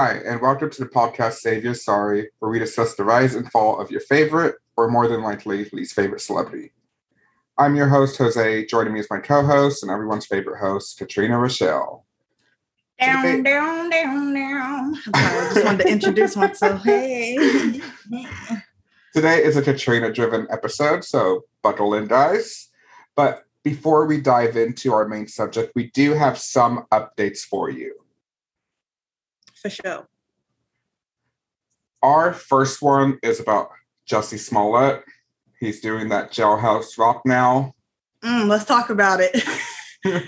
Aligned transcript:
Hi, 0.00 0.22
and 0.24 0.40
welcome 0.40 0.70
to 0.70 0.84
the 0.84 0.88
podcast 0.88 1.38
Save 1.38 1.64
Your 1.64 1.74
Sorry, 1.74 2.30
where 2.38 2.52
we 2.52 2.60
discuss 2.60 2.94
the 2.94 3.02
rise 3.02 3.34
and 3.34 3.50
fall 3.50 3.80
of 3.80 3.90
your 3.90 4.00
favorite, 4.02 4.54
or 4.76 4.88
more 4.88 5.08
than 5.08 5.22
likely, 5.22 5.68
least 5.72 5.92
favorite 5.92 6.20
celebrity. 6.20 6.70
I'm 7.58 7.74
your 7.74 7.88
host, 7.88 8.16
Jose. 8.18 8.66
Joining 8.66 8.94
me 8.94 9.00
is 9.00 9.08
my 9.10 9.18
co 9.18 9.44
host 9.44 9.82
and 9.82 9.90
everyone's 9.90 10.24
favorite 10.24 10.60
host, 10.60 10.98
Katrina 10.98 11.36
Rochelle. 11.36 12.06
Down, 13.00 13.42
down, 13.42 13.90
down, 13.90 14.34
down. 14.34 14.94
Sorry, 14.94 15.10
I 15.16 15.50
just 15.52 15.64
wanted 15.64 15.82
to 15.82 15.88
introduce 15.92 16.36
myself. 16.36 16.84
Hey. 16.84 17.36
Today 19.12 19.42
is 19.42 19.56
a 19.56 19.62
Katrina 19.62 20.12
driven 20.12 20.46
episode, 20.48 21.02
so 21.02 21.42
buckle 21.64 21.94
in, 21.94 22.06
guys. 22.06 22.68
But 23.16 23.46
before 23.64 24.06
we 24.06 24.20
dive 24.20 24.56
into 24.56 24.92
our 24.92 25.08
main 25.08 25.26
subject, 25.26 25.72
we 25.74 25.90
do 25.90 26.12
have 26.14 26.38
some 26.38 26.86
updates 26.92 27.40
for 27.40 27.68
you. 27.68 27.96
For 29.60 29.70
sure. 29.70 30.06
Our 32.02 32.32
first 32.32 32.80
one 32.80 33.18
is 33.22 33.40
about 33.40 33.70
Jussie 34.08 34.38
Smollett. 34.38 35.02
He's 35.58 35.80
doing 35.80 36.08
that 36.10 36.30
jailhouse 36.30 36.96
rock 36.96 37.22
now. 37.24 37.74
Mm, 38.22 38.48
let's 38.48 38.64
talk 38.64 38.90
about 38.90 39.20
it. 39.20 39.34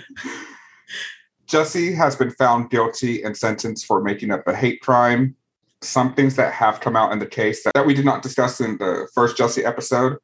Jussie 1.47 1.95
has 1.95 2.15
been 2.15 2.31
found 2.31 2.69
guilty 2.69 3.23
and 3.23 3.35
sentenced 3.35 3.85
for 3.85 4.01
making 4.01 4.31
up 4.31 4.47
a 4.47 4.55
hate 4.55 4.81
crime. 4.81 5.35
Some 5.81 6.13
things 6.13 6.35
that 6.35 6.53
have 6.53 6.79
come 6.79 6.95
out 6.95 7.11
in 7.11 7.19
the 7.19 7.25
case 7.25 7.63
that, 7.63 7.73
that 7.73 7.85
we 7.85 7.93
did 7.93 8.05
not 8.05 8.21
discuss 8.21 8.61
in 8.61 8.77
the 8.77 9.07
first 9.13 9.37
Jussie 9.37 9.65
episode. 9.65 10.17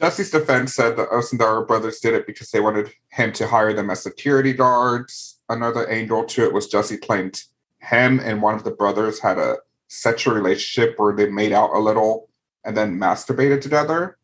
Jussie's 0.00 0.30
defense 0.30 0.74
said 0.74 0.96
the 0.96 1.06
Osundairo 1.06 1.66
brothers 1.66 2.00
did 2.00 2.14
it 2.14 2.26
because 2.26 2.50
they 2.50 2.60
wanted 2.60 2.90
him 3.10 3.32
to 3.32 3.46
hire 3.46 3.74
them 3.74 3.90
as 3.90 4.02
security 4.02 4.54
guards. 4.54 5.40
Another 5.50 5.88
angle 5.88 6.24
to 6.24 6.44
it 6.44 6.54
was 6.54 6.70
Jussie 6.70 7.00
claimed 7.00 7.42
him 7.80 8.20
and 8.20 8.42
one 8.42 8.54
of 8.54 8.64
the 8.64 8.70
brothers 8.70 9.20
had 9.20 9.38
a 9.38 9.56
sexual 9.88 10.34
relationship 10.34 10.98
where 10.98 11.14
they 11.14 11.28
made 11.28 11.52
out 11.52 11.74
a 11.74 11.78
little 11.78 12.28
and 12.64 12.76
then 12.76 12.98
masturbated 12.98 13.60
together. 13.60 14.16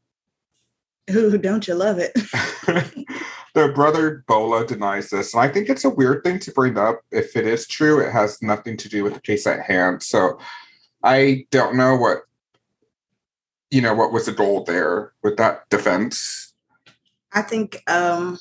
Ooh, 1.10 1.38
don't 1.38 1.66
you 1.66 1.74
love 1.74 1.98
it? 1.98 2.12
Their 3.54 3.72
brother 3.72 4.24
Bola 4.26 4.66
denies 4.66 5.10
this, 5.10 5.32
and 5.32 5.42
I 5.42 5.48
think 5.48 5.68
it's 5.68 5.84
a 5.84 5.90
weird 5.90 6.22
thing 6.22 6.38
to 6.40 6.52
bring 6.52 6.76
up. 6.76 7.00
If 7.10 7.36
it 7.36 7.46
is 7.46 7.66
true, 7.66 8.00
it 8.00 8.12
has 8.12 8.42
nothing 8.42 8.76
to 8.76 8.88
do 8.88 9.02
with 9.02 9.14
the 9.14 9.20
case 9.20 9.46
at 9.46 9.62
hand. 9.62 10.02
So 10.02 10.38
I 11.02 11.46
don't 11.50 11.76
know 11.76 11.96
what 11.96 12.18
you 13.70 13.80
know 13.80 13.94
what 13.94 14.12
was 14.12 14.26
the 14.26 14.32
goal 14.32 14.64
there 14.64 15.12
with 15.22 15.36
that 15.38 15.68
defense. 15.70 16.52
I 17.32 17.42
think 17.42 17.82
um 17.88 18.38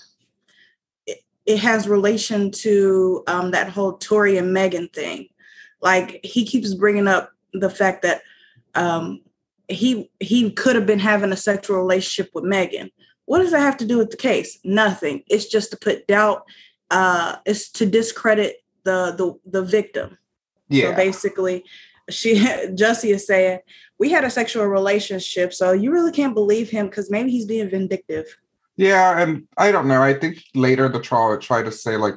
it, 1.45 1.59
has 1.59 1.87
relation 1.87 2.51
to 2.51 3.23
um 3.27 3.51
that 3.51 3.69
whole 3.69 3.93
Tory 3.93 4.37
and 4.37 4.53
Megan 4.53 4.89
thing. 4.89 5.27
Like 5.81 6.19
he 6.23 6.45
keeps 6.45 6.73
bringing 6.73 7.07
up 7.07 7.31
the 7.53 7.69
fact 7.69 8.01
that 8.03 8.21
um 8.73 9.21
he 9.67 10.09
he 10.19 10.51
could 10.51 10.75
have 10.75 10.85
been 10.85 10.99
having 10.99 11.31
a 11.31 11.37
sexual 11.37 11.77
relationship 11.77 12.31
with 12.33 12.43
Megan. 12.43 12.91
What 13.25 13.39
does 13.39 13.51
that 13.51 13.61
have 13.61 13.77
to 13.77 13.85
do 13.85 13.97
with 13.97 14.11
the 14.11 14.17
case? 14.17 14.59
Nothing. 14.63 15.23
It's 15.27 15.47
just 15.47 15.71
to 15.71 15.77
put 15.77 16.07
doubt. 16.07 16.43
Uh, 16.91 17.37
it's 17.45 17.69
to 17.71 17.85
discredit 17.85 18.57
the 18.83 19.15
the 19.17 19.59
the 19.59 19.63
victim. 19.63 20.17
Yeah. 20.69 20.91
So 20.91 20.95
basically, 20.95 21.65
she 22.09 22.35
Jussie 22.39 23.13
is 23.13 23.25
saying 23.25 23.59
we 23.97 24.11
had 24.11 24.23
a 24.23 24.29
sexual 24.29 24.65
relationship, 24.67 25.53
so 25.53 25.71
you 25.71 25.91
really 25.91 26.11
can't 26.11 26.33
believe 26.33 26.69
him 26.69 26.87
because 26.87 27.09
maybe 27.09 27.31
he's 27.31 27.45
being 27.45 27.69
vindictive. 27.69 28.37
Yeah, 28.77 29.21
and 29.21 29.47
I 29.57 29.71
don't 29.71 29.87
know. 29.87 30.01
I 30.01 30.13
think 30.13 30.43
later 30.53 30.89
the 30.89 30.99
trial 30.99 31.33
it 31.33 31.41
tried 31.41 31.63
to 31.63 31.71
say 31.71 31.95
like 31.97 32.15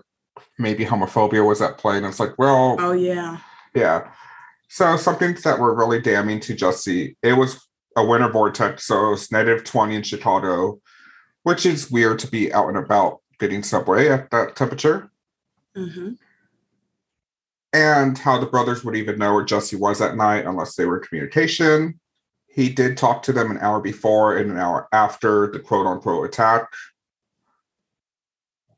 maybe 0.59 0.84
homophobia 0.84 1.47
was 1.47 1.62
at 1.62 1.78
play, 1.78 1.97
and 1.97 2.06
it's 2.06 2.20
like, 2.20 2.37
well, 2.39 2.77
Oh 2.78 2.92
yeah. 2.92 3.39
Yeah. 3.74 4.11
So 4.69 4.96
some 4.96 5.17
things 5.17 5.42
that 5.45 5.58
were 5.58 5.74
really 5.74 6.01
damning 6.01 6.41
to 6.41 6.55
Jussie. 6.55 7.17
it 7.23 7.33
was 7.35 7.67
a 7.96 8.05
winter 8.05 8.29
vortex, 8.30 8.86
so 8.86 9.07
it 9.07 9.11
was 9.11 9.33
negative 9.33 9.64
20 9.64 9.96
in 9.96 10.02
Chicago, 10.02 10.80
which 11.42 11.64
is 11.64 11.91
weird 11.91 12.19
to 12.20 12.29
be 12.29 12.52
out 12.52 12.69
and 12.69 12.77
about 12.77 13.19
getting 13.39 13.63
subway 13.63 14.08
at 14.08 14.30
that 14.30 14.57
temperature. 14.57 15.11
hmm 15.75 16.13
And 17.73 18.19
how 18.19 18.39
the 18.39 18.46
brothers 18.46 18.85
would 18.85 18.96
even 18.96 19.19
know 19.19 19.35
where 19.35 19.45
Jussie 19.45 19.79
was 19.79 20.01
at 20.01 20.17
night 20.17 20.45
unless 20.46 20.75
they 20.75 20.85
were 20.86 20.98
in 20.98 21.05
communication. 21.05 22.01
He 22.48 22.69
did 22.69 22.97
talk 22.97 23.23
to 23.25 23.33
them 23.33 23.51
an 23.51 23.59
hour 23.59 23.81
before 23.81 24.36
and 24.36 24.51
an 24.51 24.59
hour 24.59 24.89
after 24.92 25.51
the 25.51 25.61
quote 25.61 25.86
unquote 25.86 26.27
attack. 26.27 26.69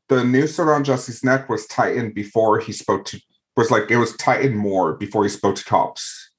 The 0.09 0.23
noose 0.23 0.59
around 0.59 0.85
Jussie's 0.85 1.23
neck 1.23 1.49
was 1.49 1.65
tightened 1.67 2.13
before 2.13 2.59
he 2.59 2.73
spoke 2.73 3.05
to 3.05 3.19
was 3.55 3.71
like 3.71 3.89
it 3.89 3.97
was 3.97 4.15
tightened 4.17 4.57
more 4.57 4.93
before 4.93 5.23
he 5.23 5.29
spoke 5.29 5.55
to 5.55 5.65
cops. 5.65 6.31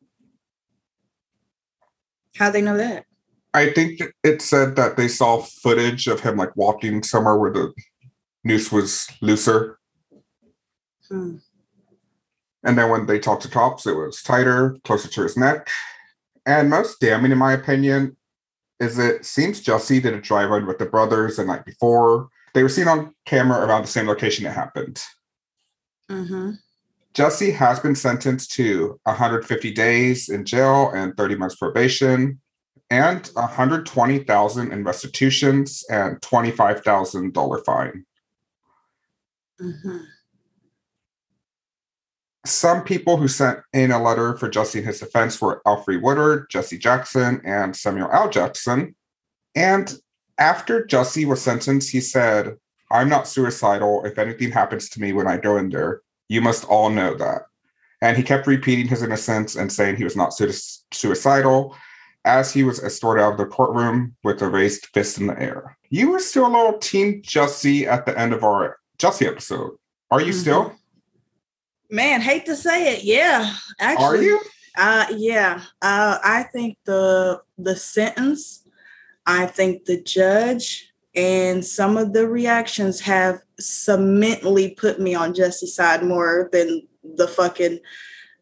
How 2.37 2.51
they 2.51 2.63
know 2.63 2.77
that? 2.77 3.05
I 3.55 3.71
think 3.71 4.01
it 4.25 4.41
said 4.41 4.77
that 4.77 4.97
they 4.97 5.09
saw 5.09 5.43
footage 5.43 6.07
of 6.07 6.21
him 6.21 6.37
like 6.37 6.57
walking 6.57 7.03
somewhere 7.03 7.37
where 7.37 7.53
the 7.53 7.73
noose 8.45 8.73
was 8.73 9.09
looser. 9.21 9.79
Hmm. 11.09 11.37
And 12.65 12.79
then 12.79 12.91
when 12.91 13.07
they 13.07 13.19
talked 13.19 13.43
to 13.43 13.49
cops, 13.49 13.87
it 13.87 13.97
was 13.97 14.23
tighter, 14.23 14.77
closer 14.85 15.09
to 15.09 15.23
his 15.23 15.37
neck. 15.37 15.69
And 16.47 16.71
most 16.71 17.01
damning, 17.01 17.33
in 17.33 17.39
my 17.39 17.53
opinion, 17.53 18.17
is 18.81 18.99
it 18.99 19.25
seems 19.25 19.63
Jussie 19.63 20.03
did 20.03 20.15
a 20.15 20.21
drive 20.21 20.51
run 20.51 20.67
with 20.67 20.79
the 20.79 20.87
brothers 20.87 21.37
the 21.37 21.45
night 21.45 21.65
before. 21.65 22.29
They 22.55 22.63
were 22.63 22.69
seen 22.69 22.89
on 22.89 23.15
camera 23.27 23.65
around 23.65 23.83
the 23.83 23.89
same 23.89 24.07
location 24.07 24.47
it 24.47 24.53
happened. 24.53 25.03
hmm 26.09 26.53
Jussie 27.15 27.55
has 27.55 27.79
been 27.79 27.95
sentenced 27.95 28.53
to 28.53 28.99
150 29.05 29.71
days 29.73 30.31
in 30.31 30.47
jail 30.47 30.91
and 30.95 31.15
30 31.15 31.35
months 31.37 31.57
probation, 31.57 32.41
and 32.89 33.27
120,000 33.35 34.73
in 34.73 34.85
restitutions 34.85 35.85
and 35.91 36.19
$25,000 36.23 37.65
fine. 37.67 38.07
hmm 39.61 39.99
Some 42.45 42.83
people 42.83 43.17
who 43.17 43.29
sent 43.29 43.61
in 43.73 43.93
a 43.93 44.03
letter 44.03 44.37
for 44.37 44.49
Jussie 44.51 44.79
and 44.79 44.87
his 44.87 44.99
defense 45.01 45.41
were 45.41 45.63
Alfre 45.65 46.03
Woodard, 46.03 46.51
Jesse 46.51 46.79
Jackson, 46.79 47.41
and 47.45 47.77
Samuel 47.77 48.11
L. 48.13 48.29
Jackson. 48.29 48.97
And 49.55 49.95
after 50.39 50.85
Jussie 50.85 51.27
was 51.27 51.41
sentenced, 51.41 51.91
he 51.91 52.01
said, 52.01 52.57
I'm 52.91 53.09
not 53.09 53.29
suicidal. 53.29 54.05
If 54.05 54.19
anything 54.19 54.51
happens 54.51 54.89
to 54.91 55.01
me 55.01 55.13
when 55.13 55.29
I 55.29 55.37
go 55.37 55.57
in 55.57 55.71
there, 55.71 56.01
you 56.29 56.41
must 56.41 56.65
all 56.65 56.91
know 56.91 57.15
that. 57.15 57.43
And 58.01 58.17
he 58.17 58.25
kept 58.25 58.49
repeating 58.49 58.89
his 58.89 59.03
innocence 59.03 59.55
and 59.55 59.71
saying 59.73 59.97
he 59.97 60.05
was 60.05 60.17
not 60.17 60.35
sui- 60.35 60.53
suicidal 60.93 61.77
as 62.25 62.53
he 62.53 62.65
was 62.65 62.83
escorted 62.83 63.23
out 63.23 63.33
of 63.33 63.39
the 63.39 63.47
courtroom 63.47 64.17
with 64.25 64.43
a 64.43 64.49
raised 64.49 64.87
fist 64.87 65.19
in 65.19 65.29
the 65.29 65.41
air. 65.41 65.77
You 65.91 66.11
were 66.11 66.19
still 66.19 66.47
a 66.47 66.49
little 66.49 66.79
team 66.79 67.23
Jussie 67.23 67.87
at 67.87 68.05
the 68.05 68.19
end 68.19 68.33
of 68.33 68.43
our 68.43 68.79
Jussie 68.99 69.29
episode. 69.29 69.77
Are 70.11 70.21
you 70.21 70.33
Mhm. 70.33 70.41
still? 70.41 70.75
Man, 71.93 72.23
hate 72.23 72.47
to 72.47 72.57
say 72.57 72.95
it. 72.95 73.05
Yeah. 73.05 73.55
Actually, 73.79 74.07
Are 74.07 74.23
you? 74.23 74.41
Uh, 74.79 75.07
yeah. 75.15 75.63
Uh, 75.83 76.19
I 76.25 76.45
think 76.45 76.79
the 76.87 77.43
the 77.59 77.77
sentence, 77.77 78.67
I 79.27 79.45
think 79.45 79.85
the 79.85 80.03
judge 80.03 80.91
and 81.15 81.63
some 81.63 81.99
of 81.99 82.15
the 82.15 82.27
reactions 82.27 82.99
have 83.01 83.43
cemently 83.61 84.75
put 84.75 85.01
me 85.01 85.15
on 85.15 85.35
Jussie's 85.35 85.75
side 85.75 86.03
more 86.03 86.49
than 86.51 86.89
the 87.17 87.29
fucking 87.29 87.79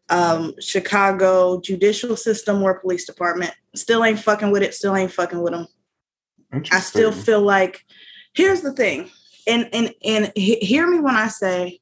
um, 0.09 0.53
Chicago 0.61 1.59
judicial 1.59 2.15
system 2.15 2.63
or 2.63 2.79
police 2.79 3.05
department. 3.05 3.51
Still 3.75 4.05
ain't 4.05 4.19
fucking 4.19 4.51
with 4.51 4.63
it. 4.63 4.73
Still 4.73 4.95
ain't 4.95 5.11
fucking 5.11 5.41
with 5.41 5.51
them. 5.51 5.67
I 6.71 6.79
still 6.79 7.11
feel 7.11 7.41
like 7.41 7.85
here's 8.33 8.61
the 8.61 8.71
thing, 8.71 9.09
and 9.45 9.67
and 9.73 9.93
and 10.05 10.31
he- 10.37 10.59
hear 10.59 10.87
me 10.89 11.01
when 11.01 11.17
I 11.17 11.27
say 11.27 11.80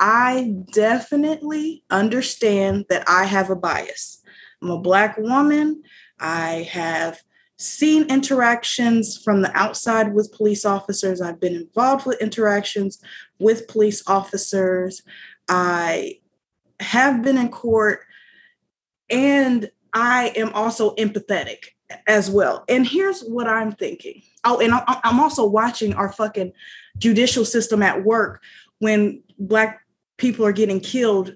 I 0.00 0.54
definitely 0.72 1.84
understand 1.90 2.86
that 2.88 3.04
I 3.06 3.24
have 3.24 3.50
a 3.50 3.56
bias. 3.56 4.22
I'm 4.62 4.70
a 4.70 4.78
black 4.78 5.18
woman. 5.18 5.82
I 6.18 6.68
have 6.70 7.20
seen 7.58 8.10
interactions 8.10 9.20
from 9.22 9.42
the 9.42 9.54
outside 9.54 10.14
with 10.14 10.32
police 10.32 10.64
officers. 10.64 11.20
I've 11.20 11.38
been 11.38 11.54
involved 11.54 12.06
with 12.06 12.20
interactions 12.22 12.98
with 13.38 13.68
police 13.68 14.02
officers. 14.06 15.02
I 15.48 16.20
have 16.80 17.22
been 17.22 17.36
in 17.36 17.50
court 17.50 18.00
and 19.10 19.70
I 19.92 20.32
am 20.36 20.50
also 20.54 20.94
empathetic 20.94 21.66
as 22.06 22.30
well. 22.30 22.64
And 22.68 22.86
here's 22.86 23.22
what 23.22 23.48
I'm 23.48 23.72
thinking. 23.72 24.22
Oh, 24.44 24.60
and 24.60 24.72
I'm 24.86 25.20
also 25.20 25.44
watching 25.44 25.92
our 25.92 26.10
fucking 26.10 26.52
judicial 26.96 27.44
system 27.44 27.82
at 27.82 28.04
work 28.04 28.42
when 28.78 29.22
black 29.38 29.82
people 30.20 30.44
are 30.44 30.52
getting 30.52 30.78
killed 30.78 31.34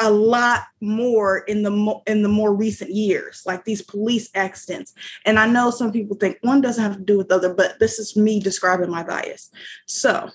a 0.00 0.10
lot 0.10 0.62
more 0.80 1.38
in 1.38 1.62
the 1.62 1.70
mo- 1.70 2.02
in 2.08 2.22
the 2.22 2.28
more 2.28 2.52
recent 2.52 2.90
years 2.90 3.42
like 3.46 3.64
these 3.64 3.82
police 3.82 4.28
accidents. 4.34 4.92
And 5.24 5.38
i 5.38 5.46
know 5.46 5.70
some 5.70 5.92
people 5.92 6.16
think 6.16 6.38
one 6.40 6.60
doesn't 6.60 6.82
have 6.82 6.96
to 6.96 7.04
do 7.04 7.16
with 7.16 7.28
the 7.28 7.36
other 7.36 7.54
but 7.54 7.78
this 7.78 8.00
is 8.00 8.16
me 8.16 8.40
describing 8.40 8.90
my 8.90 9.04
bias. 9.04 9.50
So 9.86 10.30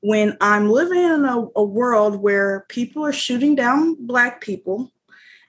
when 0.00 0.36
I'm 0.40 0.70
living 0.70 1.02
in 1.02 1.24
a, 1.24 1.46
a 1.56 1.64
world 1.64 2.16
where 2.16 2.64
people 2.68 3.04
are 3.04 3.12
shooting 3.12 3.54
down 3.54 3.96
Black 4.06 4.40
people 4.40 4.92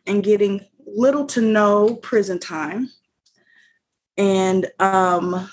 and 0.08 0.24
getting 0.24 0.66
little 0.86 1.26
to 1.28 1.42
no 1.42 1.96
prison 1.96 2.40
time, 2.40 2.90
and 4.18 4.68
um, 4.80 5.50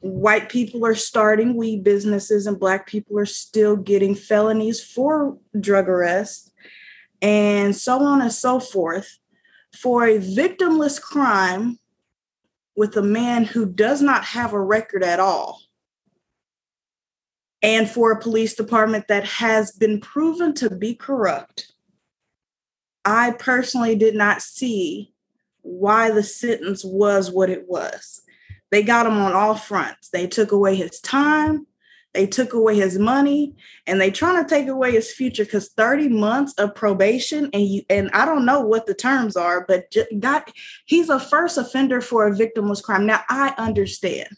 white 0.00 0.48
people 0.48 0.86
are 0.86 0.94
starting 0.94 1.54
weed 1.54 1.84
businesses 1.84 2.46
and 2.46 2.58
black 2.58 2.86
people 2.86 3.18
are 3.18 3.26
still 3.26 3.76
getting 3.76 4.14
felonies 4.14 4.82
for 4.82 5.36
drug 5.58 5.88
arrest 5.88 6.52
and 7.20 7.76
so 7.76 8.02
on 8.02 8.22
and 8.22 8.32
so 8.32 8.58
forth 8.58 9.18
for 9.76 10.06
a 10.06 10.18
victimless 10.18 11.00
crime 11.00 11.78
with 12.74 12.96
a 12.96 13.02
man 13.02 13.44
who 13.44 13.66
does 13.66 14.00
not 14.00 14.24
have 14.24 14.54
a 14.54 14.60
record 14.60 15.02
at 15.02 15.20
all 15.20 15.60
and 17.62 17.88
for 17.88 18.10
a 18.10 18.20
police 18.20 18.54
department 18.54 19.06
that 19.08 19.24
has 19.24 19.70
been 19.70 20.00
proven 20.00 20.54
to 20.54 20.74
be 20.74 20.94
corrupt. 20.94 21.72
I 23.04 23.32
personally 23.32 23.96
did 23.96 24.14
not 24.14 24.40
see 24.40 25.12
why 25.60 26.10
the 26.10 26.22
sentence 26.22 26.82
was 26.82 27.30
what 27.30 27.50
it 27.50 27.68
was 27.68 28.22
they 28.70 28.82
got 28.82 29.06
him 29.06 29.18
on 29.18 29.32
all 29.32 29.54
fronts. 29.54 30.08
They 30.10 30.26
took 30.26 30.52
away 30.52 30.76
his 30.76 31.00
time, 31.00 31.66
they 32.12 32.26
took 32.26 32.52
away 32.52 32.76
his 32.76 32.98
money, 32.98 33.54
and 33.86 34.00
they 34.00 34.10
trying 34.10 34.42
to 34.42 34.48
take 34.48 34.68
away 34.68 34.92
his 34.92 35.12
future 35.12 35.44
because 35.44 35.70
30 35.70 36.08
months 36.08 36.52
of 36.54 36.74
probation 36.74 37.50
and 37.52 37.62
you 37.62 37.82
and 37.88 38.10
I 38.12 38.24
don't 38.24 38.44
know 38.44 38.60
what 38.60 38.86
the 38.86 38.94
terms 38.94 39.36
are, 39.36 39.64
but 39.66 39.94
got 40.18 40.50
he's 40.86 41.08
a 41.08 41.20
first 41.20 41.56
offender 41.56 42.00
for 42.00 42.26
a 42.26 42.32
victimless 42.32 42.82
crime. 42.82 43.06
Now 43.06 43.22
I 43.28 43.54
understand. 43.58 44.30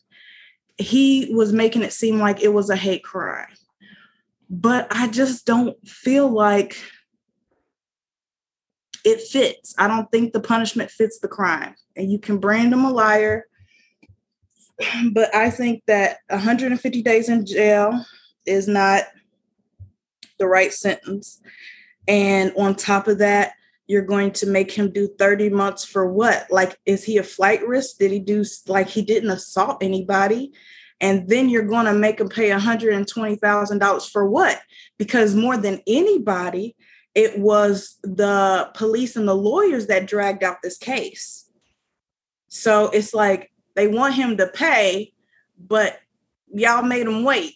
He 0.78 1.32
was 1.34 1.52
making 1.52 1.82
it 1.82 1.92
seem 1.92 2.18
like 2.18 2.42
it 2.42 2.52
was 2.52 2.68
a 2.68 2.76
hate 2.76 3.04
crime. 3.04 3.46
But 4.50 4.86
I 4.90 5.08
just 5.08 5.46
don't 5.46 5.76
feel 5.88 6.28
like 6.28 6.76
it 9.04 9.20
fits. 9.22 9.74
I 9.78 9.88
don't 9.88 10.10
think 10.10 10.32
the 10.32 10.40
punishment 10.40 10.90
fits 10.90 11.20
the 11.20 11.28
crime. 11.28 11.74
And 11.96 12.10
you 12.10 12.18
can 12.18 12.38
brand 12.38 12.72
him 12.72 12.84
a 12.84 12.90
liar 12.90 13.46
but 15.12 15.34
I 15.34 15.50
think 15.50 15.82
that 15.86 16.18
150 16.28 17.02
days 17.02 17.28
in 17.28 17.46
jail 17.46 18.04
is 18.46 18.68
not 18.68 19.04
the 20.38 20.46
right 20.46 20.72
sentence. 20.72 21.40
And 22.08 22.52
on 22.56 22.74
top 22.74 23.08
of 23.08 23.18
that, 23.18 23.52
you're 23.86 24.02
going 24.02 24.32
to 24.32 24.46
make 24.46 24.72
him 24.72 24.90
do 24.90 25.08
30 25.18 25.50
months 25.50 25.84
for 25.84 26.10
what? 26.10 26.46
Like, 26.50 26.78
is 26.86 27.04
he 27.04 27.18
a 27.18 27.22
flight 27.22 27.66
risk? 27.66 27.98
Did 27.98 28.10
he 28.10 28.18
do 28.18 28.44
like 28.66 28.88
he 28.88 29.02
didn't 29.02 29.30
assault 29.30 29.82
anybody? 29.82 30.52
And 31.00 31.28
then 31.28 31.48
you're 31.48 31.66
going 31.66 31.86
to 31.86 31.92
make 31.92 32.20
him 32.20 32.28
pay 32.28 32.50
$120,000 32.50 34.10
for 34.10 34.28
what? 34.28 34.60
Because 34.98 35.34
more 35.34 35.56
than 35.56 35.80
anybody, 35.86 36.76
it 37.14 37.38
was 37.38 37.98
the 38.02 38.70
police 38.74 39.16
and 39.16 39.28
the 39.28 39.34
lawyers 39.34 39.88
that 39.88 40.06
dragged 40.06 40.42
out 40.42 40.62
this 40.62 40.78
case. 40.78 41.50
So 42.48 42.88
it's 42.90 43.12
like, 43.12 43.51
they 43.74 43.88
want 43.88 44.14
him 44.14 44.36
to 44.36 44.46
pay, 44.46 45.12
but 45.58 46.00
y'all 46.52 46.82
made 46.82 47.06
him 47.06 47.24
wait. 47.24 47.54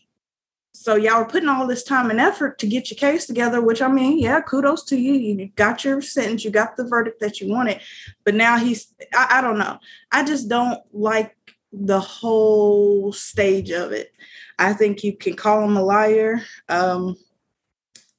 So 0.72 0.94
y'all 0.94 1.20
were 1.20 1.28
putting 1.28 1.48
all 1.48 1.66
this 1.66 1.82
time 1.82 2.10
and 2.10 2.20
effort 2.20 2.58
to 2.58 2.66
get 2.66 2.90
your 2.90 2.98
case 2.98 3.26
together, 3.26 3.62
which 3.62 3.80
I 3.80 3.88
mean, 3.88 4.18
yeah, 4.18 4.40
kudos 4.42 4.84
to 4.84 4.96
you. 4.96 5.14
You 5.14 5.48
got 5.56 5.84
your 5.84 6.02
sentence, 6.02 6.44
you 6.44 6.50
got 6.50 6.76
the 6.76 6.84
verdict 6.84 7.20
that 7.20 7.40
you 7.40 7.48
wanted. 7.48 7.80
But 8.24 8.34
now 8.34 8.58
he's, 8.58 8.92
I, 9.14 9.38
I 9.38 9.40
don't 9.40 9.58
know. 9.58 9.78
I 10.12 10.24
just 10.24 10.48
don't 10.48 10.80
like 10.92 11.36
the 11.72 11.98
whole 11.98 13.12
stage 13.12 13.70
of 13.70 13.92
it. 13.92 14.12
I 14.58 14.74
think 14.74 15.02
you 15.02 15.16
can 15.16 15.34
call 15.34 15.64
him 15.64 15.76
a 15.76 15.82
liar. 15.82 16.42
Um, 16.68 17.16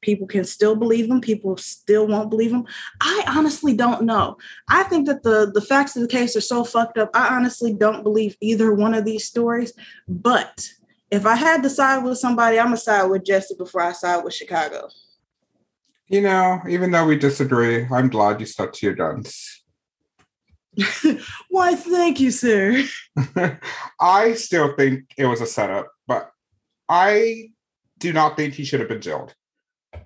People 0.08 0.26
can 0.26 0.46
still 0.46 0.74
believe 0.74 1.10
them. 1.10 1.20
People 1.20 1.58
still 1.58 2.08
won't 2.08 2.30
believe 2.30 2.52
them. 2.52 2.66
I 3.02 3.26
honestly 3.28 3.76
don't 3.76 4.04
know. 4.04 4.38
I 4.70 4.84
think 4.84 5.06
that 5.08 5.22
the 5.22 5.52
the 5.54 5.60
facts 5.60 5.98
of 5.98 6.02
the 6.02 6.08
case 6.08 6.34
are 6.38 6.48
so 6.54 6.64
fucked 6.64 6.98
up. 6.98 7.10
I 7.14 7.36
honestly 7.36 7.74
don't 7.74 8.04
believe 8.04 8.38
either 8.40 8.74
one 8.74 8.94
of 8.94 9.04
these 9.04 9.26
stories. 9.26 9.74
But 10.08 10.70
if 11.12 11.26
I 11.26 11.36
had 11.36 11.62
to 11.64 11.70
side 11.70 12.06
with 12.06 12.20
somebody, 12.20 12.58
I'm 12.58 12.68
gonna 12.68 12.78
side 12.78 13.04
with 13.08 13.26
Jussie 13.26 13.58
before 13.58 13.82
I 13.82 13.92
side 13.92 14.24
with 14.24 14.34
Chicago. 14.34 14.88
You 16.08 16.22
know, 16.22 16.62
even 16.70 16.92
though 16.92 17.06
we 17.06 17.18
disagree, 17.18 17.86
I'm 17.92 18.08
glad 18.08 18.40
you 18.40 18.46
stuck 18.46 18.72
to 18.76 18.86
your 18.86 18.96
guns. 18.96 19.62
Why, 21.50 21.76
thank 21.76 22.22
you, 22.22 22.32
sir. 22.32 22.82
I 24.00 24.36
still 24.36 24.74
think 24.78 25.14
it 25.18 25.26
was 25.26 25.42
a 25.42 25.46
setup, 25.46 25.92
but 26.08 26.32
I 26.88 27.50
do 27.98 28.14
not 28.14 28.38
think 28.38 28.54
he 28.54 28.64
should 28.64 28.80
have 28.80 28.88
been 28.88 29.02
jailed. 29.02 29.36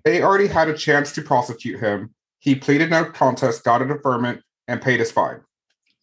They 0.04 0.22
already 0.22 0.48
had 0.48 0.70
a 0.70 0.78
chance 0.78 1.12
to 1.14 1.22
prosecute 1.22 1.80
him. 1.80 2.14
He 2.40 2.56
pleaded 2.56 2.90
no 2.90 3.06
contest, 3.06 3.64
got 3.64 3.82
a 3.82 3.86
deferment, 3.86 4.42
and 4.68 4.82
paid 4.82 5.00
his 5.00 5.12
fine. 5.12 5.42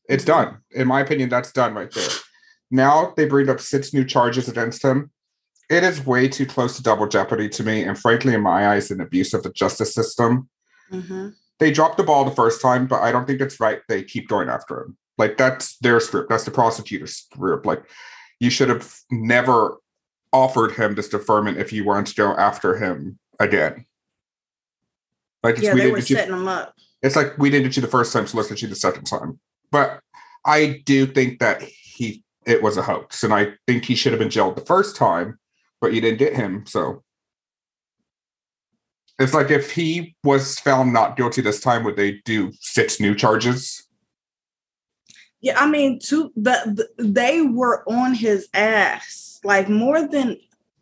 It's 0.09 0.25
mm-hmm. 0.25 0.51
done. 0.51 0.59
In 0.71 0.89
my 0.89 1.01
opinion, 1.01 1.29
that's 1.29 1.53
done 1.53 1.75
right 1.75 1.91
there. 1.93 2.09
Now 2.71 3.15
they 3.17 3.27
bring 3.27 3.49
up 3.49 3.61
six 3.61 3.93
new 3.93 4.05
charges 4.05 4.49
against 4.49 4.85
him. 4.85 5.11
It 5.71 5.85
is 5.85 6.05
way 6.05 6.29
too 6.29 6.47
close 6.47 6.77
to 6.77 6.83
double 6.83 7.09
jeopardy 7.09 7.49
to 7.51 7.63
me, 7.63 7.83
and 7.83 7.99
frankly, 7.99 8.35
in 8.35 8.41
my 8.41 8.69
eyes, 8.69 8.91
an 8.91 9.01
abuse 9.01 9.35
of 9.35 9.43
the 9.43 9.51
justice 9.51 9.95
system. 9.95 10.49
Mm-hmm. 10.91 11.31
They 11.59 11.73
dropped 11.73 11.97
the 11.97 12.05
ball 12.05 12.25
the 12.25 12.31
first 12.31 12.63
time, 12.63 12.87
but 12.87 13.03
I 13.03 13.13
don't 13.13 13.27
think 13.27 13.41
it's 13.41 13.61
right. 13.61 13.81
They 13.89 14.03
keep 14.03 14.29
going 14.29 14.49
after 14.49 14.83
him. 14.83 14.97
Like 15.19 15.37
that's 15.37 15.77
their 15.79 15.99
script. 16.01 16.31
That's 16.31 16.45
the 16.45 16.53
prosecutor's 16.53 17.17
script. 17.17 17.67
Like 17.67 17.83
you 18.39 18.49
should 18.49 18.69
have 18.69 18.95
never 19.11 19.79
offered 20.33 20.73
him 20.73 20.95
this 20.95 21.09
deferment 21.09 21.59
if 21.59 21.73
you 21.73 21.85
weren't 21.85 22.07
to 22.07 22.15
go 22.15 22.35
after 22.37 22.77
him 22.77 23.19
again. 23.39 23.85
Like 25.43 25.59
yeah, 25.59 25.75
we 25.75 25.81
they 25.81 25.91
were 25.91 26.01
setting 26.01 26.31
you, 26.31 26.39
them 26.39 26.49
up. 26.49 26.75
It's 27.03 27.17
like 27.17 27.39
we 27.39 27.51
didn't 27.51 27.77
you 27.77 27.83
the 27.83 27.89
first 27.89 28.13
time, 28.13 28.27
so 28.27 28.37
let's 28.37 28.49
get 28.49 28.63
you 28.63 28.69
the 28.69 28.75
second 28.75 29.05
time. 29.05 29.39
But 29.71 30.01
I 30.45 30.83
do 30.85 31.07
think 31.07 31.39
that 31.39 31.63
he 31.63 32.25
it 32.47 32.63
was 32.63 32.77
a 32.77 32.83
hoax, 32.83 33.23
and 33.23 33.33
I 33.33 33.55
think 33.67 33.85
he 33.85 33.95
should 33.95 34.13
have 34.13 34.19
been 34.19 34.31
jailed 34.31 34.57
the 34.57 34.65
first 34.65 34.97
time, 34.97 35.39
but 35.81 35.93
you 35.93 36.01
didn't 36.01 36.19
get 36.19 36.35
him. 36.35 36.65
So 36.67 37.05
it's 39.19 39.35
like 39.35 39.51
if 39.51 39.73
he 39.73 40.17
was 40.25 40.59
found 40.59 40.93
not 40.93 41.17
guilty 41.17 41.43
this 41.43 41.61
time, 41.61 41.85
would 41.85 41.97
they 41.97 42.21
do 42.25 42.53
six 42.61 43.01
new 43.01 43.15
charges? 43.15 43.87
Yeah, 45.41 45.61
I 45.61 45.69
mean, 45.69 46.01
two. 46.01 46.33
The 46.37 46.89
they 46.99 47.43
were 47.43 47.89
on 47.89 48.15
his 48.15 48.49
ass 48.55 49.41
like 49.45 49.69
more 49.69 50.07
than 50.07 50.37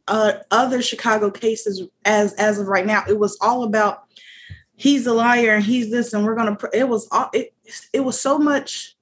uh, 0.09 0.35
other 0.51 0.83
Chicago 0.83 1.31
cases 1.31 1.83
as 2.05 2.33
as 2.35 2.59
of 2.59 2.69
right 2.69 2.87
now. 2.87 3.05
It 3.09 3.19
was 3.19 3.37
all 3.41 3.65
about 3.65 4.05
he's 4.77 5.07
a 5.07 5.13
liar 5.15 5.55
and 5.55 5.65
he's 5.65 5.91
this 5.91 6.13
and 6.13 6.25
we're 6.25 6.37
gonna. 6.37 6.57
It 6.73 6.89
was 6.89 7.09
all 7.11 7.31
it. 7.33 7.55
It 7.93 8.01
was 8.01 8.21
so 8.21 8.39
much. 8.39 8.97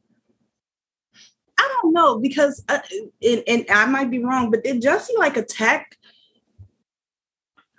I 1.58 1.78
don't 1.82 1.92
know 1.92 2.18
because 2.18 2.64
uh, 2.68 2.80
and, 3.22 3.42
and 3.46 3.66
I 3.70 3.86
might 3.86 4.10
be 4.10 4.24
wrong, 4.24 4.50
but 4.50 4.64
did 4.64 4.82
Jussie 4.82 5.18
like 5.18 5.36
attack? 5.36 5.98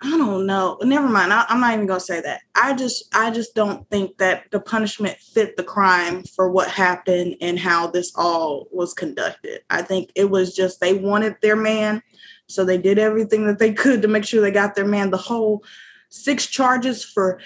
I 0.02 0.10
don't 0.10 0.44
know. 0.46 0.78
Never 0.82 1.08
mind. 1.08 1.32
I, 1.32 1.46
I'm 1.48 1.60
not 1.60 1.72
even 1.72 1.86
gonna 1.86 2.00
say 2.00 2.20
that. 2.20 2.42
I 2.54 2.74
just 2.74 3.04
I 3.14 3.30
just 3.30 3.54
don't 3.54 3.88
think 3.90 4.18
that 4.18 4.50
the 4.50 4.60
punishment 4.60 5.16
fit 5.18 5.56
the 5.56 5.64
crime 5.64 6.22
for 6.22 6.50
what 6.50 6.68
happened 6.68 7.36
and 7.40 7.58
how 7.58 7.86
this 7.86 8.12
all 8.14 8.68
was 8.70 8.92
conducted. 8.92 9.62
I 9.70 9.82
think 9.82 10.10
it 10.14 10.30
was 10.30 10.54
just 10.54 10.80
they 10.80 10.94
wanted 10.94 11.36
their 11.40 11.56
man 11.56 12.02
so 12.48 12.64
they 12.64 12.78
did 12.78 12.98
everything 12.98 13.46
that 13.46 13.58
they 13.58 13.72
could 13.72 14.02
to 14.02 14.08
make 14.08 14.24
sure 14.24 14.40
they 14.40 14.50
got 14.50 14.74
their 14.74 14.86
man. 14.86 15.10
The 15.10 15.16
whole 15.16 15.64
six 16.08 16.46
charges 16.46 17.04
for 17.04 17.40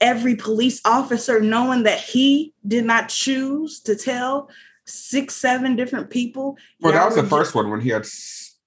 every 0.00 0.36
police 0.36 0.80
officer 0.84 1.40
knowing 1.40 1.82
that 1.84 2.00
he 2.00 2.52
did 2.66 2.84
not 2.84 3.08
choose 3.08 3.80
to 3.80 3.96
tell 3.96 4.48
six, 4.86 5.34
seven 5.34 5.76
different 5.76 6.10
people. 6.10 6.56
Well, 6.80 6.92
that 6.92 7.06
was 7.06 7.16
the 7.16 7.24
first 7.24 7.54
one 7.54 7.70
when 7.70 7.80
he 7.80 7.88
had 7.88 8.06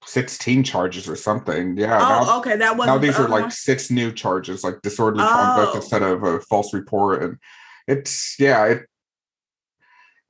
16 0.08 0.64
charges 0.64 1.08
or 1.08 1.16
something. 1.16 1.76
Yeah. 1.76 1.96
Oh, 1.96 2.24
now, 2.24 2.38
okay. 2.38 2.56
That 2.56 2.76
was 2.76 2.86
now 2.86 2.98
these 2.98 3.18
are 3.18 3.28
like 3.28 3.52
six 3.52 3.90
new 3.90 4.12
charges, 4.12 4.64
like 4.64 4.82
disorderly 4.82 5.24
oh. 5.24 5.28
conduct 5.28 5.76
instead 5.76 6.02
of 6.02 6.22
a 6.22 6.40
false 6.40 6.74
report. 6.74 7.22
And 7.22 7.38
it's 7.86 8.36
yeah, 8.38 8.64
it 8.66 8.86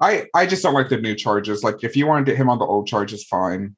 I 0.00 0.26
I 0.34 0.46
just 0.46 0.62
don't 0.62 0.74
like 0.74 0.88
the 0.88 1.00
new 1.00 1.14
charges. 1.14 1.62
Like 1.64 1.82
if 1.82 1.96
you 1.96 2.06
want 2.06 2.24
to 2.24 2.30
get 2.30 2.38
him 2.38 2.50
on 2.50 2.58
the 2.58 2.64
old 2.64 2.86
charges, 2.86 3.24
fine. 3.24 3.76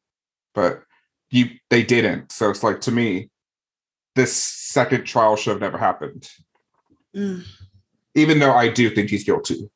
But 0.54 0.82
you 1.30 1.50
they 1.70 1.82
didn't. 1.82 2.32
So 2.32 2.50
it's 2.50 2.62
like 2.62 2.80
to 2.82 2.92
me, 2.92 3.30
this 4.14 4.32
second 4.32 5.04
trial 5.04 5.36
should 5.36 5.52
have 5.52 5.60
never 5.60 5.78
happened. 5.78 6.28
Mm. 7.14 7.44
Even 8.14 8.38
though 8.38 8.52
I 8.52 8.68
do 8.68 8.90
think 8.90 9.10
he's 9.10 9.24
guilty. 9.24 9.70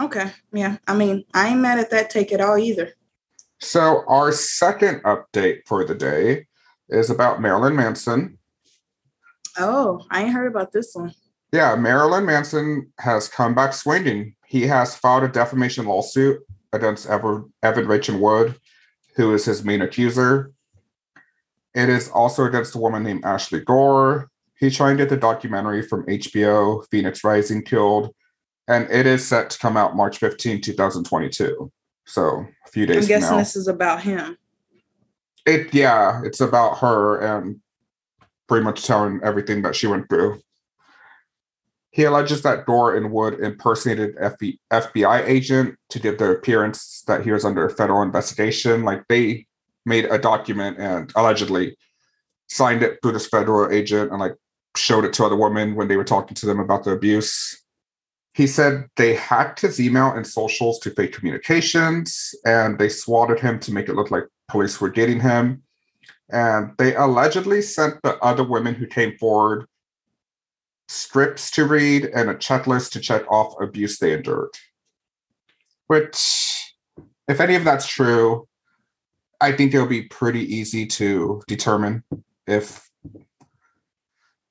Okay. 0.00 0.30
Yeah. 0.52 0.76
I 0.86 0.94
mean, 0.94 1.24
I 1.34 1.48
ain't 1.48 1.60
mad 1.60 1.78
at 1.78 1.90
that 1.90 2.10
take 2.10 2.32
at 2.32 2.40
all 2.40 2.58
either. 2.58 2.92
So 3.60 4.04
our 4.08 4.32
second 4.32 5.02
update 5.04 5.60
for 5.66 5.84
the 5.84 5.94
day 5.94 6.46
is 6.88 7.08
about 7.10 7.40
Marilyn 7.40 7.76
Manson. 7.76 8.38
Oh, 9.58 10.04
I 10.10 10.24
ain't 10.24 10.34
heard 10.34 10.48
about 10.48 10.72
this 10.72 10.94
one. 10.94 11.12
Yeah, 11.52 11.74
Marilyn 11.76 12.26
Manson 12.26 12.92
has 12.98 13.28
come 13.28 13.54
back 13.54 13.72
swinging. 13.72 14.34
He 14.46 14.62
has 14.66 14.94
filed 14.94 15.24
a 15.24 15.28
defamation 15.28 15.86
lawsuit 15.86 16.40
against 16.72 17.08
Evan, 17.08 17.50
Evan 17.62 17.86
Rachel 17.86 18.18
Wood 18.18 18.58
who 19.16 19.34
is 19.34 19.44
his 19.44 19.64
main 19.64 19.82
accuser. 19.82 20.52
it 21.74 21.88
is 21.88 22.08
also 22.10 22.44
against 22.44 22.74
a 22.74 22.78
woman 22.78 23.02
named 23.02 23.24
Ashley 23.24 23.60
Gore. 23.60 24.30
He 24.58 24.70
tried 24.70 24.92
to 24.92 24.96
get 24.96 25.08
the 25.10 25.16
documentary 25.16 25.82
from 25.82 26.06
HBO, 26.06 26.86
Phoenix 26.90 27.22
Rising 27.22 27.62
Killed, 27.62 28.14
and 28.68 28.90
it 28.90 29.06
is 29.06 29.26
set 29.26 29.50
to 29.50 29.58
come 29.58 29.76
out 29.76 29.96
March 29.96 30.18
15, 30.18 30.60
2022. 30.62 31.70
So 32.06 32.46
a 32.64 32.70
few 32.70 32.86
days 32.86 33.04
I'm 33.04 33.08
guessing 33.08 33.30
now. 33.32 33.38
this 33.38 33.56
is 33.56 33.68
about 33.68 34.02
him. 34.02 34.38
It 35.44 35.72
yeah, 35.74 36.22
it's 36.24 36.40
about 36.40 36.78
her 36.78 37.20
and 37.20 37.60
pretty 38.48 38.64
much 38.64 38.84
telling 38.84 39.20
everything 39.22 39.62
that 39.62 39.76
she 39.76 39.86
went 39.86 40.08
through. 40.08 40.40
He 41.96 42.04
alleges 42.04 42.42
that 42.42 42.66
Gore 42.66 42.94
and 42.94 43.10
Wood 43.10 43.40
impersonated 43.40 44.16
FBI, 44.16 44.58
FBI 44.70 45.26
agent 45.26 45.78
to 45.88 45.98
give 45.98 46.18
the 46.18 46.30
appearance 46.30 47.02
that 47.06 47.24
he 47.24 47.30
was 47.32 47.42
under 47.42 47.70
federal 47.70 48.02
investigation. 48.02 48.82
Like 48.82 49.08
they 49.08 49.46
made 49.86 50.04
a 50.04 50.18
document 50.18 50.76
and 50.78 51.10
allegedly 51.16 51.74
signed 52.48 52.82
it 52.82 52.98
through 53.00 53.12
this 53.12 53.26
federal 53.26 53.72
agent 53.72 54.10
and 54.10 54.20
like 54.20 54.34
showed 54.76 55.06
it 55.06 55.14
to 55.14 55.24
other 55.24 55.36
women 55.36 55.74
when 55.74 55.88
they 55.88 55.96
were 55.96 56.04
talking 56.04 56.34
to 56.34 56.44
them 56.44 56.60
about 56.60 56.84
the 56.84 56.90
abuse. 56.90 57.62
He 58.34 58.46
said 58.46 58.88
they 58.96 59.14
hacked 59.14 59.62
his 59.62 59.80
email 59.80 60.12
and 60.12 60.26
socials 60.26 60.78
to 60.80 60.90
fake 60.90 61.14
communications 61.14 62.34
and 62.44 62.78
they 62.78 62.90
swatted 62.90 63.40
him 63.40 63.58
to 63.60 63.72
make 63.72 63.88
it 63.88 63.94
look 63.94 64.10
like 64.10 64.24
police 64.48 64.82
were 64.82 64.90
getting 64.90 65.18
him. 65.18 65.62
And 66.28 66.72
they 66.76 66.94
allegedly 66.94 67.62
sent 67.62 68.02
the 68.02 68.18
other 68.18 68.44
women 68.44 68.74
who 68.74 68.86
came 68.86 69.16
forward 69.16 69.66
scripts 70.88 71.50
to 71.52 71.64
read 71.66 72.04
and 72.04 72.30
a 72.30 72.34
checklist 72.34 72.92
to 72.92 73.00
check 73.00 73.22
off 73.30 73.54
abuse 73.60 73.98
they 73.98 74.12
endured. 74.12 74.50
Which, 75.86 76.74
if 77.28 77.40
any 77.40 77.54
of 77.54 77.64
that's 77.64 77.86
true, 77.86 78.48
I 79.40 79.52
think 79.52 79.74
it'll 79.74 79.86
be 79.86 80.02
pretty 80.02 80.42
easy 80.54 80.86
to 80.86 81.42
determine 81.46 82.02
if 82.46 82.88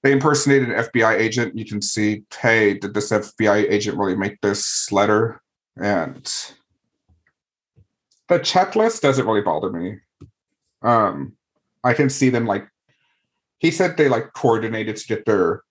they 0.03 0.11
impersonated 0.11 0.69
an 0.69 0.83
FBI 0.85 1.17
agent. 1.17 1.57
You 1.57 1.65
can 1.65 1.81
see, 1.81 2.23
hey, 2.39 2.75
did 2.75 2.93
this 2.93 3.11
FBI 3.11 3.69
agent 3.71 3.97
really 3.97 4.15
make 4.15 4.39
this 4.41 4.91
letter? 4.91 5.41
And 5.77 6.23
the 8.29 8.39
checklist 8.39 9.01
doesn't 9.01 9.25
really 9.25 9.41
bother 9.41 9.71
me. 9.71 9.97
Um, 10.81 11.33
I 11.83 11.93
can 11.93 12.09
see 12.09 12.29
them 12.29 12.45
like 12.45 12.67
he 13.59 13.71
said 13.71 13.97
they 13.97 14.09
like 14.09 14.33
coordinated 14.33 14.95
to 14.97 15.07
get 15.07 15.25
their 15.25 15.63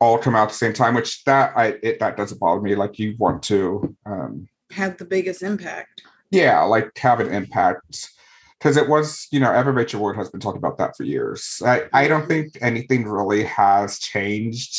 all 0.00 0.18
come 0.18 0.34
out 0.34 0.44
at 0.44 0.48
the 0.50 0.54
same 0.54 0.72
time, 0.72 0.94
which 0.94 1.22
that 1.24 1.52
I 1.56 1.74
it 1.82 1.98
that 2.00 2.16
doesn't 2.16 2.38
bother 2.40 2.60
me. 2.60 2.74
Like 2.74 2.98
you 2.98 3.14
want 3.18 3.42
to 3.44 3.96
um 4.06 4.48
Have 4.72 4.96
the 4.98 5.04
biggest 5.04 5.42
impact. 5.42 6.02
yeah, 6.30 6.62
like 6.62 6.96
have 6.98 7.20
an 7.20 7.32
impact. 7.32 8.10
Because 8.58 8.76
it 8.76 8.88
was, 8.90 9.26
you 9.32 9.40
know, 9.40 9.50
Evan 9.50 9.74
Rachel 9.74 10.02
Wood 10.02 10.16
has 10.16 10.28
been 10.30 10.40
talking 10.40 10.58
about 10.58 10.76
that 10.78 10.94
for 10.94 11.04
years. 11.04 11.62
I, 11.64 11.84
I 11.94 12.08
don't 12.08 12.28
think 12.28 12.58
anything 12.60 13.04
really 13.08 13.44
has 13.44 13.98
changed. 13.98 14.78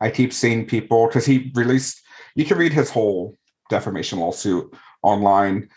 I 0.00 0.08
keep 0.10 0.32
seeing 0.32 0.64
people 0.66 1.06
because 1.06 1.26
he 1.26 1.52
released 1.54 2.00
you 2.34 2.44
can 2.46 2.56
read 2.58 2.72
his 2.72 2.90
whole 2.90 3.36
defamation 3.70 4.18
lawsuit 4.20 4.72
online 5.02 5.68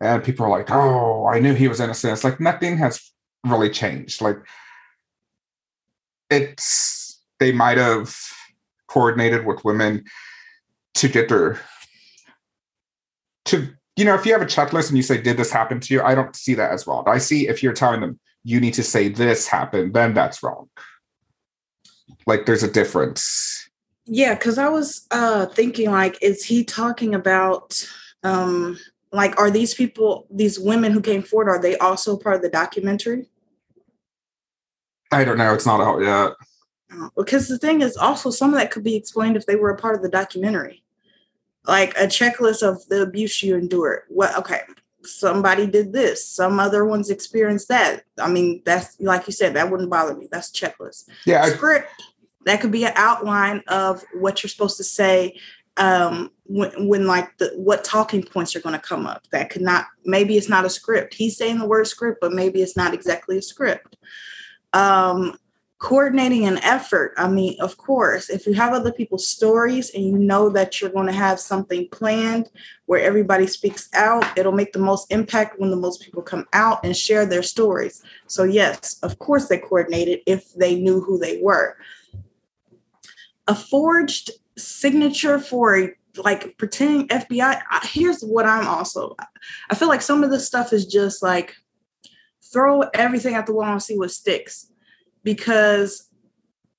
and 0.00 0.22
people 0.22 0.46
are 0.46 0.50
like, 0.50 0.70
oh, 0.70 1.26
I 1.26 1.40
knew 1.40 1.54
he 1.54 1.66
was 1.68 1.80
innocent. 1.80 2.12
It's 2.12 2.22
like 2.24 2.38
nothing 2.40 2.78
has 2.78 3.10
really 3.44 3.70
changed. 3.70 4.20
Like 4.22 4.38
it's 6.30 6.97
they 7.38 7.52
might 7.52 7.78
have 7.78 8.14
coordinated 8.88 9.46
with 9.46 9.64
women 9.64 10.04
to 10.94 11.08
get 11.08 11.28
their 11.28 11.60
to 13.44 13.68
you 13.96 14.04
know 14.04 14.14
if 14.14 14.26
you 14.26 14.32
have 14.32 14.42
a 14.42 14.46
checklist 14.46 14.88
and 14.88 14.96
you 14.96 15.02
say 15.02 15.20
did 15.20 15.36
this 15.36 15.52
happen 15.52 15.80
to 15.80 15.94
you? 15.94 16.02
I 16.02 16.14
don't 16.14 16.34
see 16.34 16.54
that 16.54 16.72
as 16.72 16.86
wrong. 16.86 17.04
I 17.06 17.18
see 17.18 17.48
if 17.48 17.62
you're 17.62 17.72
telling 17.72 18.00
them 18.00 18.18
you 18.44 18.60
need 18.60 18.74
to 18.74 18.82
say 18.82 19.08
this 19.08 19.46
happened 19.46 19.94
then 19.94 20.14
that's 20.14 20.42
wrong. 20.42 20.68
Like 22.26 22.46
there's 22.46 22.62
a 22.62 22.70
difference. 22.70 23.68
Yeah, 24.06 24.34
because 24.34 24.58
I 24.58 24.68
was 24.68 25.06
uh 25.10 25.46
thinking 25.46 25.90
like, 25.90 26.18
is 26.22 26.44
he 26.44 26.64
talking 26.64 27.14
about 27.14 27.86
um 28.24 28.78
like 29.12 29.38
are 29.38 29.50
these 29.50 29.74
people, 29.74 30.26
these 30.30 30.58
women 30.58 30.92
who 30.92 31.00
came 31.00 31.22
forward, 31.22 31.48
are 31.48 31.60
they 31.60 31.76
also 31.78 32.16
part 32.16 32.36
of 32.36 32.42
the 32.42 32.50
documentary? 32.50 33.26
i 35.10 35.24
don't 35.24 35.38
know. 35.38 35.54
It's 35.54 35.64
not 35.64 35.80
out 35.80 36.02
yet 36.02 36.32
Because 37.16 37.48
the 37.48 37.58
thing 37.58 37.82
is 37.82 37.96
also 37.96 38.30
some 38.30 38.54
of 38.54 38.58
that 38.58 38.70
could 38.70 38.84
be 38.84 38.96
explained 38.96 39.36
if 39.36 39.46
they 39.46 39.56
were 39.56 39.70
a 39.70 39.76
part 39.76 39.94
of 39.94 40.02
the 40.02 40.08
documentary. 40.08 40.82
Like 41.66 41.96
a 41.98 42.06
checklist 42.06 42.62
of 42.62 42.86
the 42.88 43.02
abuse 43.02 43.42
you 43.42 43.54
endured. 43.54 44.04
What 44.08 44.36
okay, 44.38 44.60
somebody 45.02 45.66
did 45.66 45.92
this, 45.92 46.26
some 46.26 46.58
other 46.58 46.84
ones 46.84 47.10
experienced 47.10 47.68
that. 47.68 48.04
I 48.18 48.28
mean, 48.28 48.62
that's 48.64 48.98
like 49.00 49.26
you 49.26 49.32
said, 49.32 49.54
that 49.54 49.70
wouldn't 49.70 49.90
bother 49.90 50.14
me. 50.14 50.28
That's 50.30 50.50
checklist. 50.50 51.08
yeah 51.26 51.42
I, 51.42 51.50
script 51.50 51.90
that 52.48 52.60
could 52.62 52.72
be 52.72 52.86
an 52.86 52.92
outline 52.96 53.62
of 53.68 54.02
what 54.14 54.42
you're 54.42 54.48
supposed 54.48 54.78
to 54.78 54.84
say 54.84 55.38
um 55.76 56.30
when, 56.44 56.88
when 56.88 57.06
like 57.06 57.36
the 57.38 57.52
what 57.56 57.84
talking 57.84 58.22
points 58.22 58.56
are 58.56 58.60
going 58.60 58.74
to 58.74 58.80
come 58.80 59.06
up 59.06 59.26
that 59.30 59.50
could 59.50 59.62
not 59.62 59.86
maybe 60.04 60.36
it's 60.36 60.48
not 60.48 60.64
a 60.64 60.70
script 60.70 61.14
he's 61.14 61.36
saying 61.36 61.58
the 61.58 61.66
word 61.66 61.86
script 61.86 62.18
but 62.20 62.32
maybe 62.32 62.62
it's 62.62 62.76
not 62.76 62.94
exactly 62.94 63.38
a 63.38 63.42
script 63.42 63.96
um 64.72 65.38
coordinating 65.78 66.44
an 66.44 66.58
effort 66.58 67.14
i 67.16 67.28
mean 67.28 67.56
of 67.60 67.76
course 67.76 68.28
if 68.30 68.46
you 68.46 68.52
have 68.52 68.72
other 68.72 68.92
people's 68.92 69.26
stories 69.26 69.90
and 69.94 70.04
you 70.04 70.18
know 70.18 70.48
that 70.48 70.80
you're 70.80 70.90
going 70.90 71.06
to 71.06 71.12
have 71.12 71.38
something 71.38 71.88
planned 71.90 72.50
where 72.86 73.00
everybody 73.00 73.46
speaks 73.46 73.88
out 73.94 74.24
it'll 74.36 74.50
make 74.52 74.72
the 74.72 74.78
most 74.78 75.10
impact 75.12 75.58
when 75.60 75.70
the 75.70 75.76
most 75.76 76.02
people 76.02 76.22
come 76.22 76.46
out 76.52 76.84
and 76.84 76.96
share 76.96 77.24
their 77.24 77.42
stories 77.42 78.02
so 78.26 78.42
yes 78.42 78.98
of 79.02 79.18
course 79.20 79.46
they 79.46 79.58
coordinated 79.58 80.20
if 80.26 80.52
they 80.54 80.74
knew 80.74 81.00
who 81.00 81.16
they 81.16 81.40
were 81.40 81.76
a 83.46 83.54
forged 83.54 84.30
signature 84.56 85.38
for 85.38 85.76
a 85.76 85.94
like 86.16 86.56
pretending 86.58 87.08
FBI. 87.08 87.60
Here's 87.84 88.22
what 88.22 88.46
I'm 88.46 88.66
also. 88.66 89.16
I 89.70 89.74
feel 89.74 89.88
like 89.88 90.02
some 90.02 90.24
of 90.24 90.30
this 90.30 90.46
stuff 90.46 90.72
is 90.72 90.86
just 90.86 91.22
like 91.22 91.54
throw 92.52 92.82
everything 92.94 93.34
at 93.34 93.46
the 93.46 93.54
wall 93.54 93.72
and 93.72 93.82
see 93.82 93.96
what 93.96 94.10
sticks. 94.10 94.70
Because 95.24 96.08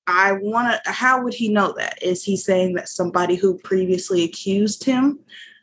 I 0.06 0.32
want 0.32 0.82
to. 0.84 0.90
How 0.90 1.22
would 1.22 1.34
he 1.34 1.48
know 1.48 1.74
that? 1.76 2.02
Is 2.02 2.24
he 2.24 2.36
saying 2.36 2.74
that 2.74 2.88
somebody 2.88 3.36
who 3.36 3.58
previously 3.58 4.24
accused 4.24 4.84
him 4.84 5.20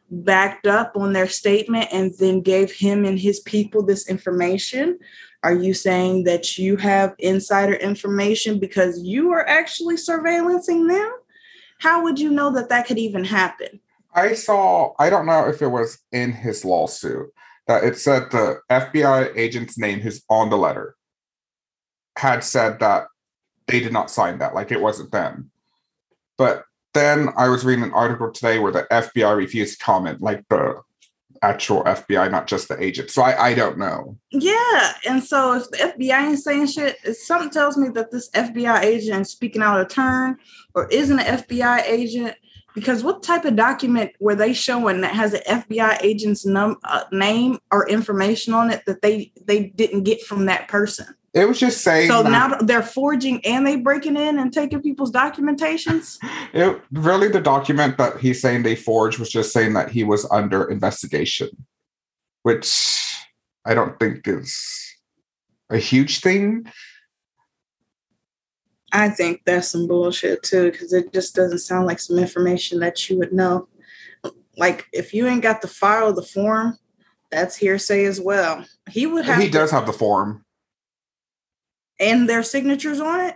backed 0.09 0.67
up 0.67 0.93
on 0.95 1.11
their 1.11 1.27
statement 1.27 1.89
and 1.91 2.13
then 2.17 2.41
gave 2.41 2.71
him 2.71 3.03
and 3.03 3.19
his 3.19 3.39
people 3.41 3.83
this 3.83 4.09
information? 4.09 4.97
Are 5.43 5.55
you 5.55 5.73
saying 5.73 6.23
that 6.23 6.57
you 6.57 6.77
have 6.77 7.13
insider 7.19 7.73
information 7.75 8.59
because 8.59 9.01
you 9.03 9.31
are 9.31 9.47
actually 9.47 9.95
surveillancing 9.95 10.87
them? 10.87 11.11
How 11.79 12.03
would 12.03 12.19
you 12.19 12.31
know 12.31 12.51
that 12.53 12.69
that 12.69 12.87
could 12.87 12.97
even 12.97 13.23
happen? 13.23 13.79
I 14.17 14.33
saw 14.33 14.93
i 14.97 15.09
don't 15.09 15.27
know 15.27 15.47
if 15.47 15.61
it 15.61 15.67
was 15.67 15.99
in 16.11 16.31
his 16.31 16.65
lawsuit 16.65 17.31
that 17.67 17.83
it 17.83 17.97
said 17.97 18.31
the 18.31 18.59
fbi 18.69 19.31
agent's 19.37 19.77
name 19.77 19.99
who's 19.99 20.23
on 20.27 20.49
the 20.49 20.57
letter 20.57 20.96
had 22.17 22.43
said 22.43 22.79
that 22.79 23.07
they 23.67 23.79
did 23.79 23.93
not 23.93 24.11
sign 24.11 24.37
that 24.39 24.55
like 24.55 24.71
it 24.71 24.81
wasn't 24.81 25.11
them 25.11 25.49
but 26.37 26.63
then 26.93 27.29
i 27.37 27.47
was 27.47 27.65
reading 27.65 27.83
an 27.83 27.93
article 27.93 28.31
today 28.31 28.59
where 28.59 28.71
the 28.71 28.87
fbi 28.91 29.35
refused 29.35 29.79
to 29.79 29.85
comment 29.85 30.21
like 30.21 30.43
the 30.49 30.81
actual 31.43 31.83
fbi 31.83 32.29
not 32.31 32.47
just 32.47 32.67
the 32.67 32.83
agent 32.83 33.11
so 33.11 33.21
i 33.21 33.49
i 33.49 33.53
don't 33.53 33.77
know 33.77 34.17
Yeah. 34.31 34.93
And 35.07 35.23
so 35.23 35.53
if 35.53 35.69
the 35.69 35.77
FBI 35.77 36.29
ain't 36.29 36.39
saying 36.39 36.67
shit, 36.67 36.97
something 37.17 37.49
tells 37.49 37.77
me 37.77 37.89
that 37.89 38.11
this 38.11 38.29
FBI 38.31 38.81
agent 38.81 39.21
is 39.21 39.31
speaking 39.31 39.61
out 39.61 39.79
of 39.79 39.87
turn 39.87 40.37
or 40.73 40.87
isn't 40.89 41.19
an 41.19 41.37
FBI 41.37 41.83
agent. 41.83 42.35
Because 42.75 43.03
what 43.03 43.23
type 43.23 43.45
of 43.45 43.55
document 43.55 44.11
were 44.19 44.35
they 44.35 44.53
showing 44.53 45.01
that 45.01 45.15
has 45.15 45.33
an 45.33 45.41
FBI 45.47 45.97
agent's 46.01 46.45
num- 46.45 46.77
uh, 46.83 47.05
name 47.11 47.57
or 47.71 47.89
information 47.89 48.53
on 48.53 48.69
it 48.69 48.83
that 48.85 49.01
they 49.01 49.31
they 49.45 49.67
didn't 49.67 50.03
get 50.03 50.21
from 50.21 50.45
that 50.45 50.67
person? 50.67 51.07
It 51.33 51.47
was 51.47 51.59
just 51.59 51.81
saying 51.81 52.09
So 52.09 52.23
that- 52.23 52.29
now 52.31 52.57
they're 52.59 52.81
forging 52.81 53.45
and 53.45 53.65
they 53.67 53.75
breaking 53.75 54.15
in 54.17 54.39
and 54.39 54.51
taking 54.51 54.81
people's 54.81 55.11
documentations. 55.11 56.17
It 56.53 56.81
really 56.91 57.27
the 57.27 57.41
document 57.41 57.97
that 57.97 58.17
he's 58.19 58.41
saying 58.41 58.63
they 58.63 58.75
forged 58.75 59.19
was 59.19 59.29
just 59.29 59.51
saying 59.51 59.73
that 59.73 59.91
he 59.91 60.03
was 60.03 60.25
under 60.31 60.63
investigation, 60.71 61.49
which 62.43 63.03
I 63.65 63.73
don't 63.73 63.99
think 63.99 64.27
is 64.27 64.95
a 65.69 65.77
huge 65.77 66.21
thing. 66.21 66.65
I 68.93 69.09
think 69.09 69.41
that's 69.45 69.67
some 69.67 69.87
bullshit 69.87 70.41
too, 70.43 70.71
because 70.71 70.93
it 70.93 71.11
just 71.13 71.35
doesn't 71.35 71.59
sound 71.59 71.85
like 71.85 71.99
some 71.99 72.17
information 72.17 72.79
that 72.79 73.09
you 73.09 73.17
would 73.19 73.33
know. 73.33 73.67
Like 74.57 74.85
if 74.93 75.13
you 75.13 75.27
ain't 75.27 75.43
got 75.43 75.61
the 75.61 75.67
file, 75.67 76.13
the 76.13 76.23
form, 76.23 76.79
that's 77.29 77.57
hearsay 77.57 78.05
as 78.05 78.19
well. 78.21 78.65
He 78.89 79.05
would 79.05 79.25
have 79.25 79.39
He 79.41 79.47
to- 79.47 79.51
does 79.51 79.71
have 79.71 79.85
the 79.85 79.93
form, 79.93 80.45
and 81.99 82.27
their 82.29 82.43
signatures 82.43 82.99
on 82.99 83.19
it. 83.21 83.35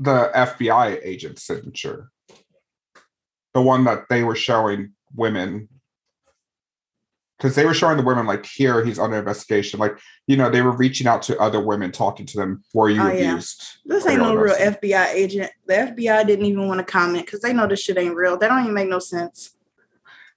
the 0.00 0.30
FBI 0.34 1.00
agent's 1.02 1.42
signature, 1.42 2.10
the 3.54 3.62
one 3.62 3.84
that 3.84 4.04
they 4.10 4.22
were 4.24 4.36
showing 4.36 4.92
women. 5.14 5.68
because 7.38 7.54
they 7.54 7.64
were 7.64 7.74
showing 7.74 7.96
the 7.96 8.02
women 8.02 8.26
like 8.26 8.44
here 8.46 8.84
he's 8.84 8.98
under 8.98 9.16
investigation. 9.18 9.78
Like 9.80 9.98
you 10.26 10.36
know 10.36 10.50
they 10.50 10.62
were 10.62 10.76
reaching 10.76 11.06
out 11.06 11.22
to 11.22 11.38
other 11.38 11.60
women, 11.60 11.92
talking 11.92 12.26
to 12.26 12.36
them. 12.36 12.62
Were 12.74 12.90
you 12.90 13.00
Oh, 13.02 13.08
yeah. 13.08 13.30
abused? 13.30 13.62
This 13.86 14.06
ain't 14.06 14.20
no 14.20 14.34
real? 14.34 14.54
FBI 14.54 15.06
agent. 15.14 15.50
The 15.66 15.74
FBI 15.74 16.26
didn't 16.26 16.44
even 16.46 16.68
want 16.68 16.78
to 16.80 16.84
comment 16.84 17.24
because 17.26 17.40
they 17.40 17.52
know 17.52 17.66
this 17.66 17.80
shit 17.80 17.98
ain't 17.98 18.14
real. 18.16 18.36
That 18.36 18.48
don't 18.48 18.60
even 18.62 18.74
make 18.74 18.88
no 18.88 18.98
sense. 18.98 19.55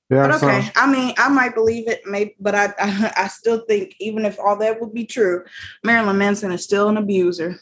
Yeah. 0.09 0.27
But 0.27 0.43
okay, 0.43 0.61
So, 0.63 0.71
I 0.75 0.91
mean, 0.91 1.13
I 1.17 1.29
might 1.29 1.53
believe 1.53 1.87
it, 1.87 2.01
maybe, 2.05 2.35
but 2.39 2.55
I, 2.55 2.73
I, 2.79 3.13
I 3.17 3.27
still 3.27 3.63
think 3.67 3.95
even 3.99 4.25
if 4.25 4.39
all 4.39 4.57
that 4.57 4.81
would 4.81 4.93
be 4.93 5.05
true, 5.05 5.43
Marilyn 5.83 6.17
Manson 6.17 6.51
is 6.51 6.63
still 6.63 6.89
an 6.89 6.97
abuser. 6.97 7.59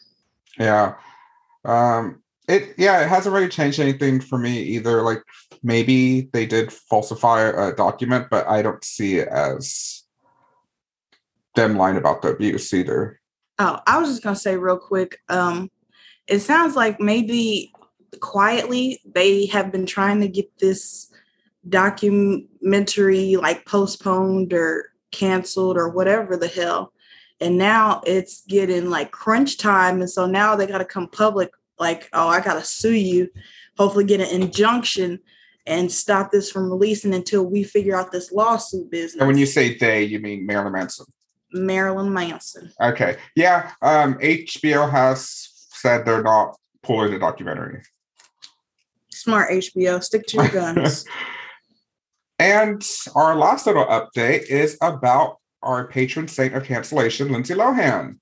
yeah. 0.57 0.95
Um. 1.65 2.21
It 2.47 2.75
yeah. 2.77 3.03
It 3.03 3.09
hasn't 3.09 3.35
really 3.35 3.49
changed 3.49 3.79
anything 3.81 4.21
for 4.21 4.37
me 4.37 4.57
either. 4.59 5.01
Like 5.01 5.21
maybe 5.63 6.29
they 6.31 6.45
did 6.45 6.71
falsify 6.71 7.41
a 7.41 7.75
document, 7.75 8.27
but 8.31 8.47
I 8.47 8.61
don't 8.61 8.83
see 8.85 9.17
it 9.17 9.27
as 9.27 10.03
them 11.55 11.75
lying 11.75 11.97
about 11.97 12.21
the 12.21 12.29
abuse 12.29 12.73
either. 12.73 13.19
Oh, 13.59 13.79
I 13.85 13.97
was 13.99 14.09
just 14.09 14.23
gonna 14.23 14.37
say 14.37 14.55
real 14.55 14.77
quick. 14.77 15.19
Um, 15.27 15.69
it 16.27 16.39
sounds 16.39 16.77
like 16.77 17.01
maybe 17.01 17.73
quietly 18.21 19.01
they 19.05 19.47
have 19.47 19.71
been 19.71 19.85
trying 19.85 20.21
to 20.21 20.29
get 20.29 20.49
this 20.59 21.11
documentary 21.69 23.35
like 23.35 23.65
postponed 23.65 24.53
or 24.53 24.91
canceled 25.11 25.77
or 25.77 25.89
whatever 25.89 26.37
the 26.37 26.47
hell. 26.47 26.93
And 27.39 27.57
now 27.57 28.01
it's 28.05 28.43
getting 28.47 28.89
like 28.89 29.11
crunch 29.11 29.57
time. 29.57 29.99
And 30.01 30.09
so 30.09 30.25
now 30.25 30.55
they 30.55 30.67
gotta 30.67 30.85
come 30.85 31.07
public, 31.07 31.51
like, 31.79 32.09
oh, 32.13 32.27
I 32.27 32.41
gotta 32.41 32.63
sue 32.63 32.93
you, 32.93 33.29
hopefully 33.77 34.05
get 34.05 34.21
an 34.21 34.41
injunction 34.41 35.19
and 35.65 35.91
stop 35.91 36.31
this 36.31 36.49
from 36.49 36.69
releasing 36.69 37.13
until 37.13 37.45
we 37.45 37.63
figure 37.63 37.95
out 37.95 38.11
this 38.11 38.31
lawsuit 38.31 38.89
business. 38.89 39.19
And 39.19 39.27
when 39.27 39.37
you 39.37 39.45
say 39.45 39.77
they, 39.77 40.03
you 40.03 40.19
mean 40.19 40.45
Marilyn 40.45 40.73
Manson. 40.73 41.05
Marilyn 41.51 42.11
Manson. 42.11 42.71
Okay. 42.81 43.17
Yeah. 43.35 43.71
Um, 43.81 44.15
HBO 44.15 44.89
has 44.89 45.67
said 45.71 46.05
they're 46.05 46.23
not 46.23 46.57
pulling 46.83 47.11
the 47.11 47.19
documentary. 47.19 47.83
Smart 49.09 49.51
HBO, 49.51 50.01
stick 50.01 50.25
to 50.27 50.37
your 50.37 50.49
guns. 50.49 51.05
And 52.39 52.85
our 53.15 53.35
last 53.35 53.65
little 53.65 53.85
update 53.85 54.45
is 54.45 54.77
about 54.81 55.37
our 55.63 55.87
patron 55.87 56.27
saint 56.27 56.55
of 56.55 56.63
cancellation, 56.63 57.31
Lindsay 57.31 57.55
Lohan. 57.55 58.19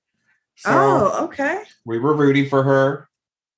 So 0.56 0.70
oh, 0.72 1.24
okay. 1.24 1.62
we 1.84 1.98
were 1.98 2.14
rooting 2.14 2.48
for 2.48 2.62
her. 2.62 3.08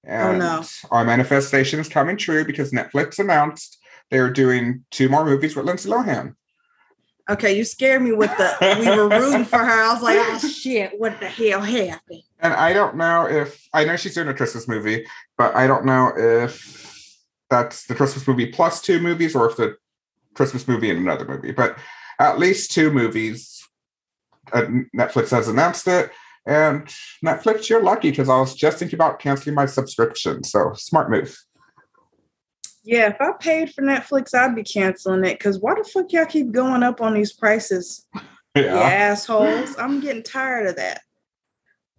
Oh, 0.06 0.10
and 0.10 0.38
no. 0.38 0.64
our 0.90 1.04
manifestation 1.04 1.78
is 1.78 1.88
coming 1.88 2.16
true 2.16 2.44
because 2.44 2.72
Netflix 2.72 3.18
announced 3.18 3.78
they're 4.10 4.32
doing 4.32 4.84
two 4.90 5.08
more 5.08 5.24
movies 5.24 5.54
with 5.54 5.66
Lindsay 5.66 5.88
Lohan. 5.88 6.34
Okay, 7.30 7.56
you 7.56 7.64
scared 7.64 8.02
me 8.02 8.12
with 8.12 8.34
the 8.38 8.78
we 8.80 8.88
were 8.88 9.08
rooting 9.20 9.44
for 9.44 9.58
her. 9.58 9.82
I 9.84 9.92
was 9.92 10.02
like, 10.02 10.16
oh 10.18 10.38
shit, 10.48 10.98
what 10.98 11.20
the 11.20 11.28
hell 11.28 11.60
happened? 11.60 12.22
And 12.40 12.54
I 12.54 12.72
don't 12.72 12.96
know 12.96 13.28
if 13.28 13.68
I 13.74 13.84
know 13.84 13.96
she's 13.96 14.14
doing 14.14 14.28
a 14.28 14.34
Christmas 14.34 14.66
movie, 14.66 15.04
but 15.36 15.54
I 15.54 15.66
don't 15.66 15.84
know 15.84 16.10
if 16.16 17.18
that's 17.50 17.86
the 17.86 17.94
Christmas 17.94 18.26
movie 18.26 18.46
plus 18.46 18.80
two 18.80 18.98
movies 18.98 19.36
or 19.36 19.50
if 19.50 19.56
the 19.56 19.76
Christmas 20.38 20.68
movie 20.68 20.88
and 20.88 21.00
another 21.00 21.26
movie. 21.26 21.50
But 21.50 21.76
at 22.20 22.38
least 22.38 22.70
two 22.70 22.90
movies. 22.92 23.60
Uh, 24.52 24.62
Netflix 24.96 25.30
has 25.30 25.48
announced 25.48 25.86
it. 25.88 26.10
And 26.46 26.86
Netflix, 27.26 27.68
you're 27.68 27.82
lucky 27.82 28.10
because 28.10 28.28
I 28.28 28.38
was 28.38 28.54
just 28.54 28.78
thinking 28.78 28.96
about 28.96 29.18
canceling 29.18 29.54
my 29.56 29.66
subscription. 29.66 30.44
So 30.44 30.72
smart 30.74 31.10
move. 31.10 31.36
Yeah, 32.84 33.08
if 33.10 33.20
I 33.20 33.32
paid 33.38 33.74
for 33.74 33.82
Netflix, 33.82 34.32
I'd 34.32 34.54
be 34.54 34.62
canceling 34.62 35.24
it. 35.24 35.38
Cause 35.40 35.58
why 35.58 35.74
the 35.74 35.84
fuck 35.84 36.10
y'all 36.12 36.24
keep 36.24 36.52
going 36.52 36.82
up 36.82 37.00
on 37.02 37.12
these 37.14 37.32
prices? 37.34 38.06
Yeah. 38.56 38.74
You 38.74 38.80
assholes. 38.80 39.76
I'm 39.78 40.00
getting 40.00 40.22
tired 40.22 40.66
of 40.66 40.76
that. 40.76 41.02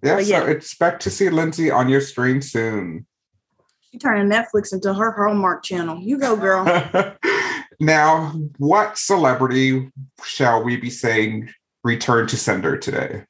Yeah, 0.03 0.15
But 0.15 0.25
so 0.25 0.29
yeah. 0.29 0.43
expect 0.47 1.01
to 1.03 1.09
see 1.09 1.29
Lindsay 1.29 1.71
on 1.71 1.87
your 1.87 2.01
screen 2.01 2.41
soon. 2.41 3.05
You 3.91 3.99
turning 3.99 4.29
Netflix 4.29 4.73
into 4.73 4.93
her 4.93 5.11
Hallmark 5.11 5.63
channel. 5.63 6.01
You 6.01 6.17
go, 6.17 6.35
girl. 6.35 6.65
now, 7.79 8.33
what 8.57 8.97
celebrity 8.97 9.89
shall 10.23 10.63
we 10.63 10.77
be 10.77 10.89
saying 10.89 11.49
return 11.83 12.27
to 12.27 12.37
sender 12.37 12.77
today? 12.77 13.23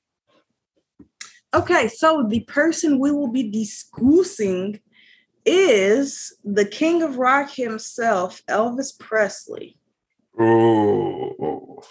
Okay, 1.54 1.88
so 1.88 2.26
the 2.28 2.42
person 2.42 3.00
we 3.00 3.12
will 3.12 3.32
be 3.32 3.50
discussing 3.50 4.80
is 5.46 6.36
the 6.44 6.66
king 6.66 7.02
of 7.02 7.18
rock 7.18 7.52
himself, 7.52 8.42
Elvis 8.48 8.98
Presley. 8.98 9.78
Ooh, 10.40 11.82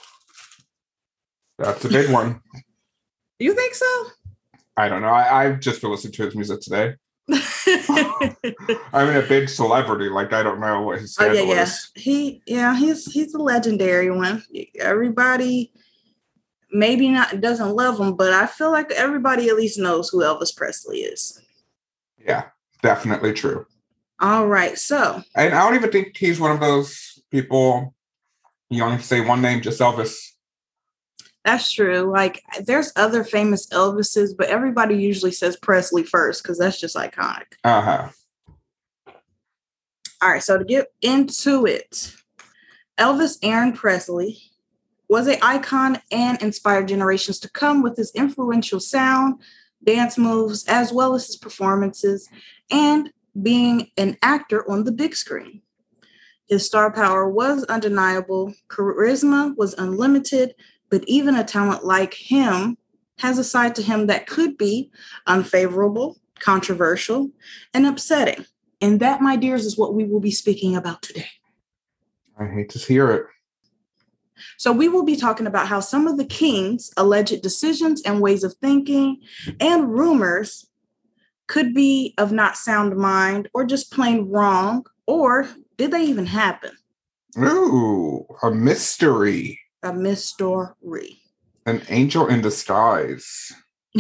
that's 1.59 1.85
a 1.85 1.89
big 1.89 2.11
one. 2.11 2.41
You 3.41 3.55
think 3.55 3.73
so? 3.73 4.07
I 4.77 4.89
don't 4.89 5.01
know. 5.01 5.11
I, 5.11 5.45
I've 5.45 5.61
just 5.61 5.81
been 5.81 5.93
listening 5.93 6.13
to 6.15 6.25
his 6.25 6.35
music 6.35 6.61
today. 6.61 6.95
I 7.31 9.05
mean, 9.05 9.17
a 9.17 9.27
big 9.29 9.49
celebrity. 9.51 10.09
Like, 10.09 10.33
I 10.33 10.43
don't 10.43 10.61
know 10.61 10.83
what 10.83 11.01
his 11.01 11.17
Oh 11.21 11.31
yeah, 11.31 11.43
yeah. 11.43 11.63
is. 11.63 11.91
He 11.95 12.43
yeah, 12.47 12.75
he's 12.75 13.11
he's 13.13 13.35
a 13.35 13.39
legendary 13.39 14.11
one. 14.11 14.43
Everybody 14.79 15.73
maybe 16.71 17.11
not 17.11 17.41
doesn't 17.41 17.75
love 17.77 18.01
him, 18.01 18.15
but 18.17 18.33
I 18.33 18.47
feel 18.47 18.71
like 18.71 18.91
everybody 18.93 19.49
at 19.49 19.57
least 19.57 19.79
knows 19.79 20.09
who 20.09 20.21
Elvis 20.21 20.57
Presley 20.57 21.01
is. 21.01 21.41
Yeah, 22.19 22.45
definitely 22.83 23.35
true. 23.35 23.67
All 24.21 24.47
right, 24.47 24.79
so 24.79 25.23
And 25.37 25.55
I 25.55 25.65
don't 25.65 25.75
even 25.77 25.93
think 25.93 26.17
he's 26.17 26.41
one 26.41 26.51
of 26.51 26.61
those 26.61 27.23
people. 27.31 27.95
You 28.71 28.83
only 28.85 29.03
say 29.03 29.21
one 29.21 29.43
name, 29.43 29.61
just 29.61 29.81
Elvis. 29.81 30.17
That's 31.49 31.73
true. 31.73 32.03
Like 32.13 32.43
there's 32.65 32.93
other 32.95 33.25
famous 33.25 33.67
Elvises, 33.69 34.37
but 34.37 34.49
everybody 34.49 34.95
usually 34.95 35.33
says 35.33 35.57
Presley 35.57 36.03
first 36.03 36.43
because 36.43 36.59
that's 36.59 36.79
just 36.79 36.95
iconic. 36.95 37.55
Uh 37.65 37.81
huh. 37.81 38.09
All 40.21 40.29
right, 40.31 40.43
so 40.43 40.59
to 40.59 40.65
get 40.65 40.93
into 41.01 41.65
it, 41.65 42.13
Elvis 42.99 43.39
Aaron 43.43 43.73
Presley 43.73 44.43
was 45.09 45.27
an 45.27 45.39
icon 45.41 46.03
and 46.11 46.43
inspired 46.43 46.89
generations 46.89 47.41
to 47.41 47.51
come 47.51 47.83
with 47.83 47.97
his 47.97 48.11
influential 48.15 48.79
sound, 48.79 49.41
dance 49.83 50.19
moves, 50.19 50.67
as 50.67 50.93
well 50.93 51.15
as 51.15 51.29
his 51.29 51.37
performances, 51.37 52.29
and 52.71 53.11
being 53.41 53.91
an 53.97 54.19
actor 54.21 54.71
on 54.71 54.85
the 54.85 54.93
big 54.93 55.15
screen. 55.15 55.63
His 56.47 56.67
star 56.67 56.93
power 56.93 57.27
was 57.27 57.65
undeniable, 57.65 58.53
charisma 58.69 59.57
was 59.57 59.73
unlimited, 59.79 60.55
but 60.91 61.05
even 61.07 61.35
a 61.35 61.45
talent 61.45 61.85
like 61.85 62.15
him 62.15 62.77
has 63.19 63.39
a 63.39 63.45
side 63.45 63.75
to 63.77 63.83
him 63.83 64.07
that 64.07 64.27
could 64.27 64.57
be 64.57 64.91
unfavorable, 65.27 66.19
controversial, 66.39 67.31
and 67.75 67.87
upsetting. 67.87 68.45
And 68.81 69.01
that, 69.01 69.21
my 69.21 69.37
dears, 69.37 69.65
is 69.65 69.77
what 69.77 69.95
we 69.95 70.05
will 70.05 70.21
be 70.21 70.31
speaking 70.31 70.77
about 70.77 71.03
today. 71.03 71.29
I 72.39 72.47
hate 72.47 72.71
to 72.71 72.79
hear 72.79 73.11
it. 73.11 73.27
So, 74.57 74.73
we 74.73 74.89
will 74.89 75.05
be 75.05 75.17
talking 75.17 75.49
about 75.49 75.67
how 75.67 75.81
some 75.81 76.07
of 76.07 76.17
the 76.17 76.25
king's 76.25 76.93
alleged 76.97 77.43
decisions 77.43 78.03
and 78.03 78.21
ways 78.21 78.45
of 78.45 78.55
thinking 78.55 79.21
and 79.59 79.93
rumors 79.93 80.69
could 81.49 81.75
be 81.75 82.15
of 82.19 82.31
not 82.31 82.57
sound 82.57 82.97
mind 82.97 83.49
or 83.53 83.65
just 83.65 83.93
plain 83.93 84.29
wrong, 84.29 84.87
or 85.07 85.49
did 85.77 85.91
they 85.91 86.05
even 86.05 86.27
happen? 86.27 86.71
Ooh, 87.37 88.27
a 88.43 88.51
mystery. 88.51 89.59
A 89.83 89.93
mystery. 89.93 91.21
An 91.67 91.83
angel 91.89 92.27
in 92.29 92.41
disguise. 92.41 93.53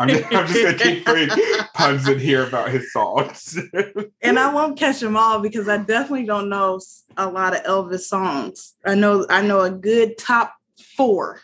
I'm 0.00 0.08
just, 0.08 0.24
I'm 0.32 0.46
just 0.46 0.62
gonna 0.62 0.78
keep 0.78 1.04
putting 1.04 1.28
puns 1.74 2.08
in 2.08 2.18
here 2.18 2.46
about 2.46 2.70
his 2.70 2.92
songs. 2.92 3.58
and 4.22 4.38
I 4.38 4.52
won't 4.52 4.78
catch 4.78 5.00
them 5.00 5.16
all 5.16 5.40
because 5.40 5.68
I 5.68 5.78
definitely 5.78 6.26
don't 6.26 6.48
know 6.48 6.80
a 7.16 7.28
lot 7.28 7.56
of 7.56 7.62
Elvis 7.64 8.00
songs. 8.00 8.74
I 8.84 8.94
know 8.94 9.26
I 9.28 9.42
know 9.42 9.62
a 9.62 9.70
good 9.70 10.18
top 10.18 10.54
four. 10.96 11.40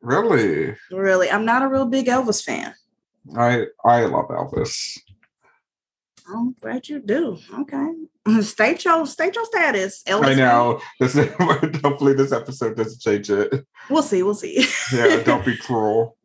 really? 0.00 0.76
Really, 0.90 1.30
I'm 1.30 1.44
not 1.44 1.62
a 1.62 1.68
real 1.68 1.86
big 1.86 2.06
Elvis 2.06 2.44
fan. 2.44 2.74
I 3.36 3.66
I 3.84 4.04
love 4.04 4.28
Elvis. 4.28 4.98
I'm 6.28 6.54
glad 6.60 6.88
you 6.88 7.00
do. 7.00 7.38
Okay, 7.60 7.92
state 8.42 8.84
your 8.84 9.06
state 9.06 9.34
your 9.34 9.44
status. 9.46 10.02
Elvis 10.04 10.24
I 10.24 10.34
know. 10.34 10.80
This 10.98 11.14
hopefully 11.82 12.14
this 12.14 12.32
episode 12.32 12.76
doesn't 12.76 13.00
change 13.00 13.30
it. 13.30 13.66
We'll 13.88 14.02
see. 14.02 14.22
We'll 14.22 14.34
see. 14.34 14.66
Yeah, 14.92 15.22
don't 15.22 15.44
be 15.44 15.56
cruel. 15.60 16.16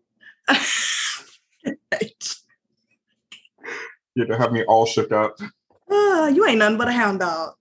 You 4.13 4.25
know, 4.25 4.37
have 4.37 4.51
me 4.51 4.63
all 4.65 4.85
shook 4.85 5.11
up. 5.11 5.37
Ah, 5.89 6.27
you 6.27 6.45
ain't 6.45 6.59
nothing 6.59 6.77
but 6.77 6.87
a 6.87 6.91
hound 6.91 7.19
dog. 7.19 7.53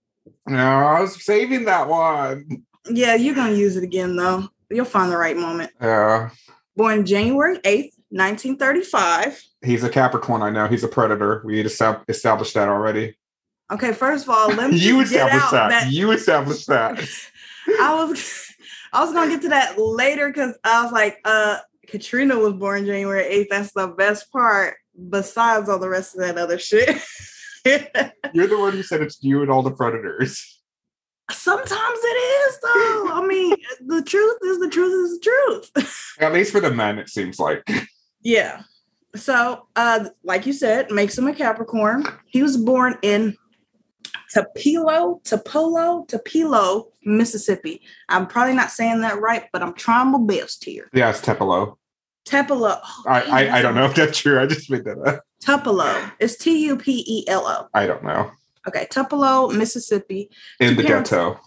No, 0.46 0.58
I 0.58 1.00
was 1.00 1.22
saving 1.24 1.64
that 1.66 1.88
one. 1.88 2.64
Yeah, 2.88 3.14
you're 3.14 3.34
gonna 3.34 3.52
use 3.52 3.76
it 3.76 3.84
again 3.84 4.16
though. 4.16 4.48
You'll 4.70 4.84
find 4.84 5.12
the 5.12 5.16
right 5.16 5.36
moment. 5.36 5.72
Yeah. 5.80 6.30
Born 6.76 7.04
January 7.04 7.58
8th, 7.58 7.92
1935. 8.10 9.42
He's 9.62 9.84
a 9.84 9.90
Capricorn, 9.90 10.42
I 10.42 10.50
know. 10.50 10.68
He's 10.68 10.84
a 10.84 10.88
predator. 10.88 11.42
We 11.44 11.60
established 11.60 12.54
that 12.54 12.68
already. 12.68 13.16
Okay, 13.70 13.92
first 13.92 14.24
of 14.24 14.30
all, 14.30 14.48
let 14.48 14.70
me 14.70 14.76
You 14.78 15.00
established 15.00 15.52
out 15.52 15.70
that. 15.70 15.92
You 15.92 16.10
established 16.12 16.66
that. 16.68 16.98
I 17.80 18.04
was 18.04 18.46
I 18.92 19.04
was 19.04 19.12
gonna 19.12 19.30
get 19.30 19.42
to 19.42 19.48
that 19.50 19.78
later 19.78 20.28
because 20.28 20.56
I 20.64 20.82
was 20.82 20.92
like, 20.92 21.18
uh, 21.24 21.58
Katrina 21.86 22.38
was 22.38 22.54
born 22.54 22.86
January 22.86 23.24
8th. 23.24 23.48
That's 23.50 23.72
the 23.72 23.88
best 23.88 24.32
part, 24.32 24.76
besides 25.08 25.68
all 25.68 25.78
the 25.78 25.88
rest 25.88 26.14
of 26.14 26.22
that 26.22 26.38
other 26.38 26.58
shit. 26.58 26.88
You're 27.64 28.46
the 28.46 28.58
one 28.58 28.72
who 28.72 28.82
said 28.82 29.02
it's 29.02 29.22
you 29.22 29.42
and 29.42 29.50
all 29.50 29.62
the 29.62 29.70
predators. 29.70 30.60
Sometimes 31.30 31.98
it 32.02 32.06
is 32.06 32.58
though. 32.60 33.08
I 33.12 33.24
mean, 33.26 33.54
the 33.86 34.02
truth 34.02 34.38
is 34.42 34.58
the 34.58 34.68
truth 34.68 34.92
is 34.92 35.20
the 35.20 35.64
truth. 35.70 36.16
At 36.18 36.32
least 36.32 36.50
for 36.50 36.60
the 36.60 36.72
men, 36.72 36.98
it 36.98 37.08
seems 37.08 37.38
like. 37.38 37.68
Yeah. 38.22 38.62
So, 39.16 39.66
uh, 39.76 40.08
like 40.22 40.46
you 40.46 40.52
said, 40.52 40.90
makes 40.90 41.18
him 41.18 41.26
a 41.26 41.34
Capricorn. 41.34 42.04
He 42.26 42.42
was 42.42 42.56
born 42.56 42.96
in 43.02 43.36
Tupelo, 44.32 45.20
Tupelo, 45.24 46.04
Tupelo, 46.06 46.88
Mississippi. 47.04 47.82
I'm 48.08 48.26
probably 48.26 48.54
not 48.54 48.70
saying 48.70 49.00
that 49.00 49.20
right, 49.20 49.44
but 49.52 49.62
I'm 49.62 49.74
trying 49.74 50.12
my 50.12 50.20
best 50.20 50.64
here. 50.64 50.88
Yeah, 50.92 51.10
it's 51.10 51.20
Tupelo. 51.20 51.78
Tupelo. 52.24 52.78
Oh, 52.82 53.02
I, 53.08 53.20
I, 53.22 53.58
I 53.58 53.62
don't 53.62 53.74
know 53.74 53.86
if 53.86 53.94
that's 53.94 54.18
true. 54.18 54.40
I 54.40 54.46
just 54.46 54.70
made 54.70 54.84
that 54.84 54.98
up. 54.98 55.24
Tupelo. 55.40 56.10
It's 56.20 56.36
T 56.36 56.66
U 56.66 56.76
P 56.76 57.04
E 57.06 57.24
L 57.28 57.46
O. 57.46 57.66
I 57.74 57.86
don't 57.86 58.04
know. 58.04 58.30
Okay, 58.68 58.86
Tupelo, 58.90 59.48
Mississippi. 59.48 60.30
In 60.60 60.76
the 60.76 60.84
Parents- 60.84 61.10
ghetto. 61.10 61.40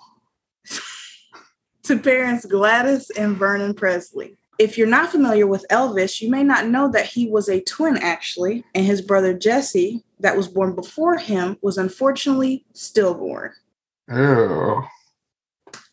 to 1.83 1.99
parents 1.99 2.45
Gladys 2.45 3.09
and 3.11 3.37
Vernon 3.37 3.73
Presley. 3.73 4.37
If 4.59 4.77
you're 4.77 4.87
not 4.87 5.09
familiar 5.09 5.47
with 5.47 5.65
Elvis, 5.71 6.21
you 6.21 6.29
may 6.29 6.43
not 6.43 6.67
know 6.67 6.89
that 6.91 7.07
he 7.07 7.27
was 7.27 7.49
a 7.49 7.61
twin, 7.61 7.97
actually, 7.97 8.63
and 8.75 8.85
his 8.85 9.01
brother 9.01 9.33
Jesse, 9.33 10.03
that 10.19 10.37
was 10.37 10.47
born 10.47 10.75
before 10.75 11.17
him, 11.17 11.57
was 11.61 11.77
unfortunately 11.77 12.65
stillborn. 12.73 13.51
Oh. 14.11 14.87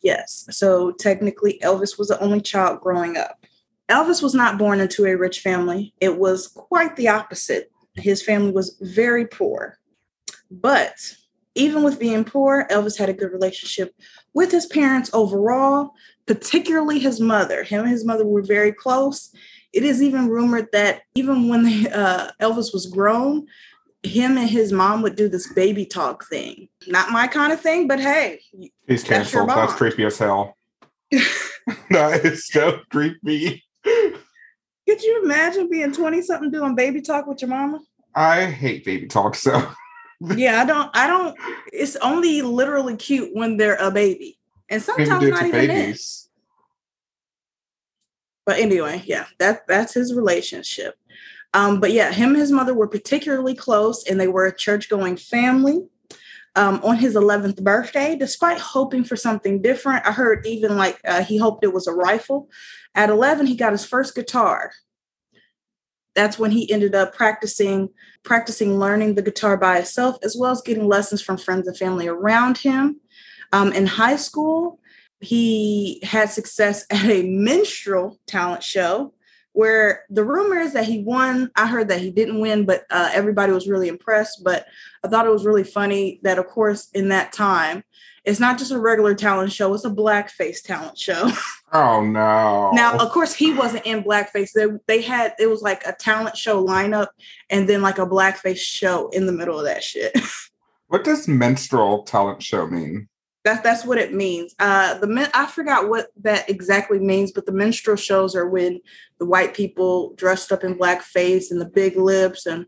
Yes, 0.02 0.46
so 0.50 0.92
technically, 0.92 1.58
Elvis 1.62 1.98
was 1.98 2.08
the 2.08 2.20
only 2.20 2.40
child 2.40 2.80
growing 2.80 3.16
up. 3.16 3.44
Elvis 3.90 4.22
was 4.22 4.34
not 4.34 4.58
born 4.58 4.80
into 4.80 5.04
a 5.04 5.16
rich 5.16 5.40
family, 5.40 5.92
it 6.00 6.16
was 6.16 6.46
quite 6.46 6.96
the 6.96 7.08
opposite. 7.08 7.72
His 7.94 8.22
family 8.22 8.52
was 8.52 8.76
very 8.80 9.26
poor. 9.26 9.78
But 10.50 10.94
even 11.54 11.82
with 11.82 11.98
being 11.98 12.24
poor, 12.24 12.66
Elvis 12.70 12.98
had 12.98 13.08
a 13.08 13.14
good 13.14 13.32
relationship 13.32 13.94
with 14.32 14.52
his 14.52 14.66
parents 14.66 15.10
overall, 15.12 15.92
particularly 16.30 17.00
his 17.00 17.18
mother. 17.18 17.64
Him 17.64 17.80
and 17.80 17.90
his 17.90 18.04
mother 18.04 18.24
were 18.24 18.42
very 18.42 18.70
close. 18.70 19.34
It 19.72 19.82
is 19.82 20.00
even 20.00 20.28
rumored 20.28 20.68
that 20.70 21.02
even 21.16 21.48
when 21.48 21.88
uh, 21.88 22.30
Elvis 22.40 22.72
was 22.72 22.86
grown, 22.86 23.48
him 24.04 24.38
and 24.38 24.48
his 24.48 24.70
mom 24.70 25.02
would 25.02 25.16
do 25.16 25.28
this 25.28 25.52
baby 25.52 25.84
talk 25.84 26.24
thing. 26.28 26.68
Not 26.86 27.10
my 27.10 27.26
kind 27.26 27.52
of 27.52 27.60
thing, 27.60 27.88
but 27.88 27.98
hey, 27.98 28.38
He's 28.52 28.70
That's 28.86 29.02
canceled. 29.02 29.48
That's 29.48 29.72
bond. 29.72 29.76
creepy 29.76 30.04
as 30.04 30.18
hell. 30.18 30.56
that 31.90 32.20
is 32.24 32.46
so 32.46 32.78
creepy. 32.90 33.64
could 33.84 35.02
you 35.02 35.24
imagine 35.24 35.68
being 35.68 35.92
20 35.92 36.22
something 36.22 36.52
doing 36.52 36.76
baby 36.76 37.00
talk 37.00 37.26
with 37.26 37.42
your 37.42 37.50
mama? 37.50 37.80
I 38.14 38.46
hate 38.46 38.84
baby 38.84 39.08
talk, 39.08 39.34
so 39.34 39.68
yeah, 40.36 40.62
I 40.62 40.64
don't, 40.64 40.90
I 40.94 41.08
don't, 41.08 41.36
it's 41.72 41.96
only 41.96 42.42
literally 42.42 42.94
cute 42.94 43.30
when 43.34 43.56
they're 43.56 43.74
a 43.76 43.90
baby. 43.90 44.39
And 44.70 44.82
sometimes 44.82 45.28
not 45.28 45.46
even 45.46 45.60
it. 45.60 45.68
babies. 45.68 46.28
But 48.46 48.58
anyway, 48.58 49.02
yeah, 49.04 49.26
that 49.38 49.66
that's 49.66 49.94
his 49.94 50.14
relationship. 50.14 50.94
Um, 51.52 51.80
but 51.80 51.92
yeah, 51.92 52.12
him 52.12 52.30
and 52.30 52.38
his 52.38 52.52
mother 52.52 52.74
were 52.74 52.88
particularly 52.88 53.54
close 53.54 54.04
and 54.08 54.20
they 54.20 54.28
were 54.28 54.46
a 54.46 54.56
church 54.56 54.88
going 54.88 55.16
family. 55.16 55.86
Um, 56.56 56.80
on 56.82 56.96
his 56.96 57.14
11th 57.14 57.62
birthday, 57.62 58.16
despite 58.16 58.58
hoping 58.58 59.04
for 59.04 59.14
something 59.14 59.62
different, 59.62 60.04
I 60.04 60.10
heard 60.10 60.44
even 60.46 60.76
like 60.76 61.00
uh, 61.04 61.22
he 61.22 61.36
hoped 61.36 61.62
it 61.62 61.72
was 61.72 61.86
a 61.86 61.92
rifle. 61.92 62.48
At 62.96 63.08
11, 63.08 63.46
he 63.46 63.54
got 63.54 63.70
his 63.70 63.84
first 63.84 64.16
guitar. 64.16 64.72
That's 66.16 66.40
when 66.40 66.50
he 66.50 66.70
ended 66.72 66.96
up 66.96 67.14
practicing, 67.14 67.88
practicing 68.24 68.80
learning 68.80 69.14
the 69.14 69.22
guitar 69.22 69.56
by 69.56 69.76
himself, 69.76 70.16
as 70.24 70.36
well 70.36 70.50
as 70.50 70.60
getting 70.60 70.88
lessons 70.88 71.22
from 71.22 71.36
friends 71.36 71.68
and 71.68 71.76
family 71.76 72.08
around 72.08 72.58
him. 72.58 73.00
Um, 73.52 73.72
in 73.72 73.86
high 73.86 74.16
school, 74.16 74.80
he 75.20 76.00
had 76.02 76.30
success 76.30 76.84
at 76.90 77.04
a 77.04 77.22
minstrel 77.22 78.18
talent 78.26 78.62
show 78.62 79.14
where 79.52 80.04
the 80.10 80.24
rumor 80.24 80.58
is 80.58 80.72
that 80.74 80.84
he 80.84 81.02
won. 81.02 81.50
I 81.56 81.66
heard 81.66 81.88
that 81.88 82.00
he 82.00 82.10
didn't 82.10 82.40
win, 82.40 82.64
but 82.64 82.84
uh, 82.90 83.10
everybody 83.12 83.52
was 83.52 83.68
really 83.68 83.88
impressed. 83.88 84.44
But 84.44 84.66
I 85.04 85.08
thought 85.08 85.26
it 85.26 85.32
was 85.32 85.44
really 85.44 85.64
funny 85.64 86.20
that, 86.22 86.38
of 86.38 86.46
course, 86.46 86.88
in 86.94 87.08
that 87.08 87.32
time, 87.32 87.82
it's 88.24 88.40
not 88.40 88.58
just 88.58 88.70
a 88.70 88.78
regular 88.78 89.14
talent 89.14 89.50
show, 89.50 89.72
it's 89.74 89.84
a 89.84 89.90
blackface 89.90 90.62
talent 90.62 90.98
show. 90.98 91.30
Oh 91.72 92.04
no. 92.04 92.72
Now, 92.72 92.98
of 92.98 93.12
course, 93.12 93.32
he 93.32 93.52
wasn't 93.52 93.86
in 93.86 94.02
blackface. 94.02 94.50
They, 94.52 94.66
they 94.88 95.02
had, 95.02 95.34
it 95.38 95.46
was 95.46 95.62
like 95.62 95.86
a 95.86 95.92
talent 95.92 96.36
show 96.36 96.64
lineup 96.64 97.06
and 97.48 97.68
then 97.68 97.80
like 97.80 97.98
a 97.98 98.06
blackface 98.06 98.58
show 98.58 99.08
in 99.10 99.24
the 99.26 99.32
middle 99.32 99.56
of 99.56 99.66
that 99.66 99.84
shit. 99.84 100.18
what 100.88 101.04
does 101.04 101.28
menstrual 101.28 102.02
talent 102.02 102.42
show 102.42 102.66
mean? 102.66 103.08
That's 103.44 103.62
that's 103.62 103.84
what 103.86 103.96
it 103.98 104.12
means. 104.12 104.54
Uh, 104.58 104.98
the 104.98 105.06
men, 105.06 105.30
I 105.32 105.46
forgot 105.46 105.88
what 105.88 106.08
that 106.22 106.50
exactly 106.50 106.98
means, 106.98 107.32
but 107.32 107.46
the 107.46 107.52
minstrel 107.52 107.96
shows 107.96 108.36
are 108.36 108.48
when 108.48 108.80
the 109.18 109.24
white 109.24 109.54
people 109.54 110.12
dressed 110.16 110.52
up 110.52 110.62
in 110.62 110.74
blackface 110.76 111.50
and 111.50 111.58
the 111.60 111.64
big 111.68 111.96
lips 111.96 112.44
and 112.44 112.66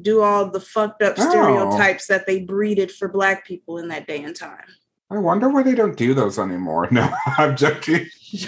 do 0.00 0.20
all 0.22 0.50
the 0.50 0.60
fucked 0.60 1.02
up 1.02 1.14
Oh. 1.18 1.28
stereotypes 1.30 2.06
that 2.08 2.26
they 2.26 2.40
breeded 2.42 2.90
for 2.90 3.08
black 3.08 3.46
people 3.46 3.78
in 3.78 3.88
that 3.88 4.06
day 4.06 4.22
and 4.22 4.34
time. 4.34 4.64
I 5.10 5.18
wonder 5.18 5.48
why 5.48 5.62
they 5.62 5.74
don't 5.74 5.96
do 5.96 6.12
those 6.12 6.38
anymore. 6.38 6.88
No, 6.92 7.08
I'm 7.38 7.56
joking. 7.56 8.06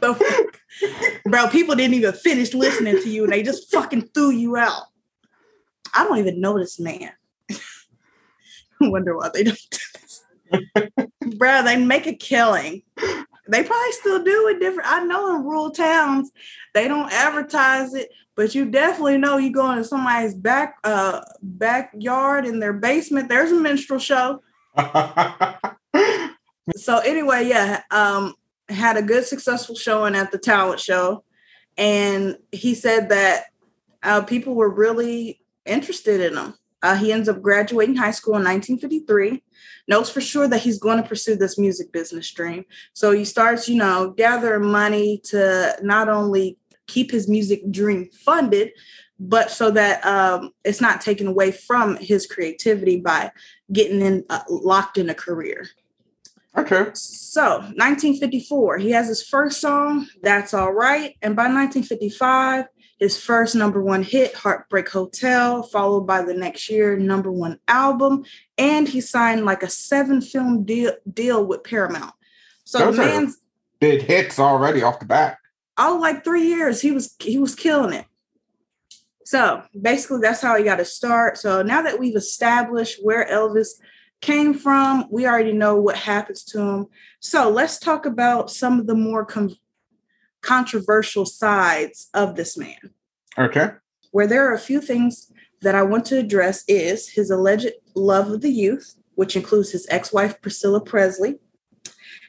The 0.00 0.14
fuck? 0.16 0.60
Bro, 1.30 1.48
people 1.50 1.76
didn't 1.76 1.94
even 1.94 2.12
finish 2.12 2.54
listening 2.54 2.96
to 2.96 3.08
you 3.08 3.22
and 3.22 3.32
they 3.32 3.44
just 3.44 3.70
fucking 3.70 4.08
threw 4.12 4.30
you 4.30 4.56
out. 4.56 4.82
I 5.94 6.02
don't 6.04 6.18
even 6.18 6.40
know 6.40 6.58
this 6.58 6.80
man. 6.80 7.12
I 7.52 7.56
wonder 8.80 9.16
why 9.16 9.30
they 9.32 9.44
don't 9.44 9.56
do 9.70 9.78
this. 10.00 10.11
Bro, 11.36 11.62
they 11.64 11.76
make 11.76 12.06
a 12.06 12.14
killing. 12.14 12.82
They 13.48 13.62
probably 13.64 13.92
still 13.92 14.22
do 14.22 14.48
it 14.48 14.60
different. 14.60 14.90
I 14.90 15.04
know 15.04 15.34
in 15.34 15.44
rural 15.44 15.70
towns 15.70 16.30
they 16.74 16.88
don't 16.88 17.12
advertise 17.12 17.92
it, 17.94 18.10
but 18.36 18.54
you 18.54 18.70
definitely 18.70 19.18
know 19.18 19.36
you 19.36 19.52
go 19.52 19.70
into 19.70 19.84
somebody's 19.84 20.34
back 20.34 20.76
uh 20.84 21.20
backyard 21.42 22.46
in 22.46 22.60
their 22.60 22.72
basement. 22.72 23.28
There's 23.28 23.52
a 23.52 23.56
minstrel 23.56 23.98
show. 23.98 24.42
so 26.76 26.98
anyway, 26.98 27.46
yeah, 27.48 27.82
um, 27.90 28.34
had 28.68 28.96
a 28.96 29.02
good 29.02 29.24
successful 29.24 29.74
showing 29.74 30.14
at 30.14 30.30
the 30.30 30.38
talent 30.38 30.80
show, 30.80 31.24
and 31.76 32.38
he 32.52 32.74
said 32.74 33.08
that 33.10 33.46
uh, 34.02 34.22
people 34.22 34.54
were 34.54 34.70
really 34.70 35.40
interested 35.66 36.20
in 36.20 36.36
him. 36.36 36.54
Uh, 36.82 36.96
he 36.96 37.12
ends 37.12 37.28
up 37.28 37.40
graduating 37.40 37.96
high 37.96 38.10
school 38.10 38.34
in 38.34 38.44
1953. 38.44 39.42
Knows 39.88 40.10
for 40.10 40.20
sure 40.20 40.48
that 40.48 40.62
he's 40.62 40.78
going 40.78 41.02
to 41.02 41.08
pursue 41.08 41.36
this 41.36 41.58
music 41.58 41.92
business 41.92 42.30
dream. 42.30 42.64
So 42.92 43.12
he 43.12 43.24
starts, 43.24 43.68
you 43.68 43.76
know, 43.76 44.10
gathering 44.16 44.70
money 44.70 45.20
to 45.24 45.76
not 45.82 46.08
only 46.08 46.58
keep 46.86 47.10
his 47.10 47.28
music 47.28 47.70
dream 47.70 48.08
funded, 48.24 48.72
but 49.18 49.50
so 49.50 49.70
that 49.70 50.04
um, 50.04 50.50
it's 50.64 50.80
not 50.80 51.00
taken 51.00 51.26
away 51.26 51.52
from 51.52 51.96
his 51.96 52.26
creativity 52.26 53.00
by 53.00 53.30
getting 53.72 54.00
in 54.00 54.24
uh, 54.28 54.42
locked 54.48 54.98
in 54.98 55.08
a 55.08 55.14
career. 55.14 55.68
okay. 56.56 56.90
So, 56.94 57.58
1954, 57.60 58.78
he 58.78 58.90
has 58.90 59.08
his 59.08 59.22
first 59.22 59.60
song, 59.60 60.08
That's 60.22 60.52
All 60.52 60.72
Right. 60.72 61.16
And 61.22 61.36
by 61.36 61.44
1955, 61.44 62.66
his 63.02 63.20
first 63.20 63.56
number 63.56 63.82
one 63.82 64.04
hit, 64.04 64.32
Heartbreak 64.32 64.88
Hotel, 64.88 65.64
followed 65.64 66.02
by 66.06 66.22
the 66.22 66.34
next 66.34 66.70
year, 66.70 66.96
number 66.96 67.32
one 67.32 67.58
album. 67.66 68.24
And 68.56 68.88
he 68.88 69.00
signed 69.00 69.44
like 69.44 69.64
a 69.64 69.68
seven 69.68 70.20
film 70.20 70.62
deal, 70.64 70.92
deal 71.12 71.44
with 71.44 71.64
Paramount. 71.64 72.14
So, 72.62 72.78
Those 72.78 72.96
the 72.96 73.02
man's 73.02 73.38
Big 73.80 74.02
hits 74.02 74.38
already 74.38 74.84
off 74.84 75.00
the 75.00 75.06
bat. 75.06 75.38
all 75.76 76.00
like 76.00 76.22
three 76.22 76.46
years 76.46 76.80
he 76.80 76.92
was 76.92 77.16
he 77.18 77.38
was 77.38 77.56
killing 77.56 77.92
it 77.92 78.06
so 79.24 79.62
basically 79.80 80.20
that's 80.20 80.40
how 80.40 80.56
he 80.56 80.62
got 80.62 80.76
to 80.76 80.84
start 80.84 81.36
so 81.38 81.62
now 81.62 81.82
that 81.82 81.98
we've 81.98 82.14
established 82.14 83.00
where 83.02 83.26
elvis 83.26 83.70
came 84.20 84.54
from 84.54 85.06
we 85.10 85.26
already 85.26 85.52
know 85.52 85.74
what 85.74 85.96
happens 85.96 86.44
to 86.44 86.60
him 86.60 86.86
so 87.18 87.50
let's 87.50 87.78
talk 87.80 88.06
about 88.06 88.50
some 88.50 88.78
of 88.78 88.86
the 88.86 88.94
more 88.94 89.24
com- 89.24 89.56
controversial 90.42 91.24
sides 91.24 92.08
of 92.14 92.36
this 92.36 92.56
man 92.58 92.90
Okay. 93.38 93.70
where 94.10 94.26
there 94.26 94.46
are 94.48 94.54
a 94.54 94.58
few 94.58 94.80
things 94.80 95.32
that 95.62 95.74
I 95.74 95.82
want 95.82 96.04
to 96.06 96.18
address 96.18 96.64
is 96.68 97.08
his 97.08 97.30
alleged 97.30 97.70
love 97.94 98.30
of 98.30 98.40
the 98.40 98.50
youth, 98.50 98.96
which 99.14 99.36
includes 99.36 99.70
his 99.70 99.86
ex-wife 99.88 100.40
Priscilla 100.42 100.80
Presley, 100.80 101.38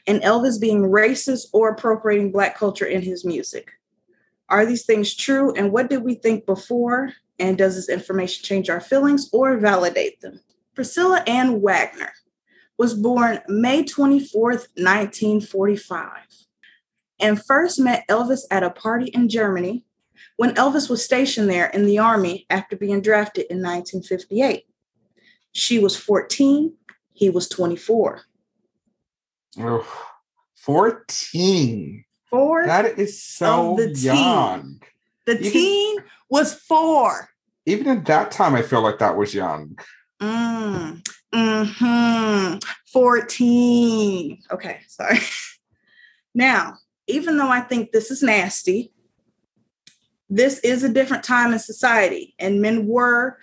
and 0.06 0.22
Elvis 0.22 0.60
being 0.60 0.82
racist 0.82 1.46
or 1.52 1.70
appropriating 1.70 2.30
black 2.30 2.56
culture 2.56 2.86
in 2.86 3.02
his 3.02 3.24
music. 3.24 3.72
Are 4.48 4.64
these 4.64 4.84
things 4.84 5.14
true 5.14 5.52
and 5.54 5.72
what 5.72 5.90
did 5.90 6.04
we 6.04 6.14
think 6.14 6.46
before 6.46 7.12
and 7.38 7.58
does 7.58 7.74
this 7.74 7.88
information 7.88 8.44
change 8.44 8.70
our 8.70 8.80
feelings 8.80 9.28
or 9.32 9.56
validate 9.56 10.20
them? 10.20 10.40
Priscilla 10.74 11.22
Ann 11.26 11.60
Wagner 11.60 12.12
was 12.78 12.94
born 12.94 13.40
May 13.48 13.82
24th, 13.82 14.68
1945, 14.76 16.08
and 17.20 17.42
first 17.44 17.78
met 17.78 18.06
Elvis 18.08 18.40
at 18.50 18.62
a 18.62 18.70
party 18.70 19.06
in 19.06 19.28
Germany 19.28 19.84
when 20.36 20.54
Elvis 20.54 20.90
was 20.90 21.04
stationed 21.04 21.48
there 21.48 21.66
in 21.66 21.86
the 21.86 21.98
Army 21.98 22.46
after 22.50 22.76
being 22.76 23.00
drafted 23.00 23.46
in 23.50 23.58
1958. 23.58 24.64
She 25.52 25.78
was 25.78 25.96
14, 25.96 26.74
he 27.12 27.30
was 27.30 27.48
24. 27.48 28.22
Oof. 29.60 30.04
14. 30.56 32.04
Four. 32.28 32.66
That 32.66 32.98
is 32.98 33.22
so 33.22 33.76
the 33.78 33.94
teen. 33.94 34.04
young. 34.04 34.82
the 35.26 35.38
even- 35.38 35.52
teen 35.52 35.96
was 36.28 36.54
four. 36.54 37.28
Even 37.66 37.86
at 37.86 38.04
that 38.06 38.30
time, 38.30 38.54
I 38.54 38.62
feel 38.62 38.82
like 38.82 38.98
that 38.98 39.16
was 39.16 39.32
young. 39.34 39.78
Mm. 40.20 41.06
Hmm. 41.32 42.58
14. 42.92 44.42
Okay, 44.50 44.80
sorry. 44.88 45.18
Now, 46.36 46.78
even 47.06 47.36
though 47.36 47.48
I 47.48 47.60
think 47.60 47.92
this 47.92 48.10
is 48.10 48.22
nasty, 48.22 48.92
this 50.30 50.58
is 50.60 50.82
a 50.82 50.92
different 50.92 51.24
time 51.24 51.52
in 51.52 51.58
society, 51.58 52.34
and 52.38 52.62
men 52.62 52.86
were 52.86 53.38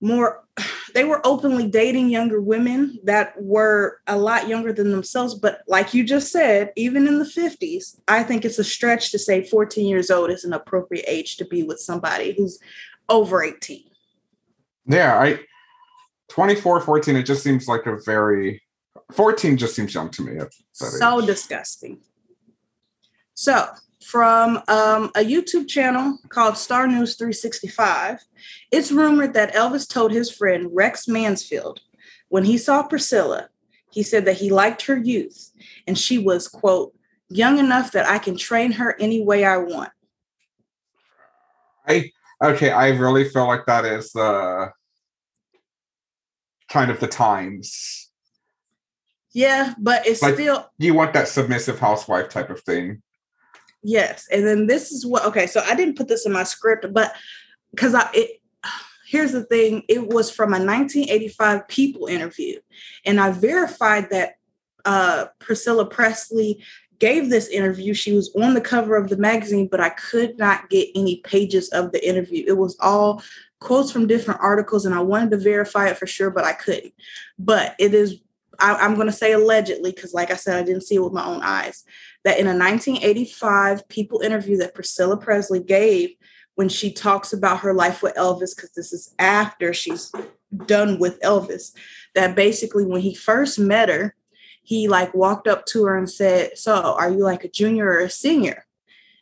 more, 0.00 0.44
they 0.94 1.04
were 1.04 1.20
openly 1.26 1.66
dating 1.66 2.10
younger 2.10 2.40
women 2.40 2.98
that 3.04 3.34
were 3.40 4.00
a 4.06 4.16
lot 4.16 4.48
younger 4.48 4.72
than 4.72 4.90
themselves. 4.90 5.34
But 5.34 5.62
like 5.66 5.94
you 5.94 6.04
just 6.04 6.30
said, 6.30 6.72
even 6.76 7.06
in 7.06 7.18
the 7.18 7.24
50s, 7.24 8.00
I 8.06 8.22
think 8.22 8.44
it's 8.44 8.58
a 8.58 8.64
stretch 8.64 9.10
to 9.12 9.18
say 9.18 9.44
14 9.44 9.86
years 9.86 10.10
old 10.10 10.30
is 10.30 10.44
an 10.44 10.52
appropriate 10.52 11.04
age 11.08 11.36
to 11.38 11.44
be 11.44 11.62
with 11.62 11.80
somebody 11.80 12.34
who's 12.36 12.58
over 13.08 13.42
18. 13.42 13.84
Yeah, 14.86 15.18
I 15.18 15.40
24, 16.28 16.80
14, 16.80 17.16
it 17.16 17.22
just 17.24 17.42
seems 17.42 17.66
like 17.66 17.86
a 17.86 17.98
very 18.04 18.62
14 19.12 19.56
just 19.56 19.74
seems 19.74 19.94
young 19.94 20.10
to 20.10 20.22
me. 20.22 20.38
At 20.38 20.50
that 20.80 20.86
so 20.86 21.24
disgusting. 21.24 22.00
So, 23.40 23.68
from 24.04 24.56
um, 24.66 25.12
a 25.14 25.20
YouTube 25.20 25.68
channel 25.68 26.18
called 26.28 26.56
Star 26.56 26.88
News 26.88 27.14
365, 27.14 28.18
it's 28.72 28.90
rumored 28.90 29.34
that 29.34 29.54
Elvis 29.54 29.88
told 29.88 30.10
his 30.10 30.28
friend 30.28 30.68
Rex 30.72 31.06
Mansfield 31.06 31.78
when 32.30 32.42
he 32.42 32.58
saw 32.58 32.82
Priscilla, 32.82 33.48
he 33.92 34.02
said 34.02 34.24
that 34.24 34.38
he 34.38 34.50
liked 34.50 34.86
her 34.86 34.96
youth 34.96 35.52
and 35.86 35.96
she 35.96 36.18
was, 36.18 36.48
quote, 36.48 36.92
young 37.28 37.60
enough 37.60 37.92
that 37.92 38.08
I 38.08 38.18
can 38.18 38.36
train 38.36 38.72
her 38.72 38.96
any 38.98 39.22
way 39.22 39.44
I 39.44 39.58
want. 39.58 39.92
I 41.86 42.10
okay, 42.42 42.72
I 42.72 42.88
really 42.88 43.28
feel 43.28 43.46
like 43.46 43.66
that 43.66 43.84
is 43.84 44.10
the 44.10 44.72
kind 46.68 46.90
of 46.90 46.98
the 46.98 47.06
times. 47.06 48.10
Yeah, 49.32 49.74
but 49.78 50.08
it's 50.08 50.22
Like- 50.22 50.34
still, 50.34 50.68
You 50.76 50.94
want 50.94 51.12
that 51.12 51.28
submissive 51.28 51.78
housewife 51.78 52.30
type 52.30 52.50
of 52.50 52.60
thing. 52.62 53.00
Yes, 53.82 54.26
and 54.30 54.46
then 54.46 54.66
this 54.66 54.90
is 54.90 55.06
what 55.06 55.24
okay, 55.26 55.46
so 55.46 55.62
I 55.64 55.74
didn't 55.74 55.96
put 55.96 56.08
this 56.08 56.26
in 56.26 56.32
my 56.32 56.42
script, 56.44 56.86
but 56.92 57.14
because 57.70 57.94
I 57.94 58.08
it 58.12 58.40
here's 59.06 59.32
the 59.32 59.44
thing, 59.44 59.82
it 59.88 60.08
was 60.08 60.30
from 60.30 60.50
a 60.50 60.58
1985 60.58 61.66
People 61.68 62.06
interview, 62.06 62.58
and 63.04 63.20
I 63.20 63.30
verified 63.30 64.10
that 64.10 64.36
uh 64.84 65.26
Priscilla 65.38 65.86
Presley 65.86 66.62
gave 66.98 67.30
this 67.30 67.48
interview. 67.48 67.94
She 67.94 68.12
was 68.12 68.34
on 68.34 68.54
the 68.54 68.60
cover 68.60 68.96
of 68.96 69.08
the 69.08 69.16
magazine, 69.16 69.68
but 69.70 69.80
I 69.80 69.90
could 69.90 70.36
not 70.38 70.68
get 70.70 70.88
any 70.96 71.18
pages 71.18 71.68
of 71.68 71.92
the 71.92 72.06
interview. 72.06 72.44
It 72.48 72.58
was 72.58 72.76
all 72.80 73.22
quotes 73.60 73.92
from 73.92 74.08
different 74.08 74.40
articles, 74.40 74.86
and 74.86 74.94
I 74.94 75.00
wanted 75.00 75.30
to 75.30 75.36
verify 75.38 75.88
it 75.88 75.98
for 75.98 76.06
sure, 76.08 76.30
but 76.30 76.44
I 76.44 76.52
couldn't. 76.52 76.92
But 77.38 77.76
it 77.78 77.94
is 77.94 78.16
I, 78.58 78.74
I'm 78.74 78.96
going 78.96 79.06
to 79.06 79.12
say 79.12 79.32
allegedly 79.32 79.92
because, 79.92 80.12
like 80.12 80.32
I 80.32 80.36
said, 80.36 80.58
I 80.58 80.64
didn't 80.64 80.82
see 80.82 80.96
it 80.96 81.02
with 81.02 81.12
my 81.12 81.24
own 81.24 81.42
eyes 81.42 81.84
that 82.28 82.38
in 82.38 82.46
a 82.46 82.50
1985 82.50 83.88
People 83.88 84.20
interview 84.20 84.58
that 84.58 84.74
Priscilla 84.74 85.16
Presley 85.16 85.60
gave 85.60 86.10
when 86.56 86.68
she 86.68 86.92
talks 86.92 87.32
about 87.32 87.60
her 87.60 87.72
life 87.72 88.02
with 88.02 88.14
Elvis, 88.16 88.54
because 88.54 88.70
this 88.76 88.92
is 88.92 89.14
after 89.18 89.72
she's 89.72 90.12
done 90.66 90.98
with 90.98 91.18
Elvis, 91.20 91.72
that 92.14 92.36
basically 92.36 92.84
when 92.84 93.00
he 93.00 93.14
first 93.14 93.58
met 93.58 93.88
her, 93.88 94.14
he 94.62 94.88
like 94.88 95.14
walked 95.14 95.48
up 95.48 95.64
to 95.66 95.86
her 95.86 95.96
and 95.96 96.10
said, 96.10 96.58
So 96.58 96.74
are 96.98 97.10
you 97.10 97.20
like 97.20 97.44
a 97.44 97.50
junior 97.50 97.86
or 97.86 98.00
a 98.00 98.10
senior? 98.10 98.66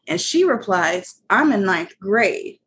And 0.08 0.20
she 0.20 0.42
replies, 0.42 1.22
I'm 1.30 1.52
in 1.52 1.62
ninth 1.62 1.96
grade. 2.00 2.58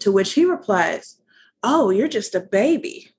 To 0.00 0.10
which 0.10 0.32
he 0.32 0.44
replies, 0.44 1.20
Oh, 1.62 1.90
you're 1.90 2.08
just 2.08 2.34
a 2.34 2.40
baby. 2.40 3.10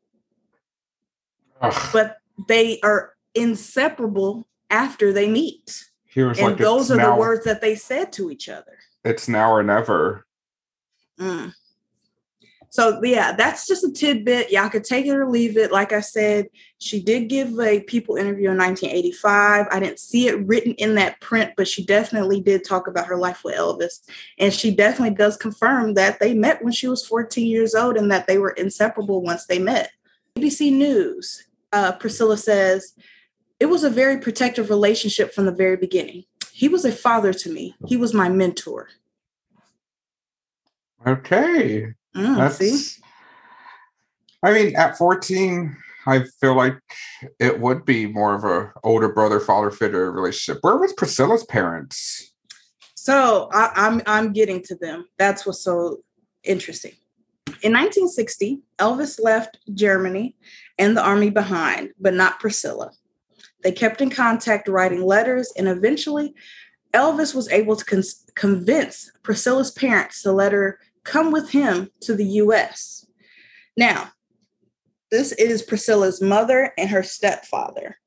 Ugh, 1.61 1.89
But 1.93 2.17
they 2.49 2.81
are 2.81 3.13
inseparable 3.33 4.45
after 4.69 5.13
they 5.13 5.29
meet. 5.29 5.85
He 6.15 6.23
was 6.23 6.39
and 6.39 6.47
like, 6.47 6.57
those 6.57 6.89
are 6.89 6.95
now, 6.95 7.13
the 7.13 7.19
words 7.19 7.43
that 7.43 7.59
they 7.59 7.75
said 7.75 8.13
to 8.13 8.31
each 8.31 8.47
other. 8.47 8.77
It's 9.03 9.27
now 9.27 9.51
or 9.51 9.61
never. 9.61 10.25
Mm. 11.19 11.53
So 12.69 13.01
yeah, 13.03 13.33
that's 13.33 13.67
just 13.67 13.83
a 13.83 13.91
tidbit. 13.91 14.49
Y'all 14.49 14.69
could 14.69 14.85
take 14.85 15.05
it 15.05 15.15
or 15.15 15.29
leave 15.29 15.57
it. 15.57 15.73
Like 15.73 15.91
I 15.91 15.99
said, 15.99 16.47
she 16.77 17.03
did 17.03 17.27
give 17.27 17.59
a 17.59 17.81
People 17.81 18.15
interview 18.15 18.49
in 18.51 18.57
1985. 18.57 19.65
I 19.69 19.79
didn't 19.81 19.99
see 19.99 20.29
it 20.29 20.47
written 20.47 20.73
in 20.75 20.95
that 20.95 21.19
print, 21.19 21.51
but 21.57 21.67
she 21.67 21.85
definitely 21.85 22.39
did 22.39 22.63
talk 22.63 22.87
about 22.87 23.07
her 23.07 23.17
life 23.17 23.43
with 23.43 23.55
Elvis, 23.55 23.99
and 24.39 24.53
she 24.53 24.73
definitely 24.73 25.15
does 25.15 25.35
confirm 25.35 25.95
that 25.95 26.21
they 26.21 26.33
met 26.33 26.63
when 26.63 26.71
she 26.71 26.87
was 26.87 27.05
14 27.05 27.45
years 27.45 27.75
old 27.75 27.97
and 27.97 28.09
that 28.09 28.25
they 28.25 28.37
were 28.37 28.51
inseparable 28.51 29.21
once 29.21 29.45
they 29.47 29.59
met. 29.59 29.91
ABC 30.37 30.71
News, 30.71 31.45
uh, 31.73 31.91
Priscilla 31.93 32.37
says 32.37 32.93
it 33.59 33.67
was 33.67 33.83
a 33.83 33.89
very 33.89 34.19
protective 34.19 34.69
relationship 34.69 35.33
from 35.33 35.45
the 35.45 35.51
very 35.51 35.77
beginning. 35.77 36.23
He 36.51 36.67
was 36.67 36.85
a 36.85 36.91
father 36.91 37.33
to 37.33 37.49
me. 37.49 37.75
He 37.87 37.97
was 37.97 38.13
my 38.13 38.29
mentor. 38.29 38.89
Okay. 41.05 41.93
Mm, 42.15 42.37
That's 42.37 42.57
see. 42.57 43.01
I 44.43 44.53
mean, 44.53 44.75
at 44.75 44.97
14, 44.97 45.75
I 46.07 46.23
feel 46.39 46.55
like 46.55 46.77
it 47.39 47.59
would 47.59 47.85
be 47.85 48.05
more 48.05 48.35
of 48.35 48.43
a 48.43 48.71
older 48.83 49.09
brother 49.09 49.39
father 49.39 49.71
figure 49.71 50.11
relationship. 50.11 50.59
Where 50.61 50.77
was 50.77 50.93
Priscilla's 50.93 51.43
parents? 51.45 52.33
So 52.95 53.49
I, 53.51 53.71
I'm 53.75 54.01
I'm 54.05 54.33
getting 54.33 54.61
to 54.63 54.75
them. 54.75 55.05
That's 55.17 55.45
what's 55.45 55.63
so 55.63 55.99
interesting. 56.43 56.93
In 57.61 57.73
1960, 57.73 58.61
Elvis 58.79 59.19
left 59.21 59.57
Germany 59.73 60.35
and 60.77 60.95
the 60.95 61.03
army 61.03 61.29
behind, 61.29 61.91
but 61.99 62.13
not 62.13 62.39
Priscilla. 62.39 62.91
They 63.65 63.71
kept 63.71 63.99
in 63.99 64.11
contact, 64.11 64.67
writing 64.67 65.03
letters, 65.03 65.51
and 65.57 65.67
eventually, 65.67 66.35
Elvis 66.93 67.33
was 67.33 67.49
able 67.49 67.75
to 67.75 67.83
con- 67.83 68.03
convince 68.35 69.11
Priscilla's 69.23 69.71
parents 69.71 70.21
to 70.21 70.31
let 70.31 70.51
her 70.51 70.77
come 71.03 71.31
with 71.31 71.49
him 71.49 71.89
to 72.01 72.13
the 72.13 72.25
U.S. 72.43 73.07
Now, 73.75 74.11
this 75.09 75.31
is 75.31 75.63
Priscilla's 75.63 76.21
mother 76.21 76.73
and 76.77 76.91
her 76.91 77.01
stepfather. 77.01 77.97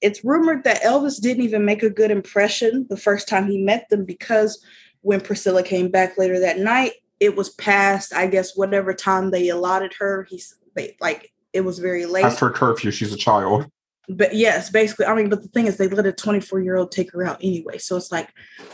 It's 0.00 0.24
rumored 0.24 0.64
that 0.64 0.80
Elvis 0.80 1.20
didn't 1.20 1.44
even 1.44 1.66
make 1.66 1.82
a 1.82 1.90
good 1.90 2.10
impression 2.10 2.86
the 2.88 2.96
first 2.96 3.28
time 3.28 3.50
he 3.50 3.62
met 3.62 3.90
them 3.90 4.06
because 4.06 4.64
when 5.02 5.20
Priscilla 5.20 5.62
came 5.62 5.90
back 5.90 6.16
later 6.16 6.40
that 6.40 6.58
night, 6.58 6.92
it 7.20 7.36
was 7.36 7.50
past, 7.50 8.14
I 8.14 8.28
guess, 8.28 8.56
whatever 8.56 8.94
time 8.94 9.30
they 9.30 9.50
allotted 9.50 9.92
her. 9.98 10.26
He's 10.30 10.54
like, 11.02 11.34
it 11.52 11.60
was 11.66 11.80
very 11.80 12.06
late. 12.06 12.22
Past 12.22 12.40
her 12.40 12.50
curfew, 12.50 12.90
she's 12.90 13.12
a 13.12 13.18
child. 13.18 13.70
But 14.08 14.34
yes, 14.34 14.70
basically, 14.70 15.06
I 15.06 15.14
mean, 15.14 15.28
but 15.28 15.42
the 15.42 15.48
thing 15.48 15.66
is, 15.66 15.76
they 15.76 15.88
let 15.88 16.06
a 16.06 16.12
24 16.12 16.60
year 16.60 16.76
old 16.76 16.92
take 16.92 17.12
her 17.12 17.24
out 17.24 17.38
anyway. 17.42 17.78
So 17.78 17.96
it's 17.96 18.12
like, 18.12 18.28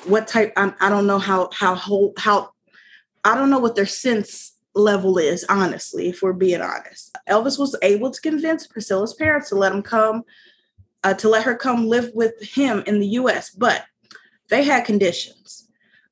what 0.05 0.29
type? 0.29 0.53
I'm, 0.57 0.75
I 0.81 0.91
don't 0.91 1.07
know 1.07 1.19
how 1.19 1.49
how 1.55 1.75
whole 1.75 2.13
how 2.19 2.51
I 3.25 3.35
don't 3.35 3.51
know 3.51 3.59
what 3.59 3.75
their 3.75 3.87
sense 3.87 4.53
level 4.75 5.19
is, 5.19 5.45
honestly, 5.49 6.09
if 6.09 6.23
we're 6.23 6.33
being 6.33 6.61
honest. 6.61 7.17
Elvis 7.29 7.59
was 7.59 7.77
able 7.83 8.11
to 8.11 8.21
convince 8.21 8.67
Priscilla's 8.67 9.15
parents 9.15 9.49
to 9.51 9.55
let 9.55 9.73
him 9.73 9.83
come, 9.83 10.23
uh, 11.05 11.15
to 11.15 11.29
let 11.29 11.45
her 11.45 11.55
come 11.55 11.87
live 11.87 12.11
with 12.15 12.41
him 12.43 12.83
in 12.87 12.99
the 12.99 13.07
US, 13.09 13.51
but 13.51 13.85
they 14.49 14.65
had 14.65 14.85
conditions. 14.85 15.69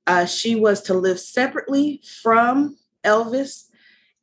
Uh, 0.07 0.27
she 0.27 0.57
was 0.57 0.83
to 0.83 0.95
live 0.95 1.21
separately 1.21 2.03
from 2.23 2.77
Elvis, 3.05 3.69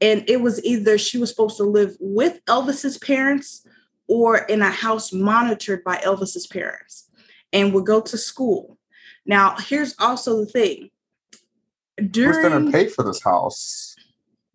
and 0.01 0.23
it 0.27 0.41
was 0.41 0.63
either 0.63 0.97
she 0.97 1.17
was 1.17 1.29
supposed 1.29 1.57
to 1.57 1.63
live 1.63 1.95
with 1.99 2.43
Elvis's 2.45 2.97
parents 2.97 3.65
or 4.07 4.37
in 4.37 4.61
a 4.61 4.69
house 4.69 5.11
monitored 5.11 5.83
by 5.83 5.97
Elvis's 5.97 6.47
parents 6.47 7.09
and 7.51 7.73
would 7.73 7.85
go 7.85 8.01
to 8.01 8.17
school. 8.17 8.77
Now, 9.25 9.55
here's 9.57 9.95
also 9.99 10.39
the 10.39 10.45
thing. 10.45 10.89
Who's 11.97 12.37
going 12.37 12.65
to 12.65 12.71
pay 12.71 12.87
for 12.87 13.03
this 13.03 13.23
house? 13.23 13.97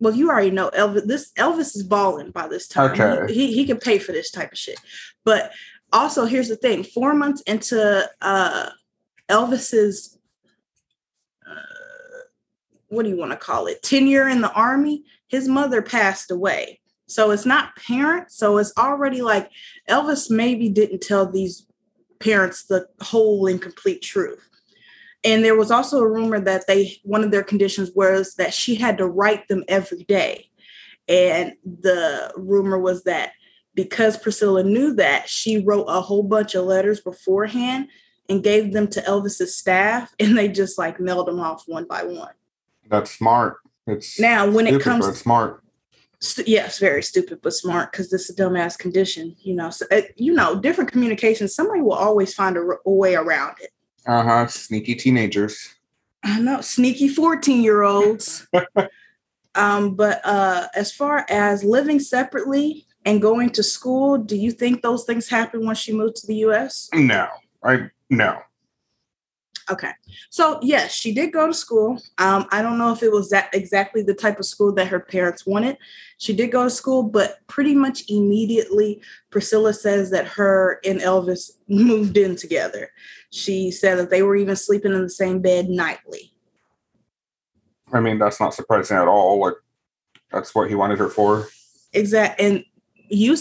well, 0.03 0.13
you 0.13 0.29
already 0.29 0.51
know 0.51 0.69
Elvis. 0.71 1.05
This 1.05 1.31
Elvis 1.33 1.77
is 1.77 1.83
balling 1.83 2.31
by 2.31 2.49
this 2.49 2.67
time. 2.67 2.91
Okay. 2.91 3.33
He, 3.33 3.47
he 3.47 3.53
he 3.53 3.65
can 3.65 3.77
pay 3.77 3.99
for 3.99 4.11
this 4.11 4.31
type 4.31 4.51
of 4.51 4.57
shit. 4.57 4.77
But 5.23 5.53
also, 5.93 6.25
here's 6.25 6.49
the 6.49 6.57
thing: 6.57 6.83
four 6.83 7.13
months 7.13 7.41
into 7.43 8.09
uh, 8.21 8.69
Elvis's, 9.29 10.19
uh, 11.49 12.25
what 12.89 13.03
do 13.03 13.09
you 13.09 13.17
want 13.17 13.31
to 13.31 13.37
call 13.37 13.67
it? 13.67 13.81
Tenure 13.81 14.27
in 14.27 14.41
the 14.41 14.51
army, 14.51 15.05
his 15.27 15.47
mother 15.47 15.81
passed 15.81 16.31
away, 16.31 16.81
So 17.07 17.31
it's 17.31 17.45
not 17.45 17.75
parents. 17.75 18.37
So 18.37 18.57
it's 18.57 18.73
already 18.77 19.21
like 19.21 19.51
Elvis 19.89 20.29
maybe 20.29 20.69
didn't 20.69 21.01
tell 21.01 21.29
these 21.29 21.65
parents 22.19 22.63
the 22.65 22.87
whole 23.01 23.47
and 23.47 23.61
complete 23.61 24.01
truth. 24.01 24.49
And 25.23 25.43
there 25.43 25.55
was 25.57 25.71
also 25.71 25.99
a 25.99 26.07
rumor 26.07 26.39
that 26.39 26.67
they 26.67 26.97
one 27.03 27.23
of 27.23 27.31
their 27.31 27.43
conditions 27.43 27.91
was 27.95 28.35
that 28.35 28.53
she 28.53 28.75
had 28.75 28.97
to 28.97 29.07
write 29.07 29.47
them 29.47 29.63
every 29.67 30.03
day. 30.03 30.49
And 31.07 31.53
the 31.65 32.31
rumor 32.35 32.79
was 32.79 33.03
that 33.03 33.31
because 33.75 34.17
Priscilla 34.17 34.63
knew 34.63 34.93
that, 34.95 35.29
she 35.29 35.59
wrote 35.59 35.85
a 35.85 36.01
whole 36.01 36.23
bunch 36.23 36.55
of 36.55 36.65
letters 36.65 37.01
beforehand 37.01 37.87
and 38.29 38.43
gave 38.43 38.71
them 38.71 38.87
to 38.87 39.01
Elvis's 39.01 39.55
staff, 39.55 40.13
and 40.19 40.37
they 40.37 40.47
just 40.47 40.77
like 40.77 40.99
mailed 40.99 41.27
them 41.27 41.39
off 41.39 41.63
one 41.67 41.85
by 41.85 42.03
one. 42.03 42.33
That's 42.87 43.11
smart. 43.11 43.57
It's 43.87 44.19
now 44.19 44.49
when 44.49 44.65
stupid, 44.65 44.81
it 44.81 44.83
comes 44.83 45.17
smart. 45.19 45.62
St- 46.23 46.47
yes, 46.47 46.79
very 46.79 47.03
stupid 47.03 47.39
but 47.41 47.53
smart 47.53 47.91
because 47.91 48.09
this 48.09 48.29
is 48.29 48.39
a 48.39 48.41
dumbass 48.41 48.77
condition. 48.77 49.35
You 49.41 49.55
know, 49.55 49.69
so 49.69 49.85
uh, 49.91 50.01
you 50.15 50.33
know, 50.33 50.59
different 50.59 50.89
communications. 50.89 51.53
Somebody 51.53 51.81
will 51.81 51.93
always 51.93 52.33
find 52.33 52.55
a, 52.55 52.61
r- 52.61 52.79
a 52.85 52.91
way 52.91 53.15
around 53.15 53.57
it. 53.59 53.71
Uh 54.07 54.23
huh. 54.23 54.47
Sneaky 54.47 54.95
teenagers. 54.95 55.75
I 56.23 56.39
know, 56.39 56.61
sneaky 56.61 57.09
fourteen 57.09 57.61
year 57.61 57.83
olds. 57.83 58.47
um, 59.55 59.95
but 59.95 60.21
uh, 60.23 60.67
as 60.75 60.93
far 60.93 61.25
as 61.29 61.61
living 61.61 61.99
separately 61.99 62.87
and 63.03 63.21
going 63.21 63.49
to 63.49 63.63
school, 63.63 64.17
do 64.17 64.37
you 64.37 64.51
think 64.51 64.81
those 64.81 65.03
things 65.03 65.27
happen 65.27 65.65
when 65.65 65.75
she 65.75 65.91
moved 65.91 66.15
to 66.17 66.27
the 66.27 66.35
U.S.? 66.35 66.89
No, 66.93 67.27
I 67.65 67.89
no. 68.09 68.39
Okay. 69.69 69.91
So 70.29 70.59
yes, 70.61 70.93
she 70.93 71.13
did 71.13 71.31
go 71.31 71.47
to 71.47 71.53
school. 71.53 72.01
Um, 72.17 72.45
I 72.51 72.61
don't 72.61 72.77
know 72.77 72.91
if 72.91 73.01
it 73.03 73.11
was 73.11 73.29
that 73.29 73.49
exactly 73.53 74.01
the 74.01 74.13
type 74.13 74.39
of 74.39 74.45
school 74.45 74.73
that 74.73 74.87
her 74.87 74.99
parents 74.99 75.45
wanted. 75.45 75.77
She 76.17 76.33
did 76.33 76.51
go 76.51 76.63
to 76.63 76.69
school, 76.69 77.03
but 77.03 77.39
pretty 77.47 77.75
much 77.75 78.03
immediately, 78.09 79.01
Priscilla 79.29 79.73
says 79.73 80.09
that 80.11 80.27
her 80.27 80.79
and 80.85 80.99
Elvis 80.99 81.51
moved 81.67 82.17
in 82.17 82.35
together. 82.35 82.91
She 83.31 83.71
said 83.71 83.97
that 83.97 84.09
they 84.09 84.21
were 84.21 84.35
even 84.35 84.55
sleeping 84.55 84.93
in 84.93 85.01
the 85.01 85.09
same 85.09 85.41
bed 85.41 85.69
nightly. 85.69 86.33
I 87.91 87.99
mean, 87.99 88.19
that's 88.19 88.39
not 88.39 88.53
surprising 88.53 88.97
at 88.97 89.07
all. 89.07 89.39
Like, 89.39 89.53
that's 90.31 90.53
what 90.55 90.67
he 90.67 90.75
wanted 90.75 90.99
her 90.99 91.09
for. 91.09 91.47
Exact 91.93 92.41
and 92.41 92.65
you 93.09 93.37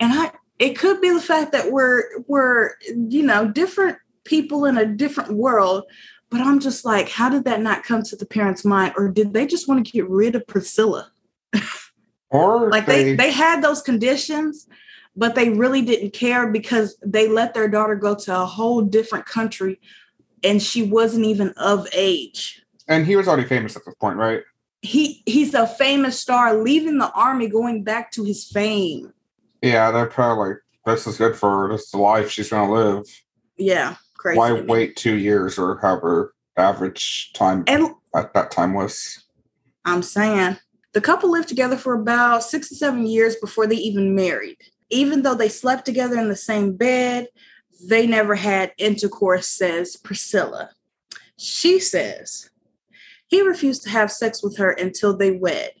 and 0.00 0.12
I 0.12 0.32
it 0.58 0.78
could 0.78 1.00
be 1.00 1.10
the 1.10 1.20
fact 1.20 1.52
that 1.52 1.70
we're 1.70 2.04
we're 2.26 2.70
you 2.94 3.22
know 3.22 3.48
different 3.48 3.98
people 4.24 4.64
in 4.64 4.78
a 4.78 4.86
different 4.86 5.32
world 5.32 5.84
but 6.30 6.40
i'm 6.40 6.60
just 6.60 6.84
like 6.84 7.08
how 7.08 7.28
did 7.28 7.44
that 7.44 7.60
not 7.60 7.82
come 7.82 8.02
to 8.02 8.16
the 8.16 8.26
parents 8.26 8.64
mind 8.64 8.92
or 8.96 9.08
did 9.08 9.32
they 9.32 9.46
just 9.46 9.68
want 9.68 9.84
to 9.84 9.92
get 9.92 10.08
rid 10.08 10.34
of 10.34 10.46
priscilla 10.46 11.10
Or 12.30 12.70
like 12.72 12.86
they 12.86 13.14
they 13.14 13.30
had 13.30 13.62
those 13.62 13.82
conditions 13.82 14.66
but 15.14 15.34
they 15.34 15.50
really 15.50 15.82
didn't 15.82 16.14
care 16.14 16.50
because 16.50 16.96
they 17.04 17.28
let 17.28 17.52
their 17.52 17.68
daughter 17.68 17.94
go 17.94 18.14
to 18.14 18.40
a 18.40 18.46
whole 18.46 18.80
different 18.80 19.26
country 19.26 19.78
and 20.42 20.62
she 20.62 20.82
wasn't 20.82 21.26
even 21.26 21.50
of 21.58 21.86
age 21.92 22.62
and 22.88 23.06
he 23.06 23.16
was 23.16 23.28
already 23.28 23.46
famous 23.46 23.76
at 23.76 23.84
this 23.84 23.94
point, 23.94 24.16
right? 24.16 24.42
he 24.82 25.22
he's 25.26 25.54
a 25.54 25.66
famous 25.66 26.18
star 26.18 26.60
leaving 26.62 26.98
the 26.98 27.10
army 27.12 27.48
going 27.48 27.84
back 27.84 28.10
to 28.10 28.24
his 28.24 28.44
fame 28.44 29.12
Yeah, 29.62 29.92
they're 29.92 30.06
probably 30.06 30.48
like, 30.48 30.56
this 30.84 31.06
is 31.06 31.18
good 31.18 31.36
for 31.36 31.68
her. 31.68 31.72
This 31.72 31.82
is 31.82 31.90
the 31.90 31.98
life 31.98 32.30
she's 32.30 32.50
gonna 32.50 32.72
live. 32.72 33.04
yeah 33.56 33.94
crazy 34.22 34.38
Why 34.38 34.52
wait 34.52 34.94
two 34.94 35.16
years 35.16 35.58
or 35.58 35.78
however 35.78 36.34
average 36.56 37.32
time 37.34 37.64
and 37.66 37.88
at 38.14 38.32
that 38.34 38.52
time 38.52 38.72
was? 38.72 39.24
I'm 39.84 40.02
saying 40.02 40.58
the 40.92 41.00
couple 41.00 41.30
lived 41.30 41.48
together 41.48 41.76
for 41.76 41.94
about 41.94 42.44
six 42.44 42.68
to 42.68 42.76
seven 42.76 43.04
years 43.06 43.34
before 43.36 43.66
they 43.66 43.76
even 43.76 44.14
married. 44.14 44.58
Even 44.90 45.22
though 45.22 45.34
they 45.34 45.48
slept 45.48 45.84
together 45.84 46.18
in 46.18 46.28
the 46.28 46.36
same 46.36 46.76
bed, 46.76 47.26
they 47.88 48.06
never 48.06 48.36
had 48.36 48.72
intercourse, 48.78 49.48
says 49.48 49.96
Priscilla. 49.96 50.70
She 51.36 51.80
says 51.80 52.48
he 53.26 53.42
refused 53.42 53.82
to 53.82 53.90
have 53.90 54.12
sex 54.12 54.42
with 54.42 54.56
her 54.58 54.70
until 54.70 55.16
they 55.16 55.32
wed 55.32 55.72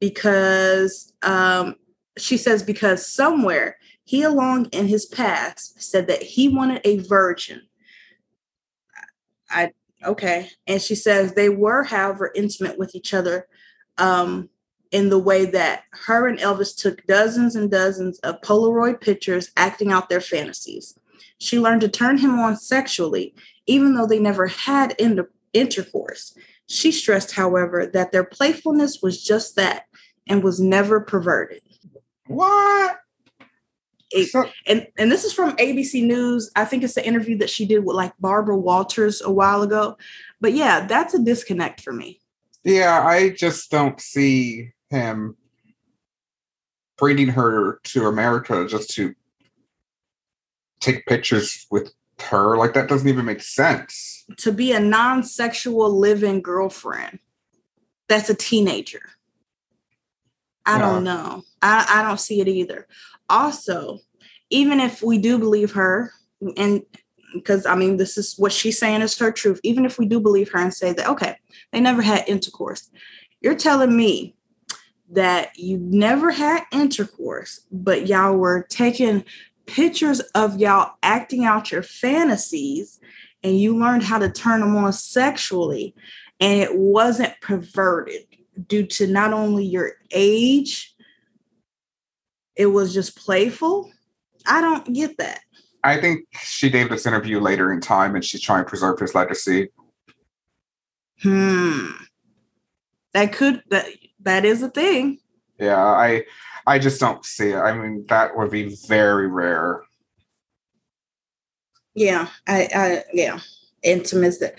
because 0.00 1.14
um, 1.22 1.76
she 2.18 2.36
says, 2.36 2.62
because 2.62 3.06
somewhere 3.06 3.78
he 4.04 4.22
along 4.22 4.66
in 4.66 4.86
his 4.86 5.06
past 5.06 5.80
said 5.80 6.08
that 6.08 6.22
he 6.22 6.48
wanted 6.48 6.82
a 6.84 6.98
virgin. 6.98 7.62
I 9.50 9.72
okay. 10.04 10.50
And 10.66 10.80
she 10.80 10.94
says 10.94 11.32
they 11.32 11.48
were, 11.48 11.84
however, 11.84 12.32
intimate 12.34 12.78
with 12.78 12.94
each 12.94 13.14
other 13.14 13.46
um, 13.98 14.48
in 14.90 15.08
the 15.08 15.18
way 15.18 15.46
that 15.46 15.84
her 15.90 16.28
and 16.28 16.38
Elvis 16.38 16.76
took 16.76 17.06
dozens 17.06 17.56
and 17.56 17.70
dozens 17.70 18.18
of 18.20 18.40
Polaroid 18.42 19.00
pictures 19.00 19.50
acting 19.56 19.92
out 19.92 20.08
their 20.08 20.20
fantasies. 20.20 20.98
She 21.38 21.58
learned 21.58 21.82
to 21.82 21.88
turn 21.88 22.18
him 22.18 22.38
on 22.38 22.56
sexually, 22.56 23.34
even 23.66 23.94
though 23.94 24.06
they 24.06 24.18
never 24.18 24.46
had 24.46 24.94
inter- 24.98 25.30
intercourse. 25.52 26.36
She 26.66 26.92
stressed, 26.92 27.32
however, 27.32 27.86
that 27.86 28.12
their 28.12 28.24
playfulness 28.24 29.00
was 29.02 29.22
just 29.22 29.56
that 29.56 29.84
and 30.28 30.42
was 30.42 30.60
never 30.60 31.00
perverted. 31.00 31.62
What? 32.26 32.98
It- 34.10 34.30
So- 34.30 34.48
and 34.66 34.86
and 34.96 35.10
this 35.10 35.24
is 35.24 35.32
from 35.32 35.56
ABC 35.56 36.02
News. 36.06 36.50
I 36.56 36.64
think 36.64 36.82
it's 36.84 36.94
the 36.94 37.06
interview 37.06 37.36
that 37.38 37.50
she 37.50 37.66
did 37.66 37.84
with 37.84 37.96
like 37.96 38.12
Barbara 38.20 38.56
Walters 38.56 39.20
a 39.20 39.30
while 39.30 39.62
ago. 39.62 39.96
But 40.40 40.52
yeah, 40.52 40.86
that's 40.86 41.14
a 41.14 41.18
disconnect 41.22 41.80
for 41.80 41.92
me. 41.92 42.20
yeah, 42.64 43.00
I 43.06 43.30
just 43.30 43.70
don't 43.70 44.00
see 44.00 44.72
him 44.90 45.36
bringing 46.98 47.28
her 47.28 47.78
to 47.84 48.06
America 48.06 48.66
just 48.68 48.90
to 48.90 49.14
take 50.80 51.06
pictures 51.06 51.66
with 51.70 51.92
her. 52.20 52.56
Like 52.56 52.74
that 52.74 52.88
doesn't 52.88 53.08
even 53.08 53.24
make 53.24 53.42
sense. 53.42 54.24
To 54.38 54.52
be 54.52 54.72
a 54.72 54.80
non-sexual 54.80 55.96
living 55.98 56.40
girlfriend, 56.42 57.18
that's 58.08 58.30
a 58.30 58.34
teenager. 58.34 59.02
I 60.66 60.78
don't 60.78 61.04
know. 61.04 61.44
I, 61.62 61.86
I 61.88 62.02
don't 62.02 62.20
see 62.20 62.40
it 62.40 62.48
either. 62.48 62.86
Also, 63.28 64.00
even 64.50 64.80
if 64.80 65.02
we 65.02 65.18
do 65.18 65.38
believe 65.38 65.72
her, 65.72 66.12
and 66.56 66.82
because 67.34 67.66
I 67.66 67.74
mean, 67.74 67.96
this 67.96 68.16
is 68.16 68.34
what 68.36 68.52
she's 68.52 68.78
saying 68.78 69.02
is 69.02 69.18
her 69.18 69.32
truth, 69.32 69.60
even 69.62 69.84
if 69.84 69.98
we 69.98 70.06
do 70.06 70.20
believe 70.20 70.50
her 70.50 70.58
and 70.58 70.74
say 70.74 70.92
that, 70.92 71.08
okay, 71.08 71.36
they 71.72 71.80
never 71.80 72.02
had 72.02 72.28
intercourse, 72.28 72.90
you're 73.40 73.54
telling 73.54 73.96
me 73.96 74.34
that 75.10 75.56
you 75.56 75.78
never 75.78 76.30
had 76.30 76.64
intercourse, 76.72 77.64
but 77.70 78.08
y'all 78.08 78.36
were 78.36 78.66
taking 78.68 79.24
pictures 79.66 80.20
of 80.34 80.58
y'all 80.58 80.94
acting 81.02 81.44
out 81.44 81.70
your 81.70 81.82
fantasies 81.82 83.00
and 83.42 83.58
you 83.58 83.76
learned 83.76 84.02
how 84.02 84.18
to 84.18 84.30
turn 84.30 84.60
them 84.60 84.76
on 84.76 84.92
sexually 84.92 85.94
and 86.40 86.60
it 86.60 86.76
wasn't 86.76 87.34
perverted 87.40 88.24
due 88.66 88.86
to 88.86 89.06
not 89.06 89.32
only 89.32 89.64
your 89.64 89.92
age 90.10 90.94
it 92.56 92.66
was 92.66 92.94
just 92.94 93.16
playful. 93.16 93.92
I 94.46 94.60
don't 94.62 94.92
get 94.94 95.18
that. 95.18 95.40
I 95.84 96.00
think 96.00 96.26
she 96.42 96.70
gave 96.70 96.88
this 96.88 97.06
interview 97.06 97.38
later 97.38 97.72
in 97.72 97.80
time 97.80 98.14
and 98.14 98.24
she's 98.24 98.40
trying 98.40 98.64
to 98.64 98.68
preserve 98.68 98.98
his 98.98 99.14
legacy. 99.14 99.68
hmm. 101.22 101.90
That 103.12 103.32
could 103.32 103.62
that 103.70 103.86
that 104.20 104.44
is 104.44 104.62
a 104.62 104.70
thing. 104.70 105.18
Yeah, 105.58 105.82
I 105.82 106.24
I 106.66 106.78
just 106.78 107.00
don't 107.00 107.24
see 107.24 107.50
it. 107.50 107.56
I 107.56 107.76
mean, 107.76 108.04
that 108.08 108.36
would 108.36 108.50
be 108.50 108.74
very 108.88 109.28
rare. 109.28 109.82
yeah 111.94 112.28
i 112.46 112.68
i 112.74 113.04
yeah. 113.12 113.38
That 113.82 114.54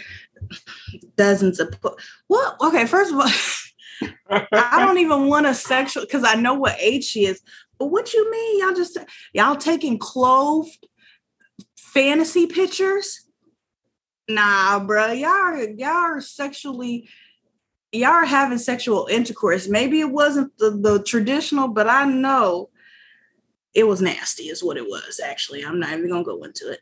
dozens 1.17 1.59
of 1.59 1.71
po- 1.81 1.97
well 2.29 2.55
okay 2.61 2.85
first 2.85 3.11
of 3.11 3.19
all 3.19 3.27
I 4.29 4.85
don't 4.85 4.97
even 4.97 5.27
want 5.27 5.47
a 5.47 5.53
sexual 5.53 6.03
because 6.03 6.23
I 6.23 6.35
know 6.35 6.53
what 6.53 6.77
age 6.79 7.05
she 7.05 7.25
is. 7.25 7.41
But 7.77 7.87
what 7.87 8.13
you 8.13 8.29
mean? 8.29 8.59
Y'all 8.59 8.75
just 8.75 8.97
y'all 9.33 9.55
taking 9.55 9.97
clothed 9.97 10.87
fantasy 11.77 12.47
pictures? 12.47 13.25
Nah, 14.27 14.79
bro. 14.79 15.11
Y'all 15.11 15.29
are, 15.29 15.63
y'all 15.63 15.87
are 15.87 16.21
sexually 16.21 17.07
y'all 17.91 18.09
are 18.09 18.25
having 18.25 18.57
sexual 18.57 19.07
intercourse. 19.09 19.67
Maybe 19.67 19.99
it 19.99 20.11
wasn't 20.11 20.57
the, 20.57 20.71
the 20.71 21.03
traditional, 21.03 21.67
but 21.67 21.87
I 21.87 22.05
know 22.05 22.69
it 23.73 23.87
was 23.87 24.01
nasty, 24.01 24.43
is 24.43 24.63
what 24.63 24.77
it 24.77 24.87
was. 24.87 25.19
Actually, 25.23 25.63
I'm 25.63 25.79
not 25.79 25.93
even 25.93 26.09
gonna 26.09 26.23
go 26.23 26.43
into 26.43 26.71
it. 26.71 26.79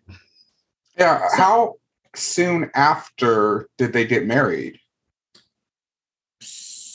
Yeah, 0.98 1.28
how 1.36 1.76
soon 2.16 2.72
after 2.74 3.68
did 3.78 3.94
they 3.94 4.06
get 4.06 4.26
married? 4.26 4.80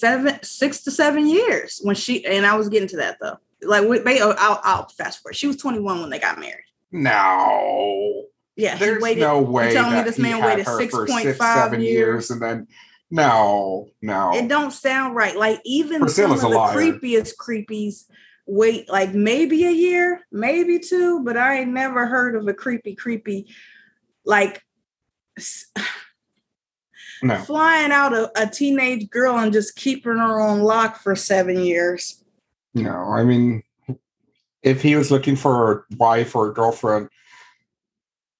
Seven, 0.00 0.38
six 0.42 0.82
to 0.84 0.90
seven 0.90 1.26
years 1.28 1.78
when 1.82 1.94
she 1.94 2.24
and 2.24 2.46
I 2.46 2.56
was 2.56 2.68
getting 2.70 2.88
to 2.88 2.96
that 2.96 3.18
though. 3.20 3.36
Like, 3.62 3.86
we- 3.86 3.98
they, 3.98 4.20
oh, 4.22 4.34
I'll, 4.38 4.60
I'll 4.64 4.88
fast 4.88 5.20
forward. 5.22 5.36
She 5.36 5.46
was 5.46 5.56
21 5.58 6.00
when 6.00 6.08
they 6.10 6.18
got 6.18 6.40
married. 6.40 6.64
No. 6.90 8.24
Yeah, 8.56 8.76
he 8.76 8.84
There's 8.84 9.02
waited. 9.02 9.20
no 9.20 9.40
way 9.42 9.72
telling 9.72 9.94
me 9.96 10.02
this 10.02 10.18
man 10.18 10.42
waited 10.42 10.64
her 10.66 10.78
6.5 10.78 11.72
years? 11.72 11.82
years 11.84 12.30
and 12.30 12.40
then 12.42 12.66
No, 13.10 13.88
no. 14.00 14.32
It 14.34 14.48
don't 14.48 14.70
sound 14.72 15.14
right. 15.14 15.36
Like 15.36 15.60
even 15.64 16.00
Priscilla's 16.00 16.40
some 16.40 16.52
of 16.52 16.56
liar. 16.56 16.74
the 16.74 16.80
creepiest 16.98 17.34
creepies 17.36 18.04
wait 18.46 18.88
like 18.90 19.14
maybe 19.14 19.64
a 19.64 19.70
year, 19.70 20.22
maybe 20.32 20.78
two, 20.78 21.22
but 21.24 21.36
I 21.36 21.60
ain't 21.60 21.70
never 21.72 22.06
heard 22.06 22.34
of 22.36 22.48
a 22.48 22.54
creepy 22.54 22.94
creepy 22.94 23.54
like 24.24 24.62
no. 27.22 27.36
flying 27.36 27.92
out 27.92 28.12
a, 28.12 28.30
a 28.40 28.46
teenage 28.46 29.10
girl 29.10 29.38
and 29.38 29.52
just 29.52 29.76
keeping 29.76 30.16
her 30.16 30.40
on 30.40 30.60
lock 30.60 31.00
for 31.00 31.14
seven 31.14 31.60
years. 31.60 32.24
No. 32.74 32.92
I 32.92 33.24
mean, 33.24 33.62
if 34.62 34.82
he 34.82 34.96
was 34.96 35.10
looking 35.10 35.36
for 35.36 35.72
a 35.72 35.94
wife 35.96 36.34
or 36.34 36.48
a 36.48 36.54
girlfriend, 36.54 37.08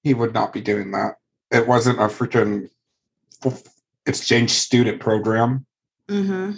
he 0.03 0.15
would 0.15 0.35
not 0.35 0.53
be 0.53 0.61
doing 0.61 0.91
that. 0.93 1.17
It 1.51 1.67
wasn't 1.67 1.99
a 1.99 2.05
freaking 2.05 2.71
exchange 4.07 4.51
student 4.51 5.01
program. 5.01 5.67
Mm-hmm. 6.09 6.53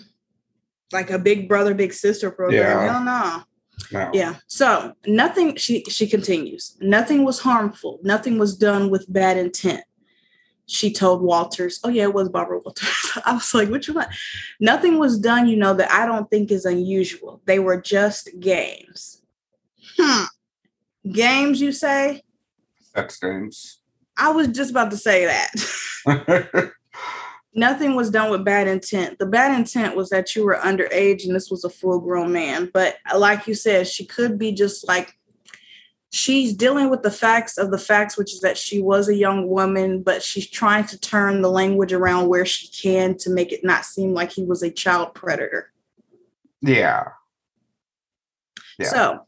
Like 0.93 1.11
a 1.11 1.19
big 1.19 1.49
brother, 1.49 1.75
big 1.75 1.93
sister 1.93 2.31
program. 2.31 2.61
Yeah. 2.61 2.93
Hell 2.93 3.05
no. 3.05 3.43
No. 3.91 4.11
Yeah. 4.13 4.37
So 4.47 4.93
nothing, 5.07 5.57
she 5.57 5.83
she 5.89 6.07
continues, 6.07 6.77
nothing 6.81 7.25
was 7.25 7.41
harmful, 7.41 7.99
nothing 8.03 8.39
was 8.39 8.57
done 8.57 8.91
with 8.91 9.11
bad 9.13 9.37
intent. 9.37 9.83
She 10.67 10.93
told 10.93 11.23
Walters, 11.23 11.81
oh 11.85 11.89
yeah, 11.89 12.05
it 12.05 12.15
was 12.15 12.29
Barbara 12.29 12.61
Walters. 12.65 12.89
I 13.27 13.35
was 13.35 13.53
like, 13.53 13.69
what 13.69 13.87
you 13.87 13.95
want? 13.95 14.09
Nothing 14.61 14.99
was 14.99 15.19
done, 15.19 15.49
you 15.49 15.57
know, 15.57 15.75
that 15.75 15.91
I 15.91 16.07
don't 16.07 16.31
think 16.31 16.51
is 16.51 16.65
unusual. 16.65 17.41
They 17.47 17.59
were 17.59 17.81
just 17.81 18.31
games. 18.41 19.23
Hmm. 19.99 20.25
Games, 21.11 21.61
you 21.61 21.73
say? 21.73 22.23
Sex 22.95 23.19
games. 23.19 23.81
I 24.17 24.31
was 24.31 24.49
just 24.49 24.71
about 24.71 24.91
to 24.91 24.97
say 24.97 25.27
that. 25.27 26.73
Nothing 27.55 27.97
was 27.97 28.11
done 28.11 28.31
with 28.31 28.45
bad 28.45 28.67
intent. 28.67 29.19
The 29.19 29.27
bad 29.27 29.59
intent 29.59 29.97
was 29.97 30.11
that 30.11 30.35
you 30.35 30.45
were 30.45 30.57
underage 30.57 31.27
and 31.27 31.35
this 31.35 31.51
was 31.51 31.65
a 31.65 31.71
full 31.71 32.01
grown 32.01 32.33
man. 32.33 32.71
But 32.73 32.97
like 33.15 33.47
you 33.47 33.55
said, 33.55 33.87
she 33.87 34.07
could 34.07 34.39
be 34.39 34.53
just 34.53 34.89
like 34.89 35.19
she's 36.13 36.53
dealing 36.53 36.91
with 36.91 37.03
the 37.03 37.11
facts 37.11 37.59
of 37.59 37.71
the 37.71 37.79
facts, 37.79 38.17
which 38.17 38.33
is 38.33 38.41
that 38.41 38.57
she 38.57 38.81
was 38.81 39.09
a 39.09 39.15
young 39.15 39.49
woman, 39.49 40.03
but 40.03 40.23
she's 40.23 40.49
trying 40.49 40.85
to 40.85 41.01
turn 41.01 41.43
the 41.43 41.51
language 41.51 41.93
around 41.93 42.29
where 42.29 42.47
she 42.47 42.69
can 42.69 43.17
to 43.19 43.31
make 43.31 43.51
it 43.51 43.65
not 43.65 43.85
seem 43.85 44.13
like 44.15 44.31
he 44.31 44.45
was 44.45 44.63
a 44.63 44.71
child 44.71 45.15
predator. 45.15 45.73
yeah. 46.61 47.05
Yeah. 48.79 48.89
So 48.89 49.27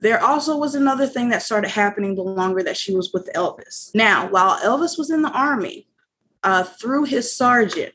there 0.00 0.22
also 0.22 0.56
was 0.56 0.74
another 0.74 1.06
thing 1.06 1.30
that 1.30 1.42
started 1.42 1.70
happening 1.70 2.14
the 2.14 2.22
longer 2.22 2.62
that 2.62 2.76
she 2.76 2.94
was 2.94 3.12
with 3.12 3.30
Elvis. 3.34 3.94
Now, 3.94 4.28
while 4.28 4.58
Elvis 4.58 4.98
was 4.98 5.10
in 5.10 5.22
the 5.22 5.30
army, 5.30 5.88
uh, 6.42 6.64
through 6.64 7.04
his 7.04 7.34
sergeant, 7.34 7.94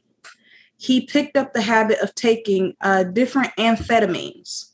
he 0.78 1.02
picked 1.06 1.38
up 1.38 1.54
the 1.54 1.62
habit 1.62 2.00
of 2.00 2.16
taking 2.16 2.74
uh, 2.82 3.04
different 3.04 3.52
amphetamines. 3.58 4.71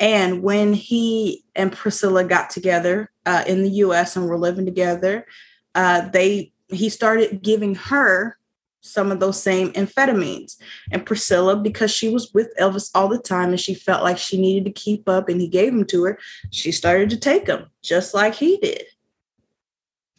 And 0.00 0.42
when 0.42 0.72
he 0.72 1.44
and 1.54 1.70
Priscilla 1.70 2.24
got 2.24 2.48
together 2.48 3.12
uh, 3.26 3.44
in 3.46 3.62
the 3.62 3.70
U.S. 3.70 4.16
and 4.16 4.26
were 4.26 4.38
living 4.38 4.64
together, 4.64 5.26
uh, 5.74 6.08
they 6.08 6.52
he 6.68 6.88
started 6.88 7.42
giving 7.42 7.74
her 7.74 8.38
some 8.80 9.12
of 9.12 9.20
those 9.20 9.40
same 9.40 9.72
amphetamines. 9.72 10.56
And 10.90 11.04
Priscilla, 11.04 11.54
because 11.56 11.90
she 11.90 12.08
was 12.08 12.32
with 12.32 12.48
Elvis 12.58 12.90
all 12.94 13.08
the 13.08 13.18
time 13.18 13.50
and 13.50 13.60
she 13.60 13.74
felt 13.74 14.02
like 14.02 14.16
she 14.16 14.40
needed 14.40 14.64
to 14.64 14.72
keep 14.72 15.06
up, 15.06 15.28
and 15.28 15.38
he 15.38 15.48
gave 15.48 15.72
them 15.72 15.84
to 15.86 16.04
her, 16.04 16.18
she 16.50 16.72
started 16.72 17.10
to 17.10 17.18
take 17.18 17.44
them 17.44 17.66
just 17.82 18.14
like 18.14 18.34
he 18.34 18.56
did. 18.56 18.84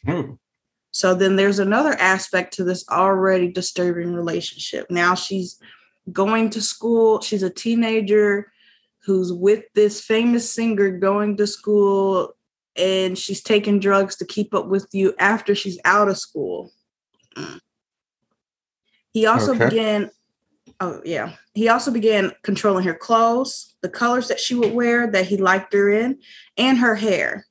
Ooh. 0.08 0.38
So 0.92 1.16
then 1.16 1.38
there's 1.38 1.60
another 1.60 1.94
aspect 1.94 2.54
to 2.56 2.64
this 2.64 2.88
already 2.88 3.52
disturbing 3.52 4.14
relationship. 4.14 4.92
Now 4.92 5.16
she's 5.16 5.60
going 6.12 6.52
to 6.52 6.62
school, 6.62 7.22
she's 7.22 7.44
a 7.44 7.50
teenager 7.50 8.52
who's 9.04 9.34
with 9.34 9.64
this 9.74 10.02
famous 10.02 10.50
singer 10.50 10.92
going 10.92 11.38
to 11.38 11.48
school, 11.48 12.36
and 12.76 13.18
she's 13.18 13.42
taking 13.42 13.80
drugs 13.80 14.16
to 14.18 14.26
keep 14.26 14.54
up 14.54 14.68
with 14.68 14.88
you 14.92 15.14
after 15.20 15.56
she's 15.56 15.80
out 15.86 16.08
of 16.08 16.18
school. 16.18 16.72
He 19.14 19.26
also 19.26 19.54
Okay. 19.56 19.70
began, 19.70 20.12
oh, 20.80 21.02
yeah. 21.04 21.34
He 21.54 21.68
also 21.68 21.92
began 21.92 22.32
controlling 22.44 22.86
her 22.86 22.94
clothes, 22.94 23.76
the 23.82 23.90
colors 23.90 24.28
that 24.30 24.40
she 24.40 24.56
would 24.56 24.74
wear 24.74 25.12
that 25.12 25.26
he 25.26 25.38
liked 25.38 25.74
her 25.74 25.90
in, 25.90 26.20
and 26.58 26.78
her 26.78 26.96
hair 26.96 27.46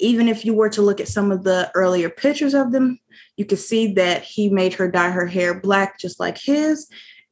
even 0.00 0.28
if 0.28 0.44
you 0.44 0.54
were 0.54 0.70
to 0.70 0.82
look 0.82 0.98
at 0.98 1.08
some 1.08 1.30
of 1.30 1.44
the 1.44 1.70
earlier 1.74 2.08
pictures 2.08 2.54
of 2.54 2.72
them, 2.72 2.98
you 3.36 3.44
could 3.44 3.58
see 3.58 3.92
that 3.92 4.22
he 4.22 4.48
made 4.48 4.74
her 4.74 4.90
dye 4.90 5.10
her 5.10 5.26
hair 5.26 5.60
black 5.60 5.98
just 5.98 6.18
like 6.18 6.38
his. 6.38 6.88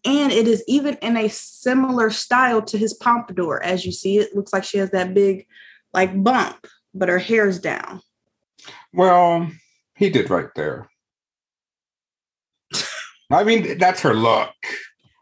And 0.08 0.32
it 0.32 0.48
is 0.48 0.64
even 0.66 0.94
in 1.02 1.18
a 1.18 1.28
similar 1.28 2.08
style 2.08 2.62
to 2.62 2.78
his 2.78 2.94
pompadour. 2.94 3.62
As 3.62 3.84
you 3.84 3.92
see, 3.92 4.16
it 4.18 4.34
looks 4.34 4.54
like 4.54 4.64
she 4.64 4.78
has 4.78 4.90
that 4.92 5.12
big, 5.12 5.46
like, 5.92 6.22
bump, 6.24 6.66
but 6.94 7.10
her 7.10 7.18
hair's 7.18 7.58
down. 7.58 8.00
Well, 8.94 9.50
he 9.96 10.08
did 10.08 10.30
right 10.30 10.48
there. 10.56 10.88
I 13.30 13.44
mean, 13.44 13.76
that's 13.76 14.00
her 14.00 14.14
look. 14.14 14.54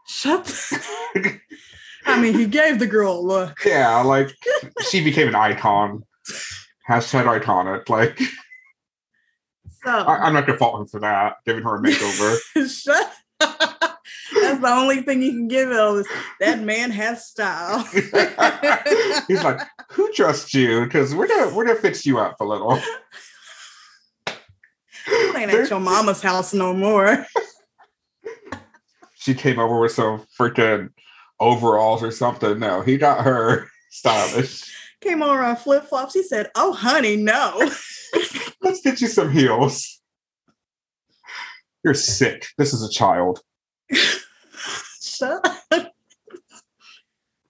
Shut. 0.07 0.45
the- 0.45 1.39
I 2.05 2.21
mean, 2.21 2.33
he 2.35 2.45
gave 2.45 2.79
the 2.79 2.87
girl 2.87 3.19
a 3.19 3.21
look. 3.21 3.57
yeah, 3.65 3.99
like 4.01 4.33
she 4.89 5.03
became 5.03 5.27
an 5.27 5.35
icon. 5.35 6.03
Hashtag 6.89 7.25
iconic. 7.41 7.89
Like 7.89 8.17
So, 9.83 9.91
I, 9.91 10.19
I'm 10.19 10.33
not 10.33 10.45
gonna 10.47 10.57
fault 10.57 10.79
him 10.79 10.87
for 10.87 11.01
that, 11.01 11.35
giving 11.45 11.63
her 11.63 11.75
a 11.75 11.81
makeover. 11.81 12.37
shut. 12.71 13.13
That's 14.33 14.59
the 14.59 14.69
only 14.69 15.01
thing 15.01 15.21
you 15.21 15.31
can 15.31 15.47
give 15.47 15.69
Elvis. 15.69 16.05
That 16.39 16.59
man 16.61 16.91
has 16.91 17.25
style. 17.25 17.79
He's 19.27 19.43
like, 19.43 19.61
who 19.91 20.11
trusts 20.13 20.53
you? 20.53 20.83
Because 20.83 21.15
we're 21.15 21.27
gonna 21.27 21.53
we're 21.55 21.65
gonna 21.65 21.79
fix 21.79 22.05
you 22.05 22.19
up 22.19 22.39
a 22.41 22.45
little. 22.45 22.79
You 25.07 25.37
ain't 25.37 25.51
at 25.51 25.69
your 25.69 25.79
mama's 25.79 26.21
house 26.21 26.53
no 26.53 26.73
more. 26.73 27.25
She 29.15 29.33
came 29.33 29.59
over 29.59 29.79
with 29.79 29.91
some 29.91 30.25
freaking 30.37 30.89
overalls 31.39 32.03
or 32.03 32.11
something. 32.11 32.59
No, 32.59 32.81
he 32.81 32.97
got 32.97 33.23
her 33.23 33.69
stylish. 33.91 34.63
Came 35.01 35.21
over 35.21 35.43
on 35.43 35.55
flip 35.55 35.85
flops. 35.85 36.13
He 36.13 36.23
said, 36.23 36.49
"Oh, 36.55 36.73
honey, 36.73 37.15
no." 37.15 37.57
Let's 38.61 38.81
get 38.81 38.99
you 38.99 39.07
some 39.07 39.31
heels. 39.31 40.01
You're 41.83 41.93
sick. 41.93 42.47
This 42.57 42.73
is 42.73 42.83
a 42.83 42.89
child. 42.89 43.41
Shut 45.01 45.45
up. 45.71 45.93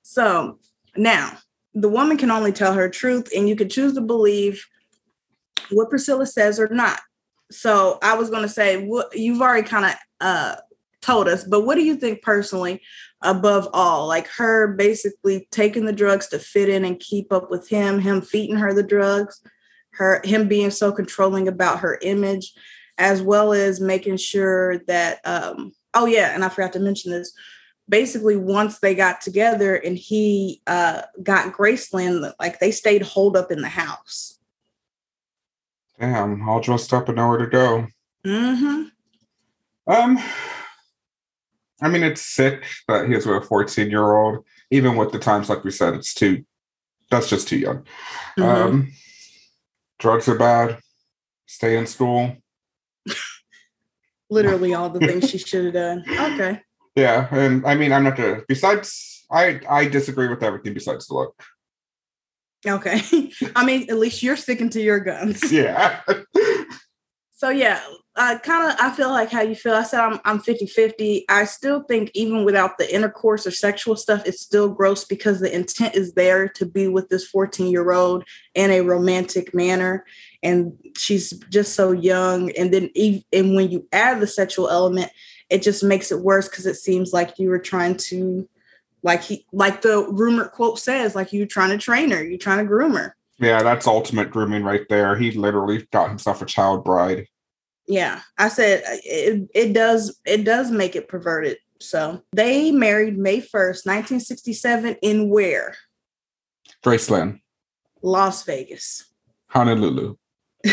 So 0.01 0.59
now 0.95 1.38
the 1.73 1.89
woman 1.89 2.17
can 2.17 2.31
only 2.31 2.51
tell 2.51 2.73
her 2.73 2.89
truth, 2.89 3.29
and 3.35 3.47
you 3.47 3.55
can 3.55 3.69
choose 3.69 3.93
to 3.93 4.01
believe 4.01 4.65
what 5.69 5.89
Priscilla 5.89 6.25
says 6.25 6.59
or 6.59 6.69
not. 6.69 6.99
So 7.51 7.99
I 8.01 8.15
was 8.15 8.29
going 8.29 8.41
to 8.41 8.49
say 8.49 8.85
what 8.85 9.15
you've 9.15 9.41
already 9.41 9.67
kind 9.67 9.85
of 9.85 9.93
uh, 10.19 10.55
told 11.01 11.27
us, 11.27 11.43
but 11.43 11.61
what 11.61 11.75
do 11.75 11.83
you 11.83 11.95
think 11.95 12.21
personally, 12.21 12.81
above 13.21 13.69
all, 13.73 14.07
like 14.07 14.27
her 14.27 14.73
basically 14.73 15.47
taking 15.51 15.85
the 15.85 15.93
drugs 15.93 16.27
to 16.27 16.39
fit 16.39 16.69
in 16.69 16.83
and 16.83 16.99
keep 16.99 17.31
up 17.31 17.49
with 17.49 17.67
him, 17.69 17.99
him 17.99 18.21
feeding 18.21 18.55
her 18.55 18.73
the 18.73 18.83
drugs, 18.83 19.41
her 19.91 20.21
him 20.23 20.47
being 20.47 20.71
so 20.71 20.91
controlling 20.91 21.47
about 21.47 21.79
her 21.79 21.99
image, 22.01 22.53
as 22.97 23.21
well 23.21 23.53
as 23.53 23.79
making 23.79 24.17
sure 24.17 24.79
that 24.88 25.19
um, 25.25 25.71
oh 25.97 26.05
yeah, 26.05 26.33
and 26.33 26.45
I 26.45 26.49
forgot 26.49 26.73
to 26.73 26.79
mention 26.79 27.11
this. 27.11 27.33
Basically, 27.89 28.35
once 28.35 28.79
they 28.79 28.93
got 28.93 29.21
together 29.21 29.75
and 29.75 29.97
he 29.97 30.61
uh, 30.67 31.03
got 31.23 31.53
Graceland, 31.53 32.31
like 32.39 32.59
they 32.59 32.71
stayed 32.71 33.01
holed 33.01 33.37
up 33.37 33.51
in 33.51 33.61
the 33.61 33.69
house. 33.69 34.39
Damn, 35.99 36.47
all 36.47 36.59
dressed 36.59 36.93
up 36.93 37.07
and 37.07 37.15
nowhere 37.15 37.39
to 37.39 37.47
go. 37.47 37.87
Mm-hmm. 38.25 38.83
Um, 39.91 40.19
I 41.81 41.89
mean, 41.89 42.03
it's 42.03 42.21
sick 42.21 42.65
that 42.87 43.07
he 43.07 43.15
was 43.15 43.25
with 43.25 43.43
a 43.43 43.45
14 43.45 43.89
year 43.89 44.13
old. 44.13 44.45
Even 44.69 44.97
with 44.97 45.11
the 45.11 45.19
times, 45.19 45.49
like 45.49 45.63
we 45.63 45.71
said, 45.71 45.93
it's 45.93 46.13
too, 46.13 46.43
that's 47.09 47.29
just 47.29 47.47
too 47.47 47.57
young. 47.57 47.83
Mm-hmm. 48.37 48.43
Um, 48.43 48.93
drugs 49.97 50.27
are 50.27 50.37
bad. 50.37 50.79
Stay 51.45 51.77
in 51.77 51.87
school. 51.87 52.35
Literally 54.30 54.73
all 54.73 54.89
the 54.89 54.99
things 54.99 55.30
she 55.30 55.38
should 55.38 55.65
have 55.65 55.73
done. 55.73 56.03
Okay. 56.07 56.61
Yeah. 56.95 57.28
And 57.32 57.65
I 57.65 57.75
mean, 57.75 57.91
I'm 57.91 58.03
not 58.03 58.15
gonna, 58.15 58.41
besides, 58.47 59.25
I, 59.32 59.61
I 59.69 59.88
disagree 59.88 60.28
with 60.28 60.43
everything 60.43 60.73
besides 60.73 61.07
the 61.07 61.13
look. 61.13 61.41
Okay. 62.65 63.01
I 63.55 63.65
mean, 63.65 63.89
at 63.89 63.97
least 63.97 64.23
you're 64.23 64.38
sticking 64.38 64.69
to 64.71 64.82
your 64.82 64.99
guns. 64.99 65.51
Yeah. 65.51 66.01
So 67.38 67.49
yeah, 67.49 67.82
uh, 68.18 68.39
kind 68.39 68.72
of 68.72 68.78
I 68.80 68.91
feel 68.91 69.09
like 69.09 69.32
how 69.32 69.41
you 69.41 69.55
feel. 69.55 69.74
I 69.74 69.84
said 69.84 69.99
I'm 69.99 70.20
I'm 70.26 70.39
50-50. 70.39 71.24
I 71.30 71.45
still 71.45 71.84
think 71.84 72.11
even 72.13 72.43
without 72.43 72.78
the 72.78 72.93
intercourse 72.93 73.47
or 73.47 73.51
sexual 73.51 73.95
stuff, 73.95 74.24
it's 74.26 74.41
still 74.41 74.70
gross 74.70 75.05
because 75.05 75.39
the 75.39 75.53
intent 75.53 75.95
is 75.95 76.13
there 76.13 76.49
to 76.49 76.65
be 76.65 76.88
with 76.88 77.09
this 77.09 77.32
14-year-old 77.32 78.24
in 78.55 78.72
a 78.72 78.82
romantic 78.82 79.53
manner. 79.53 80.05
And 80.43 80.74
she's 80.97 81.32
just 81.49 81.76
so 81.76 81.91
young. 81.91 82.51
And 82.51 82.74
then 82.74 82.89
and 83.32 83.55
when 83.55 83.70
you 83.70 83.88
add 83.91 84.20
the 84.20 84.28
sexual 84.28 84.70
element, 84.70 85.11
it 85.49 85.61
just 85.61 85.84
makes 85.84 86.11
it 86.11 86.22
worse 86.22 86.49
because 86.49 86.65
it 86.65 86.76
seems 86.76 87.13
like 87.13 87.39
you 87.39 87.49
were 87.49 87.59
trying 87.59 87.95
to 87.97 88.49
like 89.03 89.22
he 89.22 89.45
like 89.53 89.82
the 89.82 90.07
rumor 90.09 90.47
quote 90.49 90.80
says 90.80 91.15
like 91.15 91.32
you're 91.32 91.45
trying 91.45 91.70
to 91.70 91.78
train 91.78 92.09
her 92.09 92.22
you're 92.22 92.38
trying 92.38 92.57
to 92.57 92.65
groom 92.65 92.93
her 92.93 93.15
Yeah, 93.39 93.61
that's 93.61 93.86
ultimate 93.86 94.32
grooming 94.32 94.63
right 94.63 94.86
there. 94.89 95.15
He 95.15 95.32
literally 95.32 95.88
got 95.91 96.09
himself 96.09 96.41
a 96.41 96.45
child 96.45 96.84
bride. 96.84 97.28
Yeah 97.88 98.21
i 98.38 98.47
said 98.49 98.81
uh, 98.83 98.97
it, 99.03 99.49
it 99.53 99.73
does 99.73 100.19
it 100.25 100.43
does 100.43 100.71
make 100.71 100.95
it 100.95 101.07
perverted 101.07 101.57
so. 101.79 102.21
They 102.33 102.71
married 102.71 103.17
may 103.17 103.39
1st 103.39 103.85
1967 103.85 104.97
in 105.01 105.29
where? 105.29 105.75
Graceland, 106.83 107.41
las 108.01 108.43
vegas. 108.43 109.05
Honolulu. 109.49 110.17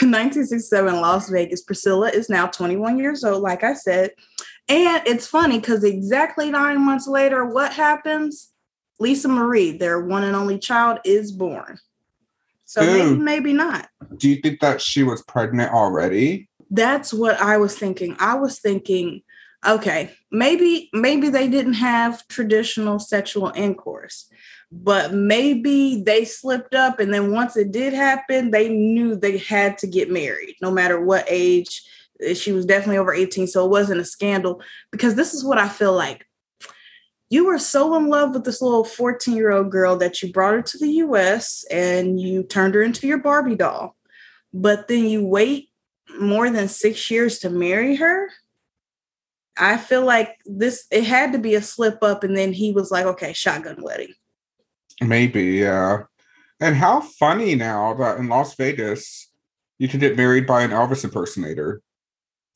1967 0.00 1.00
las 1.00 1.28
vegas. 1.30 1.62
Priscilla 1.62 2.08
is 2.10 2.28
now 2.28 2.46
21 2.46 2.98
years 2.98 3.24
old 3.24 3.42
like 3.42 3.64
i 3.64 3.72
said. 3.74 4.10
And 4.68 5.06
it's 5.06 5.26
funny 5.28 5.60
because 5.60 5.84
exactly 5.84 6.50
nine 6.50 6.84
months 6.84 7.06
later 7.06 7.44
what 7.44 7.72
happens? 7.72 8.50
Lisa 8.98 9.28
marie 9.28 9.76
their 9.76 10.00
one 10.00 10.24
and 10.24 10.34
only 10.34 10.58
child 10.58 10.98
is 11.04 11.30
born 11.30 11.78
so 12.66 12.82
maybe 12.82 13.18
maybe 13.18 13.52
not. 13.52 13.88
Do 14.16 14.28
you 14.28 14.36
think 14.36 14.60
that 14.60 14.82
she 14.82 15.02
was 15.02 15.22
pregnant 15.22 15.72
already? 15.72 16.48
that's 16.70 17.12
what 17.12 17.40
i 17.40 17.56
was 17.56 17.78
thinking. 17.78 18.16
I 18.18 18.34
was 18.34 18.58
thinking 18.58 19.22
okay 19.66 20.12
maybe 20.30 20.90
maybe 20.92 21.28
they 21.28 21.48
didn't 21.48 21.74
have 21.74 22.26
traditional 22.28 22.98
sexual 22.98 23.52
intercourse 23.54 24.28
but 24.70 25.14
maybe 25.14 26.02
they 26.02 26.24
slipped 26.24 26.74
up 26.74 27.00
and 27.00 27.12
then 27.12 27.32
once 27.32 27.56
it 27.56 27.72
did 27.72 27.92
happen 27.92 28.50
they 28.50 28.68
knew 28.68 29.16
they 29.16 29.38
had 29.38 29.78
to 29.78 29.86
get 29.86 30.10
married 30.10 30.56
no 30.60 30.70
matter 30.70 31.00
what 31.00 31.24
age. 31.28 31.82
She 32.34 32.52
was 32.52 32.64
definitely 32.64 32.98
over 32.98 33.12
18 33.12 33.46
so 33.46 33.64
it 33.64 33.70
wasn't 33.70 34.00
a 34.00 34.04
scandal 34.04 34.60
because 34.90 35.14
this 35.14 35.34
is 35.34 35.44
what 35.44 35.58
i 35.58 35.68
feel 35.68 35.94
like 35.94 36.26
you 37.28 37.44
were 37.46 37.58
so 37.58 37.96
in 37.96 38.06
love 38.06 38.32
with 38.32 38.44
this 38.44 38.62
little 38.62 38.84
14 38.84 39.34
year 39.34 39.50
old 39.50 39.70
girl 39.70 39.96
that 39.96 40.22
you 40.22 40.32
brought 40.32 40.54
her 40.54 40.62
to 40.62 40.78
the 40.78 40.88
us 40.88 41.64
and 41.70 42.20
you 42.20 42.42
turned 42.42 42.74
her 42.74 42.82
into 42.82 43.06
your 43.06 43.18
barbie 43.18 43.56
doll 43.56 43.96
but 44.52 44.88
then 44.88 45.04
you 45.04 45.24
wait 45.24 45.70
more 46.18 46.48
than 46.50 46.68
six 46.68 47.10
years 47.10 47.38
to 47.40 47.50
marry 47.50 47.96
her 47.96 48.28
i 49.58 49.76
feel 49.76 50.04
like 50.04 50.36
this 50.44 50.86
it 50.90 51.04
had 51.04 51.32
to 51.32 51.38
be 51.38 51.54
a 51.54 51.62
slip 51.62 52.02
up 52.02 52.22
and 52.22 52.36
then 52.36 52.52
he 52.52 52.72
was 52.72 52.90
like 52.90 53.06
okay 53.06 53.32
shotgun 53.32 53.82
wedding 53.82 54.14
Maybe, 55.00 55.44
yeah. 55.44 56.04
And 56.60 56.74
how 56.74 57.00
funny 57.00 57.54
now 57.54 57.94
that 57.94 58.18
in 58.18 58.28
Las 58.28 58.54
Vegas 58.54 59.30
you 59.78 59.88
can 59.88 60.00
get 60.00 60.16
married 60.16 60.46
by 60.46 60.62
an 60.62 60.70
Elvis 60.70 61.04
impersonator. 61.04 61.82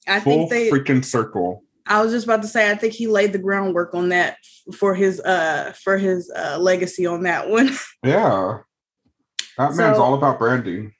i 0.06 0.20
Full 0.20 0.48
think 0.48 0.50
they 0.50 0.70
freaking 0.70 1.04
circle. 1.04 1.64
I 1.86 2.02
was 2.02 2.12
just 2.12 2.24
about 2.26 2.42
to 2.42 2.48
say 2.48 2.70
i 2.70 2.74
think 2.74 2.92
he 2.92 3.06
laid 3.06 3.32
the 3.32 3.38
groundwork 3.38 3.94
on 3.94 4.08
that 4.10 4.36
for 4.76 4.94
his 4.94 5.20
uh 5.20 5.72
for 5.82 5.98
his 5.98 6.30
uh 6.36 6.58
legacy 6.58 7.06
on 7.06 7.22
that 7.22 7.48
one 7.48 7.70
Yeah. 8.04 8.58
That 9.58 9.74
man's 9.74 9.98
all 9.98 10.14
about 10.14 10.38
branding. 10.38 10.94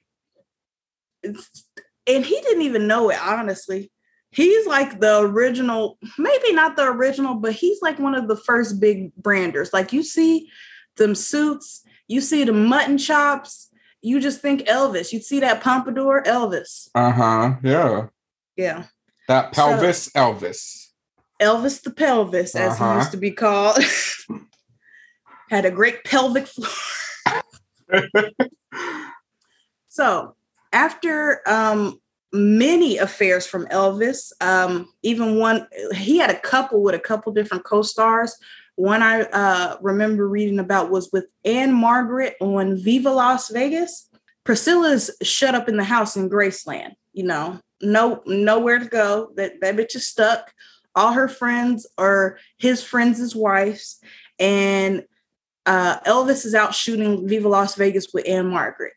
And 1.25 2.25
he 2.27 2.41
didn't 2.41 2.63
even 2.63 2.87
know 2.87 3.11
it 3.11 3.19
honestly 3.23 3.91
he's 4.31 4.67
like 4.67 5.01
the 5.01 5.21
original 5.21 5.99
maybe 6.19 6.53
not 6.53 6.77
the 6.77 6.85
original 6.85 7.35
but 7.35 7.53
he's 7.53 7.83
like 7.83 7.99
one 7.99 8.15
of 8.15 8.29
the 8.29 8.37
first 8.37 8.81
big 8.81 9.15
branders 9.17 9.73
like 9.73 9.93
you 9.93 10.03
see 10.03 10.49
them 10.97 11.15
suits 11.15 11.83
you 12.09 12.21
see 12.21 12.45
the 12.45 12.53
mutton 12.53 12.97
chops 12.97 13.69
you 14.03 14.21
just 14.21 14.41
think 14.41 14.63
elvis 14.63 15.13
you 15.13 15.21
see 15.21 15.41
that 15.41 15.61
pompadour 15.63 16.23
elvis 16.25 16.89
Uh-huh. 16.95 17.55
Yeah. 17.63 18.07
yeah 18.57 18.85
That 19.31 19.55
So- 19.55 19.63
pelvis 19.69 20.09
Elvis. 20.09 20.89
elvis 21.41 21.81
the 21.83 21.93
pelvis 21.93 22.57
as 22.57 22.77
he 22.79 22.83
Uh-huh. 22.85 22.99
used 22.99 23.13
to 23.13 23.17
be 23.17 23.31
called 23.31 23.79
had 25.51 25.65
a 25.65 25.71
great 25.71 26.03
pelvic 26.05 26.49
floor 26.49 26.69
So 29.89 30.35
after 30.73 31.43
um, 31.49 32.01
many 32.33 32.99
affairs 32.99 33.47
from 33.47 33.67
Elvis, 33.67 34.33
um, 34.41 34.89
even 35.03 35.37
one, 35.39 35.67
he 35.95 36.19
had 36.19 36.31
a 36.31 36.39
couple 36.41 36.83
with 36.83 36.95
a 36.97 36.99
couple 36.99 37.33
different 37.33 37.63
co-stars. 37.65 38.37
One 38.77 39.03
I 39.03 39.23
uh, 39.23 39.77
remember 39.81 40.29
reading 40.29 40.59
about 40.59 40.91
was 40.91 41.09
with 41.13 41.27
Ann-Margret 41.45 42.35
on 42.41 42.77
Viva 42.77 43.11
Las 43.11 43.49
Vegas. 43.51 44.09
Priscilla's 44.45 45.11
shut 45.23 45.55
up 45.55 45.69
in 45.69 45.77
the 45.77 45.85
house 45.85 46.17
in 46.17 46.29
Graceland. 46.31 46.95
You 47.13 47.25
know, 47.25 47.61
no 47.83 48.23
nowhere 48.27 48.79
to 48.79 48.87
go. 48.87 49.33
That 49.37 49.61
that 49.61 49.77
bitch 49.77 49.95
is 49.95 50.07
stuck. 50.07 50.53
All 50.95 51.13
her 51.13 51.29
friends 51.29 51.87
are 51.99 52.39
his 52.59 52.83
friends' 52.83 53.35
wives, 53.35 54.01
and 54.39 55.05
uh, 55.67 56.01
Elvis 56.01 56.45
is 56.45 56.55
out 56.55 56.75
shooting 56.75 57.29
Viva 57.29 57.49
Las 57.49 57.75
Vegas 57.77 58.09
with 58.13 58.29
Ann-Margret. 58.29 58.95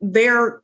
They're 0.00 0.62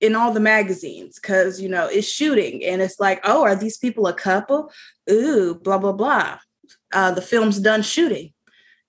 in 0.00 0.16
all 0.16 0.32
the 0.32 0.40
magazines 0.40 1.18
because 1.20 1.60
you 1.60 1.68
know 1.68 1.86
it's 1.86 2.08
shooting. 2.08 2.64
And 2.64 2.80
it's 2.80 2.98
like 2.98 3.20
oh 3.24 3.42
are 3.42 3.56
these 3.56 3.78
people 3.78 4.06
a 4.06 4.14
couple? 4.14 4.72
Ooh 5.10 5.54
blah 5.54 5.78
blah 5.78 5.92
blah. 5.92 6.38
Uh, 6.92 7.12
the 7.12 7.22
film's 7.22 7.60
done 7.60 7.82
shooting. 7.82 8.32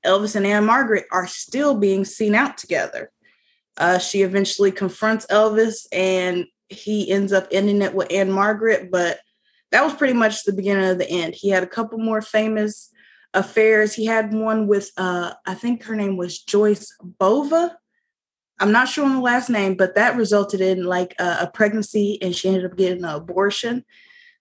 Elvis 0.05 0.35
and 0.35 0.47
Ann-Margret 0.47 1.05
are 1.11 1.27
still 1.27 1.75
being 1.75 2.05
seen 2.05 2.33
out 2.33 2.57
together. 2.57 3.11
Uh, 3.77 3.99
she 3.99 4.21
eventually 4.21 4.71
confronts 4.71 5.25
elvis 5.27 5.85
and 5.91 6.45
he 6.71 7.09
ends 7.11 7.33
up 7.33 7.47
ending 7.51 7.81
it 7.81 7.93
with 7.93 8.11
Ann-Margret 8.11 8.91
but 8.91 9.19
that 9.71 9.83
was 9.83 9.93
pretty 9.93 10.13
much 10.13 10.43
the 10.43 10.53
beginning 10.53 10.89
of 10.89 10.97
the 10.97 11.09
end 11.09 11.35
he 11.35 11.49
had 11.49 11.63
a 11.63 11.67
couple 11.67 11.99
more 11.99 12.21
famous 12.21 12.89
affairs 13.33 13.93
he 13.93 14.05
had 14.05 14.33
one 14.33 14.67
with 14.67 14.91
uh, 14.97 15.33
i 15.45 15.53
think 15.53 15.83
her 15.83 15.95
name 15.95 16.17
was 16.17 16.41
joyce 16.41 16.93
bova 17.17 17.77
I'm 18.61 18.71
not 18.71 18.87
sure 18.87 19.05
on 19.05 19.15
the 19.15 19.21
last 19.21 19.49
name, 19.49 19.73
but 19.73 19.95
that 19.95 20.15
resulted 20.15 20.61
in 20.61 20.83
like 20.83 21.15
a, 21.19 21.37
a 21.41 21.51
pregnancy 21.51 22.19
and 22.21 22.35
she 22.35 22.47
ended 22.47 22.65
up 22.65 22.77
getting 22.77 23.03
an 23.03 23.09
abortion. 23.09 23.83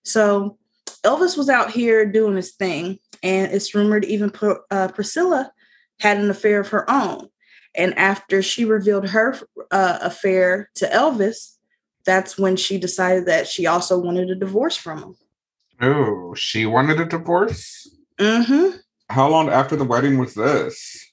So 0.05 0.59
Elvis 1.03 1.39
was 1.39 1.49
out 1.49 1.70
here 1.70 2.05
doing 2.05 2.37
his 2.37 2.53
thing, 2.53 2.99
and 3.22 3.51
it's 3.51 3.74
rumored 3.74 4.05
even 4.05 4.31
uh, 4.70 4.89
Priscilla 4.89 5.51
had 6.01 6.18
an 6.18 6.28
affair 6.28 6.61
of 6.61 6.68
her 6.68 6.89
own. 6.91 7.28
And 7.74 7.97
after 7.99 8.43
she 8.43 8.66
revealed 8.66 9.09
her 9.09 9.39
uh, 9.70 9.99
affair 10.03 10.70
to 10.74 10.87
Elvis, 10.87 11.57
that's 12.05 12.38
when 12.38 12.57
she 12.57 12.78
decided 12.78 13.26
that 13.26 13.46
she 13.46 13.66
also 13.66 13.98
wanted 13.98 14.30
a 14.30 14.34
divorce 14.34 14.76
from 14.76 14.98
him. 14.98 15.16
Oh, 15.80 16.34
she 16.34 16.66
wanted 16.66 17.01
a 17.01 17.05
divorce? 17.05 17.88
Mm-hmm. 18.18 18.76
How 19.09 19.28
long 19.28 19.48
after 19.48 19.76
the 19.76 19.84
wedding 19.84 20.18
was 20.18 20.34
this? 20.34 21.12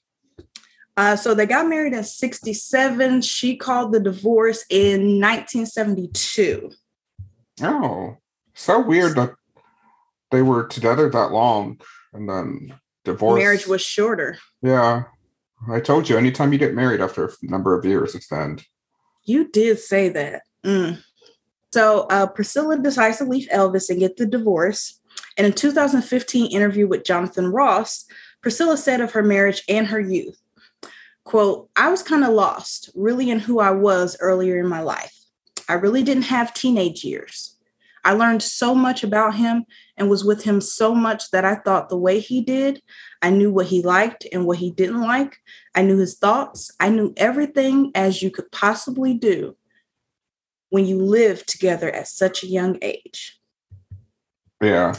Uh, 0.96 1.16
so 1.16 1.32
they 1.32 1.46
got 1.46 1.68
married 1.68 1.92
in 1.92 2.02
67. 2.02 3.22
She 3.22 3.56
called 3.56 3.92
the 3.92 4.00
divorce 4.00 4.64
in 4.68 5.20
1972. 5.20 6.72
Oh, 7.62 8.16
so 8.54 8.80
weird 8.80 9.14
that 9.16 9.34
they 10.30 10.42
were 10.42 10.66
together 10.66 11.08
that 11.08 11.30
long 11.32 11.80
and 12.12 12.28
then 12.28 12.74
divorced. 13.04 13.42
Marriage 13.42 13.66
was 13.66 13.80
shorter. 13.80 14.38
Yeah. 14.62 15.04
I 15.70 15.80
told 15.80 16.08
you, 16.08 16.16
anytime 16.16 16.52
you 16.52 16.58
get 16.58 16.74
married 16.74 17.00
after 17.00 17.26
a 17.26 17.30
number 17.42 17.76
of 17.76 17.84
years, 17.84 18.14
it's 18.14 18.28
the 18.28 18.36
end. 18.36 18.64
You 19.24 19.50
did 19.50 19.78
say 19.78 20.08
that. 20.10 20.42
Mm. 20.64 21.02
So 21.72 22.06
uh, 22.10 22.26
Priscilla 22.26 22.78
decides 22.78 23.18
to 23.18 23.24
leave 23.24 23.48
Elvis 23.48 23.90
and 23.90 23.98
get 23.98 24.16
the 24.16 24.26
divorce. 24.26 25.00
In 25.36 25.52
2015 25.52 26.50
interview 26.50 26.86
with 26.86 27.04
Jonathan 27.04 27.48
Ross, 27.48 28.04
Priscilla 28.40 28.76
said 28.76 29.00
of 29.00 29.12
her 29.12 29.22
marriage 29.22 29.62
and 29.68 29.86
her 29.86 30.00
youth, 30.00 30.40
quote, 31.24 31.68
I 31.76 31.90
was 31.90 32.02
kind 32.02 32.24
of 32.24 32.32
lost, 32.32 32.90
really 32.94 33.30
in 33.30 33.38
who 33.38 33.60
I 33.60 33.70
was 33.70 34.16
earlier 34.20 34.58
in 34.58 34.66
my 34.66 34.80
life. 34.80 35.14
I 35.68 35.74
really 35.74 36.02
didn't 36.02 36.24
have 36.24 36.54
teenage 36.54 37.04
years. 37.04 37.56
I 38.04 38.12
learned 38.12 38.42
so 38.42 38.74
much 38.74 39.04
about 39.04 39.34
him 39.34 39.64
and 39.96 40.08
was 40.08 40.24
with 40.24 40.42
him 40.42 40.60
so 40.60 40.94
much 40.94 41.30
that 41.32 41.44
I 41.44 41.56
thought 41.56 41.88
the 41.88 41.98
way 41.98 42.20
he 42.20 42.40
did, 42.40 42.80
I 43.20 43.30
knew 43.30 43.52
what 43.52 43.66
he 43.66 43.82
liked 43.82 44.26
and 44.32 44.46
what 44.46 44.58
he 44.58 44.70
didn't 44.70 45.02
like. 45.02 45.36
I 45.74 45.82
knew 45.82 45.98
his 45.98 46.16
thoughts. 46.16 46.70
I 46.80 46.88
knew 46.88 47.12
everything 47.16 47.90
as 47.94 48.22
you 48.22 48.30
could 48.30 48.50
possibly 48.50 49.14
do 49.14 49.56
when 50.70 50.86
you 50.86 50.98
live 50.98 51.44
together 51.46 51.90
at 51.90 52.08
such 52.08 52.42
a 52.42 52.46
young 52.46 52.78
age. 52.82 53.38
Yeah. 54.62 54.94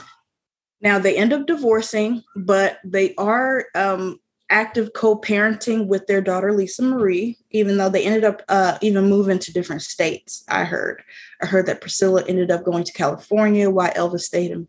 Now 0.82 1.00
they 1.00 1.18
end 1.18 1.34
up 1.34 1.46
divorcing, 1.46 2.24
but 2.36 2.80
they 2.84 3.14
are 3.16 3.66
um, 3.76 4.20
active 4.50 4.94
co-parenting 4.94 5.88
with 5.88 6.08
their 6.08 6.22
daughter 6.22 6.54
Lisa 6.54 6.82
Marie. 6.82 7.38
Even 7.52 7.78
though 7.78 7.90
they 7.90 8.06
ended 8.06 8.24
up 8.24 8.42
uh, 8.48 8.78
even 8.82 9.10
moving 9.10 9.40
to 9.40 9.54
different 9.54 9.82
states, 9.82 10.44
I 10.48 10.64
heard. 10.64 11.04
I 11.42 11.46
heard 11.46 11.66
that 11.66 11.82
Priscilla 11.82 12.24
ended 12.28 12.52
up 12.52 12.64
going 12.64 12.86
to 12.86 12.94
California, 12.94 13.70
while 13.70 13.92
Elvis 13.92 14.22
stayed 14.22 14.52
in 14.52 14.68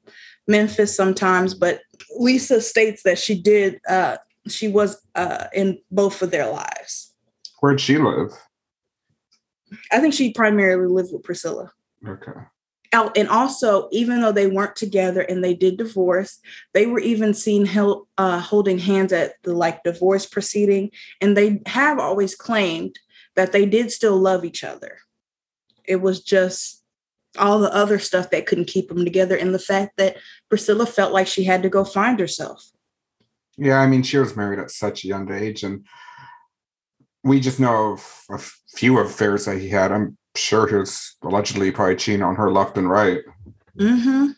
Memphis 0.48 0.94
sometimes. 0.94 1.54
But 1.54 1.82
Lisa 2.18 2.60
states 2.60 3.02
that 3.04 3.18
she 3.18 3.40
did. 3.40 3.80
Uh, 3.88 4.16
she 4.48 4.68
was 4.68 5.00
uh, 5.14 5.44
in 5.54 5.78
both 5.90 6.22
of 6.22 6.30
their 6.30 6.50
lives. 6.50 7.14
Where'd 7.60 7.80
she 7.80 7.98
live? 7.98 8.32
I 9.92 10.00
think 10.00 10.14
she 10.14 10.32
primarily 10.32 10.86
lived 10.86 11.12
with 11.12 11.22
Priscilla. 11.22 11.72
Okay. 12.06 12.32
out 12.92 13.16
and 13.16 13.28
also 13.28 13.88
even 13.92 14.20
though 14.20 14.32
they 14.32 14.46
weren't 14.46 14.74
together 14.74 15.20
and 15.20 15.44
they 15.44 15.54
did 15.54 15.76
divorce 15.76 16.38
they 16.72 16.86
were 16.86 16.98
even 16.98 17.34
seen 17.34 17.66
held, 17.66 18.08
uh, 18.16 18.40
holding 18.40 18.78
hands 18.78 19.12
at 19.12 19.34
the 19.42 19.52
like 19.52 19.82
divorce 19.84 20.24
proceeding 20.24 20.90
and 21.20 21.36
they 21.36 21.60
have 21.66 21.98
always 21.98 22.34
claimed 22.34 22.98
that 23.36 23.52
they 23.52 23.66
did 23.66 23.92
still 23.92 24.16
love 24.16 24.46
each 24.46 24.64
other 24.64 24.98
it 25.84 25.96
was 25.96 26.22
just 26.22 26.82
all 27.38 27.58
the 27.58 27.72
other 27.74 27.98
stuff 27.98 28.30
that 28.30 28.46
couldn't 28.46 28.64
keep 28.64 28.88
them 28.88 29.04
together 29.04 29.36
and 29.36 29.54
the 29.54 29.58
fact 29.58 29.98
that 29.98 30.16
priscilla 30.48 30.86
felt 30.86 31.12
like 31.12 31.26
she 31.26 31.44
had 31.44 31.62
to 31.62 31.68
go 31.68 31.84
find 31.84 32.18
herself 32.18 32.70
yeah 33.58 33.78
i 33.78 33.86
mean 33.86 34.02
she 34.02 34.16
was 34.16 34.34
married 34.34 34.58
at 34.58 34.70
such 34.70 35.04
a 35.04 35.08
young 35.08 35.30
age 35.30 35.62
and 35.64 35.84
we 37.22 37.40
just 37.40 37.60
know 37.60 37.92
of 37.92 38.24
a 38.30 38.38
few 38.76 38.98
affairs 38.98 39.44
that 39.44 39.58
he 39.58 39.68
had 39.68 39.92
i'm 39.92 40.16
sure 40.36 40.66
he 40.66 40.76
was 40.76 41.16
allegedly 41.22 41.70
probably 41.70 41.96
cheating 41.96 42.22
on 42.22 42.36
her 42.36 42.50
left 42.50 42.76
and 42.78 42.88
right. 42.88 43.20
Mm-hmm. 43.78 44.28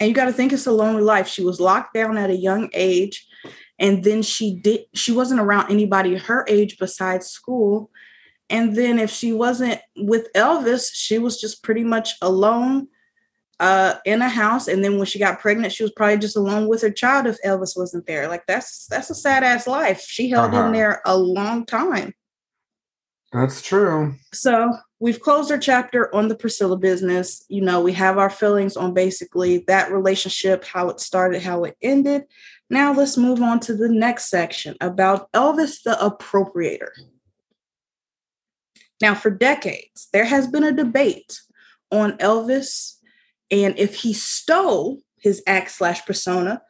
And 0.00 0.08
you 0.08 0.14
got 0.14 0.26
to 0.26 0.32
think 0.32 0.52
it's 0.52 0.66
a 0.66 0.72
lonely 0.72 1.02
life. 1.02 1.28
She 1.28 1.44
was 1.44 1.60
locked 1.60 1.94
down 1.94 2.16
at 2.16 2.30
a 2.30 2.36
young 2.36 2.70
age, 2.72 3.26
and 3.78 4.02
then 4.02 4.22
she 4.22 4.54
did. 4.54 4.86
She 4.94 5.12
wasn't 5.12 5.40
around 5.40 5.70
anybody 5.70 6.16
her 6.16 6.44
age 6.48 6.78
besides 6.78 7.28
school. 7.28 7.90
And 8.48 8.74
then 8.74 8.98
if 8.98 9.10
she 9.10 9.32
wasn't 9.32 9.80
with 9.96 10.32
Elvis, 10.34 10.90
she 10.92 11.18
was 11.18 11.40
just 11.40 11.62
pretty 11.62 11.84
much 11.84 12.14
alone 12.20 12.88
uh, 13.60 13.94
in 14.04 14.22
a 14.22 14.28
house. 14.28 14.66
And 14.66 14.82
then 14.82 14.96
when 14.96 15.06
she 15.06 15.20
got 15.20 15.38
pregnant, 15.38 15.72
she 15.72 15.84
was 15.84 15.92
probably 15.92 16.18
just 16.18 16.36
alone 16.36 16.66
with 16.66 16.82
her 16.82 16.90
child 16.90 17.26
if 17.26 17.40
Elvis 17.42 17.76
wasn't 17.76 18.06
there. 18.06 18.26
Like 18.26 18.46
that's 18.46 18.86
that's 18.86 19.10
a 19.10 19.14
sad 19.14 19.44
ass 19.44 19.66
life. 19.66 20.00
She 20.00 20.30
held 20.30 20.54
uh-huh. 20.54 20.66
in 20.66 20.72
there 20.72 21.02
a 21.04 21.16
long 21.16 21.64
time. 21.64 22.14
That's 23.32 23.62
true. 23.62 24.14
So 24.32 24.72
we've 24.98 25.20
closed 25.20 25.52
our 25.52 25.58
chapter 25.58 26.12
on 26.14 26.28
the 26.28 26.34
Priscilla 26.34 26.76
business. 26.76 27.44
You 27.48 27.60
know, 27.60 27.80
we 27.80 27.92
have 27.92 28.18
our 28.18 28.30
feelings 28.30 28.76
on 28.76 28.92
basically 28.92 29.58
that 29.68 29.92
relationship, 29.92 30.64
how 30.64 30.88
it 30.88 30.98
started, 30.98 31.42
how 31.42 31.64
it 31.64 31.76
ended. 31.80 32.24
Now 32.70 32.92
let's 32.92 33.16
move 33.16 33.40
on 33.40 33.60
to 33.60 33.74
the 33.74 33.88
next 33.88 34.30
section 34.30 34.76
about 34.80 35.30
Elvis 35.32 35.82
the 35.82 35.96
appropriator. 36.00 36.90
Now, 39.00 39.14
for 39.14 39.30
decades, 39.30 40.08
there 40.12 40.26
has 40.26 40.46
been 40.46 40.64
a 40.64 40.72
debate 40.72 41.40
on 41.90 42.18
Elvis 42.18 42.96
and 43.50 43.78
if 43.78 43.94
he 43.96 44.12
stole 44.12 44.98
his 45.18 45.42
act 45.46 45.70
slash 45.70 46.04
persona 46.04 46.62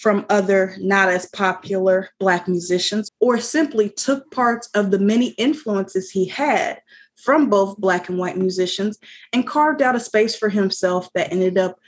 from 0.00 0.26
other 0.28 0.76
not 0.78 1.08
as 1.08 1.26
popular 1.30 2.08
Black 2.18 2.48
musicians, 2.48 3.10
or 3.20 3.38
simply 3.38 3.90
took 3.90 4.30
parts 4.30 4.68
of 4.74 4.90
the 4.90 4.98
many 4.98 5.28
influences 5.30 6.10
he 6.10 6.26
had 6.26 6.80
from 7.16 7.48
both 7.48 7.78
Black 7.78 8.08
and 8.08 8.18
white 8.18 8.36
musicians 8.36 8.98
and 9.32 9.46
carved 9.46 9.80
out 9.80 9.96
a 9.96 10.00
space 10.00 10.36
for 10.36 10.48
himself 10.48 11.08
that 11.14 11.32
ended 11.32 11.56
up 11.56 11.78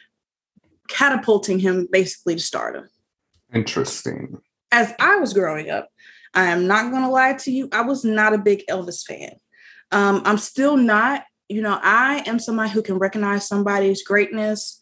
catapulting 0.89 1.59
him 1.59 1.89
basically 1.91 2.37
to 2.37 2.41
stardom. 2.41 2.89
Interesting. 3.53 4.39
As 4.73 4.93
I 4.99 5.17
was 5.17 5.33
growing 5.33 5.71
up, 5.71 5.89
I 6.35 6.47
am 6.47 6.67
not 6.67 6.91
going 6.91 7.03
to 7.03 7.09
lie 7.09 7.35
to 7.35 7.51
you, 7.51 7.69
I 7.73 7.83
was 7.83 8.05
not 8.05 8.35
a 8.35 8.39
big 8.39 8.63
Elvis 8.71 9.05
fan. 9.05 9.33
Um, 9.91 10.23
I'm 10.25 10.39
still 10.39 10.77
not. 10.77 11.25
You 11.49 11.63
know, 11.63 11.79
I 11.81 12.25
am 12.27 12.41
somebody 12.41 12.71
who 12.71 12.83
can 12.83 12.99
recognize 12.99 13.47
somebody's 13.47 14.03
greatness 14.03 14.81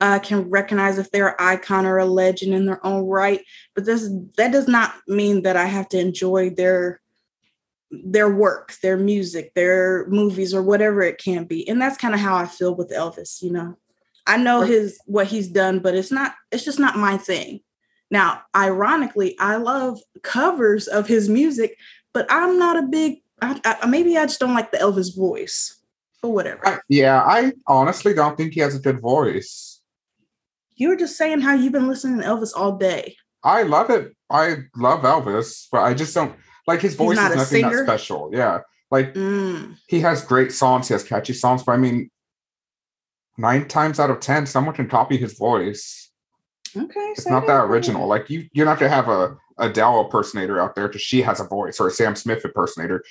uh, 0.00 0.18
can 0.18 0.50
recognize 0.50 0.98
if 0.98 1.10
they're 1.10 1.28
an 1.28 1.34
icon 1.38 1.86
or 1.86 1.98
a 1.98 2.04
legend 2.04 2.54
in 2.54 2.66
their 2.66 2.84
own 2.84 3.06
right. 3.06 3.42
But 3.74 3.84
this 3.84 4.08
that 4.36 4.52
does 4.52 4.68
not 4.68 4.94
mean 5.08 5.42
that 5.42 5.56
I 5.56 5.66
have 5.66 5.88
to 5.90 5.98
enjoy 5.98 6.50
their 6.50 7.00
their 7.90 8.28
work, 8.28 8.74
their 8.82 8.96
music, 8.96 9.54
their 9.54 10.06
movies, 10.08 10.52
or 10.52 10.62
whatever 10.62 11.02
it 11.02 11.18
can 11.18 11.44
be. 11.44 11.68
And 11.68 11.80
that's 11.80 11.96
kind 11.96 12.14
of 12.14 12.20
how 12.20 12.36
I 12.36 12.46
feel 12.46 12.74
with 12.74 12.90
Elvis. 12.90 13.42
You 13.42 13.52
know, 13.52 13.76
I 14.26 14.36
know 14.36 14.62
his 14.62 14.98
what 15.06 15.28
he's 15.28 15.48
done, 15.48 15.78
but 15.80 15.94
it's 15.94 16.12
not. 16.12 16.34
It's 16.50 16.64
just 16.64 16.78
not 16.78 16.96
my 16.96 17.16
thing. 17.16 17.60
Now, 18.10 18.42
ironically, 18.54 19.36
I 19.38 19.56
love 19.56 20.00
covers 20.22 20.86
of 20.86 21.08
his 21.08 21.28
music, 21.28 21.76
but 22.12 22.26
I'm 22.28 22.58
not 22.58 22.76
a 22.76 22.82
big. 22.82 23.22
I, 23.42 23.60
I, 23.64 23.86
maybe 23.86 24.16
I 24.16 24.26
just 24.26 24.40
don't 24.40 24.54
like 24.54 24.72
the 24.72 24.78
Elvis 24.78 25.16
voice, 25.16 25.80
or 26.22 26.32
whatever. 26.32 26.66
I, 26.66 26.78
yeah, 26.88 27.22
I 27.22 27.52
honestly 27.66 28.14
don't 28.14 28.36
think 28.36 28.54
he 28.54 28.60
has 28.60 28.74
a 28.74 28.80
good 28.80 29.00
voice. 29.00 29.65
You 30.76 30.90
were 30.90 30.96
just 30.96 31.16
saying 31.16 31.40
how 31.40 31.54
you've 31.54 31.72
been 31.72 31.88
listening 31.88 32.20
to 32.20 32.26
Elvis 32.26 32.52
all 32.54 32.76
day. 32.76 33.16
I 33.42 33.62
love 33.62 33.90
it. 33.90 34.14
I 34.30 34.56
love 34.76 35.02
Elvis, 35.02 35.68
but 35.70 35.82
I 35.82 35.94
just 35.94 36.14
don't 36.14 36.34
like 36.66 36.80
his 36.80 36.94
voice 36.94 37.16
is 37.16 37.22
nothing 37.22 37.44
singer? 37.44 37.76
that 37.76 37.84
special. 37.84 38.30
Yeah. 38.32 38.60
Like 38.90 39.14
mm. 39.14 39.76
he 39.88 40.00
has 40.00 40.24
great 40.24 40.52
songs, 40.52 40.88
he 40.88 40.94
has 40.94 41.02
catchy 41.02 41.32
songs, 41.32 41.62
but 41.62 41.72
I 41.72 41.76
mean, 41.76 42.10
nine 43.38 43.68
times 43.68 43.98
out 43.98 44.10
of 44.10 44.20
ten, 44.20 44.46
someone 44.46 44.74
can 44.74 44.88
copy 44.88 45.16
his 45.16 45.38
voice. 45.38 46.10
Okay. 46.76 47.00
It's 47.00 47.28
not 47.28 47.46
that 47.46 47.64
original. 47.64 48.06
Like 48.06 48.28
you 48.30 48.46
you're 48.52 48.66
not 48.66 48.78
gonna 48.78 48.90
have 48.90 49.08
a 49.08 49.36
Adele 49.58 50.04
impersonator 50.04 50.60
out 50.60 50.74
there 50.74 50.88
because 50.88 51.02
she 51.02 51.22
has 51.22 51.40
a 51.40 51.44
voice, 51.44 51.80
or 51.80 51.88
a 51.88 51.90
Sam 51.90 52.14
Smith 52.14 52.44
impersonator. 52.44 53.02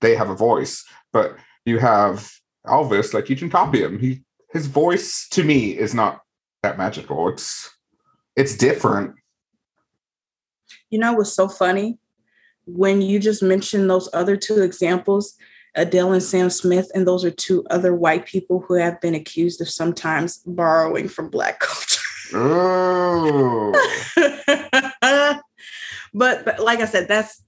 They 0.00 0.14
have 0.14 0.30
a 0.30 0.36
voice. 0.36 0.84
But 1.12 1.36
you 1.64 1.78
have 1.78 2.30
Elvis, 2.66 3.12
like 3.12 3.28
you 3.28 3.36
can 3.36 3.50
copy 3.50 3.82
him. 3.82 3.98
He 3.98 4.22
his 4.52 4.66
voice 4.66 5.28
to 5.30 5.44
me 5.44 5.76
is 5.76 5.94
not 5.94 6.20
that 6.62 6.78
magical. 6.78 7.28
It's 7.28 7.74
it's 8.36 8.56
different. 8.56 9.14
You 10.90 10.98
know 10.98 11.12
what's 11.14 11.32
so 11.32 11.48
funny? 11.48 11.98
When 12.66 13.02
you 13.02 13.18
just 13.18 13.42
mentioned 13.42 13.88
those 13.90 14.08
other 14.12 14.36
two 14.36 14.62
examples, 14.62 15.36
Adele 15.74 16.12
and 16.12 16.22
Sam 16.22 16.50
Smith, 16.50 16.90
and 16.94 17.06
those 17.06 17.24
are 17.24 17.30
two 17.30 17.64
other 17.70 17.94
white 17.94 18.26
people 18.26 18.60
who 18.60 18.74
have 18.74 19.00
been 19.00 19.14
accused 19.14 19.60
of 19.60 19.68
sometimes 19.68 20.38
borrowing 20.46 21.08
from 21.08 21.30
black 21.30 21.60
culture. 21.60 22.00
Oh. 22.32 23.72
but, 26.14 26.44
but 26.44 26.60
like 26.60 26.80
I 26.80 26.86
said, 26.86 27.08
that's 27.08 27.42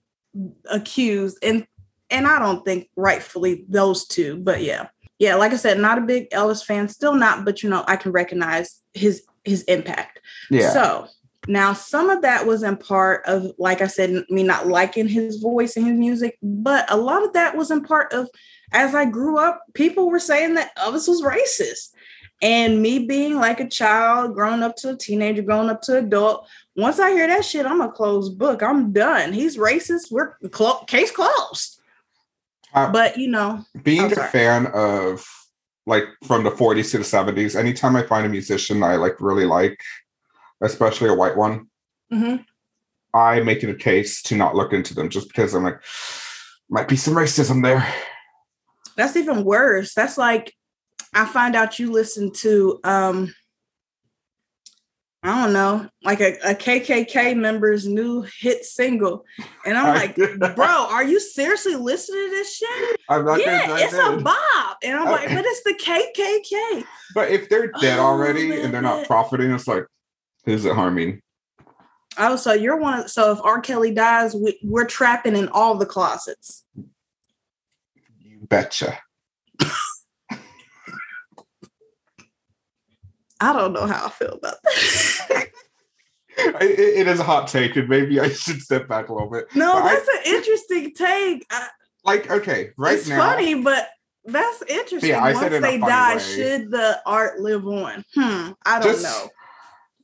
accused 0.71 1.39
and 1.43 1.67
and 2.11 2.27
I 2.27 2.39
don't 2.39 2.65
think 2.65 2.91
rightfully 2.97 3.65
those 3.69 4.07
two, 4.07 4.37
but 4.37 4.63
yeah 4.63 4.89
yeah, 5.23 5.37
like 5.37 5.53
I 5.53 5.57
said, 5.57 5.79
not 5.79 5.99
a 5.99 6.01
big 6.01 6.29
Elvis 6.31 6.65
fan, 6.65 6.89
still 6.89 7.15
not, 7.15 7.45
but 7.45 7.63
you 7.63 7.71
know, 7.71 7.85
I 7.87 7.95
can 7.95 8.11
recognize 8.11 8.81
his 8.93 9.23
his 9.45 9.63
impact. 9.65 10.19
Yeah. 10.51 10.71
So 10.71 11.07
now 11.47 11.75
some 11.75 12.11
of 12.11 12.23
that 12.23 12.45
was 12.45 12.65
in 12.65 12.77
part 12.77 13.25
of, 13.27 13.53
like 13.57 13.83
I 13.83 13.87
said, 13.87 14.25
me 14.31 14.43
not 14.43 14.67
liking 14.67 15.07
his 15.07 15.37
voice 15.37 15.77
and 15.77 15.87
his 15.87 15.97
music, 15.97 16.39
but 16.43 16.91
a 16.91 16.97
lot 16.97 17.23
of 17.23 17.35
that 17.35 17.57
was 17.57 17.71
in 17.71 17.85
part 17.85 18.13
of 18.13 18.29
as 18.73 18.97
I 18.97 19.05
grew 19.05 19.39
up, 19.39 19.63
people 19.75 20.11
were 20.11 20.19
saying 20.19 20.55
that 20.55 20.77
Elvis 20.77 21.07
was 21.07 21.23
racist. 21.23 21.91
And 22.41 22.83
me 22.83 23.07
being 23.07 23.37
like 23.37 23.61
a 23.61 23.69
child, 23.69 24.35
growing 24.35 24.65
up 24.65 24.75
to 24.79 24.91
a 24.91 24.97
teenager, 24.97 25.43
growing 25.43 25.71
up 25.71 25.83
to 25.83 25.99
adult, 25.99 26.49
once 26.75 26.99
I 26.99 27.13
hear 27.13 27.29
that 27.29 27.45
shit, 27.45 27.65
I'm 27.65 27.81
a 27.81 27.93
closed 27.93 28.37
book. 28.37 28.61
I'm 28.61 28.93
done. 28.93 29.33
He's 29.33 29.57
racist. 29.57 30.11
We're 30.11 30.35
clo- 30.51 30.83
case 30.89 31.13
closed. 31.13 31.79
Uh, 32.75 32.91
but 32.91 33.17
you 33.17 33.29
know, 33.29 33.65
being 33.83 34.13
a 34.13 34.17
fan 34.29 34.67
of 34.69 35.27
like 35.87 36.05
from 36.25 36.45
the 36.45 36.51
40s 36.51 36.91
to 36.93 36.99
the 36.99 37.05
70s, 37.05 37.57
anytime 37.57 37.97
I 37.97 38.03
find 38.03 38.25
a 38.25 38.29
musician 38.29 38.83
I 38.83 38.97
like 38.97 39.21
really 39.21 39.45
like, 39.45 39.81
especially 40.63 41.09
a 41.09 41.15
white 41.15 41.37
one, 41.37 41.69
mm-hmm. 42.13 42.37
I 43.15 43.41
make 43.41 43.63
it 43.63 43.71
a 43.71 43.75
case 43.75 44.23
to 44.23 44.37
not 44.37 44.55
look 44.55 44.73
into 44.73 44.95
them 44.95 45.09
just 45.09 45.29
because 45.29 45.55
I'm 45.55 45.65
like, 45.65 45.81
might 46.71 46.89
be 46.89 46.97
some 46.97 47.15
racism 47.15 47.63
there. 47.63 47.87
That's 48.97 49.17
even 49.17 49.45
worse. 49.45 49.95
That's 49.95 50.17
like 50.17 50.55
I 51.15 51.27
find 51.27 51.55
out 51.55 51.79
you 51.79 51.91
listen 51.91 52.33
to 52.33 52.81
um 52.85 53.35
I 55.25 55.45
don't 55.45 55.53
know, 55.53 55.89
like 56.03 56.21
a, 56.21 56.33
a, 56.45 56.55
KKK 56.55 57.37
member's 57.37 57.87
new 57.87 58.23
hit 58.41 58.65
single. 58.65 59.25
And 59.65 59.79
I'm 59.79 59.95
like, 59.95 60.17
bro, 60.57 60.67
are 60.67 61.05
you 61.05 61.21
seriously 61.21 61.77
listening 61.77 62.25
to 62.25 62.31
this 62.31 62.57
shit? 62.57 63.01
I'm 63.09 63.25
not 63.25 63.39
yeah, 63.39 63.77
it's 63.79 63.95
a 63.95 64.21
bop. 64.21 64.79
And 64.83 64.99
I'm 64.99 65.07
like, 65.07 65.29
but 65.29 65.45
it's 65.47 65.63
the 65.63 65.75
KKK. 65.75 66.85
But 67.15 67.31
if 67.31 67.49
they're 67.49 67.71
dead 67.81 68.01
oh, 68.01 68.07
already 68.07 68.49
man. 68.49 68.61
and 68.63 68.75
they're 68.75 68.83
not 68.83 69.07
profiting, 69.07 69.53
it's 69.53 69.69
like, 69.69 69.87
who's 70.45 70.65
it 70.65 70.75
harming? 70.75 71.23
Oh, 72.19 72.35
so 72.35 72.53
you're 72.53 72.77
one 72.77 73.01
of, 73.01 73.11
so 73.11 73.31
if 73.31 73.39
R. 73.45 73.61
Kelly 73.61 73.95
dies, 73.95 74.35
we, 74.35 74.59
we're 74.65 74.87
trapping 74.87 75.37
in 75.37 75.49
all 75.51 75.77
the 75.77 75.87
closets. 75.87 76.65
You 78.19 78.41
betcha. 78.49 78.99
I 83.43 83.53
don't 83.53 83.73
know 83.73 83.87
how 83.87 84.07
I 84.07 84.11
feel 84.11 84.35
about 84.35 84.55
that. 84.63 85.49
it, 86.39 86.79
it 86.79 87.09
is 87.09 87.19
a 87.19 87.25
hot 87.25 87.49
take, 87.49 87.75
and 87.77 87.89
maybe 87.89 88.21
I 88.21 88.29
should 88.29 88.63
step 88.63 88.89
back 88.89 89.09
a 89.09 89.13
little 89.13 89.31
bit. 89.31 89.47
No, 89.55 89.75
but 89.75 89.83
that's 89.83 90.09
I, 90.09 90.19
an 90.19 90.35
interesting 90.37 90.95
take. 90.95 91.47
I, 91.51 91.69
like, 92.05 92.31
okay, 92.31 92.71
right 92.79 92.97
it's 92.97 93.09
now, 93.09 93.19
funny, 93.19 93.55
but 93.55 93.89
that's 94.25 94.63
interesting. 94.69 95.11
Yeah, 95.11 95.25
I 95.25 95.35
Once 95.35 95.61
they 95.61 95.79
die, 95.79 96.15
way. 96.15 96.21
should 96.23 96.71
the 96.71 97.01
art 97.05 97.41
live 97.41 97.67
on? 97.67 98.05
Hmm, 98.15 98.53
I 98.65 98.79
don't 98.79 98.93
Just, 98.93 99.03
know. 99.03 99.29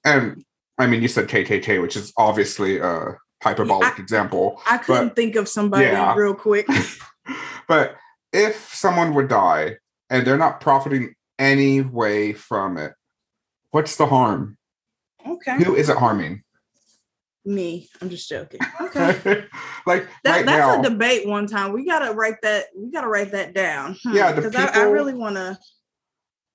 And 0.04 0.44
I 0.78 0.88
mean, 0.88 1.00
you 1.00 1.08
said 1.08 1.28
KKK, 1.28 1.80
which 1.80 1.96
is 1.96 2.12
obviously 2.16 2.78
a 2.78 3.16
hyperbolic 3.42 3.98
I, 3.98 4.02
example. 4.02 4.60
I 4.68 4.78
couldn't 4.78 5.08
but, 5.08 5.16
think 5.16 5.36
of 5.36 5.48
somebody 5.48 5.84
yeah. 5.84 6.14
real 6.16 6.34
quick. 6.34 6.66
but 7.68 7.96
if 8.32 8.74
someone 8.74 9.14
would 9.14 9.28
die 9.28 9.76
and 10.10 10.26
they're 10.26 10.38
not 10.38 10.60
profiting 10.60 11.14
any 11.38 11.80
way 11.80 12.32
from 12.32 12.76
it. 12.76 12.92
What's 13.70 13.96
the 13.96 14.06
harm? 14.06 14.56
Okay. 15.26 15.62
Who 15.62 15.74
is 15.74 15.88
it 15.88 15.96
harming? 15.96 16.42
Me. 17.44 17.88
I'm 18.00 18.10
just 18.10 18.28
joking. 18.28 18.60
Okay. 18.80 19.44
like 19.86 20.06
That, 20.24 20.30
right 20.36 20.46
that's 20.46 20.46
now, 20.46 20.80
a 20.80 20.82
debate 20.82 21.26
one 21.26 21.46
time. 21.46 21.72
We 21.72 21.84
gotta 21.86 22.12
write 22.14 22.36
that. 22.42 22.66
We 22.76 22.90
gotta 22.90 23.08
write 23.08 23.32
that 23.32 23.54
down. 23.54 23.96
Hmm, 24.02 24.14
yeah, 24.14 24.32
the 24.32 24.42
because 24.42 24.54
I, 24.54 24.82
I 24.82 24.84
really 24.84 25.14
want 25.14 25.36
to. 25.36 25.58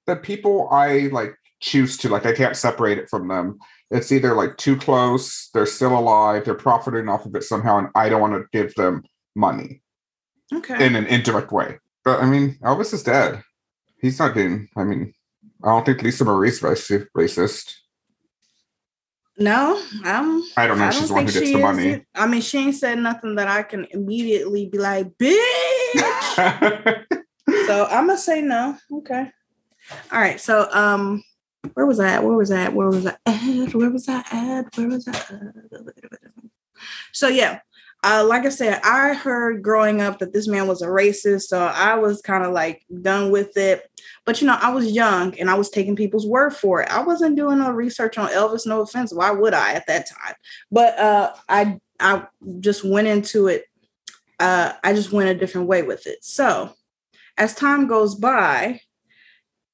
the 0.08 0.16
people 0.16 0.68
I 0.72 1.10
like 1.12 1.36
choose 1.62 1.98
to 1.98 2.10
like, 2.10 2.26
I 2.26 2.34
can't 2.34 2.56
separate 2.56 2.98
it 2.98 3.10
from 3.10 3.28
them. 3.28 3.58
It's 3.90 4.12
either 4.12 4.34
like 4.34 4.58
too 4.58 4.76
close, 4.76 5.50
they're 5.54 5.66
still 5.66 5.98
alive, 5.98 6.46
they're 6.46 6.54
profiting 6.56 7.08
off 7.10 7.26
of 7.26 7.36
it 7.36 7.44
somehow, 7.44 7.78
and 7.78 7.88
I 7.96 8.10
don't 8.10 8.22
want 8.22 8.34
to 8.34 8.46
give 8.52 8.74
them 8.76 9.04
money 9.36 9.82
Okay. 10.54 10.86
in 10.86 10.96
an 10.96 11.06
indirect 11.08 11.52
way. 11.52 11.80
But 12.04 12.22
I 12.22 12.26
mean, 12.26 12.58
Elvis 12.64 12.94
is 12.94 13.04
dead. 13.04 13.42
He's 14.00 14.20
not 14.20 14.36
being. 14.36 14.68
I 14.76 14.84
mean, 14.84 15.14
I 15.64 15.70
don't 15.70 15.86
think 15.86 16.02
Lisa 16.02 16.26
Marie's 16.26 16.60
raci- 16.60 17.08
racist. 17.16 17.76
no, 19.38 19.82
I'm. 20.04 20.44
I 20.58 20.68
don't 20.68 20.78
know. 20.78 20.86
I 20.86 20.90
she's 20.90 21.00
don't 21.00 21.08
the 21.08 21.14
one 21.14 21.26
who 21.28 21.32
gets 21.32 21.52
the 21.52 21.58
money. 21.58 21.88
it. 21.90 22.06
I 22.14 22.28
mean, 22.28 22.42
she 22.42 22.58
ain't 22.58 22.76
said 22.76 23.00
nothing 23.00 23.36
that 23.36 23.48
I 23.48 23.64
can 23.64 23.86
immediately 23.92 24.68
be 24.68 24.78
like, 24.78 25.08
bitch. 25.18 27.06
so 27.66 27.86
I'm 27.86 28.08
gonna 28.08 28.18
say 28.18 28.42
no. 28.42 28.78
Okay. 28.92 29.32
All 30.12 30.20
right. 30.20 30.40
So 30.40 30.68
um, 30.72 31.24
where 31.74 31.86
was 31.86 32.00
I 32.00 32.10
at? 32.10 32.24
Where 32.24 32.36
was 32.36 32.52
I 32.52 32.64
at? 32.64 32.74
Where 32.74 32.90
was 32.90 33.06
I 33.06 33.16
at? 33.26 33.74
Where 33.74 33.90
was 33.90 34.10
I 34.10 34.24
at? 34.32 34.78
Where 34.78 34.88
was 34.90 35.08
I 35.08 35.12
at? 35.12 35.56
So 37.14 37.28
yeah. 37.30 37.60
Uh, 38.04 38.26
like 38.28 38.46
I 38.46 38.50
said, 38.50 38.82
I 38.84 39.14
heard 39.14 39.64
growing 39.64 40.02
up 40.02 40.20
that 40.20 40.34
this 40.34 40.48
man 40.48 40.68
was 40.68 40.82
a 40.82 40.88
racist, 40.88 41.44
so 41.44 41.66
I 41.66 41.96
was 41.96 42.22
kind 42.22 42.44
of 42.44 42.52
like 42.52 42.86
done 43.02 43.32
with 43.32 43.56
it. 43.56 43.90
But 44.26 44.42
you 44.42 44.48
know, 44.48 44.58
I 44.62 44.72
was 44.72 44.92
young 44.92 45.38
and 45.40 45.50
I 45.50 45.54
was 45.54 45.70
taking 45.70 45.96
people's 45.96 46.28
word 46.28 46.52
for 46.52 46.82
it. 46.82 46.90
I 46.90 47.02
wasn't 47.02 47.38
doing 47.38 47.60
no 47.60 47.72
research 47.72 48.18
on 48.18 48.30
Elvis. 48.30 48.68
No 48.68 48.82
offense, 48.82 49.14
why 49.14 49.32
would 49.32 49.54
I 49.54 49.74
at 49.74 49.88
that 49.88 50.08
time? 50.10 50.36
But 50.70 51.00
uh, 51.00 51.34
I 51.48 51.80
I 52.00 52.26
just 52.60 52.84
went 52.84 53.08
into 53.08 53.48
it. 53.48 53.66
Uh, 54.40 54.74
I 54.84 54.94
just 54.94 55.14
went 55.14 55.30
a 55.30 55.36
different 55.36 55.68
way 55.68 55.84
with 55.84 56.06
it. 56.06 56.26
So 56.26 56.74
as 57.38 57.56
time 57.56 57.88
goes 57.88 58.16
by, 58.16 58.82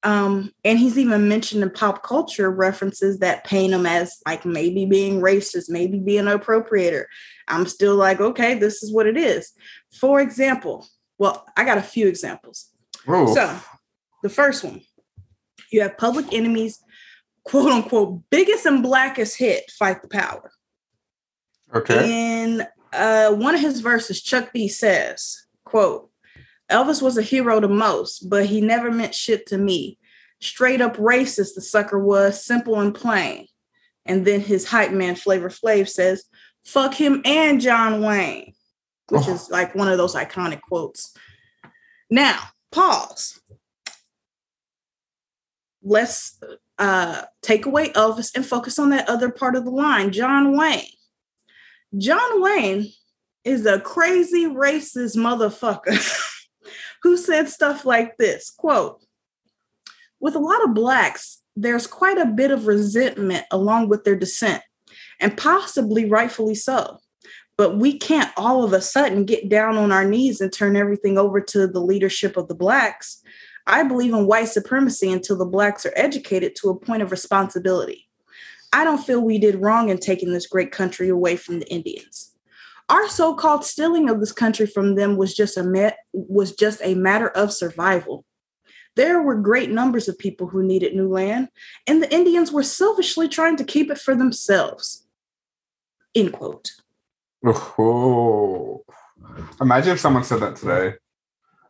um, 0.03 0.51
and 0.63 0.79
he's 0.79 0.97
even 0.97 1.27
mentioned 1.27 1.61
in 1.61 1.69
pop 1.69 2.03
culture 2.03 2.49
references 2.49 3.19
that 3.19 3.43
paint 3.43 3.73
him 3.73 3.85
as 3.85 4.17
like 4.25 4.45
maybe 4.45 4.85
being 4.85 5.21
racist, 5.21 5.69
maybe 5.69 5.99
being 5.99 6.27
an 6.27 6.37
appropriator. 6.39 7.05
I'm 7.47 7.65
still 7.65 7.95
like, 7.95 8.21
okay, 8.21 8.53
this 8.53 8.81
is 8.81 8.93
what 8.93 9.07
it 9.07 9.17
is. 9.17 9.51
For 9.99 10.21
example, 10.21 10.87
well, 11.17 11.45
I 11.57 11.65
got 11.65 11.77
a 11.77 11.83
few 11.83 12.07
examples. 12.07 12.69
So 13.35 13.59
the 14.23 14.29
first 14.29 14.63
one, 14.63 14.81
you 15.71 15.81
have 15.81 15.97
Public 15.97 16.33
Enemy's 16.33 16.79
quote 17.43 17.71
unquote 17.71 18.21
biggest 18.29 18.65
and 18.65 18.81
blackest 18.81 19.37
hit, 19.37 19.69
Fight 19.77 20.01
the 20.01 20.07
Power. 20.07 20.51
okay. 21.73 22.43
In 22.45 22.65
uh, 22.93 23.31
one 23.33 23.55
of 23.55 23.61
his 23.61 23.81
verses, 23.81 24.21
Chuck 24.21 24.51
D 24.53 24.67
says, 24.69 25.45
quote, 25.65 26.08
Elvis 26.71 27.01
was 27.01 27.17
a 27.17 27.21
hero 27.23 27.59
to 27.59 27.67
most, 27.67 28.29
but 28.29 28.45
he 28.45 28.61
never 28.61 28.91
meant 28.91 29.15
shit 29.15 29.47
to 29.47 29.57
me. 29.57 29.97
Straight 30.39 30.81
up 30.81 30.97
racist, 30.97 31.55
the 31.55 31.61
sucker 31.61 31.99
was, 31.99 32.43
simple 32.43 32.79
and 32.79 32.93
plain. 32.93 33.47
And 34.05 34.25
then 34.25 34.39
his 34.39 34.65
hype 34.67 34.91
man, 34.91 35.15
Flavor 35.15 35.49
Flav, 35.49 35.89
says, 35.89 36.25
fuck 36.65 36.93
him 36.93 37.21
and 37.25 37.59
John 37.59 38.01
Wayne, 38.01 38.53
which 39.09 39.27
Oh. 39.27 39.33
is 39.33 39.49
like 39.49 39.75
one 39.75 39.87
of 39.87 39.97
those 39.97 40.15
iconic 40.15 40.61
quotes. 40.61 41.15
Now, 42.09 42.39
pause. 42.71 43.39
Let's 45.83 46.39
uh, 46.77 47.23
take 47.41 47.65
away 47.65 47.89
Elvis 47.89 48.31
and 48.35 48.45
focus 48.45 48.79
on 48.79 48.89
that 48.91 49.09
other 49.09 49.29
part 49.29 49.55
of 49.55 49.65
the 49.65 49.71
line, 49.71 50.11
John 50.11 50.57
Wayne. 50.57 50.85
John 51.97 52.41
Wayne 52.41 52.91
is 53.43 53.65
a 53.65 53.79
crazy 53.79 54.45
racist 54.45 55.15
motherfucker 55.17 55.97
who 57.01 57.17
said 57.17 57.49
stuff 57.49 57.85
like 57.85 58.17
this 58.17 58.49
quote, 58.49 59.01
with 60.19 60.35
a 60.35 60.39
lot 60.39 60.63
of 60.63 60.73
blacks, 60.73 61.41
there's 61.55 61.87
quite 61.87 62.17
a 62.17 62.25
bit 62.25 62.51
of 62.51 62.67
resentment 62.67 63.45
along 63.51 63.89
with 63.89 64.03
their 64.03 64.15
descent, 64.15 64.61
and 65.19 65.37
possibly 65.37 66.05
rightfully 66.05 66.55
so. 66.55 66.99
But 67.57 67.77
we 67.77 67.97
can't 67.97 68.31
all 68.37 68.63
of 68.63 68.71
a 68.71 68.81
sudden 68.81 69.25
get 69.25 69.49
down 69.49 69.77
on 69.77 69.91
our 69.91 70.05
knees 70.05 70.39
and 70.39 70.51
turn 70.51 70.77
everything 70.77 71.17
over 71.17 71.41
to 71.41 71.67
the 71.67 71.81
leadership 71.81 72.37
of 72.37 72.47
the 72.47 72.55
blacks. 72.55 73.21
I 73.67 73.83
believe 73.83 74.13
in 74.13 74.27
white 74.27 74.47
supremacy 74.47 75.11
until 75.11 75.37
the 75.37 75.45
blacks 75.45 75.85
are 75.85 75.93
educated 75.95 76.55
to 76.57 76.69
a 76.69 76.79
point 76.79 77.01
of 77.01 77.11
responsibility. 77.11 78.09
I 78.71 78.83
don't 78.83 79.03
feel 79.03 79.19
we 79.19 79.39
did 79.39 79.61
wrong 79.61 79.89
in 79.89 79.97
taking 79.97 80.31
this 80.31 80.47
great 80.47 80.71
country 80.71 81.09
away 81.09 81.35
from 81.35 81.59
the 81.59 81.69
Indians. 81.69 82.28
Our 82.89 83.07
so-called 83.07 83.63
stealing 83.63 84.09
of 84.09 84.19
this 84.19 84.31
country 84.31 84.65
from 84.65 84.95
them 84.95 85.15
was 85.15 85.33
just 85.35 85.57
a 85.57 85.63
ma- 85.63 85.91
was 86.11 86.53
just 86.55 86.81
a 86.83 86.95
matter 86.95 87.29
of 87.29 87.53
survival. 87.53 88.25
There 88.95 89.21
were 89.21 89.35
great 89.35 89.69
numbers 89.69 90.07
of 90.07 90.17
people 90.17 90.47
who 90.47 90.63
needed 90.63 90.95
new 90.95 91.07
land, 91.07 91.49
and 91.87 92.01
the 92.01 92.11
Indians 92.13 92.51
were 92.51 92.63
selfishly 92.63 93.27
trying 93.29 93.55
to 93.57 93.63
keep 93.63 93.91
it 93.91 93.99
for 93.99 94.15
themselves. 94.15 95.07
End 96.15 96.33
quote. 96.33 96.71
Oh. 97.45 98.83
Imagine 99.61 99.93
if 99.93 99.99
someone 99.99 100.23
said 100.23 100.39
that 100.39 100.55
today. 100.55 100.95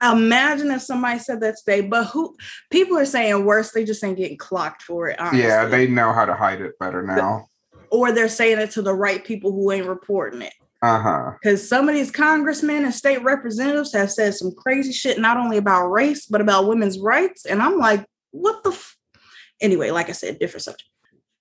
Imagine 0.01 0.72
if 0.72 0.82
somebody 0.82 1.20
said 1.20 1.41
that 1.41 1.57
today, 1.57 1.82
but 1.82 2.05
who 2.05 2.36
people 2.72 2.97
are 2.97 3.05
saying 3.05 3.43
worse, 3.43 3.72
they 3.72 3.84
just 3.84 4.01
ain't 4.03 4.17
getting 4.17 4.38
clocked 4.38 4.82
for 4.82 5.09
it. 5.09 5.20
Honestly. 5.20 5.41
Yeah, 5.41 5.65
they 5.65 5.88
know 5.88 6.13
how 6.13 6.24
to 6.24 6.34
hide 6.34 6.61
it 6.61 6.80
better 6.80 7.03
now. 7.03 7.47
or 7.91 8.11
they're 8.13 8.30
saying 8.30 8.59
it 8.59 8.72
to 8.72 8.82
the 8.82 8.93
right 8.93 9.26
people 9.26 9.51
who 9.51 9.72
ain't 9.72 9.88
reporting 9.88 10.41
it. 10.41 10.53
Uh 10.82 10.99
huh. 10.99 11.32
Because 11.41 11.67
some 11.67 11.89
of 11.89 11.95
these 11.95 12.11
congressmen 12.11 12.86
and 12.86 12.93
state 12.93 13.21
representatives 13.21 13.93
have 13.93 14.11
said 14.11 14.34
some 14.34 14.53
crazy 14.53 14.93
shit, 14.93 15.19
not 15.19 15.38
only 15.38 15.57
about 15.57 15.89
race, 15.89 16.25
but 16.25 16.41
about 16.41 16.67
women's 16.67 16.99
rights. 16.99 17.45
And 17.45 17.61
I'm 17.61 17.77
like, 17.77 18.05
what 18.32 18.63
the? 18.63 18.71
F-? 18.71 18.95
Anyway, 19.61 19.91
like 19.91 20.07
I 20.07 20.13
said, 20.13 20.39
different 20.39 20.63
subject. 20.63 20.89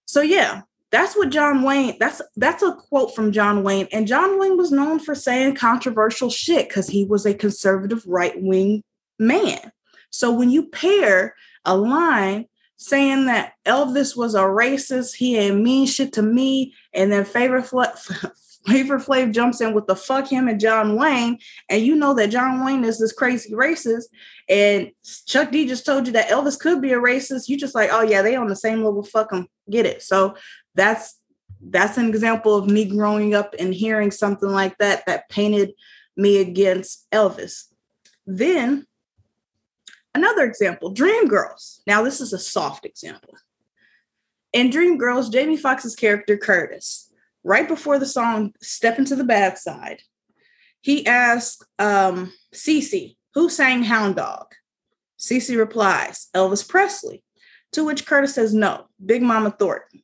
So 0.06 0.22
yeah, 0.22 0.62
that's 0.90 1.16
what 1.16 1.30
John 1.30 1.62
Wayne. 1.62 1.96
That's 2.00 2.20
that's 2.36 2.62
a 2.62 2.74
quote 2.74 3.14
from 3.14 3.30
John 3.30 3.62
Wayne, 3.62 3.88
and 3.92 4.06
John 4.06 4.38
Wayne 4.40 4.56
was 4.56 4.72
known 4.72 4.98
for 4.98 5.14
saying 5.14 5.54
controversial 5.54 6.30
shit 6.30 6.68
because 6.68 6.88
he 6.88 7.04
was 7.04 7.26
a 7.26 7.34
conservative 7.34 8.02
right 8.06 8.40
wing 8.40 8.82
man. 9.18 9.70
So 10.10 10.32
when 10.32 10.50
you 10.50 10.66
pair 10.66 11.34
a 11.64 11.76
line 11.76 12.46
saying 12.76 13.26
that 13.26 13.52
Elvis 13.66 14.16
was 14.16 14.34
a 14.34 14.42
racist, 14.42 15.14
he 15.14 15.36
ain't 15.36 15.60
mean 15.60 15.86
shit 15.86 16.12
to 16.14 16.22
me, 16.22 16.74
and 16.94 17.12
then 17.12 17.24
favorite 17.24 17.70
Flavor 18.66 18.98
Flav 18.98 19.32
jumps 19.32 19.60
in 19.60 19.72
with 19.72 19.86
the 19.86 19.96
fuck 19.96 20.28
him 20.28 20.48
and 20.48 20.60
John 20.60 20.96
Wayne, 20.96 21.38
and 21.68 21.82
you 21.82 21.96
know 21.96 22.14
that 22.14 22.28
John 22.30 22.64
Wayne 22.64 22.84
is 22.84 22.98
this 22.98 23.12
crazy 23.12 23.52
racist, 23.52 24.04
and 24.48 24.90
Chuck 25.26 25.50
D 25.50 25.66
just 25.66 25.86
told 25.86 26.06
you 26.06 26.12
that 26.14 26.28
Elvis 26.28 26.58
could 26.58 26.82
be 26.82 26.92
a 26.92 26.98
racist. 26.98 27.48
You 27.48 27.56
just 27.56 27.74
like, 27.74 27.90
oh 27.92 28.02
yeah, 28.02 28.22
they 28.22 28.36
on 28.36 28.48
the 28.48 28.56
same 28.56 28.82
level. 28.82 29.02
Fuck 29.02 29.30
them, 29.30 29.48
get 29.70 29.86
it. 29.86 30.02
So 30.02 30.36
that's 30.74 31.18
that's 31.60 31.98
an 31.98 32.08
example 32.08 32.54
of 32.54 32.68
me 32.68 32.84
growing 32.84 33.34
up 33.34 33.54
and 33.58 33.74
hearing 33.74 34.10
something 34.10 34.50
like 34.50 34.76
that 34.78 35.04
that 35.06 35.28
painted 35.28 35.72
me 36.16 36.40
against 36.40 37.10
Elvis. 37.10 37.64
Then 38.26 38.86
another 40.14 40.44
example, 40.44 40.92
Dreamgirls. 40.92 41.80
Now 41.86 42.02
this 42.02 42.20
is 42.20 42.32
a 42.32 42.38
soft 42.38 42.84
example. 42.84 43.34
In 44.52 44.70
Dreamgirls, 44.70 45.32
Jamie 45.32 45.56
Foxx's 45.56 45.94
character 45.96 46.36
Curtis 46.36 47.07
right 47.44 47.66
before 47.68 47.98
the 47.98 48.06
song 48.06 48.52
Steppin' 48.60 49.04
to 49.06 49.16
the 49.16 49.24
Bad 49.24 49.58
Side, 49.58 50.02
he 50.80 51.06
asked 51.06 51.64
um, 51.78 52.32
Cece, 52.54 53.16
who 53.34 53.48
sang 53.48 53.82
Hound 53.82 54.16
Dog? 54.16 54.46
Cece 55.18 55.56
replies, 55.58 56.28
Elvis 56.34 56.68
Presley, 56.68 57.22
to 57.72 57.84
which 57.84 58.06
Curtis 58.06 58.34
says, 58.34 58.54
no, 58.54 58.86
Big 59.04 59.22
Mama 59.22 59.50
Thornton. 59.50 60.02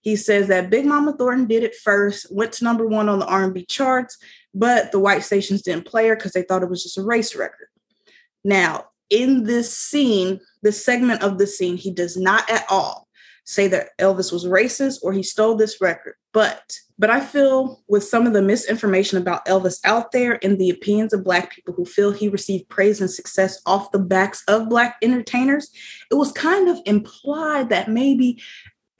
He 0.00 0.16
says 0.16 0.48
that 0.48 0.70
Big 0.70 0.84
Mama 0.84 1.14
Thornton 1.16 1.46
did 1.46 1.62
it 1.62 1.76
first, 1.76 2.26
went 2.30 2.52
to 2.54 2.64
number 2.64 2.86
one 2.86 3.08
on 3.08 3.20
the 3.20 3.26
R&B 3.26 3.66
charts, 3.66 4.18
but 4.52 4.92
the 4.92 4.98
white 4.98 5.22
stations 5.22 5.62
didn't 5.62 5.86
play 5.86 6.08
her 6.08 6.16
because 6.16 6.32
they 6.32 6.42
thought 6.42 6.62
it 6.62 6.70
was 6.70 6.82
just 6.82 6.98
a 6.98 7.02
race 7.02 7.34
record. 7.36 7.68
Now, 8.44 8.86
in 9.10 9.44
this 9.44 9.76
scene, 9.76 10.40
this 10.62 10.84
segment 10.84 11.22
of 11.22 11.38
the 11.38 11.46
scene, 11.46 11.76
he 11.76 11.92
does 11.92 12.16
not 12.16 12.50
at 12.50 12.64
all 12.68 13.08
say 13.44 13.68
that 13.68 13.90
Elvis 13.98 14.32
was 14.32 14.44
racist 14.44 14.98
or 15.02 15.12
he 15.12 15.22
stole 15.22 15.54
this 15.54 15.80
record. 15.80 16.14
But 16.32 16.78
but 16.98 17.10
I 17.10 17.20
feel 17.20 17.82
with 17.88 18.04
some 18.04 18.26
of 18.26 18.32
the 18.32 18.42
misinformation 18.42 19.18
about 19.18 19.44
Elvis 19.46 19.80
out 19.84 20.12
there 20.12 20.38
and 20.44 20.58
the 20.58 20.70
opinions 20.70 21.12
of 21.12 21.24
black 21.24 21.52
people 21.52 21.74
who 21.74 21.84
feel 21.84 22.12
he 22.12 22.28
received 22.28 22.68
praise 22.68 23.00
and 23.00 23.10
success 23.10 23.60
off 23.66 23.90
the 23.90 23.98
backs 23.98 24.44
of 24.46 24.68
black 24.68 24.96
entertainers, 25.02 25.70
it 26.10 26.14
was 26.14 26.30
kind 26.32 26.68
of 26.68 26.78
implied 26.86 27.70
that 27.70 27.88
maybe 27.88 28.40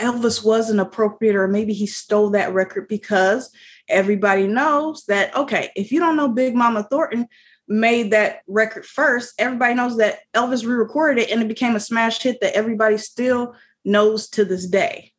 Elvis 0.01 0.45
wasn't 0.45 0.81
appropriate 0.81 1.37
or 1.37 1.47
maybe 1.47 1.73
he 1.73 1.87
stole 1.87 2.31
that 2.31 2.53
record 2.53 2.89
because 2.89 3.51
everybody 3.89 4.47
knows 4.47 5.05
that 5.07 5.35
okay, 5.37 5.71
if 5.77 5.93
you 5.93 6.01
don't 6.01 6.17
know 6.17 6.29
Big 6.29 6.55
Mama 6.55 6.87
Thornton, 6.91 7.29
made 7.69 8.11
that 8.11 8.41
record 8.47 8.85
first, 8.85 9.35
everybody 9.39 9.75
knows 9.75 9.97
that 9.99 10.21
Elvis 10.35 10.67
re-recorded 10.67 11.23
it 11.23 11.31
and 11.31 11.43
it 11.43 11.49
became 11.49 11.77
a 11.77 11.81
smash 11.81 12.21
hit 12.23 12.41
that 12.41 12.57
everybody 12.57 12.99
still 12.99 13.55
knows 13.85 14.29
to 14.29 14.45
this 14.45 14.67
day. 14.67 15.12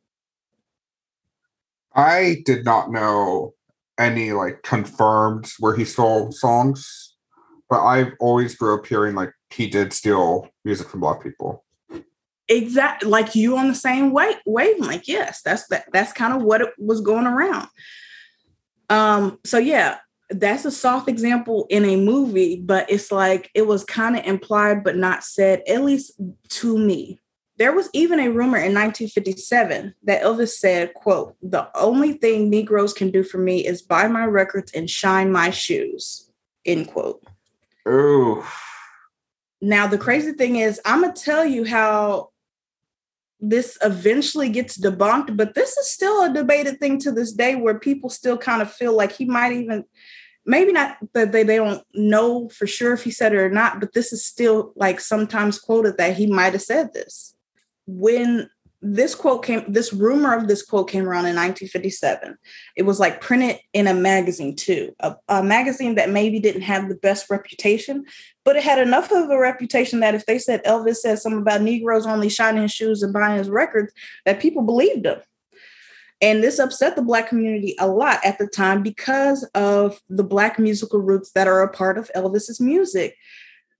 I 1.96 2.42
did 2.46 2.66
not 2.66 2.92
know 2.92 3.54
any 4.00 4.32
like 4.32 4.64
confirmed 4.64 5.52
where 5.60 5.76
he 5.76 5.86
stole 5.86 6.32
songs, 6.32 7.16
but 7.70 7.84
I've 7.84 8.14
always 8.20 8.56
grew 8.56 8.76
up 8.76 8.86
hearing 8.86 9.16
like 9.16 9.32
he 9.50 9.68
did 9.68 9.94
steal 9.94 10.50
music 10.66 10.90
from 10.90 11.02
black 11.02 11.22
people. 11.22 11.64
Exactly, 12.50 13.10
like 13.10 13.36
you 13.36 13.58
on 13.58 13.68
the 13.68 13.76
same 13.76 14.12
wave 14.12 14.36
wavelength. 14.46 15.08
Yes, 15.08 15.42
that's 15.44 15.68
that. 15.68 15.86
That's 15.94 16.12
kind 16.12 16.34
of 16.34 16.44
what 16.44 16.62
it 16.62 16.70
was 16.78 17.02
going 17.02 17.26
around. 17.26 17.68
Um. 18.90 19.40
So 19.46 19.58
yeah, 19.58 20.00
that's 20.30 20.66
a 20.66 20.72
soft 20.72 21.08
example 21.08 21.68
in 21.70 21.86
a 21.86 21.96
movie, 21.96 22.60
but 22.60 22.90
it's 22.90 23.12
like 23.12 23.50
it 23.54 23.68
was 23.68 23.84
kind 23.84 24.18
of 24.18 24.26
implied 24.26 24.84
but 24.84 24.98
not 24.98 25.24
said, 25.24 25.62
at 25.68 25.84
least 25.84 26.20
to 26.50 26.78
me. 26.78 27.20
There 27.58 27.74
was 27.74 27.90
even 27.94 28.20
a 28.20 28.30
rumor 28.30 28.58
in 28.58 28.74
1957 28.74 29.94
that 30.04 30.24
Elvis 30.24 30.54
said, 30.54 30.94
quote, 30.96 31.36
the 31.42 31.70
only 31.78 32.14
thing 32.14 32.50
Negroes 32.50 32.94
can 32.94 33.12
do 33.12 33.24
for 33.24 33.38
me 33.38 33.66
is 33.66 33.82
buy 33.82 34.08
my 34.08 34.26
records 34.26 34.72
and 34.72 34.90
shine 34.90 35.32
my 35.32 35.52
shoes, 35.52 36.32
end 36.66 36.88
quote. 36.88 37.24
Ooh. 37.88 38.44
Now, 39.62 39.86
the 39.86 40.00
crazy 40.00 40.34
thing 40.34 40.56
is, 40.56 40.82
I'm 40.84 41.02
going 41.02 41.14
to 41.14 41.24
tell 41.24 41.46
you 41.46 41.64
how 41.64 42.32
this 43.40 43.78
eventually 43.84 44.50
gets 44.50 44.78
debunked, 44.78 45.38
but 45.38 45.54
this 45.54 45.78
is 45.78 45.92
still 45.92 46.24
a 46.24 46.34
debated 46.34 46.80
thing 46.80 46.98
to 47.00 47.12
this 47.12 47.32
day 47.34 47.56
where 47.56 47.78
people 47.78 48.10
still 48.10 48.38
kind 48.38 48.62
of 48.62 48.74
feel 48.74 48.96
like 48.96 49.12
he 49.12 49.26
might 49.26 49.54
even, 49.54 49.86
maybe 50.46 50.72
not 50.72 50.98
that 51.14 51.32
they, 51.32 51.44
they 51.44 51.58
don't 51.58 51.84
know 51.94 52.50
for 52.50 52.66
sure 52.66 52.94
if 52.94 53.04
he 53.04 53.12
said 53.12 53.34
it 53.34 53.38
or 53.38 53.50
not, 53.50 53.80
but 53.80 53.94
this 53.94 54.12
is 54.12 54.26
still 54.26 54.74
like 54.76 55.00
sometimes 55.00 55.60
quoted 55.60 55.98
that 55.98 56.18
he 56.18 56.26
might 56.26 56.54
have 56.54 56.62
said 56.62 56.94
this 56.94 57.36
when 57.86 58.50
this 58.84 59.16
quote 59.16 59.46
came, 59.46 59.64
this 59.72 59.94
rumor 59.94 60.36
of 60.36 60.48
this 60.48 60.62
quote 60.62 60.90
came 60.90 61.06
around 61.06 61.26
in 61.26 61.36
1957. 61.36 62.38
It 62.76 62.84
was 62.84 63.00
like 63.00 63.22
printed 63.22 63.60
in 63.72 63.88
a 63.88 63.94
magazine 63.94 64.58
too, 64.58 64.94
a, 65.00 65.16
a, 65.30 65.42
magazine 65.42 65.96
that 65.96 66.10
maybe 66.10 66.40
didn't 66.40 66.64
have 66.64 66.90
the 66.90 66.96
best 66.96 67.30
reputation, 67.30 68.04
but 68.44 68.58
it 68.58 68.64
had 68.64 68.80
enough 68.80 69.10
of 69.12 69.30
a 69.30 69.40
reputation 69.40 70.02
that 70.02 70.16
if 70.16 70.26
they 70.26 70.38
said 70.38 70.64
Elvis 70.66 70.98
said 70.98 71.18
something 71.18 71.42
about 71.42 71.62
Negroes 71.62 72.06
only 72.06 72.28
shining 72.28 72.64
his 72.64 72.74
shoes 72.74 73.02
and 73.02 73.14
buying 73.14 73.38
his 73.38 73.50
records, 73.50 73.94
that 74.26 74.42
people 74.42 74.64
believed 74.64 75.06
him. 75.06 75.20
And 76.22 76.44
this 76.44 76.60
upset 76.60 76.96
the 76.96 77.02
Black 77.02 77.30
community 77.30 77.76
a 77.80 77.88
lot 77.88 78.20
at 78.26 78.38
the 78.38 78.48
time 78.48 78.84
because 78.84 79.44
of 79.56 80.00
the 80.10 80.24
Black 80.24 80.60
musical 80.60 81.00
roots 81.00 81.32
that 81.32 81.48
are 81.48 81.62
a 81.62 81.72
part 81.72 81.98
of 81.98 82.12
Elvis's 82.16 82.60
music. 82.60 83.16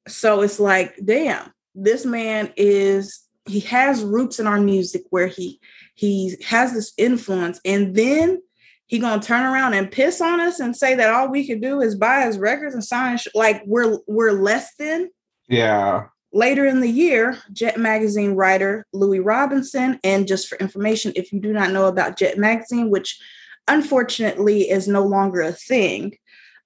So 0.08 0.42
it's 0.42 0.60
like, 0.60 0.98
damn, 1.04 1.54
this 1.76 2.06
man 2.06 2.54
is 2.56 3.22
he 3.46 3.60
has 3.62 4.04
roots 4.04 4.40
in 4.40 4.48
our 4.48 4.60
music 4.60 5.04
where 5.10 5.28
he 5.28 5.60
he 5.96 6.36
has 6.46 6.74
this 6.74 6.94
influence. 6.98 7.60
And 7.66 7.96
then 7.96 8.42
he 8.88 9.00
gonna 9.00 9.22
turn 9.22 9.44
around 9.44 9.74
and 9.74 9.92
piss 9.92 10.22
on 10.22 10.40
us 10.40 10.60
and 10.60 10.76
say 10.76 10.96
that 10.96 11.14
all 11.14 11.30
we 11.30 11.48
could 11.48 11.62
do 11.62 11.82
is 11.82 11.96
buy 11.96 12.26
his 12.26 12.38
records 12.38 12.74
and 12.74 12.84
sign 12.84 13.18
sh- 13.18 13.28
like 13.34 13.62
we're 13.66 14.00
we're 14.08 14.32
less 14.32 14.74
than 14.76 15.10
yeah. 15.50 16.06
later 16.32 16.66
in 16.66 16.80
the 16.80 16.90
year 16.90 17.38
jet 17.52 17.78
magazine 17.78 18.34
writer 18.34 18.86
louis 18.94 19.20
robinson. 19.20 20.00
And 20.04 20.28
just 20.28 20.48
for 20.48 20.58
information 20.58 21.14
if 21.16 21.32
you 21.34 21.40
do 21.40 21.54
not 21.54 21.72
know 21.72 21.88
about 21.88 22.18
jet 22.18 22.38
magazine 22.38 22.90
which 22.90 23.20
unfortunately 23.68 24.70
is 24.70 24.88
no 24.88 25.04
longer 25.04 25.42
a 25.42 25.54
thing 25.54 26.18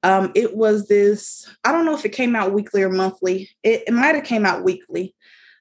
um, 0.03 0.31
it 0.35 0.55
was 0.55 0.87
this 0.87 1.49
i 1.63 1.71
don't 1.71 1.85
know 1.85 1.95
if 1.95 2.05
it 2.05 2.09
came 2.09 2.35
out 2.35 2.53
weekly 2.53 2.83
or 2.83 2.89
monthly. 2.89 3.49
It, 3.63 3.83
it 3.87 3.93
might 3.93 4.15
have 4.15 4.23
came 4.23 4.45
out 4.45 4.63
weekly 4.63 5.15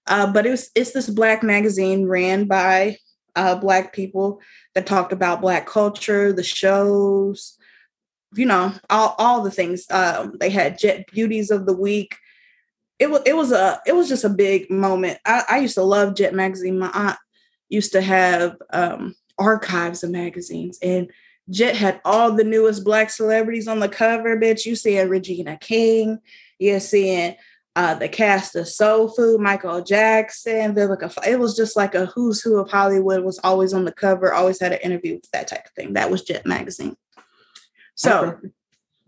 uh, 0.07 0.31
but 0.33 0.47
it 0.47 0.51
was 0.51 0.71
it's 0.75 0.93
this 0.93 1.09
black 1.09 1.43
magazine 1.43 2.07
ran 2.07 2.47
by 2.47 2.99
uh, 3.35 3.55
black 3.55 3.93
people 3.93 4.41
that 4.75 4.87
talked 4.87 5.13
about 5.13 5.41
black 5.41 5.67
culture, 5.67 6.33
the 6.33 6.43
shows, 6.43 7.59
you 8.35 8.47
know, 8.47 8.73
all 8.91 9.15
all 9.19 9.43
the 9.43 9.51
things. 9.51 9.87
Um, 9.91 10.37
they 10.39 10.51
had 10.51 10.79
Jet 10.79 11.07
Beauties 11.13 11.51
of 11.51 11.67
the 11.67 11.77
Week. 11.77 12.17
It 12.99 13.11
was 13.11 13.23
it 13.27 13.37
was 13.37 13.53
a 13.53 13.81
it 13.87 13.95
was 13.95 14.09
just 14.09 14.25
a 14.25 14.31
big 14.31 14.71
moment. 14.71 15.19
I, 15.25 15.45
I 15.49 15.59
used 15.59 15.75
to 15.75 15.83
love 15.83 16.17
Jet 16.17 16.35
magazine. 16.35 16.79
My 16.79 16.91
aunt 16.95 17.19
used 17.69 17.93
to 17.93 18.01
have 18.01 18.57
um, 18.71 19.15
archives 19.39 20.03
of 20.03 20.11
magazines, 20.11 20.79
and 20.83 21.11
Jet 21.51 21.77
had 21.77 22.01
all 22.05 22.33
the 22.33 22.45
newest 22.45 22.85
black 22.85 23.11
celebrities 23.11 23.69
on 23.69 23.81
the 23.81 23.89
cover. 23.89 24.37
Bitch, 24.37 24.65
you 24.65 24.77
seeing 24.77 25.09
Regina 25.09 25.59
King, 25.59 26.19
you're 26.59 26.81
seeing 26.81 27.37
uh, 27.77 27.95
the 27.95 28.09
cast 28.09 28.57
of 28.57 28.67
Soul 28.67 29.09
Food, 29.09 29.39
Michael 29.39 29.83
Jackson, 29.83 30.75
Vivica. 30.75 31.15
It 31.27 31.39
was 31.39 31.55
just 31.55 31.77
like 31.77 31.95
a 31.95 32.07
who's 32.07 32.41
who 32.41 32.59
of 32.59 32.71
Hollywood 32.71 33.23
was 33.23 33.39
always 33.45 33.75
on 33.75 33.85
the 33.85 33.93
cover, 33.93 34.33
always 34.33 34.59
had 34.59 34.73
an 34.73 34.79
interview, 34.79 35.17
with 35.17 35.31
that 35.33 35.47
type 35.47 35.67
of 35.67 35.73
thing. 35.73 35.93
That 35.93 36.11
was 36.11 36.23
Jet 36.23 36.47
Magazine. 36.47 36.97
So, 37.95 38.25
okay. 38.25 38.49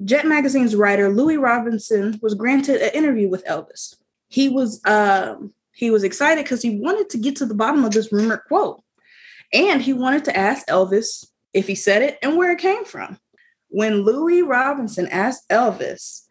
Jet 0.05 0.27
Magazine's 0.27 0.77
writer 0.77 1.09
Louis 1.09 1.39
Robinson 1.39 2.19
was 2.21 2.35
granted 2.35 2.83
an 2.83 2.91
interview 2.93 3.29
with 3.29 3.45
Elvis. 3.47 3.97
He 4.29 4.51
was 4.51 4.85
um, 4.85 5.55
he 5.73 5.91
was 5.91 6.05
excited 6.05 6.45
because 6.45 6.61
he 6.61 6.79
wanted 6.79 7.09
to 7.11 7.19
get 7.19 7.37
to 7.37 7.47
the 7.47 7.55
bottom 7.55 7.87
of 7.87 7.93
this 7.93 8.13
rumored 8.13 8.43
quote, 8.49 8.83
and 9.51 9.81
he 9.81 9.95
wanted 9.95 10.27
to 10.27 10.37
ask 10.37 10.67
Elvis 10.69 11.27
if 11.55 11.67
he 11.67 11.75
said 11.75 12.03
it 12.03 12.19
and 12.23 12.37
where 12.37 12.53
it 12.53 12.59
came 12.59 12.85
from. 12.85 13.19
When 13.71 14.03
Louis 14.03 14.43
Robinson 14.43 15.09
asked 15.09 15.49
Elvis 15.49 16.27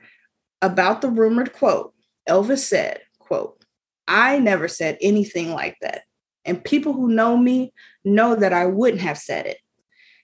about 0.61 1.01
the 1.01 1.09
rumored 1.09 1.53
quote, 1.53 1.93
Elvis 2.27 2.59
said, 2.59 3.01
quote, 3.19 3.63
I 4.07 4.39
never 4.39 4.67
said 4.67 4.97
anything 5.01 5.51
like 5.51 5.77
that. 5.81 6.03
And 6.45 6.63
people 6.63 6.93
who 6.93 7.09
know 7.09 7.35
me 7.35 7.73
know 8.05 8.35
that 8.35 8.53
I 8.53 8.65
wouldn't 8.65 9.01
have 9.01 9.17
said 9.17 9.45
it. 9.45 9.57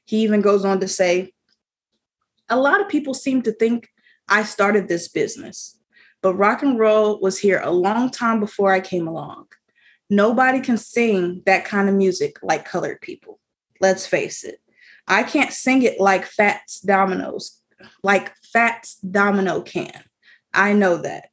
He 0.06 0.24
even 0.24 0.42
goes 0.42 0.64
on 0.66 0.80
to 0.80 0.88
say, 0.88 1.34
a 2.50 2.58
lot 2.58 2.82
of 2.82 2.90
people 2.90 3.14
seem 3.14 3.42
to 3.44 3.52
think 3.52 3.90
I 4.30 4.44
started 4.44 4.88
this 4.88 5.10
business, 5.10 5.78
but 6.22 6.36
rock 6.36 6.64
and 6.64 6.80
roll 6.80 7.20
was 7.20 7.40
here 7.40 7.62
a 7.62 7.72
long 7.72 8.10
time 8.10 8.40
before 8.40 8.72
I 8.72 8.80
came 8.80 9.08
along. 9.08 9.48
Nobody 10.10 10.62
can 10.62 10.78
sing 10.78 11.42
that 11.46 11.66
kind 11.66 11.90
of 11.90 11.96
music 11.96 12.38
like 12.42 12.66
colored 12.66 13.02
people. 13.02 13.40
Let's 13.82 14.06
face 14.06 14.44
it. 14.44 14.60
I 15.08 15.24
can't 15.24 15.52
sing 15.52 15.84
it 15.84 16.00
like 16.00 16.26
Fats 16.26 16.80
Domino's, 16.80 17.60
like 18.04 18.34
Fats 18.54 18.96
Domino 19.00 19.62
can. 19.62 20.04
I 20.54 20.74
know 20.74 20.98
that 20.98 21.30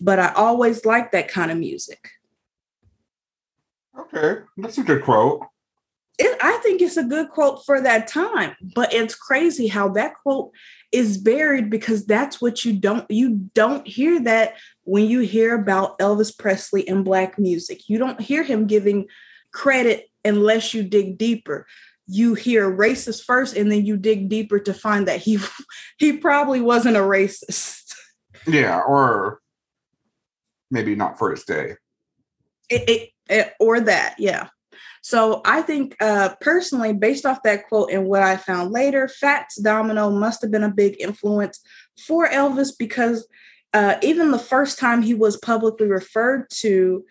but 0.00 0.18
I 0.18 0.32
always 0.34 0.84
like 0.84 1.12
that 1.12 1.28
kind 1.28 1.50
of 1.50 1.58
music. 1.58 2.10
Okay, 3.98 4.42
that's 4.56 4.78
a 4.78 4.82
good 4.82 5.04
quote. 5.04 5.42
It, 6.18 6.36
I 6.40 6.58
think 6.58 6.80
it's 6.80 6.96
a 6.96 7.04
good 7.04 7.30
quote 7.30 7.64
for 7.64 7.80
that 7.80 8.06
time, 8.06 8.54
but 8.74 8.92
it's 8.92 9.14
crazy 9.14 9.66
how 9.66 9.88
that 9.90 10.14
quote 10.22 10.52
is 10.92 11.18
buried 11.18 11.70
because 11.70 12.06
that's 12.06 12.40
what 12.40 12.64
you 12.64 12.72
don't 12.72 13.08
you 13.10 13.50
don't 13.52 13.86
hear 13.86 14.20
that 14.20 14.54
when 14.84 15.06
you 15.06 15.20
hear 15.20 15.54
about 15.54 15.98
Elvis 15.98 16.36
Presley 16.36 16.86
and 16.86 17.04
black 17.04 17.38
music. 17.38 17.88
You 17.88 17.98
don't 17.98 18.20
hear 18.20 18.44
him 18.44 18.66
giving 18.66 19.06
credit 19.52 20.08
unless 20.24 20.72
you 20.72 20.84
dig 20.84 21.18
deeper. 21.18 21.66
You 22.06 22.34
hear 22.34 22.70
racist 22.70 23.24
first 23.24 23.56
and 23.56 23.70
then 23.72 23.84
you 23.84 23.96
dig 23.96 24.28
deeper 24.28 24.60
to 24.60 24.74
find 24.74 25.08
that 25.08 25.20
he 25.20 25.38
he 25.98 26.18
probably 26.18 26.60
wasn't 26.60 26.96
a 26.96 27.00
racist. 27.00 27.94
Yeah, 28.46 28.80
or 28.80 29.40
maybe 30.74 30.94
not 30.94 31.18
for 31.18 31.30
his 31.30 31.44
day. 31.44 31.76
It, 32.68 32.88
it, 32.88 33.10
it, 33.30 33.54
or 33.58 33.80
that, 33.80 34.16
yeah. 34.18 34.48
So 35.02 35.42
I 35.44 35.62
think 35.62 35.96
uh, 36.00 36.34
personally, 36.40 36.92
based 36.92 37.24
off 37.26 37.42
that 37.44 37.68
quote 37.68 37.90
and 37.90 38.06
what 38.06 38.22
I 38.22 38.36
found 38.36 38.72
later, 38.72 39.06
Fats 39.06 39.56
Domino 39.56 40.10
must 40.10 40.42
have 40.42 40.50
been 40.50 40.62
a 40.62 40.70
big 40.70 40.96
influence 40.98 41.60
for 42.06 42.26
Elvis 42.26 42.70
because 42.78 43.26
uh, 43.74 43.96
even 44.02 44.30
the 44.30 44.38
first 44.38 44.78
time 44.78 45.02
he 45.02 45.14
was 45.14 45.36
publicly 45.36 45.86
referred 45.86 46.48
to 46.50 47.04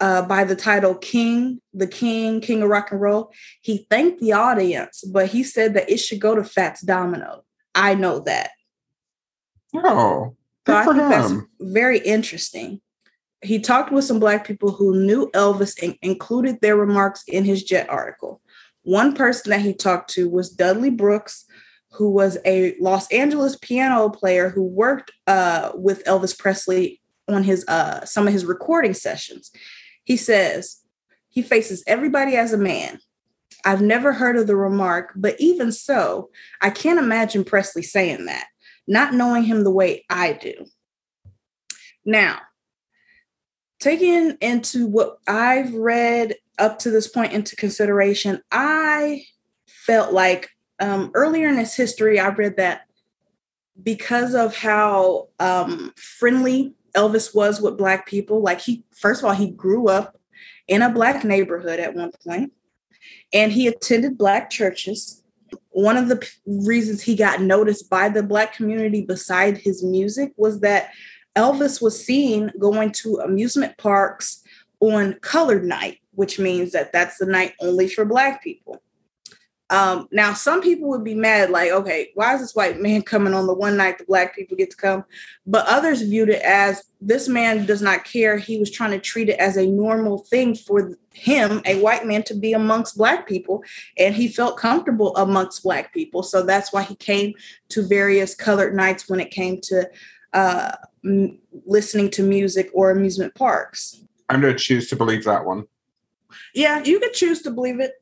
uh, 0.00 0.22
by 0.22 0.44
the 0.44 0.54
title 0.54 0.94
King, 0.94 1.60
the 1.72 1.86
King, 1.86 2.40
King 2.40 2.62
of 2.62 2.68
Rock 2.68 2.92
and 2.92 3.00
Roll, 3.00 3.32
he 3.62 3.86
thanked 3.90 4.20
the 4.20 4.32
audience, 4.32 5.02
but 5.10 5.28
he 5.28 5.42
said 5.42 5.74
that 5.74 5.90
it 5.90 5.98
should 5.98 6.20
go 6.20 6.34
to 6.34 6.44
Fats 6.44 6.82
Domino. 6.82 7.44
I 7.74 7.94
know 7.94 8.20
that. 8.20 8.50
Oh, 9.74 10.36
so 10.66 10.76
I 10.76 10.84
think 10.84 10.96
him. 10.96 11.08
that's 11.08 11.32
very 11.60 11.98
interesting 11.98 12.82
he 13.42 13.60
talked 13.60 13.92
with 13.92 14.04
some 14.04 14.18
black 14.18 14.46
people 14.46 14.72
who 14.72 15.04
knew 15.04 15.30
Elvis 15.34 15.80
and 15.82 15.96
included 16.02 16.60
their 16.60 16.76
remarks 16.76 17.22
in 17.28 17.44
his 17.44 17.62
Jet 17.62 17.88
article. 17.88 18.40
One 18.82 19.14
person 19.14 19.50
that 19.50 19.60
he 19.60 19.74
talked 19.74 20.10
to 20.14 20.28
was 20.28 20.50
Dudley 20.50 20.90
Brooks, 20.90 21.44
who 21.92 22.10
was 22.10 22.38
a 22.44 22.76
Los 22.80 23.10
Angeles 23.12 23.56
piano 23.56 24.08
player 24.10 24.48
who 24.48 24.62
worked 24.62 25.12
uh, 25.26 25.72
with 25.74 26.04
Elvis 26.04 26.36
Presley 26.38 27.00
on 27.28 27.44
his 27.44 27.66
uh, 27.68 28.04
some 28.04 28.26
of 28.26 28.32
his 28.32 28.44
recording 28.44 28.94
sessions. 28.94 29.50
He 30.04 30.16
says 30.16 30.80
he 31.28 31.42
faces 31.42 31.84
everybody 31.86 32.36
as 32.36 32.52
a 32.52 32.58
man. 32.58 32.98
I've 33.64 33.82
never 33.82 34.12
heard 34.12 34.36
of 34.36 34.46
the 34.46 34.56
remark, 34.56 35.12
but 35.16 35.36
even 35.38 35.72
so, 35.72 36.30
I 36.60 36.70
can't 36.70 36.98
imagine 36.98 37.44
Presley 37.44 37.82
saying 37.82 38.26
that, 38.26 38.46
not 38.86 39.14
knowing 39.14 39.42
him 39.42 39.64
the 39.64 39.70
way 39.70 40.04
I 40.08 40.32
do. 40.32 40.54
Now, 42.04 42.38
taking 43.78 44.36
into 44.40 44.86
what 44.86 45.18
I've 45.26 45.74
read 45.74 46.34
up 46.58 46.78
to 46.80 46.90
this 46.90 47.08
point 47.08 47.32
into 47.32 47.56
consideration, 47.56 48.42
I 48.50 49.24
felt 49.66 50.12
like 50.12 50.50
um, 50.80 51.10
earlier 51.14 51.48
in 51.48 51.56
his 51.56 51.74
history, 51.74 52.20
I 52.20 52.28
read 52.28 52.56
that 52.56 52.82
because 53.82 54.34
of 54.34 54.56
how 54.56 55.28
um, 55.38 55.92
friendly 55.96 56.74
Elvis 56.94 57.34
was 57.34 57.60
with 57.60 57.78
Black 57.78 58.06
people, 58.06 58.40
like 58.40 58.60
he, 58.60 58.84
first 58.94 59.20
of 59.22 59.26
all, 59.26 59.34
he 59.34 59.50
grew 59.50 59.88
up 59.88 60.18
in 60.66 60.82
a 60.82 60.92
Black 60.92 61.24
neighborhood 61.24 61.78
at 61.78 61.94
one 61.94 62.10
point, 62.24 62.52
and 63.32 63.52
he 63.52 63.66
attended 63.66 64.18
Black 64.18 64.50
churches. 64.50 65.22
One 65.70 65.96
of 65.96 66.08
the 66.08 66.16
p- 66.16 66.28
reasons 66.46 67.02
he 67.02 67.14
got 67.14 67.40
noticed 67.40 67.88
by 67.88 68.08
the 68.08 68.22
Black 68.22 68.54
community, 68.54 69.04
beside 69.04 69.58
his 69.58 69.82
music, 69.82 70.32
was 70.36 70.60
that 70.60 70.90
Elvis 71.38 71.80
was 71.80 72.04
seen 72.04 72.50
going 72.58 72.90
to 72.90 73.18
amusement 73.18 73.78
parks 73.78 74.42
on 74.80 75.14
colored 75.20 75.64
night, 75.64 75.98
which 76.14 76.40
means 76.40 76.72
that 76.72 76.92
that's 76.92 77.18
the 77.18 77.26
night 77.26 77.54
only 77.60 77.88
for 77.88 78.04
Black 78.04 78.42
people. 78.42 78.82
Um, 79.70 80.08
now, 80.10 80.32
some 80.32 80.62
people 80.62 80.88
would 80.88 81.04
be 81.04 81.14
mad, 81.14 81.50
like, 81.50 81.70
okay, 81.70 82.10
why 82.14 82.34
is 82.34 82.40
this 82.40 82.54
white 82.54 82.80
man 82.80 83.02
coming 83.12 83.34
on 83.34 83.46
the 83.46 83.54
one 83.54 83.76
night 83.76 83.98
the 83.98 84.04
black 84.04 84.34
people 84.34 84.56
get 84.56 84.70
to 84.70 84.76
come? 84.76 85.04
But 85.46 85.66
others 85.66 86.02
viewed 86.02 86.30
it 86.30 86.42
as 86.42 86.82
this 87.00 87.28
man 87.28 87.66
does 87.66 87.82
not 87.82 88.04
care. 88.04 88.38
He 88.38 88.58
was 88.58 88.70
trying 88.70 88.92
to 88.92 88.98
treat 88.98 89.28
it 89.28 89.38
as 89.38 89.56
a 89.56 89.66
normal 89.66 90.18
thing 90.18 90.54
for 90.54 90.96
him, 91.12 91.60
a 91.66 91.80
white 91.82 92.06
man, 92.06 92.22
to 92.24 92.34
be 92.34 92.54
amongst 92.54 92.96
black 92.96 93.28
people. 93.28 93.62
And 93.98 94.14
he 94.14 94.26
felt 94.26 94.56
comfortable 94.56 95.14
amongst 95.16 95.62
black 95.62 95.92
people. 95.92 96.22
So 96.22 96.42
that's 96.42 96.72
why 96.72 96.82
he 96.82 96.94
came 96.94 97.34
to 97.68 97.86
various 97.86 98.34
colored 98.34 98.74
nights 98.74 99.08
when 99.08 99.20
it 99.20 99.30
came 99.30 99.60
to 99.64 99.88
uh, 100.32 100.72
m- 101.04 101.38
listening 101.66 102.10
to 102.10 102.22
music 102.22 102.70
or 102.72 102.90
amusement 102.90 103.34
parks. 103.34 104.02
I'm 104.28 104.40
going 104.40 104.52
to 104.52 104.58
choose 104.58 104.88
to 104.90 104.96
believe 104.96 105.24
that 105.24 105.44
one. 105.44 105.66
Yeah, 106.54 106.82
you 106.82 107.00
could 107.00 107.14
choose 107.14 107.42
to 107.42 107.50
believe 107.50 107.80
it 107.80 107.94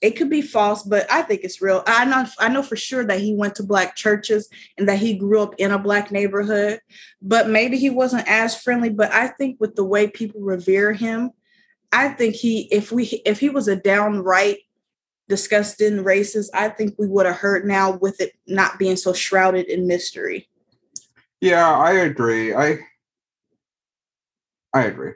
it 0.00 0.12
could 0.12 0.30
be 0.30 0.42
false, 0.42 0.84
but 0.84 1.10
I 1.10 1.22
think 1.22 1.40
it's 1.42 1.60
real. 1.60 1.82
I 1.86 2.04
know 2.04 2.24
I 2.38 2.48
know 2.48 2.62
for 2.62 2.76
sure 2.76 3.04
that 3.04 3.20
he 3.20 3.34
went 3.34 3.56
to 3.56 3.62
black 3.64 3.96
churches 3.96 4.48
and 4.76 4.88
that 4.88 4.98
he 4.98 5.14
grew 5.14 5.40
up 5.40 5.54
in 5.58 5.72
a 5.72 5.78
black 5.78 6.12
neighborhood, 6.12 6.80
but 7.20 7.48
maybe 7.48 7.78
he 7.78 7.90
wasn't 7.90 8.28
as 8.28 8.60
friendly. 8.60 8.90
But 8.90 9.12
I 9.12 9.28
think 9.28 9.60
with 9.60 9.74
the 9.74 9.84
way 9.84 10.06
people 10.06 10.40
revere 10.40 10.92
him, 10.92 11.32
I 11.90 12.10
think 12.10 12.36
he 12.36 12.68
if 12.70 12.92
we 12.92 13.06
if 13.24 13.40
he 13.40 13.48
was 13.48 13.66
a 13.66 13.74
downright 13.74 14.58
disgusting 15.28 16.04
racist, 16.04 16.48
I 16.54 16.68
think 16.68 16.94
we 16.96 17.08
would 17.08 17.26
have 17.26 17.36
heard 17.36 17.66
now 17.66 17.92
with 17.92 18.20
it 18.20 18.32
not 18.46 18.78
being 18.78 18.96
so 18.96 19.12
shrouded 19.12 19.66
in 19.66 19.86
mystery. 19.86 20.48
Yeah, 21.40 21.70
I 21.70 21.92
agree. 21.92 22.54
I 22.54 22.78
I 24.74 24.84
agree. 24.84 25.12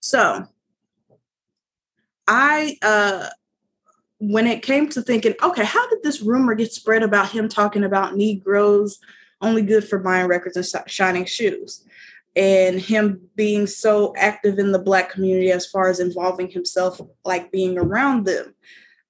So 0.00 0.46
I 2.26 2.76
uh 2.82 3.28
when 4.18 4.46
it 4.46 4.62
came 4.62 4.88
to 4.90 5.02
thinking, 5.02 5.34
okay, 5.42 5.64
how 5.64 5.88
did 5.88 6.02
this 6.02 6.20
rumor 6.20 6.54
get 6.54 6.72
spread 6.72 7.02
about 7.02 7.30
him 7.30 7.48
talking 7.48 7.84
about 7.84 8.16
Negroes 8.16 8.98
only 9.40 9.62
good 9.62 9.82
for 9.82 9.98
buying 9.98 10.28
records 10.28 10.56
and 10.56 10.90
shining 10.90 11.24
shoes? 11.24 11.84
And 12.36 12.80
him 12.80 13.20
being 13.34 13.66
so 13.66 14.14
active 14.16 14.58
in 14.58 14.70
the 14.70 14.78
Black 14.78 15.10
community 15.10 15.50
as 15.50 15.66
far 15.66 15.88
as 15.88 15.98
involving 15.98 16.48
himself, 16.48 17.00
like 17.24 17.50
being 17.50 17.76
around 17.76 18.24
them. 18.24 18.54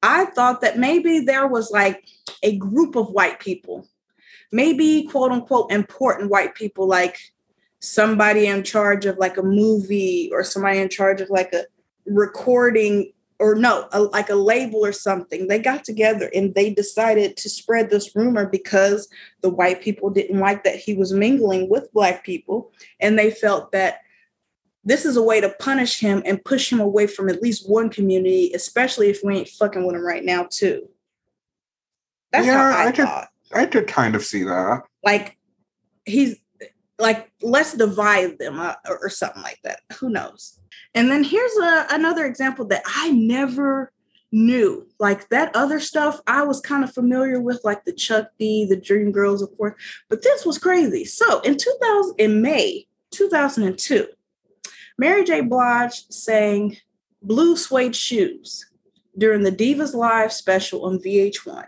I 0.02 0.24
thought 0.26 0.62
that 0.62 0.78
maybe 0.78 1.20
there 1.20 1.46
was 1.46 1.70
like 1.70 2.02
a 2.42 2.56
group 2.56 2.96
of 2.96 3.10
white 3.10 3.38
people, 3.38 3.86
maybe 4.52 5.04
quote 5.04 5.32
unquote 5.32 5.70
important 5.70 6.30
white 6.30 6.54
people, 6.54 6.86
like 6.86 7.18
somebody 7.80 8.46
in 8.46 8.62
charge 8.62 9.06
of 9.06 9.18
like 9.18 9.36
a 9.36 9.42
movie 9.42 10.30
or 10.32 10.44
somebody 10.44 10.78
in 10.78 10.88
charge 10.88 11.20
of 11.20 11.30
like 11.30 11.52
a 11.52 11.64
recording 12.06 13.12
or 13.38 13.54
no, 13.54 13.88
a, 13.92 14.02
like 14.02 14.28
a 14.28 14.34
label 14.34 14.84
or 14.84 14.92
something. 14.92 15.48
They 15.48 15.58
got 15.58 15.82
together 15.82 16.30
and 16.34 16.54
they 16.54 16.74
decided 16.74 17.38
to 17.38 17.48
spread 17.48 17.88
this 17.88 18.14
rumor 18.14 18.46
because 18.46 19.08
the 19.40 19.48
white 19.48 19.80
people 19.80 20.10
didn't 20.10 20.38
like 20.38 20.62
that 20.64 20.76
he 20.76 20.94
was 20.94 21.14
mingling 21.14 21.70
with 21.70 21.92
black 21.92 22.22
people. 22.22 22.70
And 23.00 23.18
they 23.18 23.30
felt 23.30 23.72
that 23.72 24.00
this 24.84 25.06
is 25.06 25.16
a 25.16 25.22
way 25.22 25.40
to 25.40 25.54
punish 25.58 26.00
him 26.00 26.22
and 26.26 26.44
push 26.44 26.70
him 26.70 26.80
away 26.80 27.06
from 27.06 27.30
at 27.30 27.42
least 27.42 27.68
one 27.68 27.88
community, 27.88 28.52
especially 28.54 29.08
if 29.08 29.20
we 29.24 29.38
ain't 29.38 29.48
fucking 29.48 29.86
with 29.86 29.96
him 29.96 30.04
right 30.04 30.24
now, 30.24 30.46
too. 30.50 30.88
That's 32.32 32.46
yeah, 32.46 32.72
how 32.72 32.78
I, 32.78 32.88
I 32.88 32.92
could, 32.92 33.04
thought. 33.06 33.28
I 33.52 33.66
could 33.66 33.86
kind 33.86 34.14
of 34.14 34.24
see 34.24 34.44
that. 34.44 34.82
Like 35.04 35.36
he's 36.04 36.36
like, 36.98 37.30
let's 37.42 37.74
divide 37.74 38.38
them 38.38 38.60
or, 38.60 38.76
or 38.88 39.08
something 39.08 39.42
like 39.42 39.58
that. 39.64 39.80
Who 39.98 40.10
knows? 40.10 40.60
And 40.94 41.10
then 41.10 41.24
here's 41.24 41.56
a, 41.56 41.86
another 41.90 42.26
example 42.26 42.66
that 42.66 42.82
I 42.86 43.10
never 43.10 43.92
knew. 44.32 44.86
Like 44.98 45.28
that 45.30 45.54
other 45.54 45.80
stuff, 45.80 46.20
I 46.26 46.42
was 46.42 46.60
kind 46.60 46.84
of 46.84 46.92
familiar 46.92 47.40
with, 47.40 47.60
like 47.64 47.84
the 47.84 47.92
Chuck 47.92 48.28
D, 48.38 48.66
the 48.66 48.76
Dream 48.76 49.12
Girls, 49.12 49.42
of 49.42 49.56
course. 49.56 49.74
But 50.08 50.22
this 50.22 50.44
was 50.44 50.58
crazy. 50.58 51.04
So 51.04 51.40
in 51.40 51.56
2000, 51.56 52.14
in 52.18 52.42
May 52.42 52.86
2002, 53.12 54.06
Mary 54.98 55.24
J. 55.24 55.40
Blige 55.40 56.04
sang 56.10 56.76
Blue 57.22 57.56
Suede 57.56 57.96
Shoes 57.96 58.66
during 59.16 59.42
the 59.42 59.52
Divas 59.52 59.94
Live 59.94 60.32
special 60.32 60.84
on 60.84 60.98
VH1. 60.98 61.66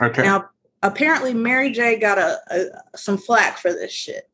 Okay. 0.00 0.22
Now, 0.22 0.48
apparently, 0.82 1.34
Mary 1.34 1.70
J. 1.70 1.98
got 1.98 2.18
a, 2.18 2.38
a 2.50 2.96
some 2.96 3.18
flack 3.18 3.58
for 3.58 3.72
this 3.72 3.92
shit. 3.92 4.28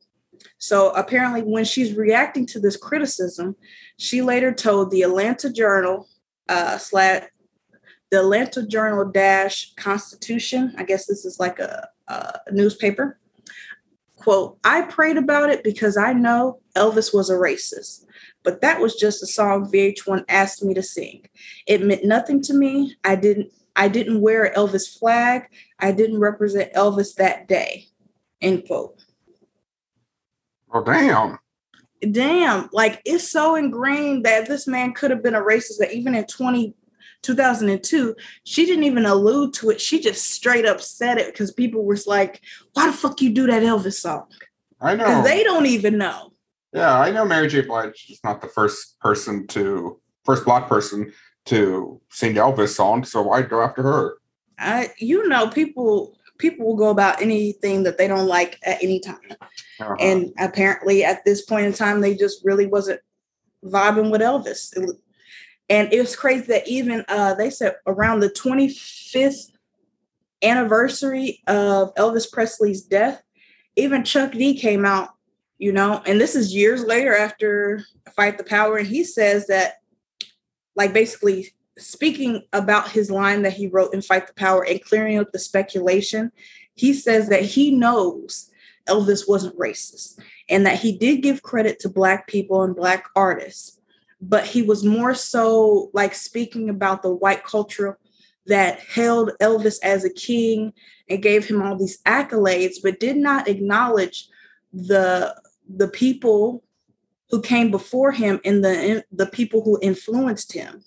So 0.58 0.90
apparently, 0.90 1.42
when 1.42 1.64
she's 1.64 1.94
reacting 1.94 2.46
to 2.46 2.60
this 2.60 2.76
criticism, 2.76 3.56
she 3.96 4.22
later 4.22 4.52
told 4.52 4.90
the 4.90 5.02
Atlanta 5.02 5.50
Journal 5.52 6.08
uh, 6.48 6.78
slash 6.78 7.24
the 8.10 8.20
Atlanta 8.20 8.66
Journal 8.66 9.04
dash 9.04 9.74
Constitution. 9.74 10.74
I 10.78 10.84
guess 10.84 11.06
this 11.06 11.24
is 11.24 11.38
like 11.38 11.58
a, 11.58 11.88
a 12.08 12.38
newspaper. 12.50 13.18
Quote: 14.16 14.58
I 14.64 14.82
prayed 14.82 15.16
about 15.16 15.50
it 15.50 15.62
because 15.62 15.96
I 15.96 16.12
know 16.12 16.60
Elvis 16.74 17.14
was 17.14 17.30
a 17.30 17.34
racist, 17.34 18.04
but 18.42 18.60
that 18.62 18.80
was 18.80 18.96
just 18.96 19.22
a 19.22 19.26
song 19.26 19.70
VH1 19.70 20.24
asked 20.28 20.64
me 20.64 20.74
to 20.74 20.82
sing. 20.82 21.26
It 21.66 21.82
meant 21.82 22.04
nothing 22.04 22.42
to 22.42 22.54
me. 22.54 22.96
I 23.04 23.14
didn't. 23.14 23.52
I 23.78 23.86
didn't 23.88 24.20
wear 24.20 24.44
an 24.44 24.54
Elvis 24.54 24.98
flag. 24.98 25.44
I 25.78 25.92
didn't 25.92 26.18
represent 26.18 26.72
Elvis 26.74 27.14
that 27.14 27.46
day. 27.46 27.86
End 28.42 28.66
quote. 28.66 29.00
Oh 30.72 30.82
damn. 30.82 31.38
Damn, 32.12 32.68
like 32.72 33.00
it's 33.04 33.30
so 33.30 33.54
ingrained 33.56 34.24
that 34.24 34.46
this 34.46 34.66
man 34.66 34.92
could 34.92 35.10
have 35.10 35.22
been 35.22 35.34
a 35.34 35.40
racist 35.40 35.78
that 35.78 35.92
even 35.92 36.14
in 36.14 36.26
20, 36.26 36.74
2002, 37.22 38.14
she 38.44 38.66
didn't 38.66 38.84
even 38.84 39.04
allude 39.06 39.54
to 39.54 39.70
it. 39.70 39.80
She 39.80 40.00
just 40.00 40.30
straight 40.30 40.64
up 40.66 40.80
said 40.80 41.18
it 41.18 41.32
because 41.32 41.52
people 41.52 41.84
was 41.84 42.06
like, 42.06 42.40
why 42.74 42.86
the 42.86 42.92
fuck 42.92 43.20
you 43.20 43.30
do 43.32 43.46
that 43.48 43.62
Elvis 43.62 43.94
song? 43.94 44.26
I 44.80 44.94
Because 44.94 45.16
know. 45.16 45.22
they 45.24 45.42
don't 45.42 45.66
even 45.66 45.98
know. 45.98 46.32
yeah, 46.72 46.98
I 47.00 47.10
know 47.10 47.24
Mary 47.24 47.48
J. 47.48 47.62
Blige 47.62 48.06
is 48.10 48.20
not 48.22 48.40
the 48.40 48.48
first 48.48 48.98
person 49.00 49.46
to 49.48 50.00
first 50.24 50.44
black 50.44 50.68
person 50.68 51.12
to 51.48 52.00
sing 52.10 52.34
Elvis 52.34 52.70
song, 52.70 53.04
so 53.04 53.22
why 53.22 53.42
go 53.42 53.62
after 53.62 53.82
her? 53.82 54.18
I 54.58 54.90
you 54.98 55.28
know, 55.28 55.48
people 55.48 56.16
people 56.38 56.66
will 56.66 56.76
go 56.76 56.90
about 56.90 57.20
anything 57.20 57.82
that 57.82 57.98
they 57.98 58.06
don't 58.06 58.28
like 58.28 58.58
at 58.64 58.82
any 58.82 59.00
time. 59.00 59.18
Uh-huh. 59.80 59.96
And 59.98 60.32
apparently 60.38 61.04
at 61.04 61.24
this 61.24 61.44
point 61.44 61.66
in 61.66 61.72
time, 61.72 62.00
they 62.00 62.14
just 62.14 62.44
really 62.44 62.66
wasn't 62.66 63.00
vibing 63.64 64.10
with 64.10 64.20
Elvis. 64.20 64.76
It 64.76 64.96
and 65.68 65.92
it 65.92 66.00
was 66.00 66.16
crazy 66.16 66.46
that 66.46 66.66
even 66.66 67.04
uh, 67.08 67.34
they 67.34 67.50
said 67.50 67.76
around 67.86 68.20
the 68.20 68.30
25th 68.30 69.50
anniversary 70.42 71.42
of 71.46 71.94
Elvis 71.96 72.30
Presley's 72.30 72.82
death, 72.82 73.22
even 73.76 74.04
Chuck 74.04 74.32
D 74.32 74.58
came 74.58 74.86
out, 74.86 75.10
you 75.58 75.72
know, 75.72 76.02
and 76.06 76.20
this 76.20 76.34
is 76.34 76.54
years 76.54 76.84
later 76.84 77.14
after 77.14 77.84
Fight 78.16 78.38
the 78.38 78.44
Power. 78.44 78.78
And 78.78 78.86
he 78.86 79.04
says 79.04 79.46
that, 79.48 79.74
like, 80.78 80.94
basically 80.94 81.52
speaking 81.76 82.42
about 82.54 82.90
his 82.90 83.10
line 83.10 83.42
that 83.42 83.52
he 83.52 83.66
wrote 83.66 83.92
in 83.92 84.00
Fight 84.00 84.26
the 84.26 84.32
Power 84.32 84.64
and 84.64 84.82
clearing 84.82 85.18
up 85.18 85.30
the 85.32 85.38
speculation, 85.38 86.32
he 86.74 86.94
says 86.94 87.28
that 87.28 87.42
he 87.42 87.70
knows 87.70 88.50
Elvis 88.88 89.28
wasn't 89.28 89.58
racist 89.58 90.18
and 90.48 90.64
that 90.64 90.78
he 90.78 90.96
did 90.96 91.22
give 91.22 91.42
credit 91.42 91.78
to 91.80 91.90
Black 91.90 92.26
people 92.26 92.62
and 92.62 92.74
Black 92.74 93.04
artists 93.14 93.78
but 94.20 94.44
he 94.44 94.62
was 94.62 94.84
more 94.84 95.14
so 95.14 95.90
like 95.92 96.14
speaking 96.14 96.68
about 96.68 97.02
the 97.02 97.14
white 97.14 97.44
culture 97.44 97.98
that 98.46 98.80
held 98.80 99.30
Elvis 99.40 99.76
as 99.82 100.04
a 100.04 100.10
king 100.10 100.72
and 101.08 101.22
gave 101.22 101.46
him 101.46 101.62
all 101.62 101.76
these 101.76 102.02
accolades, 102.02 102.76
but 102.82 103.00
did 103.00 103.16
not 103.16 103.48
acknowledge 103.48 104.28
the 104.72 105.34
the 105.68 105.88
people 105.88 106.64
who 107.30 107.40
came 107.42 107.70
before 107.70 108.12
him 108.12 108.40
and 108.44 108.64
the 108.64 109.04
the 109.12 109.26
people 109.26 109.62
who 109.62 109.78
influenced 109.82 110.52
him. 110.52 110.84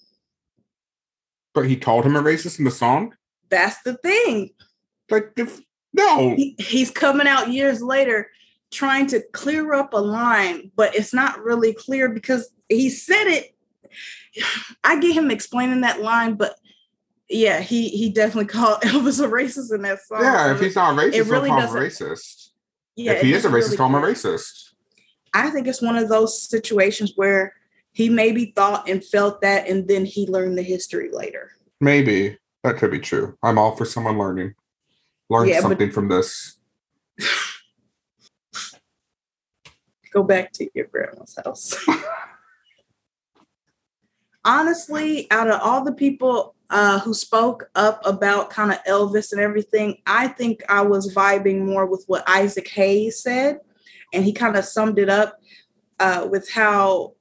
But 1.53 1.67
he 1.67 1.75
called 1.75 2.05
him 2.05 2.15
a 2.15 2.21
racist 2.21 2.59
in 2.59 2.65
the 2.65 2.71
song? 2.71 3.15
That's 3.49 3.81
the 3.83 3.95
thing. 3.95 4.51
Like 5.09 5.31
if 5.37 5.61
no. 5.93 6.35
He, 6.35 6.55
he's 6.57 6.89
coming 6.89 7.27
out 7.27 7.51
years 7.51 7.81
later 7.81 8.29
trying 8.71 9.07
to 9.07 9.21
clear 9.33 9.73
up 9.73 9.93
a 9.93 9.97
line, 9.97 10.71
but 10.75 10.95
it's 10.95 11.13
not 11.13 11.43
really 11.43 11.73
clear 11.73 12.09
because 12.09 12.49
he 12.69 12.89
said 12.89 13.27
it. 13.27 13.55
I 14.83 14.99
get 14.99 15.13
him 15.13 15.29
explaining 15.29 15.81
that 15.81 16.01
line, 16.01 16.35
but 16.35 16.55
yeah, 17.29 17.59
he 17.59 17.89
he 17.89 18.09
definitely 18.09 18.45
called 18.53 18.81
Elvis 18.81 19.23
a 19.23 19.27
racist 19.27 19.73
in 19.73 19.81
that 19.83 20.01
song. 20.01 20.21
Yeah, 20.21 20.53
if 20.53 20.59
he's 20.59 20.75
not 20.75 20.97
racist, 20.97 21.13
it 21.13 21.25
really 21.27 21.49
call 21.49 21.61
him 21.61 21.69
racist. 21.69 22.49
Yeah, 22.95 23.13
if 23.13 23.21
he 23.21 23.33
is 23.33 23.45
a 23.45 23.49
racist, 23.49 23.53
really 23.53 23.77
call 23.77 23.87
him 23.87 23.95
a 23.95 24.01
racist. 24.01 24.70
I 25.33 25.49
think 25.49 25.67
it's 25.67 25.81
one 25.81 25.95
of 25.95 26.09
those 26.09 26.41
situations 26.41 27.13
where 27.15 27.53
he 27.93 28.09
maybe 28.09 28.53
thought 28.55 28.89
and 28.89 29.03
felt 29.03 29.41
that, 29.41 29.67
and 29.67 29.87
then 29.87 30.05
he 30.05 30.27
learned 30.27 30.57
the 30.57 30.63
history 30.63 31.09
later. 31.11 31.51
Maybe 31.79 32.37
that 32.63 32.77
could 32.77 32.91
be 32.91 32.99
true. 32.99 33.37
I'm 33.43 33.57
all 33.57 33.75
for 33.75 33.85
someone 33.85 34.17
learning. 34.17 34.53
Learn 35.29 35.47
yeah, 35.47 35.61
something 35.61 35.87
but- 35.87 35.93
from 35.93 36.09
this. 36.09 36.57
Go 40.13 40.23
back 40.23 40.51
to 40.53 40.69
your 40.73 40.87
grandma's 40.87 41.37
house. 41.43 41.73
Honestly, 44.43 45.31
out 45.31 45.49
of 45.49 45.61
all 45.61 45.85
the 45.85 45.93
people 45.93 46.53
uh, 46.69 46.99
who 46.99 47.13
spoke 47.13 47.69
up 47.75 48.01
about 48.05 48.49
kind 48.49 48.71
of 48.71 48.83
Elvis 48.83 49.31
and 49.31 49.39
everything, 49.39 49.99
I 50.05 50.27
think 50.27 50.63
I 50.67 50.81
was 50.81 51.13
vibing 51.13 51.65
more 51.65 51.85
with 51.85 52.03
what 52.07 52.27
Isaac 52.27 52.67
Hayes 52.69 53.21
said. 53.21 53.61
And 54.13 54.23
he 54.23 54.33
kind 54.33 54.55
of 54.55 54.65
summed 54.65 54.99
it 54.99 55.09
up 55.09 55.39
uh, 55.99 56.27
with 56.29 56.49
how 56.49 57.13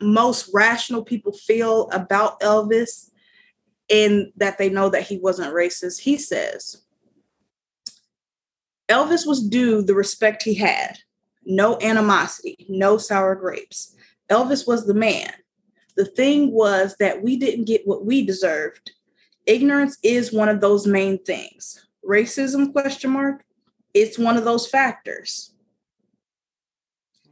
most 0.00 0.50
rational 0.52 1.02
people 1.02 1.32
feel 1.32 1.88
about 1.90 2.40
Elvis 2.40 3.10
and 3.90 4.32
that 4.36 4.58
they 4.58 4.68
know 4.68 4.88
that 4.90 5.06
he 5.06 5.18
wasn't 5.18 5.54
racist. 5.54 6.00
He 6.00 6.18
says, 6.18 6.82
Elvis 8.88 9.26
was 9.26 9.46
due 9.46 9.82
the 9.82 9.94
respect 9.94 10.42
he 10.42 10.54
had. 10.54 10.98
No 11.44 11.78
animosity, 11.80 12.66
no 12.68 12.98
sour 12.98 13.34
grapes. 13.34 13.94
Elvis 14.28 14.66
was 14.66 14.86
the 14.86 14.94
man. 14.94 15.32
The 15.96 16.04
thing 16.04 16.52
was 16.52 16.96
that 16.98 17.22
we 17.22 17.36
didn't 17.36 17.66
get 17.66 17.86
what 17.86 18.04
we 18.04 18.26
deserved. 18.26 18.92
Ignorance 19.46 19.96
is 20.02 20.32
one 20.32 20.48
of 20.48 20.60
those 20.60 20.86
main 20.86 21.22
things. 21.22 21.86
Racism 22.04 22.72
question 22.72 23.10
mark, 23.10 23.44
it's 23.94 24.18
one 24.18 24.36
of 24.36 24.44
those 24.44 24.68
factors. 24.68 25.52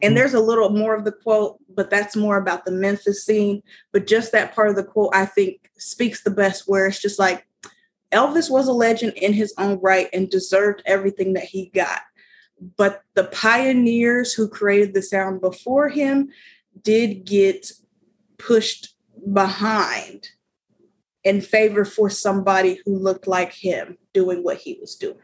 And 0.03 0.11
mm-hmm. 0.11 0.17
there's 0.17 0.35
a 0.35 0.41
little 0.41 0.71
more 0.71 0.95
of 0.95 1.05
the 1.05 1.13
quote, 1.13 1.59
but 1.75 1.91
that's 1.91 2.17
more 2.17 2.37
about 2.37 2.65
the 2.65 2.73
Memphis 2.73 3.25
scene. 3.25 3.63
But 3.93 4.07
just 4.07 4.33
that 4.33 4.55
part 4.55 4.69
of 4.69 4.77
the 4.77 4.85
quote, 4.85 5.15
I 5.15 5.27
think, 5.27 5.71
speaks 5.79 6.23
the 6.23 6.31
best, 6.31 6.65
where 6.67 6.87
it's 6.87 7.01
just 7.01 7.19
like 7.19 7.47
Elvis 8.13 8.51
was 8.51 8.69
a 8.69 8.73
legend 8.73 9.13
in 9.15 9.33
his 9.33 9.53
own 9.59 9.79
right 9.81 10.09
and 10.13 10.31
deserved 10.31 10.83
everything 10.87 11.33
that 11.35 11.45
he 11.45 11.67
got. 11.75 12.01
But 12.77 13.03
the 13.15 13.25
pioneers 13.25 14.33
who 14.33 14.49
created 14.49 14.95
the 14.95 15.03
sound 15.03 15.41
before 15.41 15.89
him 15.89 16.29
did 16.83 17.25
get 17.25 17.73
pushed 18.39 18.95
behind 19.33 20.29
in 21.25 21.41
favor 21.41 21.85
for 21.85 22.11
somebody 22.11 22.81
who 22.85 22.97
looked 22.97 23.27
like 23.27 23.53
him 23.53 23.97
doing 24.13 24.45
what 24.45 24.59
he 24.59 24.79
was 24.81 24.95
doing. 24.95 25.17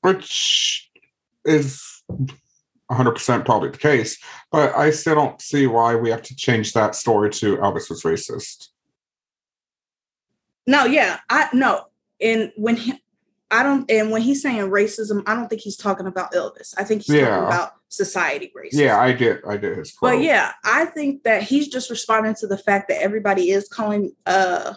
Which 0.00 0.90
is 1.44 2.02
100% 2.90 3.44
probably 3.44 3.70
the 3.70 3.78
case, 3.78 4.18
but 4.50 4.74
I 4.76 4.90
still 4.90 5.14
don't 5.16 5.40
see 5.40 5.66
why 5.66 5.96
we 5.96 6.10
have 6.10 6.22
to 6.22 6.36
change 6.36 6.72
that 6.74 6.94
story 6.94 7.30
to 7.30 7.56
Elvis 7.56 7.90
was 7.90 8.02
racist. 8.02 8.68
No, 10.66 10.84
yeah, 10.84 11.18
I 11.28 11.48
no. 11.52 11.86
And 12.20 12.52
when 12.56 12.76
he, 12.76 12.94
I 13.50 13.62
don't, 13.62 13.88
and 13.90 14.10
when 14.10 14.22
he's 14.22 14.42
saying 14.42 14.70
racism, 14.70 15.22
I 15.26 15.34
don't 15.34 15.48
think 15.48 15.62
he's 15.62 15.76
talking 15.76 16.06
about 16.06 16.32
Elvis. 16.32 16.74
I 16.76 16.84
think 16.84 17.02
he's 17.02 17.16
yeah. 17.16 17.28
talking 17.28 17.46
about 17.46 17.72
society 17.88 18.52
racism. 18.56 18.80
Yeah, 18.80 18.98
I 18.98 19.12
did. 19.12 19.44
I 19.46 19.56
did 19.56 19.78
his. 19.78 19.92
Quote. 19.92 20.14
But 20.14 20.22
yeah, 20.22 20.52
I 20.64 20.86
think 20.86 21.22
that 21.22 21.42
he's 21.42 21.68
just 21.68 21.88
responding 21.88 22.34
to 22.40 22.46
the 22.46 22.58
fact 22.58 22.88
that 22.88 23.02
everybody 23.02 23.50
is 23.50 23.68
calling 23.68 24.12
uh 24.26 24.74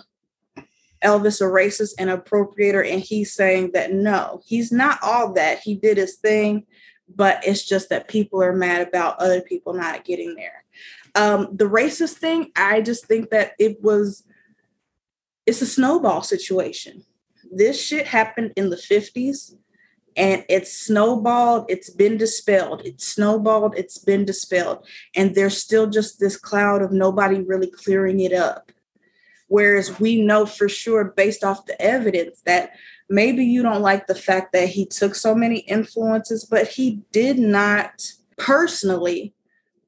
Elvis 1.04 1.42
a 1.42 1.46
racist 1.46 1.94
and 1.98 2.10
appropriator, 2.10 2.88
and 2.88 3.02
he's 3.02 3.34
saying 3.34 3.72
that 3.74 3.94
no, 3.94 4.42
he's 4.46 4.72
not 4.72 5.00
all 5.02 5.34
that. 5.34 5.60
He 5.60 5.76
did 5.76 5.98
his 5.98 6.16
thing, 6.16 6.66
but 7.16 7.46
it's 7.46 7.66
just 7.66 7.90
that 7.90 8.08
people 8.08 8.42
are 8.42 8.56
mad 8.56 8.88
about 8.88 9.20
other 9.20 9.42
people 9.42 9.74
not 9.74 10.06
getting 10.06 10.36
there. 10.36 10.64
Um, 11.16 11.50
the 11.52 11.66
racist 11.66 12.16
thing, 12.16 12.52
I 12.56 12.82
just 12.82 13.06
think 13.06 13.30
that 13.32 13.54
it 13.60 13.82
was 13.82 14.24
it's 15.46 15.62
a 15.62 15.66
snowball 15.66 16.22
situation. 16.22 17.04
This 17.52 17.82
shit 17.82 18.06
happened 18.06 18.54
in 18.56 18.70
the 18.70 18.76
50s 18.76 19.56
and 20.16 20.46
it's 20.48 20.72
snowballed, 20.72 21.66
it's 21.70 21.90
been 21.90 22.18
dispelled. 22.18 22.82
It's 22.86 23.08
snowballed, 23.08 23.76
it's 23.76 23.98
been 23.98 24.26
dispelled. 24.26 24.88
And 25.16 25.34
there's 25.34 25.58
still 25.58 25.88
just 25.88 26.20
this 26.20 26.38
cloud 26.38 26.82
of 26.82 26.92
nobody 26.92 27.42
really 27.42 27.72
clearing 27.72 28.20
it 28.20 28.34
up. 28.34 28.72
Whereas 29.48 30.00
we 30.00 30.22
know 30.22 30.46
for 30.46 30.70
sure, 30.70 31.06
based 31.06 31.44
off 31.44 31.66
the 31.66 31.82
evidence, 31.82 32.42
that 32.46 32.74
maybe 33.10 33.44
you 33.44 33.64
don't 33.64 33.82
like 33.82 34.08
the 34.08 34.16
fact 34.16 34.54
that 34.54 34.70
he 34.70 34.86
took 34.86 35.16
so 35.16 35.34
many 35.34 35.60
influences, 35.60 36.46
but 36.46 36.68
he 36.68 37.02
did 37.12 37.40
not 37.40 38.12
personally 38.38 39.34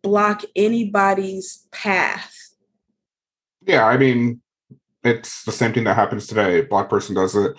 block 0.02 0.44
anybody's 0.56 1.68
path. 1.72 2.36
Yeah, 3.66 3.86
I 3.86 3.98
mean, 3.98 4.42
it's 5.04 5.44
the 5.44 5.52
same 5.52 5.74
thing 5.74 5.84
that 5.86 5.96
happens 5.96 6.28
today. 6.28 6.62
Black 6.62 6.90
person 6.90 7.16
does 7.16 7.36
it. 7.36 7.54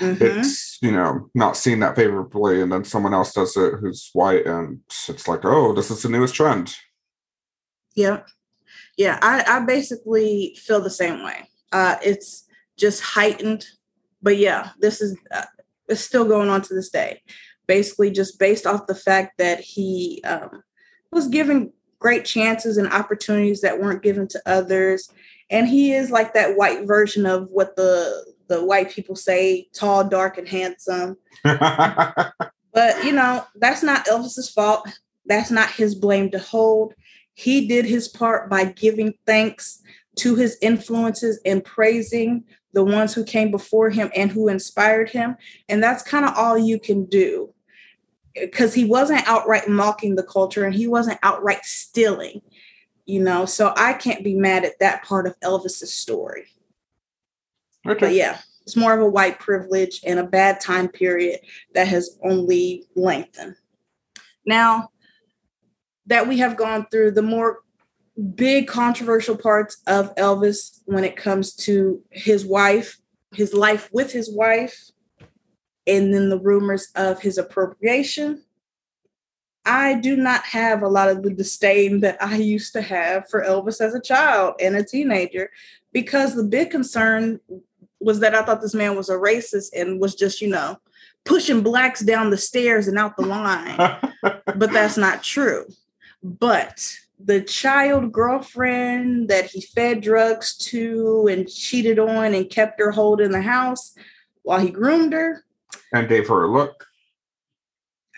Mm-hmm. 0.00 0.24
It's 0.24 0.78
you 0.80 0.92
know 0.92 1.28
not 1.34 1.56
seen 1.56 1.80
that 1.80 1.96
favorably, 1.96 2.62
and 2.62 2.72
then 2.72 2.84
someone 2.84 3.14
else 3.14 3.32
does 3.32 3.56
it 3.56 3.74
who's 3.80 4.10
white, 4.12 4.46
and 4.46 4.80
it's 5.08 5.28
like, 5.28 5.44
oh, 5.44 5.72
this 5.72 5.90
is 5.90 6.02
the 6.02 6.08
newest 6.08 6.34
trend. 6.34 6.74
Yeah, 7.94 8.22
yeah. 8.96 9.18
I, 9.20 9.44
I 9.46 9.60
basically 9.60 10.56
feel 10.58 10.80
the 10.80 10.90
same 10.90 11.22
way. 11.24 11.48
Uh, 11.72 11.96
it's 12.02 12.46
just 12.78 13.02
heightened, 13.02 13.66
but 14.22 14.36
yeah, 14.36 14.70
this 14.78 15.00
is 15.00 15.16
uh, 15.30 15.44
it's 15.88 16.00
still 16.00 16.24
going 16.24 16.48
on 16.48 16.62
to 16.62 16.74
this 16.74 16.90
day. 16.90 17.22
Basically, 17.66 18.10
just 18.10 18.38
based 18.38 18.66
off 18.66 18.86
the 18.86 18.94
fact 18.94 19.38
that 19.38 19.60
he 19.60 20.20
um, 20.24 20.62
was 21.12 21.28
given 21.28 21.72
great 21.98 22.24
chances 22.24 22.76
and 22.76 22.92
opportunities 22.92 23.60
that 23.60 23.80
weren't 23.80 24.02
given 24.02 24.26
to 24.28 24.42
others. 24.46 25.10
And 25.50 25.68
he 25.68 25.92
is 25.92 26.10
like 26.10 26.34
that 26.34 26.56
white 26.56 26.86
version 26.86 27.26
of 27.26 27.48
what 27.50 27.76
the 27.76 28.24
the 28.48 28.64
white 28.64 28.90
people 28.90 29.16
say 29.16 29.68
tall 29.72 30.04
dark 30.04 30.38
and 30.38 30.48
handsome. 30.48 31.16
But 32.72 33.04
you 33.04 33.12
know 33.12 33.44
that's 33.56 33.82
not 33.82 34.06
elvis's 34.06 34.50
fault. 34.50 34.88
That's 35.26 35.50
not 35.50 35.70
his 35.70 35.94
blame 35.94 36.30
to 36.30 36.38
hold. 36.38 36.94
He 37.34 37.66
did 37.66 37.84
his 37.84 38.08
part 38.08 38.50
by 38.50 38.64
giving 38.64 39.14
thanks 39.26 39.82
to 40.16 40.34
his 40.34 40.58
influences 40.60 41.40
and 41.44 41.64
praising 41.64 42.44
the 42.72 42.84
ones 42.84 43.14
who 43.14 43.24
came 43.24 43.50
before 43.50 43.90
him 43.90 44.10
and 44.14 44.30
who 44.30 44.48
inspired 44.48 45.10
him. 45.10 45.36
And 45.68 45.82
that's 45.82 46.02
kind 46.02 46.24
of 46.24 46.36
all 46.36 46.58
you 46.58 46.78
can 46.78 47.04
do. 47.06 47.52
Because 48.34 48.74
he 48.74 48.84
wasn't 48.84 49.26
outright 49.26 49.68
mocking 49.68 50.14
the 50.14 50.22
culture 50.22 50.64
and 50.64 50.74
he 50.74 50.86
wasn't 50.86 51.18
outright 51.22 51.64
stealing 51.64 52.42
you 53.06 53.20
know? 53.20 53.44
So 53.44 53.74
i 53.76 53.92
can't 53.92 54.22
be 54.22 54.36
mad 54.36 54.64
at 54.64 54.78
that 54.78 55.02
part 55.02 55.26
of 55.26 55.38
elvis's 55.40 55.92
story. 55.92 56.46
Okay. 57.84 57.98
but 57.98 58.14
yeah 58.14 58.38
it's 58.70 58.76
more 58.76 58.94
of 58.94 59.00
a 59.00 59.10
white 59.10 59.40
privilege 59.40 60.00
and 60.06 60.20
a 60.20 60.24
bad 60.24 60.60
time 60.60 60.86
period 60.86 61.40
that 61.74 61.88
has 61.88 62.18
only 62.22 62.86
lengthened. 62.94 63.56
Now 64.46 64.90
that 66.06 66.28
we 66.28 66.38
have 66.38 66.56
gone 66.56 66.86
through 66.88 67.12
the 67.12 67.22
more 67.22 67.60
big 68.34 68.66
controversial 68.66 69.36
parts 69.36 69.82
of 69.86 70.14
elvis 70.16 70.80
when 70.84 71.04
it 71.04 71.16
comes 71.16 71.54
to 71.54 72.02
his 72.10 72.44
wife 72.44 72.98
his 73.32 73.54
life 73.54 73.88
with 73.92 74.12
his 74.12 74.30
wife 74.30 74.90
and 75.86 76.12
then 76.12 76.28
the 76.28 76.38
rumors 76.38 76.88
of 76.94 77.20
his 77.20 77.38
appropriation 77.38 78.42
I 79.64 79.94
do 79.94 80.16
not 80.16 80.42
have 80.44 80.82
a 80.82 80.88
lot 80.88 81.10
of 81.10 81.22
the 81.22 81.30
disdain 81.30 82.00
that 82.00 82.22
I 82.22 82.36
used 82.36 82.72
to 82.72 82.82
have 82.82 83.28
for 83.28 83.44
Elvis 83.44 83.80
as 83.80 83.94
a 83.94 84.00
child 84.00 84.54
and 84.60 84.74
a 84.74 84.82
teenager 84.82 85.50
because 85.92 86.34
the 86.34 86.44
big 86.44 86.70
concern 86.70 87.40
was 88.00 88.20
that 88.20 88.34
I 88.34 88.42
thought 88.42 88.62
this 88.62 88.74
man 88.74 88.96
was 88.96 89.10
a 89.10 89.16
racist 89.16 89.68
and 89.76 90.00
was 90.00 90.14
just, 90.14 90.40
you 90.40 90.48
know, 90.48 90.78
pushing 91.24 91.62
blacks 91.62 92.00
down 92.00 92.30
the 92.30 92.38
stairs 92.38 92.88
and 92.88 92.98
out 92.98 93.16
the 93.16 93.26
line. 93.26 93.76
but 94.22 94.72
that's 94.72 94.96
not 94.96 95.22
true. 95.22 95.66
But 96.22 96.96
the 97.24 97.42
child 97.42 98.12
girlfriend 98.12 99.28
that 99.28 99.46
he 99.46 99.60
fed 99.60 100.00
drugs 100.00 100.56
to 100.56 101.28
and 101.30 101.48
cheated 101.48 101.98
on 101.98 102.34
and 102.34 102.50
kept 102.50 102.80
her 102.80 102.90
hold 102.90 103.20
in 103.20 103.30
the 103.30 103.42
house 103.42 103.94
while 104.42 104.60
he 104.60 104.70
groomed 104.70 105.12
her 105.12 105.44
and 105.92 106.08
gave 106.08 106.28
her 106.28 106.44
a 106.44 106.52
look 106.52 106.86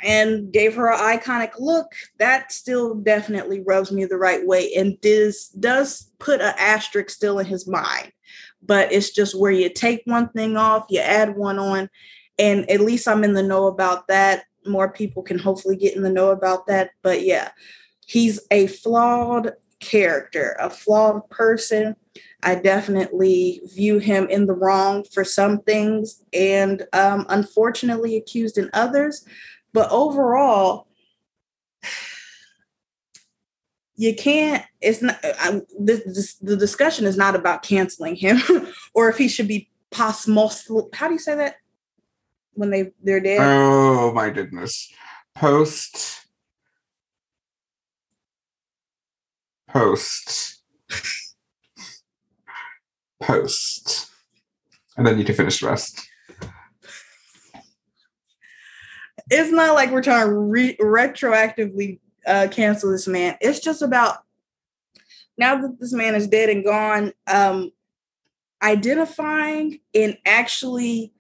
and 0.05 0.53
gave 0.53 0.75
her 0.75 0.91
an 0.93 1.19
iconic 1.19 1.53
look, 1.59 1.93
that 2.19 2.53
still 2.53 2.95
definitely 2.95 3.63
rubs 3.63 3.93
me 3.93 4.05
the 4.05 4.17
right 4.17 4.45
way 4.47 4.73
and 4.75 5.01
does 5.01 5.49
does 5.49 6.11
put 6.19 6.41
an 6.41 6.55
asterisk 6.59 7.11
still 7.11 7.39
in 7.39 7.47
his 7.47 7.69
mind. 7.69 8.13
But 8.65 8.93
it's 8.93 9.11
just 9.11 9.39
where 9.39 9.53
you 9.53 9.69
take 9.69 10.03
one 10.05 10.29
thing 10.31 10.57
off, 10.57 10.87
you 10.89 11.01
add 11.01 11.37
one 11.37 11.59
on, 11.59 11.89
and 12.39 12.69
at 12.71 12.81
least 12.81 13.09
I'm 13.09 13.25
in 13.25 13.35
the 13.35 13.43
know 13.43 13.67
about 13.67 14.09
that. 14.09 14.45
more 14.65 14.93
people 14.93 15.23
can 15.23 15.39
hopefully 15.39 15.77
get 15.77 15.97
in 15.97 16.03
the 16.03 16.11
know 16.11 16.31
about 16.31 16.67
that. 16.69 16.91
But 17.03 17.23
yeah, 17.23 17.51
he's 18.07 18.41
a 18.51 18.67
flawed 18.67 19.53
character, 19.81 20.57
a 20.59 20.71
flawed 20.71 21.29
person. 21.31 21.97
I 22.43 22.57
definitely 22.57 23.61
view 23.75 23.99
him 23.99 24.29
in 24.29 24.47
the 24.47 24.53
wrong 24.53 25.05
for 25.05 25.25
some 25.25 25.61
things 25.63 26.23
and 26.33 26.85
um, 26.93 27.27
unfortunately 27.29 28.17
accused 28.17 28.59
in 28.59 28.71
others. 28.73 29.25
But 29.73 29.91
overall, 29.91 30.89
you 33.97 34.15
can't, 34.15 34.65
it's 34.81 35.03
not, 35.03 35.19
I, 35.23 35.61
this, 35.79 36.03
this, 36.05 36.35
the 36.35 36.57
discussion 36.57 37.07
is 37.07 37.17
not 37.17 37.37
about 37.37 37.63
canceling 37.63 38.17
him 38.17 38.41
or 38.95 39.09
if 39.09 39.19
he 39.19 39.29
should 39.29 39.49
be 39.49 39.69
post 39.93 40.29
how 40.95 41.07
do 41.07 41.13
you 41.13 41.19
say 41.19 41.37
that 41.37 41.57
when 42.55 42.71
they 42.71 42.91
they're 43.03 43.21
dead 43.21 43.41
oh 43.41 44.13
my 44.13 44.31
goodness 44.31 44.91
post 45.35 46.22
post. 49.73 50.63
Post. 53.23 54.11
And 54.97 55.07
then 55.07 55.19
you 55.19 55.25
can 55.25 55.35
finish 55.35 55.61
the 55.61 55.69
rest. 55.69 56.09
It's 59.31 59.51
not 59.51 59.75
like 59.75 59.91
we're 59.91 60.03
trying 60.03 60.29
to 60.29 60.35
re- 60.35 60.77
retroactively 60.77 62.01
uh, 62.27 62.49
cancel 62.51 62.91
this 62.91 63.09
man. 63.09 63.37
It's 63.41 63.61
just 63.61 63.83
about 63.83 64.19
now 65.39 65.61
that 65.61 65.81
this 65.81 65.93
man 65.93 66.15
is 66.15 66.29
dead 66.29 66.51
and 66.51 66.65
gone 66.65 67.13
um 67.27 67.73
identifying 68.63 69.81
and 69.95 70.17
actually 70.27 71.13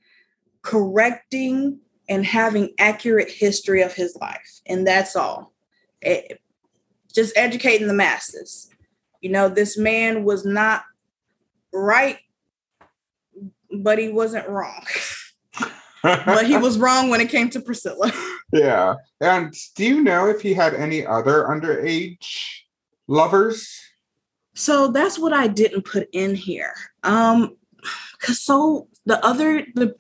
correcting 0.61 1.81
and 2.09 2.25
having 2.25 2.75
accurate 2.79 3.31
history 3.31 3.83
of 3.83 3.95
his 3.95 4.17
life. 4.21 4.61
And 4.67 4.87
that's 4.87 5.17
all. 5.17 5.53
It, 6.01 6.41
just 7.15 7.37
educating 7.37 7.87
the 7.87 7.95
masses. 7.95 8.69
You 9.21 9.31
know 9.31 9.49
this 9.49 9.79
man 9.79 10.25
was 10.25 10.45
not 10.45 10.83
right 11.73 12.19
but 13.73 13.99
he 13.99 14.09
wasn't 14.09 14.49
wrong. 14.49 14.85
But 16.05 16.47
he 16.47 16.57
was 16.57 16.81
wrong 16.81 17.11
when 17.11 17.21
it 17.21 17.31
came 17.31 17.49
to 17.51 17.61
priscilla. 17.61 18.11
Yeah. 18.53 18.97
And 19.21 19.55
do 19.77 19.87
you 19.87 20.03
know 20.03 20.29
if 20.29 20.43
he 20.43 20.53
had 20.53 20.75
any 20.75 21.07
other 21.07 21.45
underage 21.45 22.27
lovers? 23.07 23.79
So 24.57 24.89
that's 24.89 25.17
what 25.17 25.33
I 25.33 25.47
didn't 25.47 25.83
put 25.83 26.09
in 26.13 26.35
here. 26.35 26.75
Um 27.05 27.57
cuz 28.19 28.41
so 28.41 28.89
the 29.07 29.25
other 29.25 29.65
the 29.77 29.95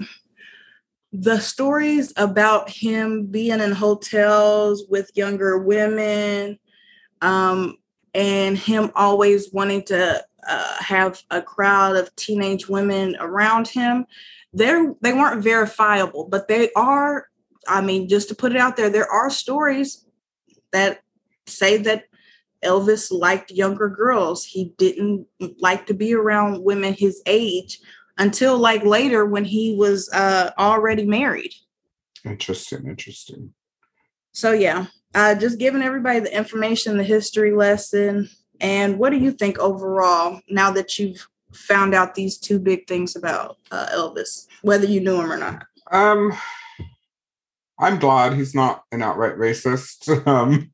the 1.13 1.39
stories 1.39 2.13
about 2.17 2.69
him 2.69 3.27
being 3.27 3.61
in 3.61 3.71
hotels 3.71 4.85
with 4.89 5.17
younger 5.17 5.57
women 5.59 6.59
um 7.23 7.77
and 8.15 8.59
him 8.59 8.90
always 8.94 9.53
wanting 9.53 9.82
to 9.82 10.23
uh, 10.47 10.77
have 10.78 11.23
a 11.31 11.40
crowd 11.40 11.97
of 11.97 12.15
teenage 12.16 12.69
women 12.69 13.16
around 13.20 13.69
him 13.69 14.05
they're 14.53 14.94
they 15.01 15.12
weren't 15.15 15.43
verifiable 15.43 16.28
but 16.28 16.49
they 16.49 16.70
are 16.77 17.28
i 17.69 17.81
mean 17.81 18.09
just 18.09 18.28
to 18.28 18.35
put 18.35 18.53
it 18.53 18.59
out 18.59 18.77
there 18.77 18.90
there 18.90 19.11
are 19.11 19.31
stories 19.31 20.05
that 20.73 21.01
say 21.47 21.77
that 21.77 22.05
Elvis 22.65 23.11
liked 23.11 23.51
younger 23.51 23.89
girls. 23.89 24.44
He 24.44 24.73
didn't 24.78 25.27
like 25.59 25.86
to 25.86 25.94
be 25.94 26.15
around 26.15 26.62
women 26.62 26.94
his 26.94 27.23
age 27.27 27.81
until 28.19 28.59
like 28.59 28.85
later 28.85 29.27
when 29.27 29.44
he 29.44 29.74
was 29.77 30.09
uh, 30.12 30.51
already 30.59 31.05
married. 31.05 31.53
Interesting, 32.24 32.86
interesting. 32.86 33.53
So 34.32 34.53
yeah, 34.53 34.86
uh, 35.15 35.35
just 35.35 35.59
giving 35.59 35.83
everybody 35.83 36.21
the 36.21 36.37
information, 36.37 36.97
the 36.97 37.05
history 37.05 37.53
lesson, 37.53 38.29
and 38.61 38.99
what 38.99 39.11
do 39.11 39.19
you 39.19 39.33
think 39.33 39.59
overall 39.59 40.41
now 40.49 40.71
that 40.71 40.99
you've 40.99 41.27
found 41.53 41.95
out 41.95 42.15
these 42.15 42.39
two 42.39 42.59
big 42.59 42.87
things 42.87 43.17
about 43.17 43.59
uh, 43.71 43.87
Elvis, 43.93 44.47
whether 44.63 44.87
you 44.87 45.01
knew 45.01 45.21
him 45.21 45.31
or 45.31 45.37
not? 45.37 45.67
Um, 45.91 46.33
I'm 47.79 47.99
glad 47.99 48.35
he's 48.35 48.55
not 48.55 48.85
an 48.93 49.03
outright 49.03 49.37
racist. 49.37 50.09
Um, 50.27 50.71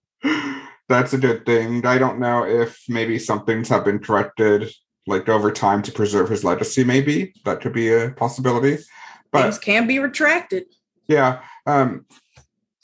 that's 0.88 1.12
a 1.12 1.18
good 1.18 1.46
thing. 1.46 1.84
I 1.86 1.98
don't 1.98 2.18
know 2.18 2.44
if 2.44 2.82
maybe 2.88 3.18
some 3.18 3.44
things 3.44 3.68
have 3.68 3.84
been 3.84 3.98
corrected 3.98 4.72
like 5.06 5.28
over 5.28 5.52
time 5.52 5.82
to 5.82 5.92
preserve 5.92 6.28
his 6.28 6.44
legacy. 6.44 6.82
Maybe 6.82 7.34
that 7.44 7.60
could 7.60 7.72
be 7.72 7.92
a 7.92 8.10
possibility. 8.10 8.82
But 9.30 9.42
things 9.42 9.58
can 9.58 9.86
be 9.86 9.98
retracted. 9.98 10.64
Yeah, 11.06 11.40
um, 11.66 12.06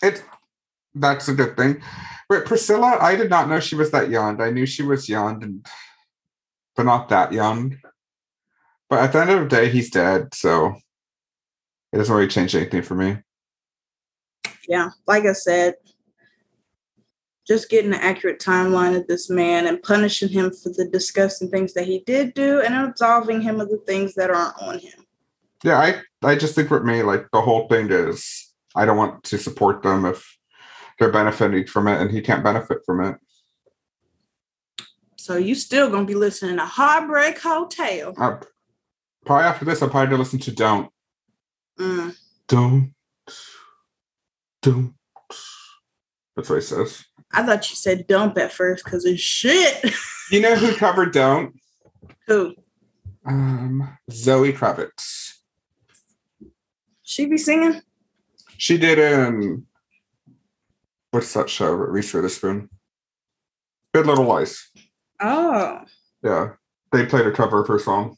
it's 0.03 0.23
that's 0.95 1.29
a 1.29 1.35
good 1.35 1.57
thing. 1.57 1.83
But 2.29 2.47
Priscilla, 2.47 2.99
I 3.01 3.16
did 3.16 3.31
not 3.31 3.49
know 3.49 3.61
she 3.61 3.75
was 3.75 3.91
that 3.91 4.11
young. 4.11 4.41
I 4.41 4.51
knew 4.51 4.66
she 4.66 4.83
was 4.83 5.09
young, 5.09 5.43
and 5.43 5.66
but 6.77 6.85
not 6.85 7.09
that 7.11 7.33
young. 7.33 7.79
But 8.89 9.01
at 9.01 9.12
the 9.12 9.21
end 9.21 9.31
of 9.31 9.41
the 9.41 9.57
day, 9.57 9.69
he's 9.69 9.91
dead, 9.91 10.35
so 10.35 10.75
it 11.93 11.99
doesn't 11.99 12.15
really 12.15 12.29
change 12.29 12.55
anything 12.55 12.83
for 12.83 12.95
me. 12.95 13.19
Yeah, 14.69 14.91
like 15.07 15.25
I 15.25 15.33
said, 15.33 15.75
just 17.47 17.69
getting 17.69 17.93
an 17.93 18.01
accurate 18.01 18.41
timeline 18.41 18.97
of 18.97 19.07
this 19.07 19.29
man 19.29 19.66
and 19.66 19.83
punishing 19.83 20.31
him 20.31 20.51
for 20.51 20.71
the 20.71 20.89
disgusting 20.91 21.51
things 21.51 21.75
that 21.75 21.85
he 21.85 22.01
did 22.01 22.35
do 22.35 22.61
and 22.61 22.75
absolving 22.75 23.43
him 23.43 23.61
of 23.61 23.69
the 23.69 23.79
things 23.87 24.15
that 24.15 24.31
aren't 24.31 24.61
on 24.62 24.79
him. 24.79 25.05
Yeah, 25.62 25.79
I, 25.79 26.03
I 26.27 26.37
just 26.37 26.55
think 26.55 26.71
with 26.71 26.85
me, 26.85 27.03
like 27.03 27.27
the 27.33 27.41
whole 27.41 27.69
thing 27.69 27.91
is 27.91 28.53
I 28.75 28.87
don't 28.87 28.97
want 28.97 29.25
to 29.25 29.39
support 29.39 29.83
them 29.83 30.05
if 30.05 30.34
they're 30.99 31.12
benefiting 31.12 31.66
from 31.66 31.89
it 31.89 32.01
and 32.01 32.11
he 32.11 32.21
can't 32.21 32.45
benefit 32.45 32.79
from 32.85 33.05
it. 33.05 33.16
So 35.16 35.37
you 35.37 35.55
still 35.55 35.91
gonna 35.91 36.05
be 36.05 36.15
listening 36.15 36.57
to 36.57 36.66
Heartbreak 36.66 37.41
Hotel. 37.41 38.12
Probably 38.15 39.45
after 39.45 39.65
this, 39.65 39.81
I'm 39.81 39.91
probably 39.91 40.09
gonna 40.09 40.23
listen 40.23 40.39
to 40.41 40.53
Don't. 40.53 40.91
Mm. 41.79 42.15
Don't. 42.47 42.95
Don't. 44.61 44.95
That's 46.37 46.51
what 46.51 46.57
he 46.57 46.61
says. 46.61 47.05
I 47.33 47.43
thought 47.43 47.69
you 47.71 47.77
said 47.77 48.07
dump 48.07 48.37
at 48.39 48.53
first 48.53 48.85
because 48.85 49.05
it's 49.05 49.21
shit. 49.21 49.85
You 50.31 50.41
know 50.41 50.57
who 50.57 50.75
covered 50.75 51.12
Don't? 51.12 51.55
Who? 52.27 52.55
Um, 53.27 53.99
Zoe 54.11 54.55
Kravitz. 54.55 55.35
She 57.03 57.27
be 57.27 57.37
singing? 57.37 57.83
She 58.57 58.79
did 58.79 58.99
in 58.99 59.66
what's 61.15 61.32
that 61.32 61.49
show? 61.49 61.70
Reese 61.70 62.12
Witherspoon. 62.12 62.69
Good 63.95 64.07
Little 64.07 64.24
Lies. 64.24 64.69
Oh. 65.20 65.82
Yeah. 66.23 66.55
They 66.93 67.07
played 67.07 67.27
a 67.27 67.32
cover 67.32 67.62
of 67.62 67.69
her 67.69 67.78
song. 67.78 68.16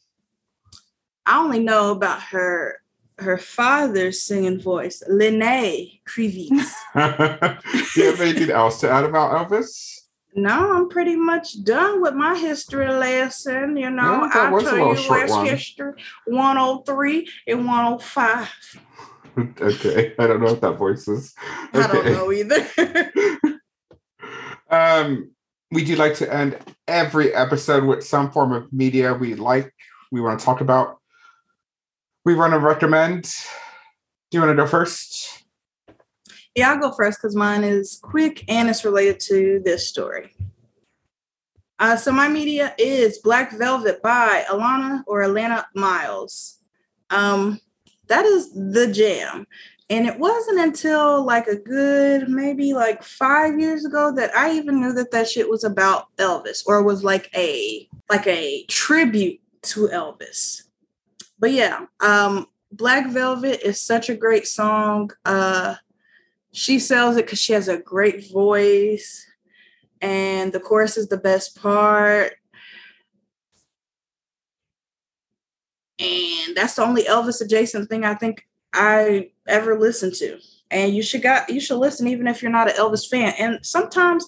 I 1.27 1.39
only 1.39 1.59
know 1.59 1.93
about 1.93 2.23
her 2.23 2.81
her 3.19 3.39
father's 3.39 4.23
singing 4.23 4.61
voice, 4.61 5.03
Lenny 5.09 6.03
Kravitz. 6.07 6.73
Do 7.95 8.01
you 8.01 8.11
have 8.11 8.21
anything 8.21 8.51
else 8.51 8.81
to 8.81 8.91
add 8.91 9.05
about 9.05 9.49
Elvis? 9.49 10.01
No, 10.35 10.75
I'm 10.75 10.91
pretty 10.91 11.17
much 11.17 11.65
done 11.65 12.03
with 12.03 12.13
my 12.13 12.39
history 12.39 12.89
lesson. 12.89 13.79
You 13.79 13.89
know, 13.89 14.29
I'll 14.31 14.61
tell 14.61 14.77
you 14.77 15.11
West 15.11 15.31
one. 15.31 15.47
History 15.47 15.93
103 16.27 17.29
and 17.47 17.67
105. 17.67 18.49
okay. 19.61 20.15
I 20.19 20.27
don't 20.27 20.41
know 20.41 20.53
what 20.53 20.61
that 20.63 20.79
voice 20.79 21.09
is. 21.09 21.35
Okay. 21.75 21.85
I 21.85 21.87
don't 21.87 22.13
know 22.13 22.33
either. 22.33 23.13
um, 24.71 25.31
we 25.71 25.85
do 25.85 25.97
like 25.97 26.15
to 26.17 26.33
end 26.33 26.59
every 26.89 27.35
episode 27.35 27.85
with 27.85 28.05
some 28.05 28.31
form 28.31 28.53
of 28.53 28.73
media 28.73 29.13
we 29.15 29.35
like, 29.35 29.73
we 30.11 30.21
want 30.21 30.39
to 30.39 30.45
talk 30.45 30.61
about 30.61 30.99
we 32.25 32.35
want 32.35 32.53
to 32.53 32.59
recommend. 32.59 33.23
Do 34.31 34.39
you 34.39 34.41
want 34.41 34.51
to 34.51 34.63
go 34.63 34.67
first? 34.67 35.45
Yeah, 36.57 36.71
I'll 36.71 36.81
go 36.81 36.91
first 36.91 37.19
because 37.21 37.37
mine 37.37 37.63
is 37.63 38.01
quick 38.03 38.45
and 38.49 38.69
it's 38.69 38.85
related 38.85 39.21
to 39.21 39.63
this 39.65 39.87
story. 39.87 40.35
Uh, 41.79 41.97
so 41.97 42.11
my 42.11 42.27
media 42.27 42.75
is 42.79 43.19
Black 43.19 43.53
Velvet 43.53 44.03
by 44.03 44.45
Alannah 44.51 45.05
or 45.07 45.23
Alannah 45.23 45.67
Myles. 45.75 46.59
Um, 47.11 47.61
that 48.09 48.25
is 48.25 48.53
the 48.53 48.91
jam. 48.93 49.47
And 49.89 50.07
it 50.07 50.19
wasn't 50.19 50.59
until 50.59 51.25
like 51.25 51.47
a 51.47 51.57
good 51.57 52.29
maybe 52.29 52.75
like 52.75 53.05
five 53.05 53.61
years 53.61 53.85
ago 53.85 54.13
that 54.17 54.35
I 54.37 54.53
even 54.53 54.81
knew 54.81 54.93
that 54.95 55.13
that 55.13 55.29
shit 55.29 55.49
was 55.49 55.63
about 55.63 56.09
Elvis 56.17 56.65
or 56.67 56.83
was 56.83 57.05
like 57.05 57.31
a 57.37 57.89
like 58.11 58.27
a 58.27 58.65
tribute 58.65 59.41
to 59.63 59.89
Elvis 59.89 60.63
but 61.39 61.53
yeah, 61.53 61.87
um, 62.01 62.47
Black 62.73 63.11
Velvet 63.11 63.61
is 63.67 63.81
such 63.81 64.09
a 64.09 64.17
great 64.17 64.47
song. 64.47 65.11
Uh, 65.25 65.77
she 66.53 66.79
sells 66.79 67.17
it 67.17 67.27
because 67.27 67.39
she 67.39 67.53
has 67.53 67.69
a 67.69 67.79
great 67.79 68.31
voice, 68.33 69.27
and 70.01 70.53
the 70.53 70.61
chorus 70.61 70.97
is 70.97 71.09
the 71.09 71.19
best 71.19 71.61
part. 71.61 72.35
And 75.99 76.57
that's 76.57 76.75
the 76.75 76.85
only 76.85 77.05
Elvis 77.05 77.41
adjacent 77.41 77.89
thing 77.89 78.05
I 78.05 78.15
think 78.15 78.47
I 78.73 79.31
ever 79.47 79.79
listened 79.79 80.15
to. 80.17 80.39
and 80.71 80.95
you 80.95 81.03
should 81.03 81.23
got 81.23 81.49
you 81.49 81.61
should 81.61 81.79
listen 81.79 82.09
even 82.09 82.27
if 82.27 82.43
you're 82.43 82.51
not 82.51 82.69
an 82.69 82.77
Elvis 82.77 83.09
fan. 83.09 83.33
And 83.39 83.65
sometimes 83.65 84.27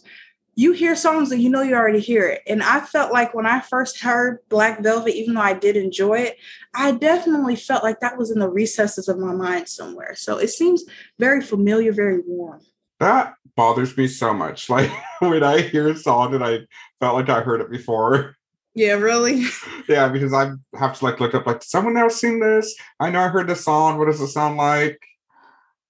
you 0.54 0.72
hear 0.72 0.96
songs 0.96 1.30
and 1.30 1.40
you 1.40 1.48
know 1.50 1.62
you 1.62 1.74
already 1.74 2.00
hear 2.00 2.26
it. 2.28 2.42
And 2.46 2.62
I 2.62 2.80
felt 2.80 3.12
like 3.12 3.34
when 3.34 3.46
I 3.46 3.60
first 3.60 4.00
heard 4.00 4.38
Black 4.48 4.82
Velvet, 4.82 5.14
even 5.14 5.34
though 5.34 5.40
I 5.40 5.54
did 5.54 5.76
enjoy 5.76 6.14
it, 6.20 6.36
I 6.74 6.92
definitely 6.92 7.54
felt 7.54 7.84
like 7.84 8.00
that 8.00 8.18
was 8.18 8.30
in 8.30 8.40
the 8.40 8.48
recesses 8.48 9.08
of 9.08 9.18
my 9.18 9.32
mind 9.32 9.68
somewhere. 9.68 10.14
So 10.16 10.38
it 10.38 10.48
seems 10.48 10.84
very 11.18 11.42
familiar, 11.42 11.92
very 11.92 12.20
warm. 12.26 12.60
That 12.98 13.34
bothers 13.56 13.96
me 13.96 14.08
so 14.08 14.32
much. 14.34 14.68
Like 14.70 14.90
when 15.20 15.42
I 15.42 15.60
hear 15.60 15.88
a 15.88 15.96
song 15.96 16.34
and 16.34 16.44
I 16.44 16.60
felt 17.00 17.14
like 17.14 17.28
I 17.28 17.40
heard 17.40 17.60
it 17.60 17.70
before. 17.70 18.36
Yeah, 18.78 18.92
really? 18.92 19.44
yeah, 19.88 20.08
because 20.08 20.32
I 20.32 20.52
have 20.78 20.96
to 20.96 21.04
like 21.04 21.18
look 21.18 21.34
up 21.34 21.48
like 21.48 21.64
someone 21.64 21.96
else 21.96 22.20
seen 22.20 22.38
this. 22.38 22.76
I 23.00 23.10
know 23.10 23.22
I 23.22 23.26
heard 23.26 23.48
the 23.48 23.56
song. 23.56 23.98
What 23.98 24.04
does 24.04 24.20
it 24.20 24.28
sound 24.28 24.56
like? 24.56 25.02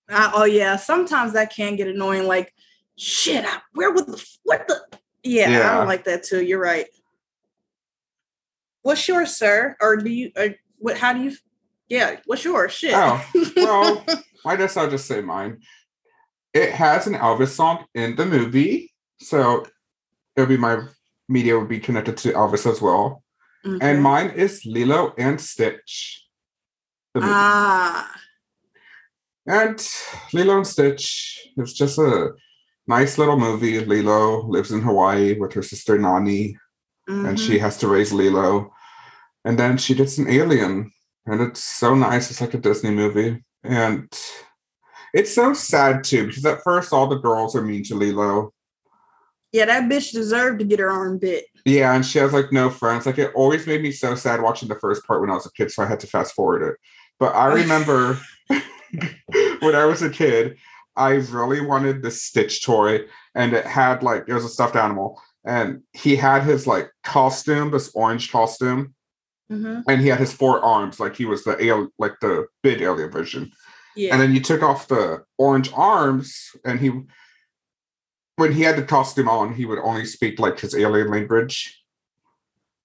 Uh, 0.09 0.31
oh 0.35 0.44
yeah, 0.44 0.77
sometimes 0.77 1.35
that 1.35 1.52
can 1.52 1.77
get 1.77 1.86
annoying. 1.86 2.27
Like 2.27 2.55
shit, 2.97 3.44
I, 3.44 3.59
where 3.74 3.93
would 3.93 4.06
the 4.06 4.27
what 4.44 4.66
the 4.69 4.81
yeah, 5.23 5.51
yeah, 5.51 5.70
I 5.70 5.77
don't 5.77 5.86
like 5.86 6.05
that 6.05 6.23
too. 6.23 6.43
You're 6.43 6.62
right. 6.62 6.86
What's 8.81 9.06
yours, 9.06 9.36
sir? 9.36 9.77
Or 9.82 9.97
do 9.98 10.09
you 10.09 10.32
or 10.35 10.55
what 10.78 10.97
how 10.97 11.12
do 11.12 11.20
you 11.20 11.36
yeah, 11.90 12.16
what's 12.24 12.43
yours? 12.43 12.73
Shit. 12.73 12.94
Oh, 12.94 13.23
well, 13.55 14.02
I 14.47 14.56
guess 14.56 14.78
I'll 14.78 14.89
just 14.89 15.06
say 15.06 15.20
mine. 15.20 15.60
It 16.55 16.73
has 16.73 17.06
an 17.06 17.16
Elvis 17.16 17.48
song 17.48 17.85
in 17.94 18.16
the 18.16 18.24
movie. 18.24 18.94
So 19.20 19.66
it'll 20.36 20.48
be 20.48 20.56
my 20.56 20.86
media 21.28 21.59
would 21.59 21.68
be 21.68 21.80
connected 21.80 22.16
to 22.18 22.32
Elvis 22.32 22.70
as 22.70 22.80
well. 22.80 23.22
Okay. 23.66 23.78
And 23.80 24.02
mine 24.02 24.30
is 24.30 24.64
Lilo 24.64 25.14
and 25.18 25.40
Stitch. 25.40 26.24
Ah. 27.16 28.10
And 29.46 29.84
Lilo 30.32 30.56
and 30.56 30.66
Stitch 30.66 31.48
is 31.56 31.72
just 31.72 31.98
a 31.98 32.32
nice 32.86 33.18
little 33.18 33.38
movie. 33.38 33.84
Lilo 33.84 34.46
lives 34.46 34.70
in 34.70 34.82
Hawaii 34.82 35.38
with 35.38 35.52
her 35.55 35.62
sister 35.62 35.98
Nani, 35.98 36.56
mm-hmm. 37.09 37.26
and 37.26 37.40
she 37.40 37.55
mm-hmm. 37.55 37.64
has 37.64 37.76
to 37.78 37.88
raise 37.88 38.12
Lilo. 38.12 38.72
And 39.44 39.59
then 39.59 39.78
she 39.78 39.94
gets 39.94 40.18
an 40.18 40.28
alien, 40.28 40.92
and 41.26 41.40
it's 41.40 41.62
so 41.62 41.94
nice. 41.94 42.30
It's 42.30 42.40
like 42.40 42.55
a 42.55 42.59
Disney 42.59 42.90
movie. 42.90 43.42
And 43.64 44.12
it's 45.14 45.34
so 45.34 45.55
sad 45.55 46.05
too, 46.05 46.26
because 46.26 46.44
at 46.44 46.62
first 46.62 46.92
all 46.92 47.06
the 47.06 47.16
girls 47.16 47.56
are 47.56 47.62
mean 47.62 47.82
to 47.84 47.94
Lilo. 47.94 48.52
Yeah, 49.52 49.64
that 49.64 49.90
bitch 49.90 50.12
deserved 50.12 50.58
to 50.58 50.64
get 50.64 50.78
her 50.78 50.90
arm 50.90 51.18
bit. 51.18 51.46
Yeah, 51.64 51.94
and 51.94 52.04
she 52.04 52.18
has 52.18 52.32
like 52.32 52.52
no 52.52 52.68
friends. 52.68 53.06
Like 53.06 53.18
it 53.18 53.32
always 53.34 53.66
made 53.66 53.82
me 53.82 53.92
so 53.92 54.14
sad 54.14 54.42
watching 54.42 54.68
the 54.68 54.78
first 54.78 55.06
part 55.06 55.20
when 55.20 55.30
I 55.30 55.34
was 55.34 55.46
a 55.46 55.52
kid, 55.52 55.70
so 55.70 55.82
I 55.82 55.86
had 55.86 56.00
to 56.00 56.06
fast 56.06 56.34
forward 56.34 56.62
it. 56.62 56.76
But 57.18 57.34
I 57.34 57.46
remember 57.54 58.18
when 58.48 59.74
I 59.74 59.84
was 59.84 60.02
a 60.02 60.10
kid, 60.10 60.58
I 60.96 61.12
really 61.12 61.60
wanted 61.60 62.02
the 62.02 62.10
Stitch 62.10 62.64
toy, 62.64 63.00
and 63.34 63.52
it 63.52 63.64
had 63.64 64.02
like 64.02 64.24
it 64.28 64.34
was 64.34 64.44
a 64.44 64.48
stuffed 64.48 64.76
animal, 64.76 65.20
and 65.44 65.82
he 65.92 66.16
had 66.16 66.42
his 66.42 66.66
like 66.66 66.90
costume, 67.02 67.70
this 67.70 67.90
orange 67.94 68.30
costume, 68.30 68.94
mm-hmm. 69.50 69.80
and 69.88 70.00
he 70.00 70.08
had 70.08 70.20
his 70.20 70.32
four 70.32 70.62
arms, 70.62 71.00
like 71.00 71.16
he 71.16 71.24
was 71.24 71.44
the 71.44 71.62
alien, 71.64 71.90
like 71.98 72.14
the 72.20 72.46
big 72.62 72.82
alien 72.82 73.10
version. 73.10 73.50
Yeah. 73.96 74.12
And 74.12 74.22
then 74.22 74.32
you 74.32 74.40
took 74.40 74.62
off 74.62 74.88
the 74.88 75.24
orange 75.38 75.70
arms, 75.74 76.50
and 76.64 76.78
he, 76.78 76.92
when 78.39 78.52
he 78.52 78.62
had 78.62 78.77
the 78.77 78.85
costume 78.85 79.28
on, 79.28 79.52
he 79.52 79.66
would 79.66 79.81
only 79.81 80.05
speak 80.05 80.39
like 80.39 80.60
his 80.60 80.74
alien 80.74 81.10
language. 81.10 81.82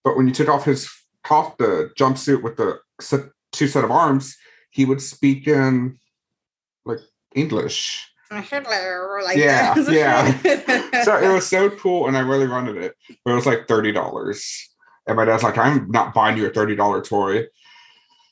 But 0.03 0.17
when 0.17 0.27
you 0.27 0.33
took 0.33 0.49
off 0.49 0.65
his 0.65 0.89
cough, 1.23 1.55
the 1.57 1.91
jumpsuit 1.97 2.41
with 2.41 2.57
the 2.57 2.79
set, 2.99 3.25
two 3.51 3.67
set 3.67 3.83
of 3.83 3.91
arms, 3.91 4.35
he 4.71 4.83
would 4.83 4.99
speak 4.99 5.47
in 5.47 5.99
like 6.85 6.97
English. 7.35 8.09
Hello, 8.31 9.23
like 9.23 9.37
yeah, 9.37 9.77
yeah. 9.89 11.03
so 11.03 11.21
it 11.21 11.31
was 11.31 11.45
so 11.45 11.69
cool, 11.69 12.07
and 12.07 12.17
I 12.17 12.21
really 12.21 12.47
wanted 12.47 12.77
it, 12.77 12.95
but 13.23 13.31
it 13.31 13.35
was 13.35 13.45
like 13.45 13.67
thirty 13.67 13.91
dollars. 13.91 14.69
And 15.05 15.17
my 15.17 15.25
dad's 15.25 15.43
like, 15.43 15.59
"I'm 15.59 15.91
not 15.91 16.15
buying 16.15 16.35
you 16.35 16.47
a 16.47 16.49
thirty 16.49 16.75
dollar 16.75 17.03
toy." 17.03 17.45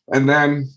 And 0.08 0.28
then 0.28 0.70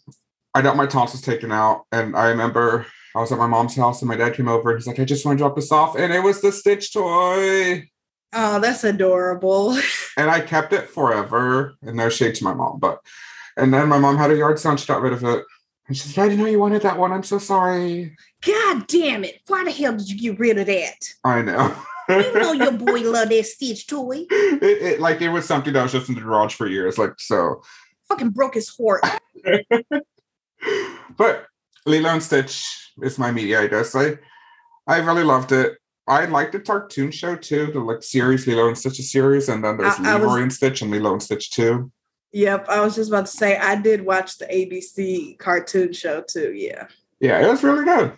I 0.53 0.61
got 0.61 0.77
my 0.77 0.85
tonsils 0.85 1.23
taken 1.23 1.51
out, 1.51 1.87
and 1.91 2.15
I 2.15 2.29
remember 2.29 2.85
I 3.15 3.20
was 3.20 3.32
at 3.32 3.39
my 3.39 3.47
mom's 3.47 3.77
house, 3.77 4.03
and 4.03 4.09
my 4.09 4.16
dad 4.16 4.35
came 4.35 4.49
over. 4.49 4.70
And 4.70 4.78
he's 4.78 4.86
like, 4.86 4.99
"I 4.99 5.05
just 5.05 5.24
want 5.24 5.39
to 5.39 5.43
drop 5.43 5.57
this 5.57 5.73
off," 5.73 5.97
and 5.97 6.12
it 6.12 6.23
was 6.23 6.41
the 6.41 6.53
Stitch 6.53 6.93
toy. 6.93 7.89
Oh, 8.32 8.59
that's 8.59 8.82
adorable. 8.82 9.78
and 10.16 10.31
I 10.31 10.41
kept 10.41 10.73
it 10.73 10.89
forever, 10.89 11.74
and 11.82 11.97
no 11.97 12.09
shade 12.09 12.35
to 12.36 12.45
my 12.45 12.55
mom, 12.55 12.81
but 12.81 13.01
and 13.57 13.73
then 13.73 13.89
my 13.89 13.99
mom 13.99 14.16
had 14.16 14.31
a 14.31 14.36
yard 14.36 14.59
sale, 14.59 14.77
she 14.77 14.86
got 14.86 15.03
rid 15.03 15.12
of 15.12 15.24
it. 15.24 15.45
And 15.86 15.97
she 15.97 16.09
said, 16.09 16.24
I 16.24 16.28
didn't 16.28 16.45
know 16.45 16.51
you 16.51 16.59
wanted 16.59 16.82
that 16.82 16.99
one. 16.99 17.12
I'm 17.12 17.23
so 17.23 17.39
sorry. 17.39 18.16
God 18.45 18.86
damn 18.86 19.24
it. 19.24 19.41
Why 19.47 19.65
the 19.65 19.70
hell 19.70 19.93
did 19.93 20.09
you 20.09 20.19
get 20.19 20.39
rid 20.39 20.59
of 20.59 20.66
that? 20.66 20.97
I 21.24 21.43
know. 21.43 21.77
you 22.09 22.35
know 22.35 22.53
your 22.53 22.73
boy 22.78 23.03
loved 23.03 23.31
that 23.31 23.47
Stitch 23.47 23.86
toy. 23.86 24.24
It, 24.31 24.62
it, 24.62 25.01
like 25.01 25.20
it 25.20 25.28
was 25.28 25.45
something 25.45 25.73
that 25.73 25.82
was 25.82 25.93
just 25.93 26.09
in 26.09 26.15
the 26.15 26.20
garage 26.20 26.55
for 26.55 26.66
years. 26.66 26.99
Like 26.99 27.12
so. 27.19 27.62
Fucking 28.09 28.31
broke 28.31 28.55
his 28.55 28.74
heart. 28.74 29.05
but 31.16 31.47
Lilo 31.86 32.11
and 32.11 32.23
Stitch 32.23 32.93
is 33.02 33.19
my 33.19 33.31
media, 33.31 33.61
I 33.61 33.66
guess. 33.66 33.94
I 33.94 34.19
I 34.86 34.98
really 34.98 35.24
loved 35.24 35.52
it. 35.52 35.78
I 36.06 36.27
liked 36.27 36.52
the 36.52 36.61
cartoon 36.61 37.11
show 37.11 37.36
too, 37.36 37.66
the 37.73 37.81
like 37.81 38.02
series, 38.02 38.47
Lilo 38.47 38.69
and 38.69 38.77
Stitch 38.77 38.98
a 38.98 39.02
series, 39.02 39.48
and 39.48 39.65
then 39.65 39.78
there's 39.78 39.98
I, 39.98 40.16
Leroy 40.16 40.35
was, 40.35 40.43
and 40.43 40.52
Stitch 40.52 40.82
and 40.82 40.90
Lilo 40.90 41.12
and 41.12 41.23
Stitch 41.23 41.51
too. 41.51 41.90
Yep, 42.32 42.69
I 42.69 42.81
was 42.81 42.97
just 42.97 43.11
about 43.11 43.27
to 43.27 43.32
say 43.32 43.56
I 43.56 43.77
did 43.77 44.05
watch 44.05 44.39
the 44.39 44.47
ABC 44.47 45.39
cartoon 45.39 45.93
show 45.93 46.23
too. 46.23 46.52
Yeah. 46.52 46.89
Yeah, 47.20 47.43
it 47.43 47.48
was 47.48 47.62
really 47.62 47.85
good. 47.85 48.12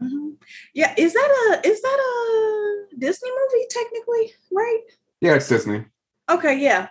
Mm-hmm. 0.00 0.30
Yeah, 0.74 0.94
is 0.96 1.12
that 1.12 1.60
a 1.64 1.68
is 1.68 1.80
that 1.80 1.98
a 1.98 2.96
Disney 2.98 3.30
movie 3.30 3.66
technically? 3.70 4.32
Right? 4.52 4.80
Yeah, 5.20 5.34
it's 5.34 5.48
Disney. 5.48 5.86
Okay, 6.30 6.58
yeah. 6.60 6.88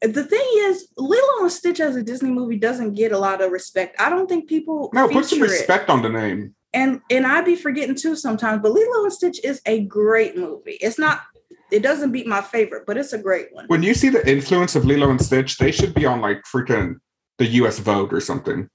The 0.00 0.24
thing 0.24 0.46
is, 0.56 0.88
Lilo 0.96 1.42
and 1.42 1.52
Stitch 1.52 1.80
as 1.80 1.96
a 1.96 2.02
Disney 2.02 2.30
movie 2.30 2.58
doesn't 2.58 2.94
get 2.94 3.12
a 3.12 3.18
lot 3.18 3.40
of 3.40 3.50
respect. 3.50 4.00
I 4.00 4.10
don't 4.10 4.28
think 4.28 4.48
people 4.48 4.90
no 4.92 5.08
put 5.08 5.26
some 5.26 5.40
respect 5.40 5.84
it. 5.84 5.90
on 5.90 6.02
the 6.02 6.08
name. 6.08 6.54
And 6.72 7.00
and 7.10 7.26
I'd 7.26 7.44
be 7.44 7.56
forgetting 7.56 7.94
too 7.94 8.16
sometimes, 8.16 8.62
but 8.62 8.72
Lilo 8.72 9.04
and 9.04 9.12
Stitch 9.12 9.42
is 9.44 9.60
a 9.64 9.84
great 9.84 10.36
movie. 10.36 10.78
It's 10.80 10.98
not 10.98 11.22
it 11.70 11.82
doesn't 11.82 12.12
beat 12.12 12.26
my 12.26 12.42
favorite, 12.42 12.84
but 12.86 12.96
it's 12.96 13.12
a 13.12 13.18
great 13.18 13.48
one. 13.52 13.66
When 13.66 13.82
you 13.82 13.94
see 13.94 14.08
the 14.08 14.28
influence 14.30 14.76
of 14.76 14.84
Lilo 14.84 15.10
and 15.10 15.20
Stitch, 15.20 15.58
they 15.58 15.72
should 15.72 15.94
be 15.94 16.06
on 16.06 16.20
like 16.20 16.42
freaking 16.42 16.96
the 17.38 17.46
US 17.46 17.78
Vogue 17.78 18.12
or 18.12 18.20
something. 18.20 18.68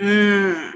Mm. 0.00 0.74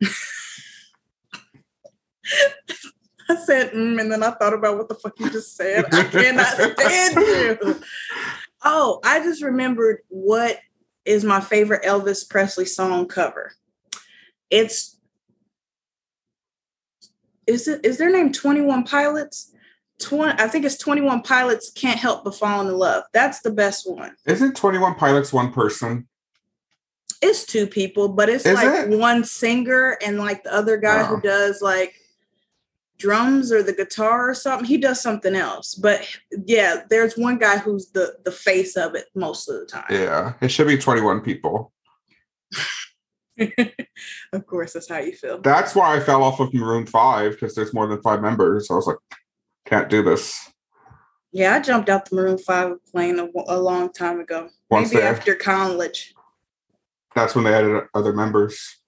I 3.30 3.36
said, 3.36 3.72
mm, 3.72 4.00
and 4.00 4.10
then 4.10 4.22
I 4.22 4.30
thought 4.32 4.54
about 4.54 4.76
what 4.76 4.88
the 4.88 4.94
fuck 4.94 5.18
you 5.18 5.30
just 5.30 5.56
said. 5.56 5.84
I 5.92 6.04
cannot 6.04 6.46
stand 6.46 7.16
you. 7.16 7.80
Oh, 8.62 9.00
I 9.04 9.20
just 9.20 9.42
remembered 9.42 10.00
what 10.08 10.58
is 11.04 11.24
my 11.24 11.40
favorite 11.40 11.82
Elvis 11.82 12.28
Presley 12.28 12.66
song 12.66 13.06
cover. 13.06 13.52
It's 14.50 14.98
is 17.46 17.68
it 17.68 17.84
is 17.84 17.98
their 17.98 18.10
name 18.10 18.32
21 18.32 18.84
Pilots? 18.84 19.54
20 20.00 20.40
I 20.42 20.48
think 20.48 20.64
it's 20.64 20.78
21 20.78 21.22
Pilots 21.22 21.70
can't 21.70 21.98
help 21.98 22.24
but 22.24 22.34
fall 22.34 22.60
in 22.60 22.74
love. 22.74 23.04
That's 23.12 23.40
the 23.40 23.50
best 23.50 23.90
one. 23.90 24.14
Isn't 24.26 24.56
21 24.56 24.94
Pilots 24.96 25.32
one 25.32 25.52
person? 25.52 26.06
It's 27.22 27.44
two 27.44 27.66
people, 27.66 28.08
but 28.08 28.28
it's 28.28 28.46
Is 28.46 28.54
like 28.54 28.88
it? 28.88 28.98
one 28.98 29.24
singer 29.24 29.98
and 30.02 30.18
like 30.18 30.42
the 30.42 30.54
other 30.54 30.78
guy 30.78 31.02
oh. 31.02 31.04
who 31.06 31.20
does 31.20 31.60
like 31.60 31.94
drums 33.00 33.50
or 33.50 33.62
the 33.62 33.72
guitar 33.72 34.30
or 34.30 34.34
something. 34.34 34.66
He 34.66 34.76
does 34.76 35.00
something 35.00 35.34
else. 35.34 35.74
But 35.74 36.06
yeah, 36.46 36.82
there's 36.88 37.16
one 37.16 37.38
guy 37.38 37.58
who's 37.58 37.90
the 37.90 38.16
the 38.24 38.30
face 38.30 38.76
of 38.76 38.94
it 38.94 39.06
most 39.14 39.48
of 39.48 39.58
the 39.58 39.66
time. 39.66 39.86
Yeah, 39.90 40.34
it 40.40 40.48
should 40.48 40.68
be 40.68 40.78
21 40.78 41.22
people. 41.22 41.72
of 44.32 44.46
course, 44.46 44.74
that's 44.74 44.88
how 44.88 44.98
you 44.98 45.12
feel. 45.12 45.40
That's 45.40 45.74
why 45.74 45.96
I 45.96 46.00
fell 46.00 46.22
off 46.22 46.40
of 46.40 46.52
Maroon 46.54 46.86
5 46.86 47.32
because 47.32 47.54
there's 47.54 47.74
more 47.74 47.86
than 47.86 48.02
five 48.02 48.20
members. 48.20 48.70
I 48.70 48.74
was 48.74 48.86
like, 48.86 48.98
can't 49.64 49.88
do 49.88 50.02
this. 50.02 50.52
Yeah, 51.32 51.54
I 51.54 51.60
jumped 51.60 51.88
out 51.88 52.08
the 52.08 52.16
Maroon 52.16 52.38
5 52.38 52.84
plane 52.90 53.18
a, 53.18 53.28
a 53.48 53.58
long 53.58 53.92
time 53.92 54.20
ago. 54.20 54.48
Once 54.70 54.92
Maybe 54.92 55.04
after 55.04 55.34
college. 55.34 56.14
That's 57.14 57.34
when 57.34 57.44
they 57.44 57.54
added 57.54 57.84
other 57.94 58.12
members. 58.12 58.80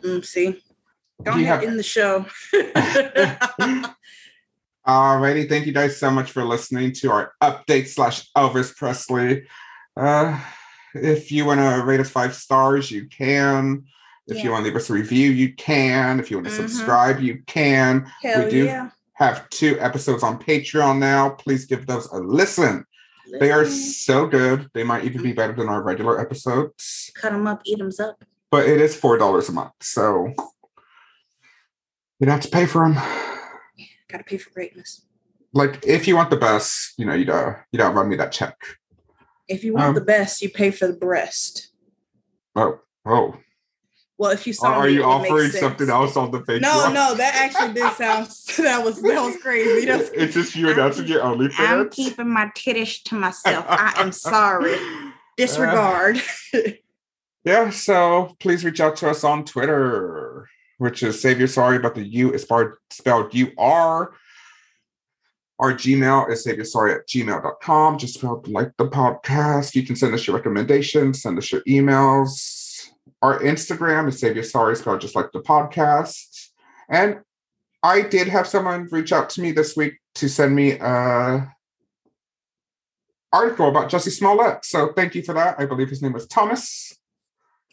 Mm, 0.00 0.24
see, 0.24 0.62
don't 1.24 1.44
have 1.44 1.62
in 1.62 1.76
the 1.76 1.82
show. 1.82 2.26
Alrighty, 4.86 5.48
thank 5.48 5.66
you 5.66 5.72
guys 5.72 5.98
so 5.98 6.10
much 6.10 6.30
for 6.30 6.44
listening 6.44 6.92
to 6.92 7.10
our 7.10 7.32
update 7.42 7.88
slash 7.88 8.30
Elvis 8.32 8.74
Presley. 8.74 9.46
Uh, 9.96 10.40
if 10.94 11.30
you 11.30 11.44
want 11.44 11.60
to 11.60 11.84
rate 11.84 12.00
us 12.00 12.08
five 12.08 12.34
stars, 12.34 12.90
you 12.90 13.06
can. 13.06 13.84
If 14.26 14.38
yeah. 14.38 14.44
you 14.44 14.50
want 14.50 14.62
to 14.62 14.68
leave 14.68 14.76
us 14.76 14.88
a 14.88 14.94
review, 14.94 15.30
you 15.30 15.54
can. 15.54 16.20
If 16.20 16.30
you 16.30 16.38
want 16.38 16.48
to 16.48 16.52
mm-hmm. 16.52 16.68
subscribe, 16.68 17.20
you 17.20 17.42
can. 17.46 18.10
Hell 18.22 18.44
we 18.44 18.50
do 18.50 18.64
yeah 18.64 18.90
have 19.18 19.48
two 19.50 19.78
episodes 19.80 20.22
on 20.22 20.38
Patreon 20.38 20.98
now. 20.98 21.30
Please 21.30 21.66
give 21.66 21.86
those 21.86 22.06
a 22.12 22.18
listen. 22.18 22.84
listen. 23.26 23.40
They 23.40 23.50
are 23.50 23.66
so 23.66 24.26
good. 24.26 24.70
They 24.74 24.84
might 24.84 25.04
even 25.04 25.22
be 25.22 25.32
better 25.32 25.52
than 25.52 25.68
our 25.68 25.82
regular 25.82 26.20
episodes. 26.20 27.10
Cut 27.16 27.32
them 27.32 27.46
up, 27.46 27.62
eat 27.64 27.78
them 27.78 27.90
up. 28.00 28.22
But 28.50 28.66
it 28.68 28.80
is 28.80 28.96
four 28.96 29.18
dollars 29.18 29.48
a 29.48 29.52
month, 29.52 29.72
so 29.80 30.32
You'd 32.18 32.30
have 32.30 32.40
to 32.40 32.48
pay 32.48 32.66
for 32.66 32.82
them. 32.88 32.94
Gotta 34.08 34.24
pay 34.24 34.38
for 34.38 34.50
greatness. 34.50 35.02
Like 35.52 35.84
if 35.86 36.06
you 36.08 36.16
want 36.16 36.30
the 36.30 36.36
best, 36.36 36.94
you 36.98 37.04
know, 37.06 37.14
you 37.14 37.24
don't 37.24 37.56
uh, 37.80 37.90
run 37.92 38.08
me 38.08 38.16
that 38.16 38.32
check. 38.32 38.56
If 39.48 39.64
you 39.64 39.74
want 39.74 39.86
Um, 39.86 39.94
the 39.94 40.00
best, 40.02 40.42
you 40.42 40.50
pay 40.50 40.70
for 40.70 40.86
the 40.86 40.92
breast. 40.92 41.68
Oh, 42.54 42.80
oh. 43.06 43.36
Well, 44.18 44.32
if 44.32 44.46
you 44.48 44.52
saw 44.52 44.72
Are, 44.72 44.74
are 44.74 44.86
me, 44.86 44.94
you 44.94 45.04
offering 45.04 45.50
something 45.50 45.88
else 45.88 46.16
on 46.16 46.32
the 46.32 46.40
Patreon? 46.40 46.60
No, 46.60 46.90
no, 46.92 47.14
that 47.14 47.34
actually 47.36 47.72
did 47.72 47.92
sound 47.94 48.26
that 48.66 48.84
was 48.84 49.00
that 49.00 49.22
was 49.22 49.36
crazy. 49.40 49.86
That 49.86 50.00
was- 50.00 50.10
It's 50.10 50.34
just 50.34 50.56
you 50.56 50.68
announcing 50.70 51.06
your 51.06 51.22
only. 51.22 51.48
Fans? 51.50 51.68
I'm 51.70 51.90
keeping 51.90 52.28
my 52.28 52.46
titties 52.56 53.02
to 53.04 53.14
myself. 53.14 53.64
I 53.68 53.94
am 53.96 54.10
sorry. 54.30 54.76
Disregard. 55.36 56.20
Yeah, 57.44 57.70
so 57.70 58.34
please 58.40 58.64
reach 58.64 58.80
out 58.80 58.96
to 58.96 59.08
us 59.08 59.22
on 59.24 59.44
Twitter, 59.44 60.48
which 60.78 61.02
is 61.02 61.20
Save 61.20 61.38
Your 61.38 61.48
Sorry, 61.48 61.78
but 61.78 61.94
the 61.94 62.04
U 62.04 62.32
is 62.32 62.46
spelled, 62.90 63.34
U 63.34 63.52
R. 63.58 64.12
Our 65.60 65.72
Gmail 65.72 66.30
is 66.30 66.44
Save 66.44 66.56
Your 66.56 66.64
Sorry 66.64 66.92
at 66.92 67.08
gmail.com, 67.08 67.98
just 67.98 68.14
spelled 68.14 68.48
like 68.48 68.70
the 68.78 68.88
podcast. 68.88 69.74
You 69.74 69.84
can 69.84 69.96
send 69.96 70.14
us 70.14 70.26
your 70.26 70.36
recommendations, 70.36 71.22
send 71.22 71.36
us 71.36 71.50
your 71.50 71.62
emails. 71.62 72.88
Our 73.22 73.40
Instagram 73.40 74.08
is 74.08 74.20
Save 74.20 74.36
Your 74.36 74.44
Sorry, 74.44 74.76
spelled 74.76 75.00
just 75.00 75.16
like 75.16 75.32
the 75.32 75.40
podcast. 75.42 76.50
And 76.88 77.18
I 77.82 78.02
did 78.02 78.28
have 78.28 78.46
someone 78.46 78.88
reach 78.90 79.12
out 79.12 79.30
to 79.30 79.40
me 79.40 79.52
this 79.52 79.76
week 79.76 79.94
to 80.16 80.28
send 80.28 80.54
me 80.54 80.72
a 80.72 81.52
article 83.32 83.68
about 83.68 83.90
Jussie 83.90 84.10
Smollett. 84.10 84.64
So 84.64 84.92
thank 84.94 85.14
you 85.14 85.22
for 85.22 85.34
that. 85.34 85.58
I 85.58 85.66
believe 85.66 85.90
his 85.90 86.02
name 86.02 86.12
was 86.12 86.26
Thomas. 86.26 86.97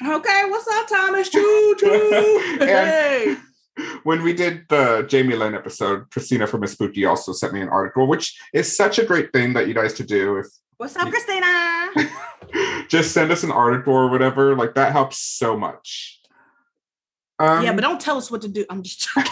Okay, 0.01 0.43
what's 0.47 0.67
up, 0.67 0.87
Thomas? 0.87 1.29
Choo 1.29 1.75
choo. 1.79 2.57
Hey. 2.65 3.37
when 4.03 4.23
we 4.23 4.33
did 4.33 4.63
the 4.69 5.05
Jamie 5.07 5.35
Lynn 5.35 5.53
episode, 5.53 6.09
Christina 6.09 6.47
from 6.47 6.61
Miss 6.61 6.71
Spooky 6.73 7.05
also 7.05 7.33
sent 7.33 7.53
me 7.53 7.61
an 7.61 7.69
article, 7.69 8.07
which 8.07 8.37
is 8.53 8.75
such 8.75 8.99
a 8.99 9.05
great 9.05 9.33
thing 9.33 9.53
that 9.53 9.67
you 9.67 9.73
guys 9.73 9.93
to 9.95 10.03
do. 10.03 10.37
If 10.37 10.47
What's 10.77 10.95
up, 10.95 11.09
Christina? 11.09 11.91
just 12.89 13.13
send 13.13 13.31
us 13.31 13.43
an 13.43 13.51
article 13.51 13.93
or 13.93 14.09
whatever, 14.09 14.55
like 14.55 14.75
that 14.75 14.91
helps 14.91 15.17
so 15.19 15.57
much. 15.57 16.19
Um, 17.39 17.63
yeah, 17.63 17.73
but 17.73 17.81
don't 17.81 17.99
tell 17.99 18.17
us 18.17 18.31
what 18.31 18.41
to 18.41 18.47
do. 18.47 18.65
I'm 18.69 18.83
just 18.83 19.07
joking. 19.07 19.31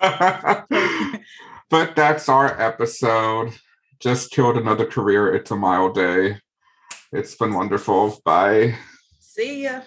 but 1.70 1.96
that's 1.96 2.28
our 2.28 2.60
episode. 2.60 3.52
Just 3.98 4.30
killed 4.30 4.56
another 4.56 4.86
career. 4.86 5.34
It's 5.34 5.50
a 5.50 5.56
mild 5.56 5.94
day. 5.94 6.38
It's 7.12 7.34
been 7.34 7.54
wonderful. 7.54 8.20
Bye. 8.24 8.76
See 9.18 9.64
ya. 9.64 9.82